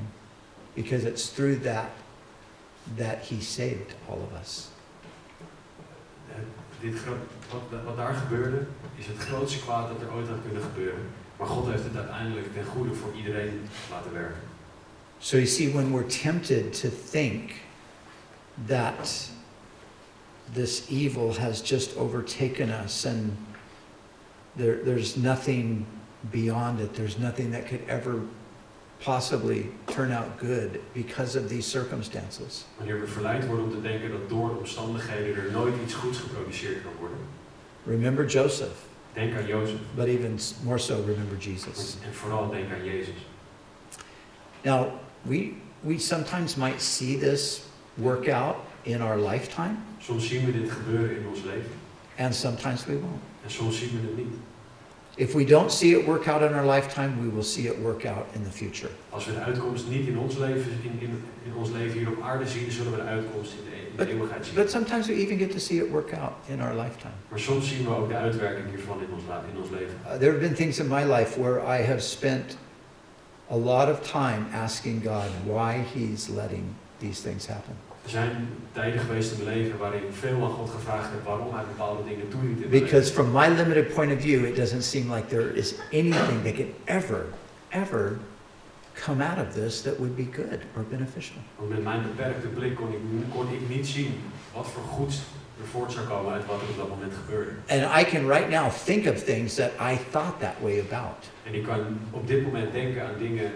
Because 0.76 1.04
it's 1.04 1.30
through 1.30 1.62
that 1.64 1.90
that 2.98 3.22
he 3.22 3.42
saved 3.42 3.94
all 4.08 4.22
of 4.22 4.34
us. 4.34 4.70
Dit, 6.82 6.96
wat, 7.52 7.84
wat 7.86 7.98
daar 7.98 8.14
gebeurde, 8.14 8.66
is 8.96 9.06
het 9.06 9.18
grootste 9.18 9.60
kwaad 9.60 9.88
dat 9.88 10.02
er 10.02 10.14
ooit 10.16 10.28
had 10.28 10.38
kunnen 10.46 10.62
gebeuren. 10.62 11.02
Maar 11.38 11.48
God 11.48 11.68
heeft 11.68 11.84
het 11.84 11.96
uiteindelijk 11.96 12.54
ten 12.54 12.66
goede 12.66 12.94
voor 12.94 13.14
iedereen 13.16 13.62
laten 13.92 14.14
werken. 14.14 14.42
So 15.20 15.36
you 15.38 15.48
see, 15.48 15.74
when 15.74 15.92
we're 15.92 16.08
tempted 16.08 16.80
to 16.82 16.90
think 17.12 17.52
that 18.68 19.30
this 20.54 20.88
evil 20.90 21.34
has 21.34 21.62
just 21.62 21.98
overtaken 21.98 22.70
us 22.70 23.06
and 23.06 23.38
there, 24.56 24.84
there's 24.84 25.16
nothing 25.16 25.86
beyond 26.32 26.80
it. 26.80 26.94
There's 26.94 27.18
nothing 27.18 27.52
that 27.52 27.68
could 27.68 27.82
ever 27.88 28.22
possibly 29.04 29.72
turn 29.88 30.12
out 30.12 30.38
good 30.40 30.80
because 30.94 31.36
of 31.40 31.48
these 31.50 31.66
circumstances. 31.66 32.66
Wanneer 32.78 33.00
we 33.00 33.08
verleid 33.08 33.46
worden 33.48 33.66
om 33.66 33.72
te 33.72 33.82
denken 33.82 34.12
dat 34.12 34.30
door 34.30 34.58
omstandigheden 34.58 35.36
er 35.36 35.52
nooit 35.52 35.74
iets 35.84 35.94
goeds 35.94 36.18
geproduceerd 36.18 36.82
kan 36.84 36.92
worden. 37.00 37.18
Remember 37.86 38.26
Joseph, 38.26 38.78
Denk 39.14 39.36
aan 39.36 39.46
Jozef. 39.48 39.78
but 39.96 40.06
even 40.06 40.40
more 40.64 40.78
so, 40.80 41.04
remember 41.06 41.38
Jesus. 41.40 41.96
En 42.06 42.14
vooral 42.14 42.50
denk 42.50 42.72
aan 42.72 42.84
Jezus. 42.86 43.16
Now, 44.64 44.88
we, 45.22 45.54
we 45.82 45.98
sometimes 45.98 46.56
might 46.56 46.82
see 46.82 47.18
this 47.18 47.62
work 47.94 48.28
out 48.28 48.56
in 48.84 49.02
our 49.02 49.18
lifetime, 49.18 49.78
Soms 50.02 50.28
zien 50.28 50.46
we 50.46 50.52
dit 50.62 50.72
gebeuren 50.72 51.18
in 51.18 51.28
ons 51.28 51.40
leven. 51.44 51.72
and 52.18 52.36
sometimes 52.36 52.86
we 52.86 52.94
won't. 52.94 53.22
En 53.44 53.52
soms 53.52 53.78
zien 53.80 53.90
we 54.02 54.08
het 54.08 54.18
niet. 54.18 54.36
If 55.18 55.34
we 55.34 55.46
don't 55.46 55.72
see 55.72 55.92
it 55.92 56.06
work 56.06 56.28
out 56.28 56.42
in 56.42 56.54
our 56.54 56.66
lifetime, 56.66 57.20
we 57.22 57.28
will 57.28 57.44
see 57.44 57.68
it 57.68 57.78
work 57.80 58.06
out 58.06 58.26
in 58.34 58.44
the 58.44 58.52
future. 58.52 58.90
Als 59.10 59.26
we 59.26 59.32
de 59.32 59.40
uitkomst 59.40 59.88
niet 59.90 60.08
in 60.08 60.18
ons 60.18 60.38
leven, 60.38 60.72
in, 60.84 61.00
in, 61.00 61.24
in 61.46 61.54
ons 61.56 61.70
leven 61.70 61.98
hier 61.98 62.08
op 62.08 62.22
aarde 62.22 62.48
zien, 62.48 62.72
zullen 62.72 62.92
we 62.92 62.98
de 62.98 63.04
uitkomst 63.04 63.52
in 63.52 63.64
de, 63.64 64.04
in 64.04 64.06
de 64.06 64.14
eeuwigheid 64.14 64.46
zien. 64.46 64.56
But 64.56 64.72
sometimes 64.72 65.08
we 65.08 65.14
even 65.14 65.38
get 65.38 65.52
to 65.52 65.58
see 65.58 65.78
it 65.78 65.92
work 65.92 66.14
out 66.14 66.34
in 66.48 66.62
our 66.62 66.74
lifetime. 66.74 67.14
Maar 67.30 67.40
soms 67.40 67.68
zien 67.68 67.84
we 67.84 67.96
ook 67.96 68.10
de 68.10 68.16
uitwerking 68.16 68.70
hiervan 68.70 69.00
in 69.02 69.14
ons, 69.14 69.24
in 69.54 69.62
ons 69.62 69.70
leven. 69.70 69.96
Uh, 70.06 70.18
there 70.18 70.32
have 70.32 70.40
been 70.40 70.56
things 70.56 70.80
in 70.80 70.88
my 70.88 71.04
life 71.04 71.40
where 71.40 71.60
I 71.80 71.86
have 71.86 72.02
spent 72.02 72.58
a 73.50 73.58
lot 73.58 73.90
of 73.90 74.12
time 74.12 74.46
asking 74.54 75.04
God 75.04 75.30
why 75.46 75.84
He's 75.94 76.28
letting 76.28 76.76
these 77.00 77.22
things 77.22 77.48
happen. 77.48 77.89
Er 78.10 78.16
zijn 78.16 78.48
tijden 78.72 79.00
geweest 79.00 79.32
in 79.32 79.44
mijn 79.44 79.58
leven 79.58 79.78
waarin 79.78 80.04
ik 80.04 80.14
veel 80.20 80.44
aan 80.44 80.52
God 80.52 80.70
gevraagd 80.70 81.10
heb 81.12 81.24
waarom 81.24 81.54
hij 81.54 81.64
bepaalde 81.64 82.04
dingen 82.04 82.30
toeliet 82.30 82.70
Because 82.70 83.14
from 83.14 83.32
my 83.32 83.48
limited 83.48 83.94
point 83.94 84.12
of 84.12 84.22
view, 84.22 84.46
it 84.46 84.56
doesn't 84.56 84.84
seem 84.84 85.14
like 85.14 85.28
there 85.28 85.54
is 85.54 85.76
anything 85.92 86.44
that 86.44 86.54
can 86.56 86.74
ever, 86.86 87.26
ever 87.68 88.18
come 89.06 89.24
out 89.24 89.48
of 89.48 89.54
this 89.54 89.82
that 89.82 89.98
would 89.98 90.16
be 90.16 90.28
good 90.32 90.60
or 90.76 90.84
beneficial. 90.90 91.36
Want 91.56 91.70
met 91.70 91.84
mijn 91.84 92.02
beperkte 92.02 92.48
blik 92.48 92.76
kon 92.76 92.88
ik, 92.92 93.00
kon 93.34 93.54
ik 93.54 93.70
niet 93.76 93.88
zien 93.88 94.14
wat 94.54 94.68
voor 94.68 94.84
goeds 94.84 95.22
er 95.62 95.68
voort 95.72 95.92
zou 95.92 96.06
komen 96.08 96.34
uit 96.34 96.46
wat 96.46 96.62
er 96.62 96.68
op 96.70 96.78
dat 96.78 96.90
moment 96.90 97.14
gebeurde. 97.26 97.52
And 97.68 97.82
I 98.02 98.10
can 98.12 98.28
right 98.28 98.50
now 98.50 98.72
think 98.86 99.08
of 99.08 99.24
things 99.24 99.56
that 99.56 99.72
I 99.92 99.98
thought 100.12 100.40
that 100.40 100.56
way 100.62 100.80
about. 100.80 101.30
En 101.44 101.54
ik 101.54 101.64
kan 101.64 101.80
op 102.12 102.28
dit 102.28 102.44
moment 102.44 102.72
denken 102.72 103.02
aan 103.08 103.18
dingen 103.20 103.52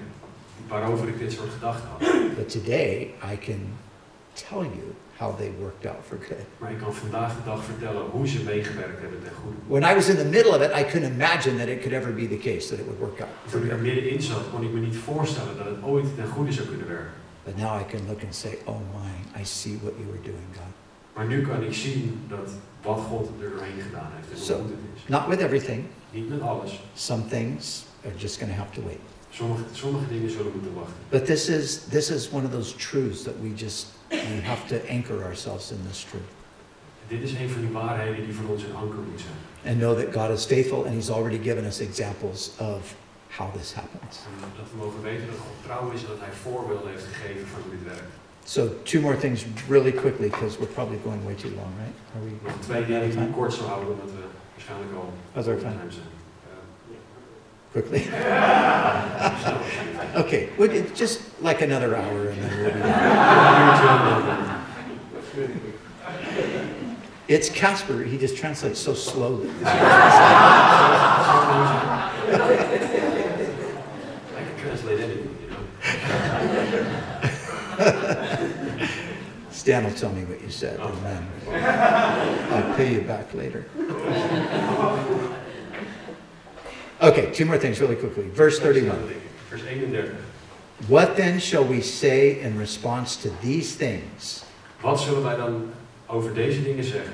waarover 0.68 1.08
ik 1.08 1.20
dit 1.20 1.32
soort 1.32 1.50
gedachten 1.50 1.90
had. 1.90 2.00
But 2.36 2.50
today, 2.50 3.14
I 3.34 3.38
can 3.46 3.78
tell 4.36 4.64
you 4.64 4.96
how 5.18 5.36
they 5.38 5.52
worked 5.60 5.86
out 5.86 6.04
for 6.08 6.18
good. 6.28 6.46
Maar 6.58 6.72
ik 6.72 6.80
kan 6.80 6.94
vandaag 6.94 7.36
de 7.36 7.44
dag 7.46 7.64
vertellen 7.64 8.02
hoe 8.12 8.28
ze 8.28 8.44
meegewerkt 8.44 9.00
hebben 9.02 9.20
ten 9.24 9.32
goede. 9.42 9.58
When 9.68 9.84
I 9.92 9.94
was 9.94 10.08
in 10.10 10.18
the 10.18 10.26
middle 10.26 10.52
of 10.56 10.62
it, 10.62 10.72
I 10.82 10.84
couldn't 10.84 11.12
imagine 11.14 11.58
that 11.58 11.68
it 11.68 11.80
could 11.82 11.94
ever 11.94 12.14
be 12.14 12.28
the 12.28 12.38
case 12.50 12.68
that 12.70 12.80
it 12.80 12.86
would 12.86 13.00
work 13.00 13.20
out. 13.22 13.52
Toen 13.52 13.64
ik 13.64 13.72
er 13.72 13.78
middenin 13.78 14.22
zat, 14.22 14.44
kon 14.52 14.64
ik 14.64 14.72
me 14.72 14.80
niet 14.80 14.98
voorstellen 14.98 15.58
dat 15.58 15.66
het 15.66 15.84
ooit 15.84 16.16
ten 16.16 16.28
goede 16.28 16.52
zou 16.52 16.68
kunnen 16.68 16.88
werken. 16.88 17.12
But 17.46 17.58
now 17.58 17.82
I 17.82 17.86
can 17.92 18.08
look 18.08 18.22
and 18.24 18.36
say, 18.36 18.58
oh 18.66 18.80
my, 18.96 19.42
I 19.42 19.46
see 19.46 19.78
what 19.82 19.94
you 19.98 20.06
were 20.12 20.22
doing, 20.22 20.48
God. 20.56 20.74
Maar 21.14 21.26
nu 21.26 21.48
kan 21.48 21.64
ik 21.64 21.74
zien 21.74 22.26
dat 22.28 22.50
wat 22.82 23.00
God 23.00 23.30
er 23.42 23.50
doorheen 23.50 23.82
gedaan 23.82 24.12
heeft 24.16 24.42
en 24.42 24.48
hoe 24.48 24.64
goed 24.64 24.70
het 24.70 24.80
is. 24.96 25.08
Not 25.08 25.28
with 25.28 25.40
everything. 25.40 25.84
Niet 26.12 26.30
met 26.30 26.42
alles. 26.42 26.82
Some 26.94 27.28
things 27.28 27.86
are 28.06 28.16
just 28.18 28.38
going 28.38 28.52
to 28.52 28.58
have 28.58 28.72
to 28.74 28.82
wait. 28.86 29.00
Sommige, 29.34 29.64
sommige 29.72 30.08
dingen 30.08 30.30
zullen 30.30 30.52
moeten 30.54 30.74
wachten. 30.74 30.94
But 31.10 31.26
this 31.26 31.50
is 31.50 31.80
this 31.90 32.10
is 32.10 32.30
one 32.32 32.46
of 32.46 32.52
those 32.52 32.76
truths 32.76 33.24
that 33.24 33.34
we 33.42 33.50
just 33.56 33.88
we 34.10 34.42
have 34.44 34.68
to 34.68 34.76
anchor 34.90 35.24
ourselves 35.24 35.72
in 35.72 35.78
this 35.90 36.06
truth 36.10 36.30
Dit 37.08 37.22
is 37.24 37.32
een 37.34 37.50
van 37.50 37.62
die 37.62 37.70
waarheden 37.72 38.26
die 38.26 38.34
voor 38.34 38.50
ons 38.54 38.64
een 38.64 38.76
anker 38.76 39.00
moet 39.12 39.20
zijn. 39.22 39.40
and 39.72 39.78
know 39.82 39.94
that 40.02 40.14
God 40.14 40.38
is 40.38 40.46
faithful 40.46 40.86
and 40.86 40.94
He's 40.94 41.10
already 41.10 41.40
given 41.44 41.66
us 41.66 41.80
examples 41.80 42.52
of 42.60 42.96
how 43.38 43.48
this 43.58 43.74
happens. 43.74 44.16
En 44.28 44.34
dat 44.58 44.68
we 44.72 44.78
mogen 44.78 45.02
weten 45.02 45.26
dat 45.28 45.36
God 45.46 45.56
trouw 45.66 45.92
is 45.92 46.02
en 46.02 46.08
dat 46.08 46.20
hij 46.20 46.34
voorbeelden 46.46 46.90
heeft 46.92 47.06
gegeven 47.14 47.48
van 47.48 47.62
hoe 47.66 47.72
dit 47.78 47.84
werkt. 47.94 48.14
So 48.46 48.62
two 48.84 49.00
more 49.02 49.18
things 49.18 49.46
really 49.70 49.92
quickly 49.92 50.30
because 50.30 50.58
we're 50.60 50.74
probably 50.74 51.00
going 51.04 51.24
way 51.24 51.36
too 51.36 51.52
long, 51.62 51.72
right? 51.84 51.96
Are 52.16 52.24
we 52.26 52.32
Nog 52.48 52.58
twee 52.68 52.86
dingen 52.86 53.10
die 53.10 53.30
kort 53.40 53.54
zal 53.54 53.68
houden, 53.68 53.90
omdat 53.94 54.12
we 54.18 54.24
waarschijnlijk 54.54 54.92
al 55.02 55.14
That's 55.34 55.48
our 55.48 55.56
over 55.56 55.68
time. 55.70 55.80
time 55.80 55.92
zijn. 56.00 56.12
Quickly? 57.74 58.08
Okay, 60.16 60.50
well, 60.60 60.70
it- 60.70 60.94
just 60.94 61.22
like 61.42 61.62
another 61.64 61.96
hour 61.96 62.28
and 62.28 62.40
then 62.44 62.58
we'll 62.62 62.72
be 62.74 62.80
done. 62.80 62.92
Een 62.92 63.68
uurtje 63.68 63.88
en 63.88 63.98
dan- 64.06 64.28
It's 67.26 67.50
Casper. 67.50 68.04
He 68.04 68.18
just 68.20 68.36
translates 68.38 68.80
so 68.80 68.94
slowly. 68.94 69.50
I 69.64 69.66
can 74.46 74.56
translate 74.62 75.00
anything, 75.00 75.36
you 75.42 75.50
know. 75.50 75.64
Stan 79.50 79.84
will 79.86 79.94
tell 79.94 80.12
me 80.12 80.26
what 80.26 80.42
you 80.42 80.50
said, 80.52 80.80
and 80.80 81.04
then 81.06 81.28
I'll 82.52 82.74
pay 82.76 82.94
you 82.94 83.02
back 83.02 83.34
later. 83.34 83.66
Okay, 87.04 87.32
two 87.34 87.46
more 87.46 87.58
things 87.58 87.80
really 87.82 87.96
quickly. 87.96 88.24
Verse 88.30 88.60
31. 88.60 88.98
Vers 89.50 89.62
31. 89.64 90.16
What 90.88 91.16
then 91.16 91.40
shall 91.40 91.64
we 91.66 91.82
say 91.82 92.40
in 92.40 92.58
response 92.58 93.18
to 93.18 93.30
these 93.42 93.76
things? 93.76 94.44
Wat 94.82 95.00
zullen 95.02 95.24
wij 95.24 95.36
dan 95.36 95.72
over 96.06 96.34
deze 96.34 96.64
dingen 96.64 96.84
zeggen? 96.84 97.14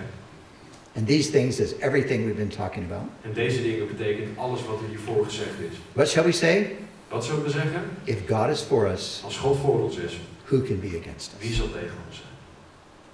And 0.96 1.08
these 1.08 1.32
things 1.32 1.60
is 1.60 1.74
everything 1.80 2.26
we've 2.26 2.38
been 2.38 2.50
talking 2.50 2.86
about. 2.86 3.08
En 3.22 3.34
deze 3.34 3.62
dingen 3.62 3.88
betekent 3.88 4.38
alles 4.38 4.66
wat 4.66 4.80
er 4.82 4.88
hiervoor 4.88 5.26
gezegd 5.26 5.60
is. 5.72 5.78
What 5.94 6.08
shall 6.08 6.24
we 6.24 6.32
say? 6.32 6.76
Wat 7.10 7.26
zullen 7.26 7.44
we 7.44 7.50
zeggen? 7.50 7.90
If 8.04 8.18
God 8.28 8.50
is 8.50 8.62
for 8.62 8.88
us, 8.88 9.22
Als 9.24 9.38
God 9.38 9.58
voor 9.58 9.84
ons 9.84 9.98
is, 9.98 10.20
who 10.46 10.62
can 10.62 10.80
be 10.80 10.98
against 11.02 11.32
wie 11.40 11.50
us? 11.50 11.56
zal 11.56 11.68
tegen 11.72 11.96
ons 12.08 12.16
zijn? 12.16 12.28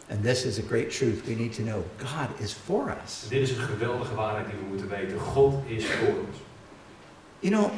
And 0.09 0.23
this 0.23 0.45
is 0.45 0.59
a 0.59 0.61
great 0.67 0.89
truth 0.97 1.25
we 1.25 1.33
need 1.35 1.53
to 1.53 1.63
know. 1.63 1.83
God 1.97 2.29
is 2.39 2.53
for 2.65 2.95
us. 3.03 3.25
Dit 3.29 3.41
is 3.41 3.49
een 3.49 3.63
geweldige 3.63 4.15
waarheid 4.15 4.45
die 4.45 4.55
we 4.59 4.65
moeten 4.69 4.89
weten. 4.89 5.19
God 5.19 5.53
is 5.67 5.85
voor 5.85 6.07
ons. 6.07 6.37
You 7.45 7.51
know, 7.51 7.71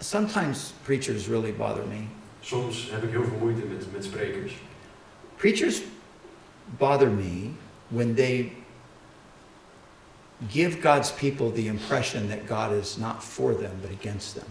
sometimes 0.00 0.72
preachers 0.82 1.28
really 1.28 1.52
bother 1.52 1.84
me. 1.86 2.08
Soms 2.40 2.90
heb 2.90 3.02
ik 3.02 3.10
heel 3.10 3.24
veel 3.24 3.38
moeite 3.40 3.60
met, 3.60 3.92
met 3.92 4.04
sprekers. 4.04 4.52
Preachers 5.36 5.82
bother 6.78 7.10
me 7.10 7.50
when 7.88 8.14
they 8.14 8.52
give 10.48 10.80
God's 10.80 11.12
people 11.12 11.52
the 11.52 11.66
impression 11.66 12.28
that 12.28 12.48
God 12.48 12.72
is 12.72 12.96
not 12.96 13.22
for 13.22 13.54
them 13.54 13.78
but 13.80 13.90
against 14.00 14.34
them. 14.34 14.46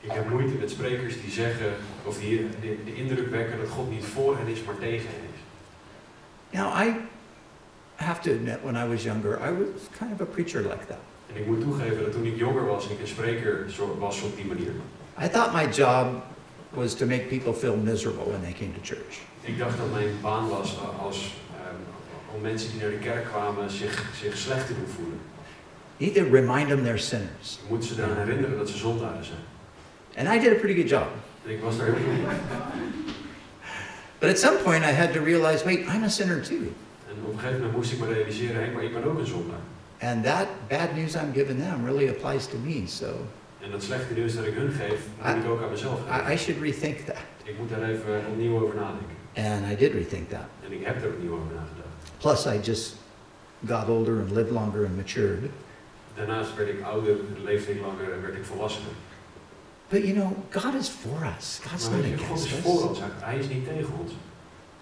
Ik 0.00 0.10
heb 0.10 0.30
moeite 0.30 0.58
met 0.58 0.70
sprekers 0.70 1.20
die 1.20 1.30
zeggen, 1.30 1.74
of 2.04 2.18
die 2.18 2.48
de, 2.60 2.84
de 2.84 2.94
indruk 2.94 3.30
wekken 3.30 3.58
dat 3.58 3.68
God 3.68 3.90
niet 3.90 4.04
voor 4.04 4.36
hen 4.36 4.46
is, 4.46 4.62
maar 4.62 4.78
tegen 4.78 5.08
hen 5.08 5.28
is. 5.34 5.40
Now, 6.58 6.86
I 6.86 6.96
have 7.94 8.20
to 8.20 8.30
admit, 8.30 8.58
when 8.62 8.76
I 8.76 8.88
was 8.88 9.02
younger, 9.02 9.38
I 9.48 9.52
was 9.52 9.88
kind 9.98 10.12
of 10.12 10.20
a 10.20 10.30
preacher 10.32 10.62
like 10.62 10.86
that. 10.86 11.11
En 11.34 11.40
ik 11.40 11.46
moet 11.46 11.60
toegeven 11.60 12.02
dat 12.02 12.12
toen 12.12 12.24
ik 12.24 12.36
jonger 12.36 12.66
was, 12.66 12.88
ik 12.88 13.00
een 13.00 13.06
spreker 13.06 13.66
was 13.98 14.22
op 14.22 14.36
die 14.36 14.44
manier. 14.44 14.72
I 15.22 15.28
thought 15.28 15.52
my 15.54 15.66
job 15.72 16.06
was 16.70 16.94
to 16.94 17.06
make 17.06 17.22
people 17.22 17.54
feel 17.54 17.76
miserable 17.76 18.24
when 18.24 18.40
they 18.40 18.52
came 18.52 18.72
to 18.72 18.80
church. 18.82 19.20
Ik 19.40 19.58
dacht 19.58 19.78
dat 19.78 19.92
mijn 19.92 20.08
baan 20.20 20.48
was 20.48 20.78
als, 21.00 21.34
ehm, 21.56 22.34
om 22.34 22.40
mensen 22.40 22.70
die 22.70 22.80
naar 22.80 22.90
de 22.90 22.96
kerk 22.96 23.24
kwamen 23.24 23.70
zich, 23.70 24.04
zich 24.22 24.36
slecht 24.36 24.66
te 24.66 24.74
doen 24.74 24.88
voelen. 24.96 25.18
You 25.96 26.12
need 26.12 26.24
to 26.24 26.36
remind 26.36 26.68
them 26.68 26.82
they're 26.82 26.98
sinners. 26.98 27.58
Je 27.62 27.68
moet 27.68 27.84
ze 27.84 27.94
eraan 27.98 28.16
herinneren 28.16 28.58
dat 28.58 28.68
ze 28.68 28.76
zondaren 28.76 29.24
zijn. 29.24 29.38
And 30.16 30.36
I 30.36 30.40
did 30.40 30.56
a 30.56 30.60
pretty 30.60 30.80
good 30.80 30.88
job. 30.88 31.08
En 31.44 31.50
ik 31.50 31.60
was 31.60 31.76
daar 31.76 31.86
heel 31.86 31.94
goed. 31.94 32.34
But 34.18 34.30
at 34.30 34.38
some 34.38 34.56
point, 34.62 34.84
I 34.84 34.92
had 34.92 35.12
to 35.12 35.22
realize 35.24 35.64
wait, 35.64 35.80
I'm 35.80 36.04
a 36.04 36.08
sinner 36.08 36.42
too. 36.42 36.56
En 37.08 37.14
op 37.24 37.32
een 37.32 37.38
gegeven 37.38 37.56
moment 37.56 37.76
moest 37.76 37.92
ik 37.92 37.98
me 37.98 38.06
realiseren, 38.12 38.64
hé, 38.64 38.72
maar 38.72 38.82
ik 38.82 38.92
ben 38.92 39.04
ook 39.04 39.18
een 39.18 39.26
zondaar. 39.26 39.64
And 40.02 40.24
that 40.24 40.46
bad 40.68 40.96
news 40.96 41.14
I'm 41.14 41.32
giving 41.32 41.58
them 41.58 41.84
really 41.84 42.08
applies 42.08 42.46
to 42.46 42.56
me. 42.64 42.82
So 42.86 43.06
En 43.60 43.70
dat 43.70 43.82
slechte 43.82 44.14
nieuws 44.14 44.34
dat 44.34 44.44
ik 44.46 44.54
hun 44.54 44.70
geef, 44.72 45.00
moet 45.24 45.44
ik 45.44 45.50
ook 45.50 45.62
aan 45.62 45.70
mezelf 45.70 46.00
geven. 46.06 46.30
I, 46.30 46.34
I 46.34 46.36
should 46.38 46.62
rethink 46.62 46.98
that. 46.98 47.16
Ik 47.44 47.58
moet 47.58 47.68
daar 47.68 47.82
even 47.82 48.22
opnieuw 48.30 48.60
over 48.62 48.74
nadenken. 48.74 49.16
And 49.34 49.72
I 49.72 49.76
did 49.76 49.92
rethink 49.92 50.30
that. 50.30 50.46
En 50.66 50.72
ik 50.72 50.84
heb 50.86 51.02
er 51.02 51.08
opnieuw 51.08 51.32
over 51.32 51.46
nagedacht. 51.54 51.88
Plus, 52.18 52.46
I 52.46 52.60
just 52.70 52.96
got 53.66 53.88
older 53.88 54.20
and 54.20 54.30
lived 54.30 54.50
longer 54.50 54.84
and 54.84 54.96
matured. 54.96 55.50
Daarnaast 56.16 56.56
werd 56.56 56.68
ik 56.68 56.82
ouder, 56.82 57.16
leefde 57.44 57.72
ik 57.72 57.80
langer 57.80 58.12
en 58.12 58.22
werd 58.22 58.34
ik 58.34 58.44
volwassener. 58.44 58.92
But 59.88 60.02
you 60.02 60.12
know, 60.12 60.32
God 60.50 60.74
is 60.74 60.88
for 60.88 61.32
us. 61.38 61.60
God's 61.68 61.88
Maar 61.88 61.98
not 61.98 62.08
weet 62.08 62.18
je, 62.20 62.26
God 62.26 62.36
against 62.36 62.44
is 62.46 62.60
voor 62.62 62.82
us. 62.82 62.88
ons. 62.88 62.98
Hij 63.18 63.38
is 63.38 63.48
niet 63.48 63.64
tegen 63.64 63.92
ons. 64.00 64.12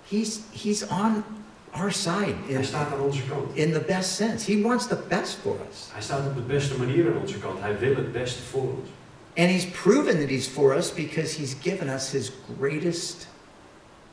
He's, 0.08 0.40
he's 0.62 0.82
on 0.88 1.24
our 1.70 1.92
side 1.92 2.34
Hij 2.46 2.54
in, 2.56 2.64
staat 2.64 2.92
aan 2.92 3.00
onze 3.00 3.22
kant. 3.28 3.56
in 3.56 3.72
the 3.72 3.80
best 3.80 4.14
sense. 4.14 4.52
He 4.52 4.60
wants 4.62 4.86
the 4.88 4.98
best 5.08 5.38
for 5.42 5.56
us. 5.70 5.88
Hij 5.92 6.02
staat 6.02 6.26
op 6.26 6.34
de 6.34 6.40
beste 6.40 6.78
manier 6.78 7.06
aan 7.06 7.20
onze 7.20 7.38
kant. 7.38 7.60
Hij 7.60 7.78
wil 7.78 7.94
het 7.94 8.12
beste 8.12 8.42
voor 8.42 8.62
ons. 8.62 8.88
And 9.36 9.48
he's 9.50 9.66
proven 9.66 10.18
that 10.20 10.28
he's 10.28 10.46
for 10.46 10.76
us 10.76 10.94
because 10.94 11.36
he's 11.38 11.54
given 11.62 11.88
us 11.88 12.10
his 12.10 12.32
greatest 12.58 13.28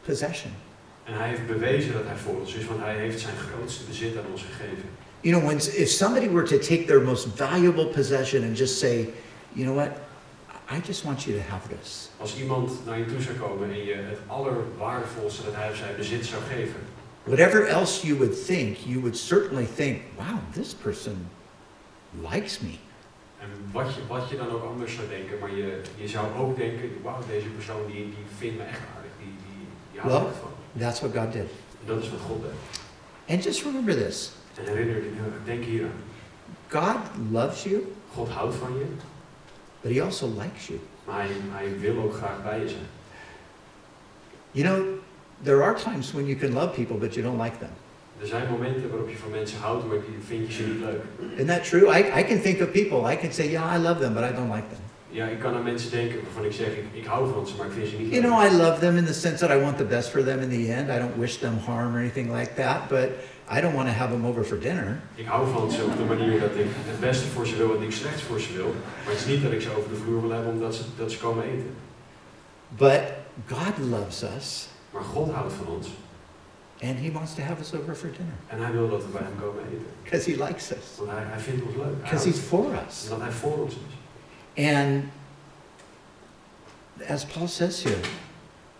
possession. 0.05 0.51
En 1.03 1.13
hij 1.13 1.27
heeft 1.29 1.47
bewezen 1.47 1.93
dat 1.93 2.03
hij 2.05 2.15
voor 2.15 2.39
ons 2.39 2.53
is, 2.53 2.65
want 2.65 2.79
hij 2.79 2.95
heeft 2.97 3.19
zijn 3.19 3.35
grootste 3.37 3.83
bezit 3.87 4.17
aan 4.17 4.23
ons 4.31 4.41
gegeven. 4.41 4.83
You 5.21 5.35
know, 5.35 5.45
when 5.49 5.57
if 5.81 5.89
somebody 5.89 6.29
were 6.29 6.45
to 6.45 6.57
take 6.57 6.85
their 6.85 7.01
most 7.01 7.27
valuable 7.35 7.85
possession 7.87 8.43
and 8.43 8.57
just 8.57 8.79
say, 8.79 9.09
you 9.53 9.65
know 9.65 9.75
what, 9.75 9.89
I 10.71 10.81
just 10.87 11.03
want 11.03 11.23
you 11.23 11.37
to 11.37 11.43
have 11.49 11.67
this. 11.79 12.09
Als 12.17 12.37
iemand 12.37 12.71
naar 12.85 12.97
je 12.99 13.05
toe 13.05 13.21
zou 13.21 13.35
komen 13.37 13.69
en 13.71 13.85
je 13.85 13.93
het 13.93 14.19
allerwaardevolste 14.27 15.43
dat 15.43 15.55
hij 15.55 15.69
of 15.69 15.75
zij 15.75 15.95
bezit 15.97 16.25
zou 16.25 16.41
geven, 16.49 16.79
Whatever 17.27 17.67
else 17.67 18.07
you 18.07 18.17
would 18.17 18.45
think, 18.45 18.77
you 18.85 18.99
would 19.01 19.17
certainly 19.17 19.65
think, 19.65 20.01
wow, 20.17 20.39
this 20.53 20.73
person 20.73 21.29
likes 22.31 22.59
me. 22.59 22.77
en 23.39 23.47
wat 23.71 23.93
je, 23.95 24.01
wat 24.07 24.29
je 24.29 24.37
dan 24.37 24.49
ook 24.49 24.63
anders 24.63 24.93
zou 24.95 25.07
denken, 25.07 25.39
maar 25.39 25.55
je, 25.55 25.81
je 25.95 26.07
zou 26.07 26.37
ook 26.37 26.57
denken, 26.57 26.89
wauw, 27.03 27.19
deze 27.27 27.47
persoon 27.47 27.85
die, 27.87 27.95
die 27.95 28.25
vindt 28.37 28.57
me 28.57 28.63
echt 28.63 28.79
aardig, 28.95 29.11
die, 29.19 29.27
die, 29.27 29.67
die 29.91 29.99
houdt 30.01 30.15
Wel. 30.17 30.27
echt 30.27 30.37
van. 30.41 30.51
That's 30.79 30.99
what 30.99 31.11
God 31.15 31.31
did. 31.31 31.49
En 31.81 31.85
dat 31.85 32.03
is 32.03 32.09
wat 32.09 32.19
God 32.19 32.41
deed. 32.41 32.51
And 33.35 33.43
just 33.43 33.63
remember 33.63 33.95
this 33.95 34.31
En 34.55 34.65
herinner 34.65 35.01
denk 35.45 35.63
hier 35.63 35.83
aan. 35.83 36.01
God 36.67 37.31
loves 37.31 37.63
you, 37.63 37.93
God 38.13 38.29
houdt 38.29 38.55
van 38.55 38.77
je, 38.77 38.85
but 39.81 39.91
He 39.95 40.01
also 40.03 40.27
likes 40.27 40.67
you. 40.67 40.79
maar 41.05 41.21
hij, 41.21 41.31
hij 41.51 41.79
wil 41.79 41.97
ook 42.03 42.13
graag 42.13 42.43
bij 42.43 42.59
je 42.59 42.69
zijn. 42.69 42.87
You 44.51 44.65
know, 44.67 44.99
there 45.43 45.63
are 45.63 45.75
times 45.75 46.11
when 46.13 46.25
you 46.25 46.37
can 46.39 46.53
love 46.53 46.73
people, 46.75 46.97
but 46.97 47.13
you 47.15 47.21
don't 47.27 47.41
like 47.41 47.57
them. 47.59 47.69
Er 48.21 48.27
zijn 48.27 48.47
momenten 48.51 48.89
waarop 48.89 49.09
je 49.09 49.17
van 49.17 49.31
mensen 49.31 49.59
houdt, 49.59 49.87
maar 49.87 49.97
vind 50.27 50.47
je 50.47 50.53
ze 50.53 50.63
niet 50.63 50.79
leuk. 50.79 51.01
Isn't 51.35 51.47
that 51.47 51.63
true? 51.69 51.97
I, 51.97 52.19
I 52.19 52.23
can 52.23 52.41
think 52.41 52.61
of 52.61 52.71
people, 52.71 53.11
I 53.13 53.17
can 53.17 53.31
say, 53.31 53.49
yeah, 53.49 53.75
I 53.75 53.77
love 53.81 53.99
them, 53.99 54.13
but 54.13 54.23
I 54.23 54.33
don't 54.35 54.51
like 54.53 54.67
them. 54.69 54.79
Ja, 55.09 55.25
ik 55.25 55.39
kan 55.39 55.55
aan 55.55 55.63
mensen 55.63 55.91
denken 55.91 56.19
waarvan 56.23 56.45
ik 56.45 56.51
zeg, 56.51 56.67
ik, 56.67 56.83
ik 56.93 57.05
hou 57.05 57.33
van 57.33 57.47
ze, 57.47 57.53
maar 57.57 57.65
ik 57.65 57.71
vind 57.71 57.87
ze 57.87 57.95
niet 57.95 58.09
You 58.13 58.21
leuk. 58.21 58.31
know, 58.31 58.43
I 58.53 58.55
love 58.65 58.79
them 58.79 58.97
in 58.97 59.05
the 59.05 59.13
sense 59.13 59.47
that 59.47 59.57
I 59.57 59.61
want 59.61 59.77
the 59.77 59.83
best 59.83 60.09
for 60.09 60.23
them 60.23 60.39
in 60.39 60.49
the 60.49 60.73
end. 60.73 60.89
I 60.89 60.97
don't 60.99 61.15
wish 61.17 61.35
them 61.37 61.57
harm 61.65 61.93
or 61.95 61.99
anything 61.99 62.35
like 62.37 62.53
that, 62.55 62.87
but 62.89 63.09
I 63.57 63.61
don't 63.61 63.75
want 63.75 63.87
to 63.87 63.93
have 63.93 64.11
them 64.11 64.25
over 64.25 64.43
for 64.43 64.59
dinner. 64.59 64.99
Ik 65.15 65.25
hou 65.25 65.47
van 65.53 65.71
ze 65.71 65.83
op 65.83 65.97
de 65.97 66.03
manier 66.03 66.39
dat 66.39 66.49
ik 66.55 66.65
het 66.91 66.99
beste 66.99 67.27
voor 67.27 67.47
ze 67.47 67.55
wil 67.55 67.73
en 67.75 67.79
niks 67.81 67.97
slechts 67.97 68.21
voor 68.21 68.39
ze 68.39 68.53
wil. 68.53 68.75
Maar 69.03 69.13
het 69.13 69.19
is 69.19 69.25
niet 69.25 69.43
dat 69.43 69.51
ik 69.51 69.61
ze 69.61 69.69
over 69.77 69.89
de 69.89 69.95
vloer 69.95 70.21
wil 70.21 70.31
hebben 70.31 70.51
omdat 70.53 70.75
ze, 70.75 70.81
dat 70.97 71.11
ze 71.11 71.17
komen 71.19 71.43
eten. 71.43 71.69
But 72.77 73.01
God 73.47 73.77
loves 73.89 74.23
us, 74.37 74.67
Maar 74.97 75.05
God 75.05 75.31
houdt 75.33 75.53
van 75.53 75.67
ons 75.67 75.87
and 76.81 76.99
He 76.99 77.11
wants 77.11 77.33
to 77.33 77.41
have 77.41 77.59
us 77.59 77.73
over 77.73 77.95
for 77.95 78.09
dinner 78.11 78.33
en 78.47 78.61
hij 78.61 78.71
wil 78.71 78.89
dat 78.89 79.01
we 79.01 79.09
bij 79.11 79.21
hem 79.21 79.39
komen 79.41 79.63
eten. 79.63 79.85
because 80.03 80.31
He 80.31 80.43
likes 80.45 80.71
us, 80.71 80.97
Want 80.97 81.09
hij, 81.11 81.23
hij 81.23 81.39
vindt 81.39 81.65
ons 81.65 81.75
leuk. 81.75 82.01
Because 82.01 82.27
He's 82.27 82.39
for 82.39 82.65
us. 82.87 83.03
En 83.03 83.09
dat 83.09 83.19
hij 83.19 83.31
voor 83.31 83.57
ons 83.57 83.73
is. 83.73 84.65
And 84.65 85.03
as 87.09 87.25
Paul 87.25 87.47
says 87.47 87.83
here, 87.83 87.99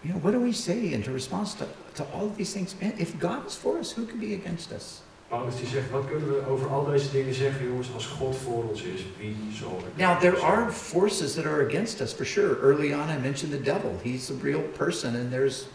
you 0.02 0.14
know, 0.14 0.22
what 0.22 0.34
do 0.34 0.40
we 0.40 0.52
say 0.54 0.92
in 0.94 1.04
response 1.14 1.56
to, 1.58 1.66
to 1.94 2.04
all 2.14 2.26
of 2.26 2.36
these 2.36 2.52
things? 2.54 2.76
Man, 2.82 2.94
if 2.98 3.20
God 3.20 3.46
is 3.48 3.56
for 3.56 3.78
us, 3.80 3.94
who 3.94 4.06
can 4.06 4.20
be 4.20 4.34
against 4.34 4.72
us? 4.72 5.02
Paulus 5.28 5.56
die 5.58 5.68
zegt, 5.68 5.92
wat 5.92 6.08
kunnen 6.08 6.28
we 6.28 6.48
over 6.48 6.68
al 6.70 6.86
deze 6.86 7.12
dingen 7.12 7.34
zeggen, 7.34 7.68
jongens, 7.68 7.94
als 7.94 8.06
God 8.06 8.36
voor 8.36 8.64
ons 8.64 8.82
is, 8.82 9.02
wie 9.18 9.36
zal 9.54 9.82
er 9.86 10.04
Now, 10.04 10.20
there 10.20 10.40
are 10.42 10.72
forces 10.72 11.34
that 11.34 11.46
are 11.46 11.66
against 11.68 12.02
us 12.02 12.14
for 12.14 12.26
sure. 12.26 12.58
Early 12.62 12.94
on, 12.94 13.10
I 13.10 13.18
mentioned 13.18 13.52
the 13.52 13.72
devil. 13.72 14.00
He's 14.04 14.30
a 14.30 14.34
real 14.42 14.62
person, 14.78 15.16
and 15.16 15.32
there's, 15.32 15.66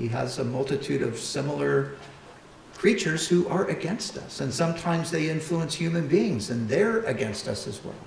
he 0.00 0.08
has 0.08 0.38
a 0.38 0.44
multitude 0.44 1.02
of 1.02 1.18
similar 1.18 1.92
creatures 2.76 3.28
who 3.28 3.46
are 3.48 3.66
against 3.68 4.16
us. 4.16 4.40
And 4.40 4.52
sometimes 4.52 5.10
they 5.10 5.28
influence 5.28 5.74
human 5.74 6.08
beings, 6.08 6.48
and 6.50 6.68
they're 6.68 7.04
against 7.04 7.48
us 7.48 7.66
as 7.66 7.80
well. 7.84 8.00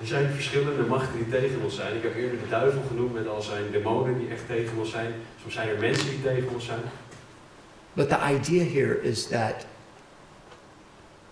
Er 0.00 0.06
zijn 0.06 0.32
verschillende 0.32 0.82
machten 0.82 1.16
die 1.16 1.28
tegen 1.28 1.62
ons 1.62 1.74
zijn. 1.74 1.96
Ik 1.96 2.02
heb 2.02 2.16
eerder 2.16 2.38
de 2.40 2.48
duivel 2.48 2.82
genoemd 2.88 3.14
met 3.14 3.28
al 3.28 3.42
zijn 3.42 3.70
demonen 3.70 4.18
die 4.18 4.28
echt 4.28 4.46
tegen 4.46 4.78
ons 4.78 4.90
zijn. 4.90 5.14
Soms 5.40 5.54
zijn 5.54 5.68
er 5.68 5.78
mensen 5.78 6.08
die 6.08 6.22
tegen 6.22 6.48
ons 6.48 6.64
zijn. 6.64 6.80
But 7.92 8.08
the 8.08 8.18
idea 8.34 8.64
here 8.64 9.02
is 9.02 9.26
that 9.26 9.66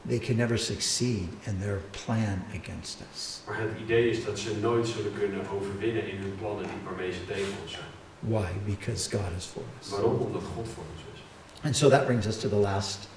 they 0.09 0.19
can 0.19 0.37
never 0.37 0.59
succeed 0.59 1.29
in 1.47 1.61
their 1.61 1.81
plan 1.91 2.43
against 2.49 2.99
us. 3.13 3.41
Maar 3.47 3.61
het 3.61 3.81
idee 3.85 4.11
is 4.11 4.25
dat 4.25 4.39
ze 4.39 4.57
nooit 4.61 4.87
zullen 4.87 5.13
kunnen 5.19 5.41
overwinnen 5.51 6.11
in 6.11 6.17
hun 6.17 6.37
plannen 6.41 6.65
die 6.65 6.83
waarmee 6.85 7.13
ze 7.13 7.27
tegen 7.27 7.53
ons 7.63 7.73
zijn. 7.73 7.98
Why? 8.21 8.51
Because 8.67 9.09
God 9.09 9.33
is 9.37 9.45
for 9.45 9.63
us. 9.81 9.91
Waarom? 9.91 10.21
Omdat 10.21 10.43
God 10.43 10.69
voor 10.75 10.85
ons 10.93 11.03
is. 11.15 11.21
And 11.63 11.77
so 11.77 11.89
that 11.89 12.07
brings 12.07 12.27
us 12.27 12.37
to 12.41 12.49
the 12.49 12.57
last 12.57 13.09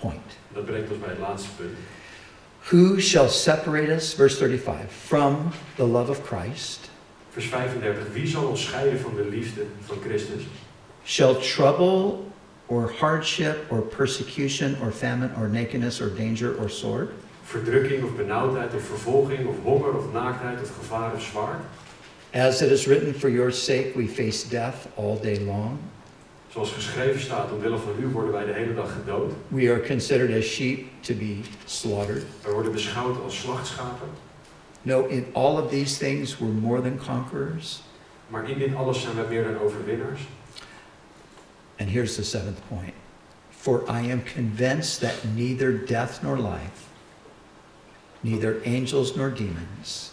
point. 0.00 0.36
Dat 0.52 0.64
brengt 0.64 0.90
ons 0.90 0.98
bij 0.98 1.08
het 1.08 1.18
laatste 1.18 1.48
punt. 1.56 1.76
Who 2.70 3.00
shall 3.00 3.28
separate 3.28 3.88
us, 3.88 4.14
verse 4.14 4.36
35, 4.36 4.90
from 4.90 5.52
the 5.76 5.84
love 5.84 6.10
of 6.10 6.22
Christ? 6.26 6.90
Vers 7.30 7.46
35. 7.46 8.12
Wie 8.12 8.26
zal 8.26 8.46
ons 8.46 8.64
scheiden 8.64 9.00
van 9.00 9.14
de 9.14 9.24
liefde 9.24 9.64
van 9.80 9.96
Christus? 10.04 10.42
Shall 11.04 11.34
trouble 11.34 12.26
or 12.66 12.92
hardship 13.00 13.56
or 13.70 13.80
persecution 13.80 14.76
or 14.82 14.92
famine 14.92 15.30
or 15.36 15.48
nakedness 15.48 16.00
or 16.00 16.10
danger 16.14 16.54
or 16.60 16.68
sword? 16.68 17.08
Verdrukking 17.44 18.02
of 18.02 18.16
benauwdheid 18.16 18.74
of 18.74 18.82
vervolging 18.82 19.46
of 19.46 19.54
honger 19.64 19.96
of 19.96 20.12
naaktheid 20.12 20.60
of 20.60 20.70
gevaar 20.80 21.14
of 21.14 21.22
zwaard? 21.22 21.60
As 22.34 22.62
it 22.62 22.72
is 22.72 22.86
written, 22.86 23.12
for 23.12 23.28
your 23.28 23.50
sake 23.50 23.96
we 23.96 24.06
face 24.06 24.44
death 24.44 24.88
all 24.96 25.16
day 25.16 25.38
long. 25.38 25.78
Zoals 26.52 26.72
geschreven 26.72 27.20
staat, 27.20 27.52
omwille 27.52 27.78
van 27.78 27.94
u 28.00 28.06
worden 28.06 28.32
wij 28.32 28.44
de 28.44 28.52
hele 28.52 28.74
dag 28.74 28.92
gedood. 28.92 29.32
We 29.48 29.70
are 29.70 29.80
considered 29.80 30.36
as 30.36 30.44
sheep 30.44 30.86
to 31.00 31.14
be 31.14 31.40
slaughtered. 31.64 32.24
Wij 32.42 32.52
worden 32.52 32.72
beschouwd 32.72 33.22
als 33.22 33.38
slachtschapen. 33.38 34.08
No, 34.82 35.06
in 35.06 35.26
all 35.32 35.56
of 35.56 35.70
these 35.70 35.98
things 35.98 36.38
we're 36.38 36.52
more 36.52 36.80
than 36.82 36.98
conquerors. 36.98 37.82
Maar 38.28 38.50
in 38.50 38.58
dit 38.58 38.74
alles 38.74 39.02
zijn 39.02 39.14
wij 39.14 39.26
meer 39.28 39.44
dan 39.44 39.58
overwinnaars. 39.58 40.20
And 41.78 41.90
here's 41.90 42.14
the 42.14 42.24
seventh 42.24 42.58
point. 42.68 42.94
For 43.50 43.82
I 43.88 44.10
am 44.10 44.22
convinced 44.22 45.00
that 45.00 45.24
neither 45.34 45.86
death 45.86 46.22
nor 46.22 46.36
life, 46.38 46.88
neither 48.20 48.60
angels 48.64 49.14
nor 49.14 49.30
demons, 49.34 50.07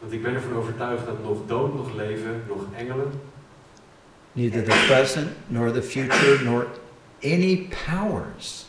Want 0.00 0.12
ik 0.12 0.22
ben 0.22 0.34
ervan 0.34 0.56
overtuigd 0.56 1.06
dat 1.06 1.22
nog 1.22 1.38
dood, 1.46 1.74
nog 1.74 1.94
leven, 1.94 2.42
nog 2.48 2.64
engelen, 2.76 3.20
neither 4.32 4.62
the 4.62 4.84
present 4.86 5.28
nor 5.46 5.72
the 5.72 5.82
future 5.82 6.44
nor 6.44 6.66
any 7.22 7.68
powers, 7.86 8.66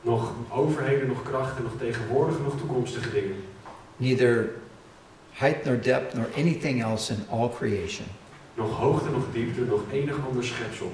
nog 0.00 0.32
overheden, 0.50 1.08
nog 1.08 1.22
krachten, 1.22 1.62
nog 1.62 1.72
tegenwoordige, 1.78 2.42
nog 2.42 2.58
toekomstige 2.58 3.10
dingen, 3.10 3.36
neither 3.96 4.50
height 5.32 5.64
nor 5.64 5.80
depth 5.80 6.14
nor 6.14 6.28
anything 6.36 6.82
else 6.82 7.12
in 7.12 7.24
all 7.30 7.48
creation 7.48 8.06
nog 8.56 8.76
hoogte, 8.76 9.10
nog 9.10 9.24
diepte, 9.32 9.60
nog 9.60 9.80
enig 9.92 10.26
ander 10.26 10.44
schepsel, 10.44 10.92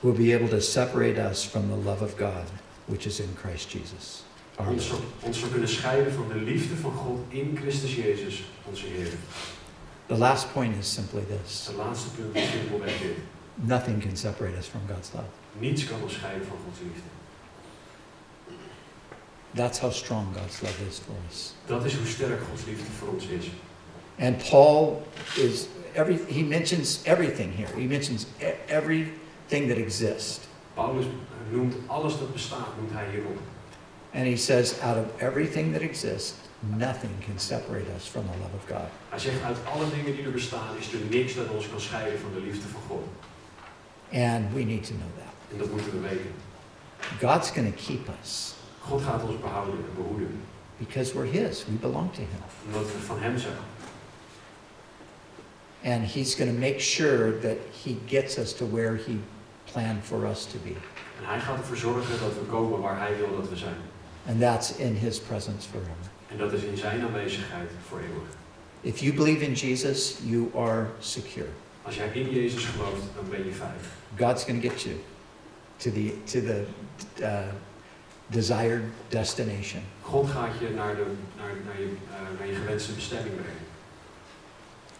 will 0.00 0.12
be 0.12 0.34
able 0.34 0.48
to 0.48 0.60
separate 0.60 1.18
us 1.18 1.44
from 1.44 1.68
the 1.68 1.76
love 1.76 2.04
of 2.04 2.16
God, 2.16 2.44
which 2.84 3.06
is 3.06 3.20
in 3.20 3.36
Christ 3.36 3.70
Jesus. 3.72 4.22
Ons, 4.66 4.88
Lord. 4.88 5.02
ons 5.22 5.38
zou 5.38 5.50
kunnen 5.50 5.68
scheiden 5.68 6.12
van 6.12 6.28
de 6.28 6.34
liefde 6.40 6.76
van 6.76 6.92
God 6.92 7.18
in 7.28 7.58
Christus 7.60 7.94
Jezus, 7.94 8.42
onze 8.64 8.86
Heer. 8.86 9.08
The 10.06 10.16
last 10.16 10.52
point 10.52 10.76
is 10.78 10.92
simply 10.92 11.22
this 11.42 11.66
Het 11.66 11.76
laatste 11.76 12.08
punt 12.08 12.34
is 12.36 12.50
simpelweg 12.50 12.98
dit. 13.00 13.16
nothing 13.54 14.00
can 14.02 14.16
separate 14.16 14.56
us 14.58 14.66
from 14.66 14.80
God's 14.88 15.10
love. 15.14 15.26
Niets 15.58 15.84
kan 15.84 16.02
ons 16.02 16.12
scheiden 16.12 16.46
van 16.46 16.56
Gods 16.64 16.78
liefde. 16.82 17.08
That's 19.54 19.78
how 19.78 19.90
strong 19.90 20.26
God's 20.34 20.60
love 20.62 20.86
is 20.88 20.98
for 20.98 21.14
us. 21.30 21.54
Dat 21.66 21.84
is 21.84 21.94
hoe 21.94 22.06
sterk 22.06 22.40
Gods 22.50 22.64
liefde 22.64 22.90
voor 22.98 23.08
ons 23.08 23.24
is. 23.26 23.46
And 24.18 24.48
Paul 24.50 25.06
is 25.36 25.66
every 25.94 26.18
he 26.28 26.42
mentions 26.42 27.00
everything 27.04 27.54
here. 27.56 27.68
He 27.80 27.86
mentions 27.86 28.26
e- 28.38 28.44
everything 28.66 29.68
that 29.68 29.76
exists. 29.76 30.40
Paulus 30.74 31.04
noemt 31.50 31.74
alles 31.86 32.18
dat 32.18 32.32
bestaat, 32.32 32.66
noemt 32.78 32.92
hij 32.92 33.10
hierop. 33.10 33.38
And 34.14 34.26
he 34.26 34.36
says 34.36 34.80
out 34.80 34.96
of 34.96 35.22
everything 35.22 35.72
that 35.72 35.82
exists, 35.82 36.34
nothing 36.76 37.14
can 37.20 37.38
separate 37.38 37.86
us 37.96 38.06
from 38.06 38.24
the 38.26 38.38
love 38.38 38.54
of 38.54 38.66
God. 38.66 38.88
Hij 39.08 39.18
zegt, 39.18 39.42
uit 39.42 39.56
alle 39.72 39.90
dingen 39.90 40.16
die 40.16 40.24
er 40.24 40.30
bestaan, 40.30 40.76
is 40.78 40.92
er 40.92 41.00
niks 41.10 41.34
dat 41.34 41.48
ons 41.48 41.68
kan 41.70 41.80
scheiden 41.80 42.20
van 42.20 42.30
de 42.34 42.40
liefde 42.40 42.68
van 42.68 42.80
God. 42.88 43.04
And 44.12 44.52
we 44.54 44.64
need 44.64 44.84
to 44.84 44.94
know 44.94 45.10
that. 45.16 45.34
En 45.52 45.58
dat 45.58 45.70
moeten 45.70 45.92
we 45.92 46.08
weten. 46.08 46.32
God's 47.20 47.50
going 47.50 47.74
to 47.76 47.82
keep 47.86 48.08
us 48.22 48.54
God 48.88 49.02
gaat 49.02 49.22
ons 49.22 49.40
behouden 49.40 49.74
en 49.74 50.02
behoeden. 50.02 50.40
because 50.78 51.14
we're 51.14 51.26
his. 51.26 51.66
We 51.66 51.72
belong 51.72 52.12
to 52.12 52.20
him. 52.20 52.42
Omdat 52.66 52.92
we 52.92 52.98
van 52.98 53.20
Hem 53.20 53.38
zijn. 53.38 53.56
And 55.84 56.04
he's 56.04 56.34
going 56.34 56.52
to 56.54 56.60
make 56.60 56.80
sure 56.80 57.38
that 57.40 57.58
he 57.84 57.96
gets 58.06 58.38
us 58.38 58.52
to 58.54 58.64
where 58.66 58.96
he 58.96 59.18
planned 59.66 60.04
for 60.04 60.26
us 60.26 60.46
to 60.46 60.58
be. 60.58 60.76
En 61.20 61.24
Hij 61.24 61.40
gaat 61.40 61.58
ervoor 61.58 61.76
zorgen 61.76 62.20
dat 62.20 62.34
we 62.34 62.44
komen 62.50 62.80
waar 62.80 62.98
Hij 62.98 63.16
wil 63.16 63.36
dat 63.36 63.48
we 63.48 63.56
zijn. 63.56 63.76
And 64.28 64.40
that's 64.40 64.78
in 64.78 64.94
his 64.94 65.18
presence 65.18 65.66
forever. 65.66 66.10
En 66.30 66.38
dat 66.38 66.52
is 66.52 66.62
in 66.62 66.76
Zijn 66.76 67.02
aanwezigheid 67.02 67.70
voor 67.88 67.98
eeuwig. 67.98 68.28
If 68.80 69.00
you 69.00 69.14
believe 69.14 69.44
in 69.44 69.54
Jesus, 69.54 70.16
you 70.24 70.50
are 70.54 70.86
secure. 70.98 71.48
Als 71.82 71.96
jij 71.96 72.10
in 72.12 72.30
Jezus 72.30 72.64
gelooft, 72.64 73.02
dan 73.14 73.28
ben 73.30 73.44
je 73.44 73.52
veilig. 73.52 73.86
God's 74.16 74.44
going 74.44 74.62
to 74.62 74.68
get 74.68 74.82
you 74.82 74.96
to 75.76 75.90
the, 75.90 76.22
to 76.24 76.40
the 76.40 76.64
uh, 77.20 77.52
desired 78.26 78.82
destination. 79.08 79.82
God 80.02 80.30
gaat 80.30 80.58
je 80.60 80.70
naar, 80.70 80.96
de, 80.96 81.04
naar, 81.36 81.52
naar, 81.64 81.80
je, 81.80 81.88
eh, 82.10 82.38
naar 82.38 82.48
je 82.48 82.54
gewenste 82.54 82.92
bestemming 82.92 83.34
brengen. 83.34 83.66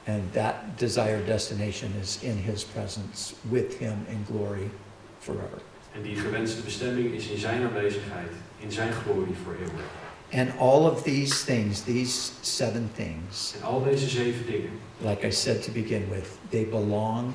And 0.07 0.33
that 0.33 0.55
desired 0.77 1.27
destination 1.27 1.93
is 2.01 2.19
in 2.23 2.37
his 2.37 2.65
presence 2.65 3.35
with 3.51 3.75
him 3.79 4.07
in 4.09 4.25
glory 4.27 4.71
forever. 5.19 5.61
En 5.95 6.03
die 6.03 6.17
gewenste 6.17 6.63
bestemming 6.63 7.13
is 7.15 7.27
in 7.27 7.39
zijn 7.39 7.63
aanwezigheid, 7.63 8.31
in 8.61 8.73
zijn 8.73 8.93
glorie 8.93 9.35
voor 9.45 9.55
eeuwig. 9.55 9.85
And 10.33 10.59
all 10.59 10.91
of 10.91 11.03
these 11.03 11.45
things, 11.45 11.81
these 11.83 12.31
seven 12.41 12.91
things, 12.97 13.55
En 13.57 13.63
al 13.63 13.83
deze 13.83 14.09
zeven 14.09 14.47
dingen, 14.47 14.71
like 14.99 15.27
I 15.27 15.31
said 15.31 15.63
to 15.63 15.73
begin 15.73 16.09
with, 16.11 16.27
they 16.51 16.65
belong 16.65 17.33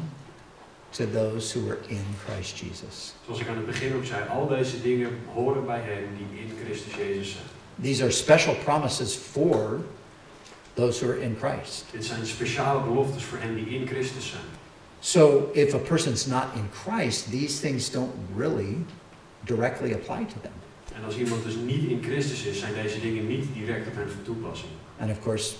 to 0.92 1.06
those 1.12 1.60
who 1.60 1.70
are 1.70 1.80
in 1.88 2.06
Christ 2.26 2.58
Jesus. 2.60 3.14
zoals 3.26 3.40
ik 3.40 3.48
aan 3.48 3.56
het 3.56 3.66
begin 3.66 3.96
ook 3.96 4.06
zei, 4.06 4.30
al 4.30 4.48
deze 4.48 4.82
dingen 4.82 5.10
horen 5.34 5.66
bij 5.66 5.82
hen 5.82 6.04
die 6.18 6.40
in 6.40 6.52
Christus 6.66 6.96
Jezus 6.96 7.32
zijn. 7.32 7.46
These 7.82 8.04
are 8.04 8.12
special 8.12 8.56
promises 8.64 9.16
for 9.16 9.80
those 10.74 11.00
who 11.06 11.12
are 11.12 11.22
in 11.22 11.38
Christ. 11.40 11.86
Dit 11.92 12.06
zijn 12.06 12.26
speciale 12.26 12.82
beloftes 12.82 13.24
voor 13.24 13.38
hen 13.38 13.56
die 13.56 13.66
in 13.80 13.88
Christus 13.88 14.30
zijn. 14.30 14.44
So 15.00 15.50
if 15.54 15.74
a 15.74 15.78
person's 15.78 16.26
not 16.26 16.44
in 16.56 16.70
Christ, 16.72 17.32
these 17.32 17.60
things 17.60 17.92
don't 17.92 18.14
really 18.36 18.78
directly 19.46 19.94
apply 19.94 20.26
to 20.26 20.40
them. 20.42 20.54
En 20.96 21.04
als 21.06 21.18
iemand 21.18 21.44
dus 21.44 21.56
niet 21.56 21.90
in 21.90 22.04
Christus 22.04 22.46
is, 22.46 22.60
zijn 22.60 22.74
deze 22.74 23.00
dingen 23.00 23.28
niet 23.28 23.46
direct 23.54 23.88
op 23.88 23.96
hen 23.96 24.10
van 24.10 24.22
toepassing. 24.24 24.72
And 25.00 25.12
of 25.12 25.20
course, 25.20 25.56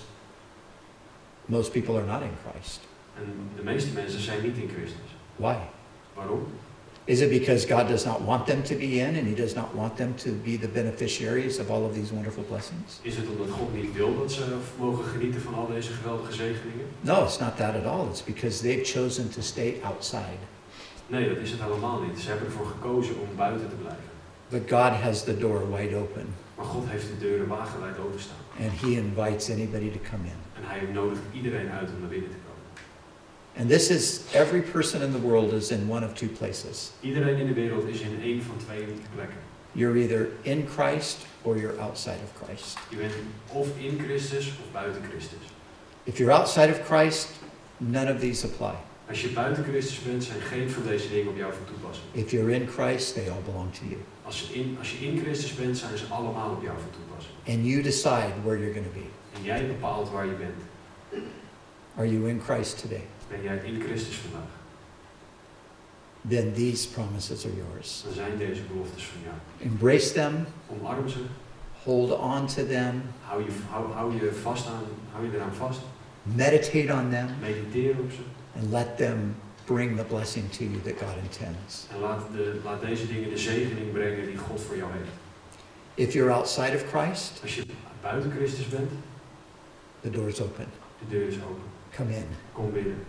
most 1.44 1.72
people 1.72 1.94
are 1.94 2.06
not 2.06 2.22
in 2.22 2.36
Christ. 2.44 2.80
En 3.16 3.24
de 3.56 3.62
meeste 3.62 3.90
mensen 3.94 4.20
zijn 4.20 4.42
niet 4.42 4.56
in 4.56 4.70
Christus. 4.74 5.10
Why? 5.36 5.56
Waarom? 6.14 6.46
Is 7.06 7.20
it 7.20 7.28
because 7.28 7.66
God 7.66 7.88
does 7.88 8.04
not 8.04 8.24
want 8.24 8.46
them 8.46 8.62
to 8.62 8.74
be 8.76 8.98
in 8.98 9.16
and 9.16 9.26
He 9.26 9.34
does 9.34 9.54
not 9.54 9.74
want 9.74 9.96
them 9.96 10.14
to 10.14 10.30
be 10.42 10.56
the 10.56 10.68
beneficiaries 10.68 11.58
of 11.58 11.70
all 11.70 11.84
of 11.84 11.94
these 11.94 12.14
wonderful 12.14 12.42
blessings? 12.42 12.98
Is 13.02 13.16
het 13.16 13.26
omdat 13.28 13.50
God 13.50 13.74
niet 13.74 13.92
wil 13.92 14.18
dat 14.18 14.32
ze 14.32 14.42
mogen 14.78 15.04
genieten 15.04 15.40
van 15.40 15.54
al 15.54 15.66
deze 15.66 15.92
geweldige 15.92 16.32
zegeningen? 16.32 16.86
No, 17.00 17.24
it's 17.24 17.38
not 17.38 17.56
that 17.56 17.74
at 17.74 17.84
all. 17.84 18.06
It's 18.08 18.24
because 18.24 18.62
they've 18.62 18.84
chosen 18.84 19.30
to 19.30 19.40
stay 19.40 19.80
outside. 19.82 20.40
Nee, 21.06 21.28
dat 21.28 21.38
is 21.38 21.50
het 21.50 21.60
helemaal 21.60 22.00
niet. 22.00 22.20
Ze 22.20 22.28
hebben 22.28 22.46
ervoor 22.46 22.66
gekozen 22.66 23.14
om 23.20 23.36
buiten 23.36 23.68
te 23.68 23.74
blijven. 23.74 24.13
But 24.50 24.68
God 24.68 24.92
has 24.92 25.24
the 25.24 25.38
door 25.38 25.70
wide 25.70 25.96
open 25.96 26.26
Maar 26.56 26.66
God 26.66 26.84
heeft 26.88 27.06
de 27.08 27.18
deuren 27.18 27.46
wagenwijd 27.48 27.98
openstaan. 27.98 28.36
and 28.60 28.70
He 28.80 28.86
invites 28.96 29.50
anybody 29.50 29.90
to 29.90 29.98
come 30.10 30.24
in. 30.24 30.38
En 30.56 30.62
hij 30.68 30.80
nodigt 30.92 31.20
iedereen 31.32 31.70
uit 31.70 31.88
om 31.94 32.00
naar 32.00 32.08
binnen 32.08 32.30
te 32.30 32.36
komen. 32.36 32.52
And 33.58 33.68
this 33.68 33.90
is 33.90 34.20
every 34.32 34.60
person 34.60 35.02
in 35.02 35.12
the 35.12 35.20
world 35.20 35.52
is 35.52 35.70
in 35.70 35.90
one 35.90 36.06
of 36.06 36.12
two 36.14 36.28
places. 36.38 36.90
Iedereen 37.00 37.36
in 37.38 37.46
de 37.46 37.52
wereld 37.54 37.88
is 37.88 38.00
in 38.00 38.20
één 38.22 38.42
van 38.42 38.56
twee 38.56 38.84
plekken. 39.14 39.36
You're 39.72 39.98
either 39.98 40.28
in 40.42 40.68
Christ 40.76 41.26
or 41.42 41.56
you're 41.56 41.80
outside 41.80 42.18
of 42.24 42.42
Christ. 42.44 42.78
Je 42.88 42.96
bent 42.96 43.12
of 43.52 43.68
in 43.78 44.00
Christus 44.06 44.48
of 44.48 44.72
buiten 44.72 45.02
Christus. 45.10 45.38
If 46.04 46.18
you're 46.18 46.32
outside 46.32 46.70
of 46.70 46.80
Christ, 46.86 47.28
none 47.76 48.12
of 48.14 48.20
these 48.20 48.44
apply. 48.46 48.74
Als 49.08 49.22
je 49.22 49.28
buiten 49.28 49.64
Christus 49.64 50.02
bent, 50.02 50.24
zijn 50.24 50.40
geen 50.40 50.70
van 50.70 50.82
deze 50.82 51.08
dingen 51.08 51.28
op 51.28 51.36
jou 51.36 51.52
van 51.52 51.64
toepassing. 51.64 52.06
If 52.12 52.30
you're 52.30 52.54
in 52.54 52.68
Christ, 52.68 53.14
they 53.14 53.30
all 53.30 53.42
belong 53.44 53.72
to 53.74 53.84
you. 53.84 54.00
Als 54.22 54.40
je, 54.40 54.54
in, 54.54 54.76
als 54.78 54.90
je 54.92 55.06
in 55.06 55.18
Christus 55.18 55.54
bent, 55.54 55.78
zijn 55.78 55.98
ze 55.98 56.04
allemaal 56.06 56.50
op 56.50 56.62
jou 56.62 56.76
van 56.78 56.90
toepassing. 56.90 57.34
And 57.48 57.66
you 57.66 57.82
decide 57.82 58.32
where 58.44 58.58
you're 58.58 58.72
going 58.72 58.86
to 58.86 58.92
be. 59.00 59.06
En 59.38 59.42
jij 59.42 59.66
bepaalt 59.66 60.10
waar 60.10 60.26
je 60.26 60.32
bent. 60.32 60.60
Are 61.96 62.10
you 62.12 62.28
in 62.28 62.40
Christ 62.44 62.80
today? 62.80 63.04
Ben 63.28 63.42
jij 63.42 63.56
in 63.64 63.80
Christus 63.80 64.16
vandaag? 64.16 64.48
Then 66.28 66.52
these 66.54 66.88
promises 66.88 67.44
are 67.44 67.54
yours. 67.56 68.02
Dan 68.04 68.12
zijn 68.14 68.38
deze 68.38 68.62
beloftes 68.72 69.04
van 69.04 69.20
jou. 69.22 69.36
Embrace 69.70 70.12
them, 70.12 70.46
Omarm 70.68 71.08
ze. 71.08 71.18
hold 71.82 72.10
on 72.18 72.46
to 72.46 72.66
them, 72.66 73.02
Hou 73.22 73.42
je, 73.44 73.50
hou, 73.70 73.92
hou 73.92 74.14
je 74.14 74.32
vast 74.42 74.66
aan, 74.66 74.82
hou 75.12 75.24
je 75.24 75.36
eraan 75.36 75.54
vast. 75.54 75.80
meditate 76.22 76.92
on 76.92 77.10
them, 77.10 77.26
Mediteer 77.40 77.90
op 78.00 78.10
ze. 78.10 78.20
And 78.56 78.72
let 78.72 78.96
them 78.96 79.34
bring 79.64 79.96
the 79.96 80.04
blessing 80.04 80.50
to 80.50 80.64
you 80.64 80.80
that 80.82 80.98
God 80.98 81.16
intends. 81.22 81.86
En 81.92 82.00
laat, 82.00 82.20
de, 82.32 82.60
laat 82.64 82.80
deze 82.80 83.06
dingen 83.06 83.30
de 83.30 83.38
zegening 83.38 83.92
brengen 83.92 84.26
die 84.26 84.36
God 84.36 84.60
voor 84.60 84.76
jou 84.76 84.90
heeft. 84.92 85.10
If 85.94 86.12
you're 86.12 86.32
outside 86.32 86.74
of 86.74 86.84
Christ, 86.92 87.38
Als 87.42 87.54
je 87.54 87.64
buiten 88.02 88.30
Christus 88.30 88.68
bent, 88.68 88.90
the 90.00 90.10
door's 90.10 90.40
open. 90.40 90.66
de 90.98 91.18
deur 91.18 91.28
is 91.28 91.34
open. 91.34 91.62
Come 91.96 92.16
in 92.16 92.26
Kom 92.52 92.72
binnen. 92.72 93.04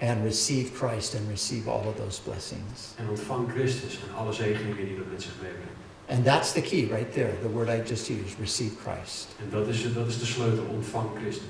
and 0.00 0.22
receive 0.24 0.70
Christ 0.74 1.14
and 1.14 1.28
receive 1.28 1.68
all 1.70 1.86
of 1.88 1.96
those 1.96 2.20
blessings. 2.22 2.94
En 2.96 3.08
ontvang 3.08 3.50
Christus 3.52 3.98
en 4.08 4.14
alle 4.16 4.32
zegeningen 4.32 4.86
die 4.86 4.96
dat 4.96 5.10
met 5.12 5.22
zich 5.22 5.32
meebrengt. 5.42 5.76
And 6.10 6.24
that's 6.24 6.52
the 6.52 6.60
key 6.60 6.86
right 6.86 7.12
there, 7.12 7.32
the 7.42 7.48
word 7.50 7.68
I 7.68 7.82
just 7.88 8.08
used, 8.08 8.38
receive 8.40 8.74
Christ. 8.76 9.28
En 9.40 9.50
dat 9.50 9.68
is, 9.68 9.92
dat 9.94 10.06
is 10.06 10.18
de 10.18 10.26
sleutel. 10.26 10.64
Ontvang 10.64 11.08
Christus. 11.20 11.44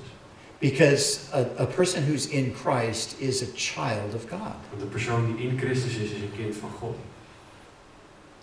Because 0.60 1.30
a, 1.32 1.46
a 1.58 1.66
person 1.66 2.02
who's 2.02 2.26
in 2.26 2.52
Christ 2.52 3.20
is 3.20 3.42
a 3.42 3.52
child 3.52 4.14
of 4.14 4.28
God. 4.28 4.56
Want 4.70 4.80
de 4.80 4.86
persoon 4.86 5.36
die 5.36 5.48
in 5.48 5.58
Christus 5.58 5.96
is, 5.96 6.10
is 6.10 6.22
een 6.22 6.36
kind 6.36 6.56
van 6.56 6.70
God. 6.70 6.96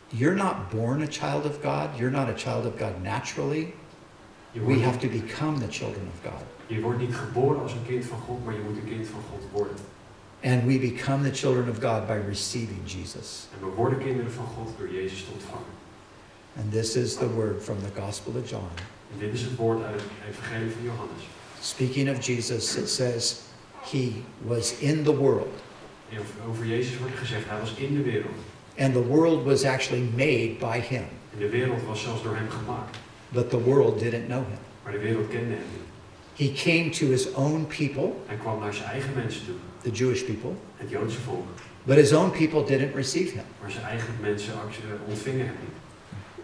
You're 0.09 0.35
not 0.35 0.69
born 0.69 1.01
a 1.01 1.07
child 1.07 1.45
of 1.45 1.61
God. 1.61 1.99
You're 1.99 2.11
not 2.11 2.29
a 2.29 2.33
child 2.33 2.65
of 2.65 2.77
God 2.77 3.03
naturally. 3.03 3.73
We 4.53 4.79
have 4.79 4.99
to 5.01 5.09
become 5.09 5.59
the 5.59 5.67
children 5.67 6.07
of 6.07 6.23
God. 6.23 6.45
je 6.67 6.81
wordt 6.81 6.99
niet 6.99 7.15
geboren 7.15 7.61
als 7.61 7.71
een 7.71 7.85
kind 7.87 8.05
van 8.05 8.19
God, 8.19 8.45
maar 8.45 8.53
je 8.53 8.59
moet 8.59 8.77
een 8.77 8.89
kind 8.89 9.07
van 9.07 9.21
God 9.31 9.41
worden. 9.51 9.75
And 10.43 10.63
we 10.63 10.79
become 10.79 11.29
the 11.29 11.35
children 11.35 11.69
of 11.69 11.79
God 11.79 12.07
by 12.07 12.19
receiving 12.27 12.81
Jesus. 12.85 13.47
En 13.53 13.69
we 13.69 13.75
worden 13.75 13.99
kinderen 13.99 14.31
van 14.31 14.45
God 14.45 14.69
door 14.77 14.91
Jezus 14.91 15.23
te 15.23 15.31
ontvangen. 15.31 15.73
And 16.57 16.71
this 16.71 16.95
is 16.95 17.15
the 17.15 17.29
word 17.29 17.63
from 17.63 17.77
the 17.79 18.01
Gospel 18.01 18.33
of 18.41 18.49
John. 18.49 18.69
En 19.13 19.19
dit 19.19 19.33
is 19.33 19.41
het 19.41 19.55
woord 19.55 19.83
uit 19.83 20.01
het 20.01 20.11
evangelie 20.29 20.71
van 20.71 20.83
Johannes. 20.83 21.23
Speaking 21.65 22.09
of 22.09 22.19
Jesus, 22.21 22.75
it 22.77 22.87
says, 22.89 23.41
He 23.91 24.23
was 24.47 24.79
in 24.79 25.03
the 25.03 25.11
world. 25.11 25.47
Over- 26.49 26.65
Jezus 26.65 26.97
wordt 26.97 27.15
gezegd, 27.17 27.43
hij 27.49 27.59
was 27.59 27.73
in 27.77 27.95
de 27.95 28.01
wereld. 28.03 28.35
And 28.77 28.93
the 28.93 29.03
world 29.03 29.43
was 29.43 29.63
actually 29.63 30.03
made 30.15 30.55
by 30.59 30.79
Him. 30.79 31.03
En 31.33 31.39
de 31.39 31.49
wereld 31.49 31.83
was 31.87 32.01
zelfs 32.01 32.23
door 32.23 32.35
hem 32.35 32.49
gemaakt. 32.49 32.97
But 33.29 33.49
the 33.49 33.61
world 33.63 33.99
didn't 33.99 34.25
know 34.25 34.43
Him. 34.47 34.57
Maar 34.83 34.91
de 34.91 34.99
wereld 34.99 35.27
kende 35.27 35.53
hem 35.55 35.63
niet. 35.73 35.83
He 36.37 36.63
came 36.71 36.89
to 36.89 37.05
His 37.05 37.33
own 37.33 37.65
people, 37.77 38.13
Hij 38.25 38.35
kwam 38.37 38.59
naar 38.59 38.73
zijn 38.73 38.89
eigen 38.89 39.13
mensen 39.15 39.41
toe, 39.45 39.55
the 39.81 39.91
Jewish 39.91 40.21
people, 40.21 40.51
het 40.75 40.89
Joodse 40.89 41.19
volk. 41.21 41.47
but 41.83 41.95
His 41.95 42.13
own 42.13 42.29
people 42.31 42.63
didn't 42.65 42.95
receive 42.95 43.31
Him. 43.33 43.43
Maar 43.61 43.71
zijn 43.71 43.85
eigen 43.85 44.13
mensen 44.21 44.53
eh, 44.53 45.09
ontvingen 45.09 45.45
hem 45.45 45.55
niet. 45.61 45.75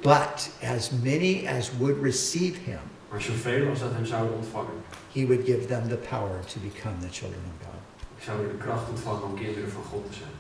But 0.02 0.50
as 0.78 0.90
many 1.04 1.48
as 1.58 1.72
would 1.80 2.04
receive 2.04 2.58
Him, 2.66 2.80
Maar 3.12 3.22
zoveel 3.22 3.70
als 3.70 3.80
dat 3.80 3.92
hem 3.92 4.06
zouden 4.06 4.36
ontvangen, 4.36 4.74
He 5.14 5.26
would 5.26 5.46
give 5.46 5.66
them 5.66 5.88
the 5.88 5.96
power 6.10 6.40
to 6.54 6.60
become 6.70 6.96
the 7.00 7.10
children 7.12 7.42
of 7.52 7.66
God. 7.68 7.80
zouden 8.24 8.48
de 8.48 8.58
kracht 8.58 8.90
ontvangen 8.90 9.24
om 9.24 9.36
kinderen 9.36 9.72
van 9.72 9.84
God 9.84 10.06
te 10.12 10.18
zijn. 10.18 10.32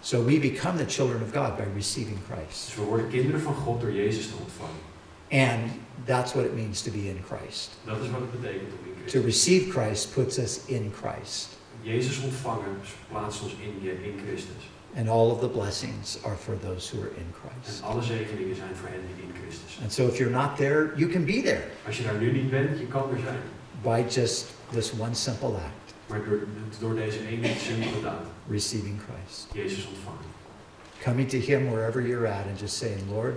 So 0.00 0.24
we 0.24 0.38
become 0.38 0.78
the 0.78 0.88
children 0.88 1.22
of 1.22 1.32
God 1.32 1.56
by 1.56 1.64
receiving 1.74 2.18
Christ. 2.30 2.66
Dus 2.66 2.74
we 2.74 2.82
worden 2.82 3.08
kinderen 3.08 3.40
van 3.40 3.54
God 3.54 3.80
door 3.80 3.92
Jezus 3.92 4.26
te 4.28 4.34
ontvangen. 4.42 4.82
And 5.30 5.72
that's 6.04 6.32
what 6.32 6.44
it 6.44 6.54
means 6.54 6.82
to 6.82 6.90
be 6.90 7.08
in 7.08 7.20
Christ. 7.30 7.70
Dat 7.84 8.02
is 8.02 8.10
wat 8.10 8.20
het 8.20 8.40
betekent 8.40 8.70
om 8.72 8.78
in 9.04 9.10
To 9.10 9.20
receive 9.22 9.70
Christ 9.70 10.14
puts 10.14 10.38
us 10.38 10.60
in 10.66 10.92
Christ. 11.02 11.48
Jezus 11.80 12.18
ontvangen 12.18 12.76
plaatst 13.08 13.42
ons 13.42 13.52
in, 13.52 13.82
je- 13.82 14.02
in 14.04 14.20
Christus. 14.26 14.62
And 14.98 15.08
all 15.08 15.30
of 15.30 15.40
the 15.40 15.48
blessings 15.48 16.18
are 16.24 16.36
for 16.36 16.54
those 16.58 16.90
who 16.90 17.02
are 17.02 17.10
in 17.16 17.26
En 17.26 17.34
Christ. 17.62 17.82
alle 17.82 18.02
zegeningen 18.02 18.56
zijn 18.56 18.74
voor 18.74 18.88
hen 18.88 19.00
die 19.14 19.24
in 19.26 19.32
Christus. 19.42 19.78
And 19.82 19.92
so 19.92 20.06
if 20.08 20.16
you're 20.18 20.32
not 20.32 20.56
there, 20.56 20.90
you 20.96 21.10
can 21.10 21.24
be 21.24 21.42
there 21.42 21.62
Als 21.86 21.96
je 21.96 22.02
daar 22.02 22.14
nu 22.20 22.32
niet 22.32 22.50
bent, 22.50 22.78
je 22.78 22.86
kan 22.86 23.10
er 23.10 23.18
zijn. 23.24 23.38
by 23.82 24.04
just 24.20 24.46
this 24.72 24.92
one 24.98 25.14
simple 25.14 25.48
act, 25.54 25.94
Maar 26.06 26.24
door, 26.28 26.38
door 26.80 26.94
deze 26.94 27.26
ene 27.26 27.48
simpele 27.58 28.00
daad, 28.02 28.24
receiving 28.50 29.00
Christ. 29.06 29.46
Jezus 29.52 29.86
ontvangen. 29.86 30.26
Coming 31.02 31.28
to 31.30 31.38
Him 31.38 31.70
wherever 31.70 32.02
you're 32.06 32.28
at 32.28 32.46
and 32.50 32.60
just 32.60 32.76
saying, 32.76 33.00
Lord, 33.10 33.34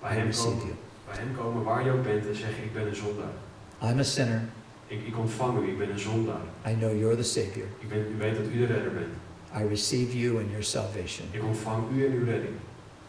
Bij 0.00 0.12
I 0.12 0.14
hem, 0.18 0.26
receive 0.26 0.48
komen, 0.48 0.66
you. 0.66 0.76
bij 1.06 1.16
hem 1.18 1.36
komen 1.36 1.62
waar 1.64 1.84
je 1.84 1.90
ook 1.90 2.02
bent 2.02 2.26
en 2.26 2.34
zeggen, 2.36 2.64
ik 2.64 2.72
ben 2.72 2.86
een 2.86 2.94
zondaar. 2.94 3.34
I'm 3.82 3.98
a 3.98 4.02
sinner. 4.02 4.42
Ik, 4.86 5.06
ik 5.06 5.18
ontvang 5.18 5.58
u, 5.58 5.68
ik 5.68 5.78
ben 5.78 5.90
een 5.90 5.98
zondaar. 5.98 6.40
I 6.68 6.74
know 6.74 6.98
you're 6.98 7.16
the 7.16 7.22
Savior. 7.22 7.66
Ik 7.78 7.88
ben, 7.88 7.98
u 7.98 8.16
weet 8.18 8.36
dat 8.36 8.44
u 8.52 8.58
de 8.58 8.66
redder 8.66 8.92
bent. 8.92 9.14
I 9.56 9.62
receive 9.62 10.14
you 10.14 10.38
and 10.38 10.50
your 10.50 10.62
salvation. 10.64 11.24
Ontvang 11.42 11.96
u 11.96 12.06
en 12.06 12.12
uw 12.12 12.24
redding. 12.24 12.56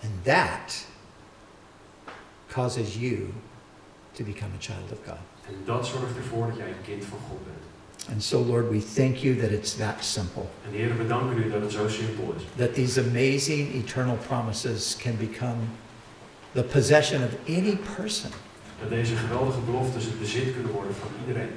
And 0.03 0.11
that 0.23 0.85
causes 2.49 2.95
you 2.97 3.33
to 4.15 4.23
become 4.23 4.51
a 4.57 4.59
child 4.61 4.91
of 4.91 4.97
God. 5.05 5.17
En 5.47 5.53
dat 5.65 5.87
zorgt 5.87 6.15
ervoor 6.17 6.47
dat 6.47 6.57
jij 6.57 6.67
een 6.67 6.81
kind 6.85 7.05
van 7.05 7.17
God 7.29 7.37
bent. 7.45 7.57
And 8.11 8.23
so, 8.23 8.39
Lord, 8.39 8.69
we 8.69 8.79
thank 8.95 9.15
you 9.17 9.35
that 9.35 9.51
it's 9.51 9.75
that 9.75 10.03
simple, 10.03 10.45
En 10.65 10.71
Heer, 10.71 10.97
we 10.97 11.07
danken 11.07 11.37
u 11.37 11.49
dat 11.51 11.61
het 11.61 11.71
zo 11.71 11.87
simpel 11.89 12.33
is. 12.37 12.43
that 12.57 12.73
these 12.73 12.99
amazing 12.99 13.73
eternal 13.73 14.15
promises 14.27 14.95
can 14.97 15.15
become 15.17 15.57
the 16.53 16.63
possession 16.63 17.23
of 17.23 17.29
any 17.47 17.77
person 17.95 18.31
Dat 18.79 18.89
deze 18.89 19.15
geweldige 19.15 19.59
beloftes 19.59 20.05
het 20.05 20.19
bezit 20.19 20.53
kunnen 20.53 20.71
worden 20.71 20.95
van 20.95 21.09
iedereen. 21.27 21.49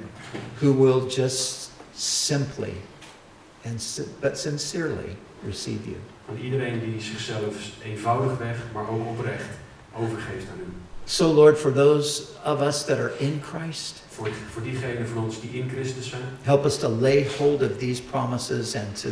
who 0.59 0.73
will 0.73 1.07
just 1.09 1.71
simply 1.95 2.73
and 3.65 4.05
but 4.19 4.37
sincerely 4.37 5.17
receive 5.45 5.85
you. 5.85 5.97
Van 6.25 6.37
iedereen 6.37 6.79
die 6.79 7.01
zichzelf 7.01 7.55
eenvoudigweg, 7.83 8.57
maar 8.73 8.89
ook 8.89 9.07
oprecht 9.07 9.49
overgeeft 9.95 10.47
aan 10.51 10.59
u. 10.59 10.73
So, 11.05 11.33
Lord, 11.33 11.57
for 11.57 11.73
those 11.73 12.23
of 12.45 12.61
us 12.61 12.85
that 12.85 12.97
are 12.97 13.11
in 13.17 13.41
Christ, 13.41 14.03
Voor, 14.09 14.29
voor 14.51 14.61
diegenen 14.61 15.07
van 15.07 15.23
ons 15.23 15.41
die 15.41 15.49
in 15.49 15.69
Christus 15.69 16.09
zijn, 16.09 16.21
help 16.41 16.65
us 16.65 16.77
to 16.77 16.89
lay 16.89 17.27
hold 17.37 17.61
of 17.61 17.77
these 17.77 18.01
promises 18.01 18.75
and 18.75 19.01
to 19.01 19.09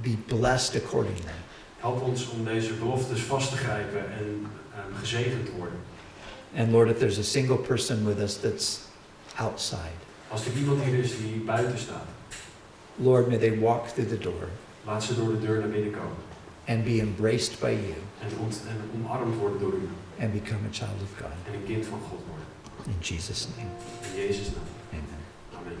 be 0.00 0.16
blessed 0.26 0.82
accordingly. 0.84 1.32
Help 1.78 2.02
ons 2.02 2.28
om 2.28 2.44
deze 2.44 2.72
beloftes 2.72 3.20
vast 3.20 3.50
te 3.50 3.56
grijpen 3.56 4.12
en 4.12 4.46
ehm, 4.74 4.98
gezegend 4.98 5.46
te 5.46 5.52
worden. 5.52 5.78
And 6.56 6.70
Lord, 6.70 6.90
if 6.90 6.98
there's 6.98 7.18
a 7.18 7.22
single 7.22 7.56
person 7.56 8.06
with 8.06 8.18
us 8.18 8.36
that's 8.36 8.80
outside, 9.36 9.98
Als 10.28 10.46
er 10.46 10.52
iemand 10.52 10.82
hier 10.82 10.98
is 10.98 11.16
die 11.16 11.42
buiten 11.46 11.78
staat, 11.78 12.06
Lord, 12.96 13.28
may 13.28 13.38
they 13.38 13.58
walk 13.58 13.86
through 13.88 14.08
the 14.10 14.18
door 14.18 14.48
laat 14.84 15.04
ze 15.04 15.14
door 15.14 15.28
de 15.32 15.40
deur 15.40 15.58
naar 15.58 15.68
binnen 15.68 15.90
komen. 15.92 16.16
and 16.68 16.84
be 16.84 17.00
embraced 17.00 17.60
by 17.60 17.66
you 17.70 17.94
En, 18.20 18.38
ont, 18.38 18.62
en 18.68 18.90
omarmd 18.94 19.36
worden 19.38 19.58
door 19.60 19.72
u. 19.72 19.88
and 20.20 20.32
become 20.32 20.60
a 20.68 20.72
child 20.72 21.00
of 21.02 21.10
God. 21.18 21.30
En 21.46 21.54
een 21.54 21.64
kind 21.64 21.86
van 21.86 21.98
God 22.10 22.20
worden. 22.28 22.46
In 22.86 22.96
Jesus' 23.00 23.46
name, 23.56 23.68
In 24.14 24.20
Jezus' 24.26 24.46
naam. 24.54 24.64
amen. 24.90 25.20
Amen. 25.54 25.76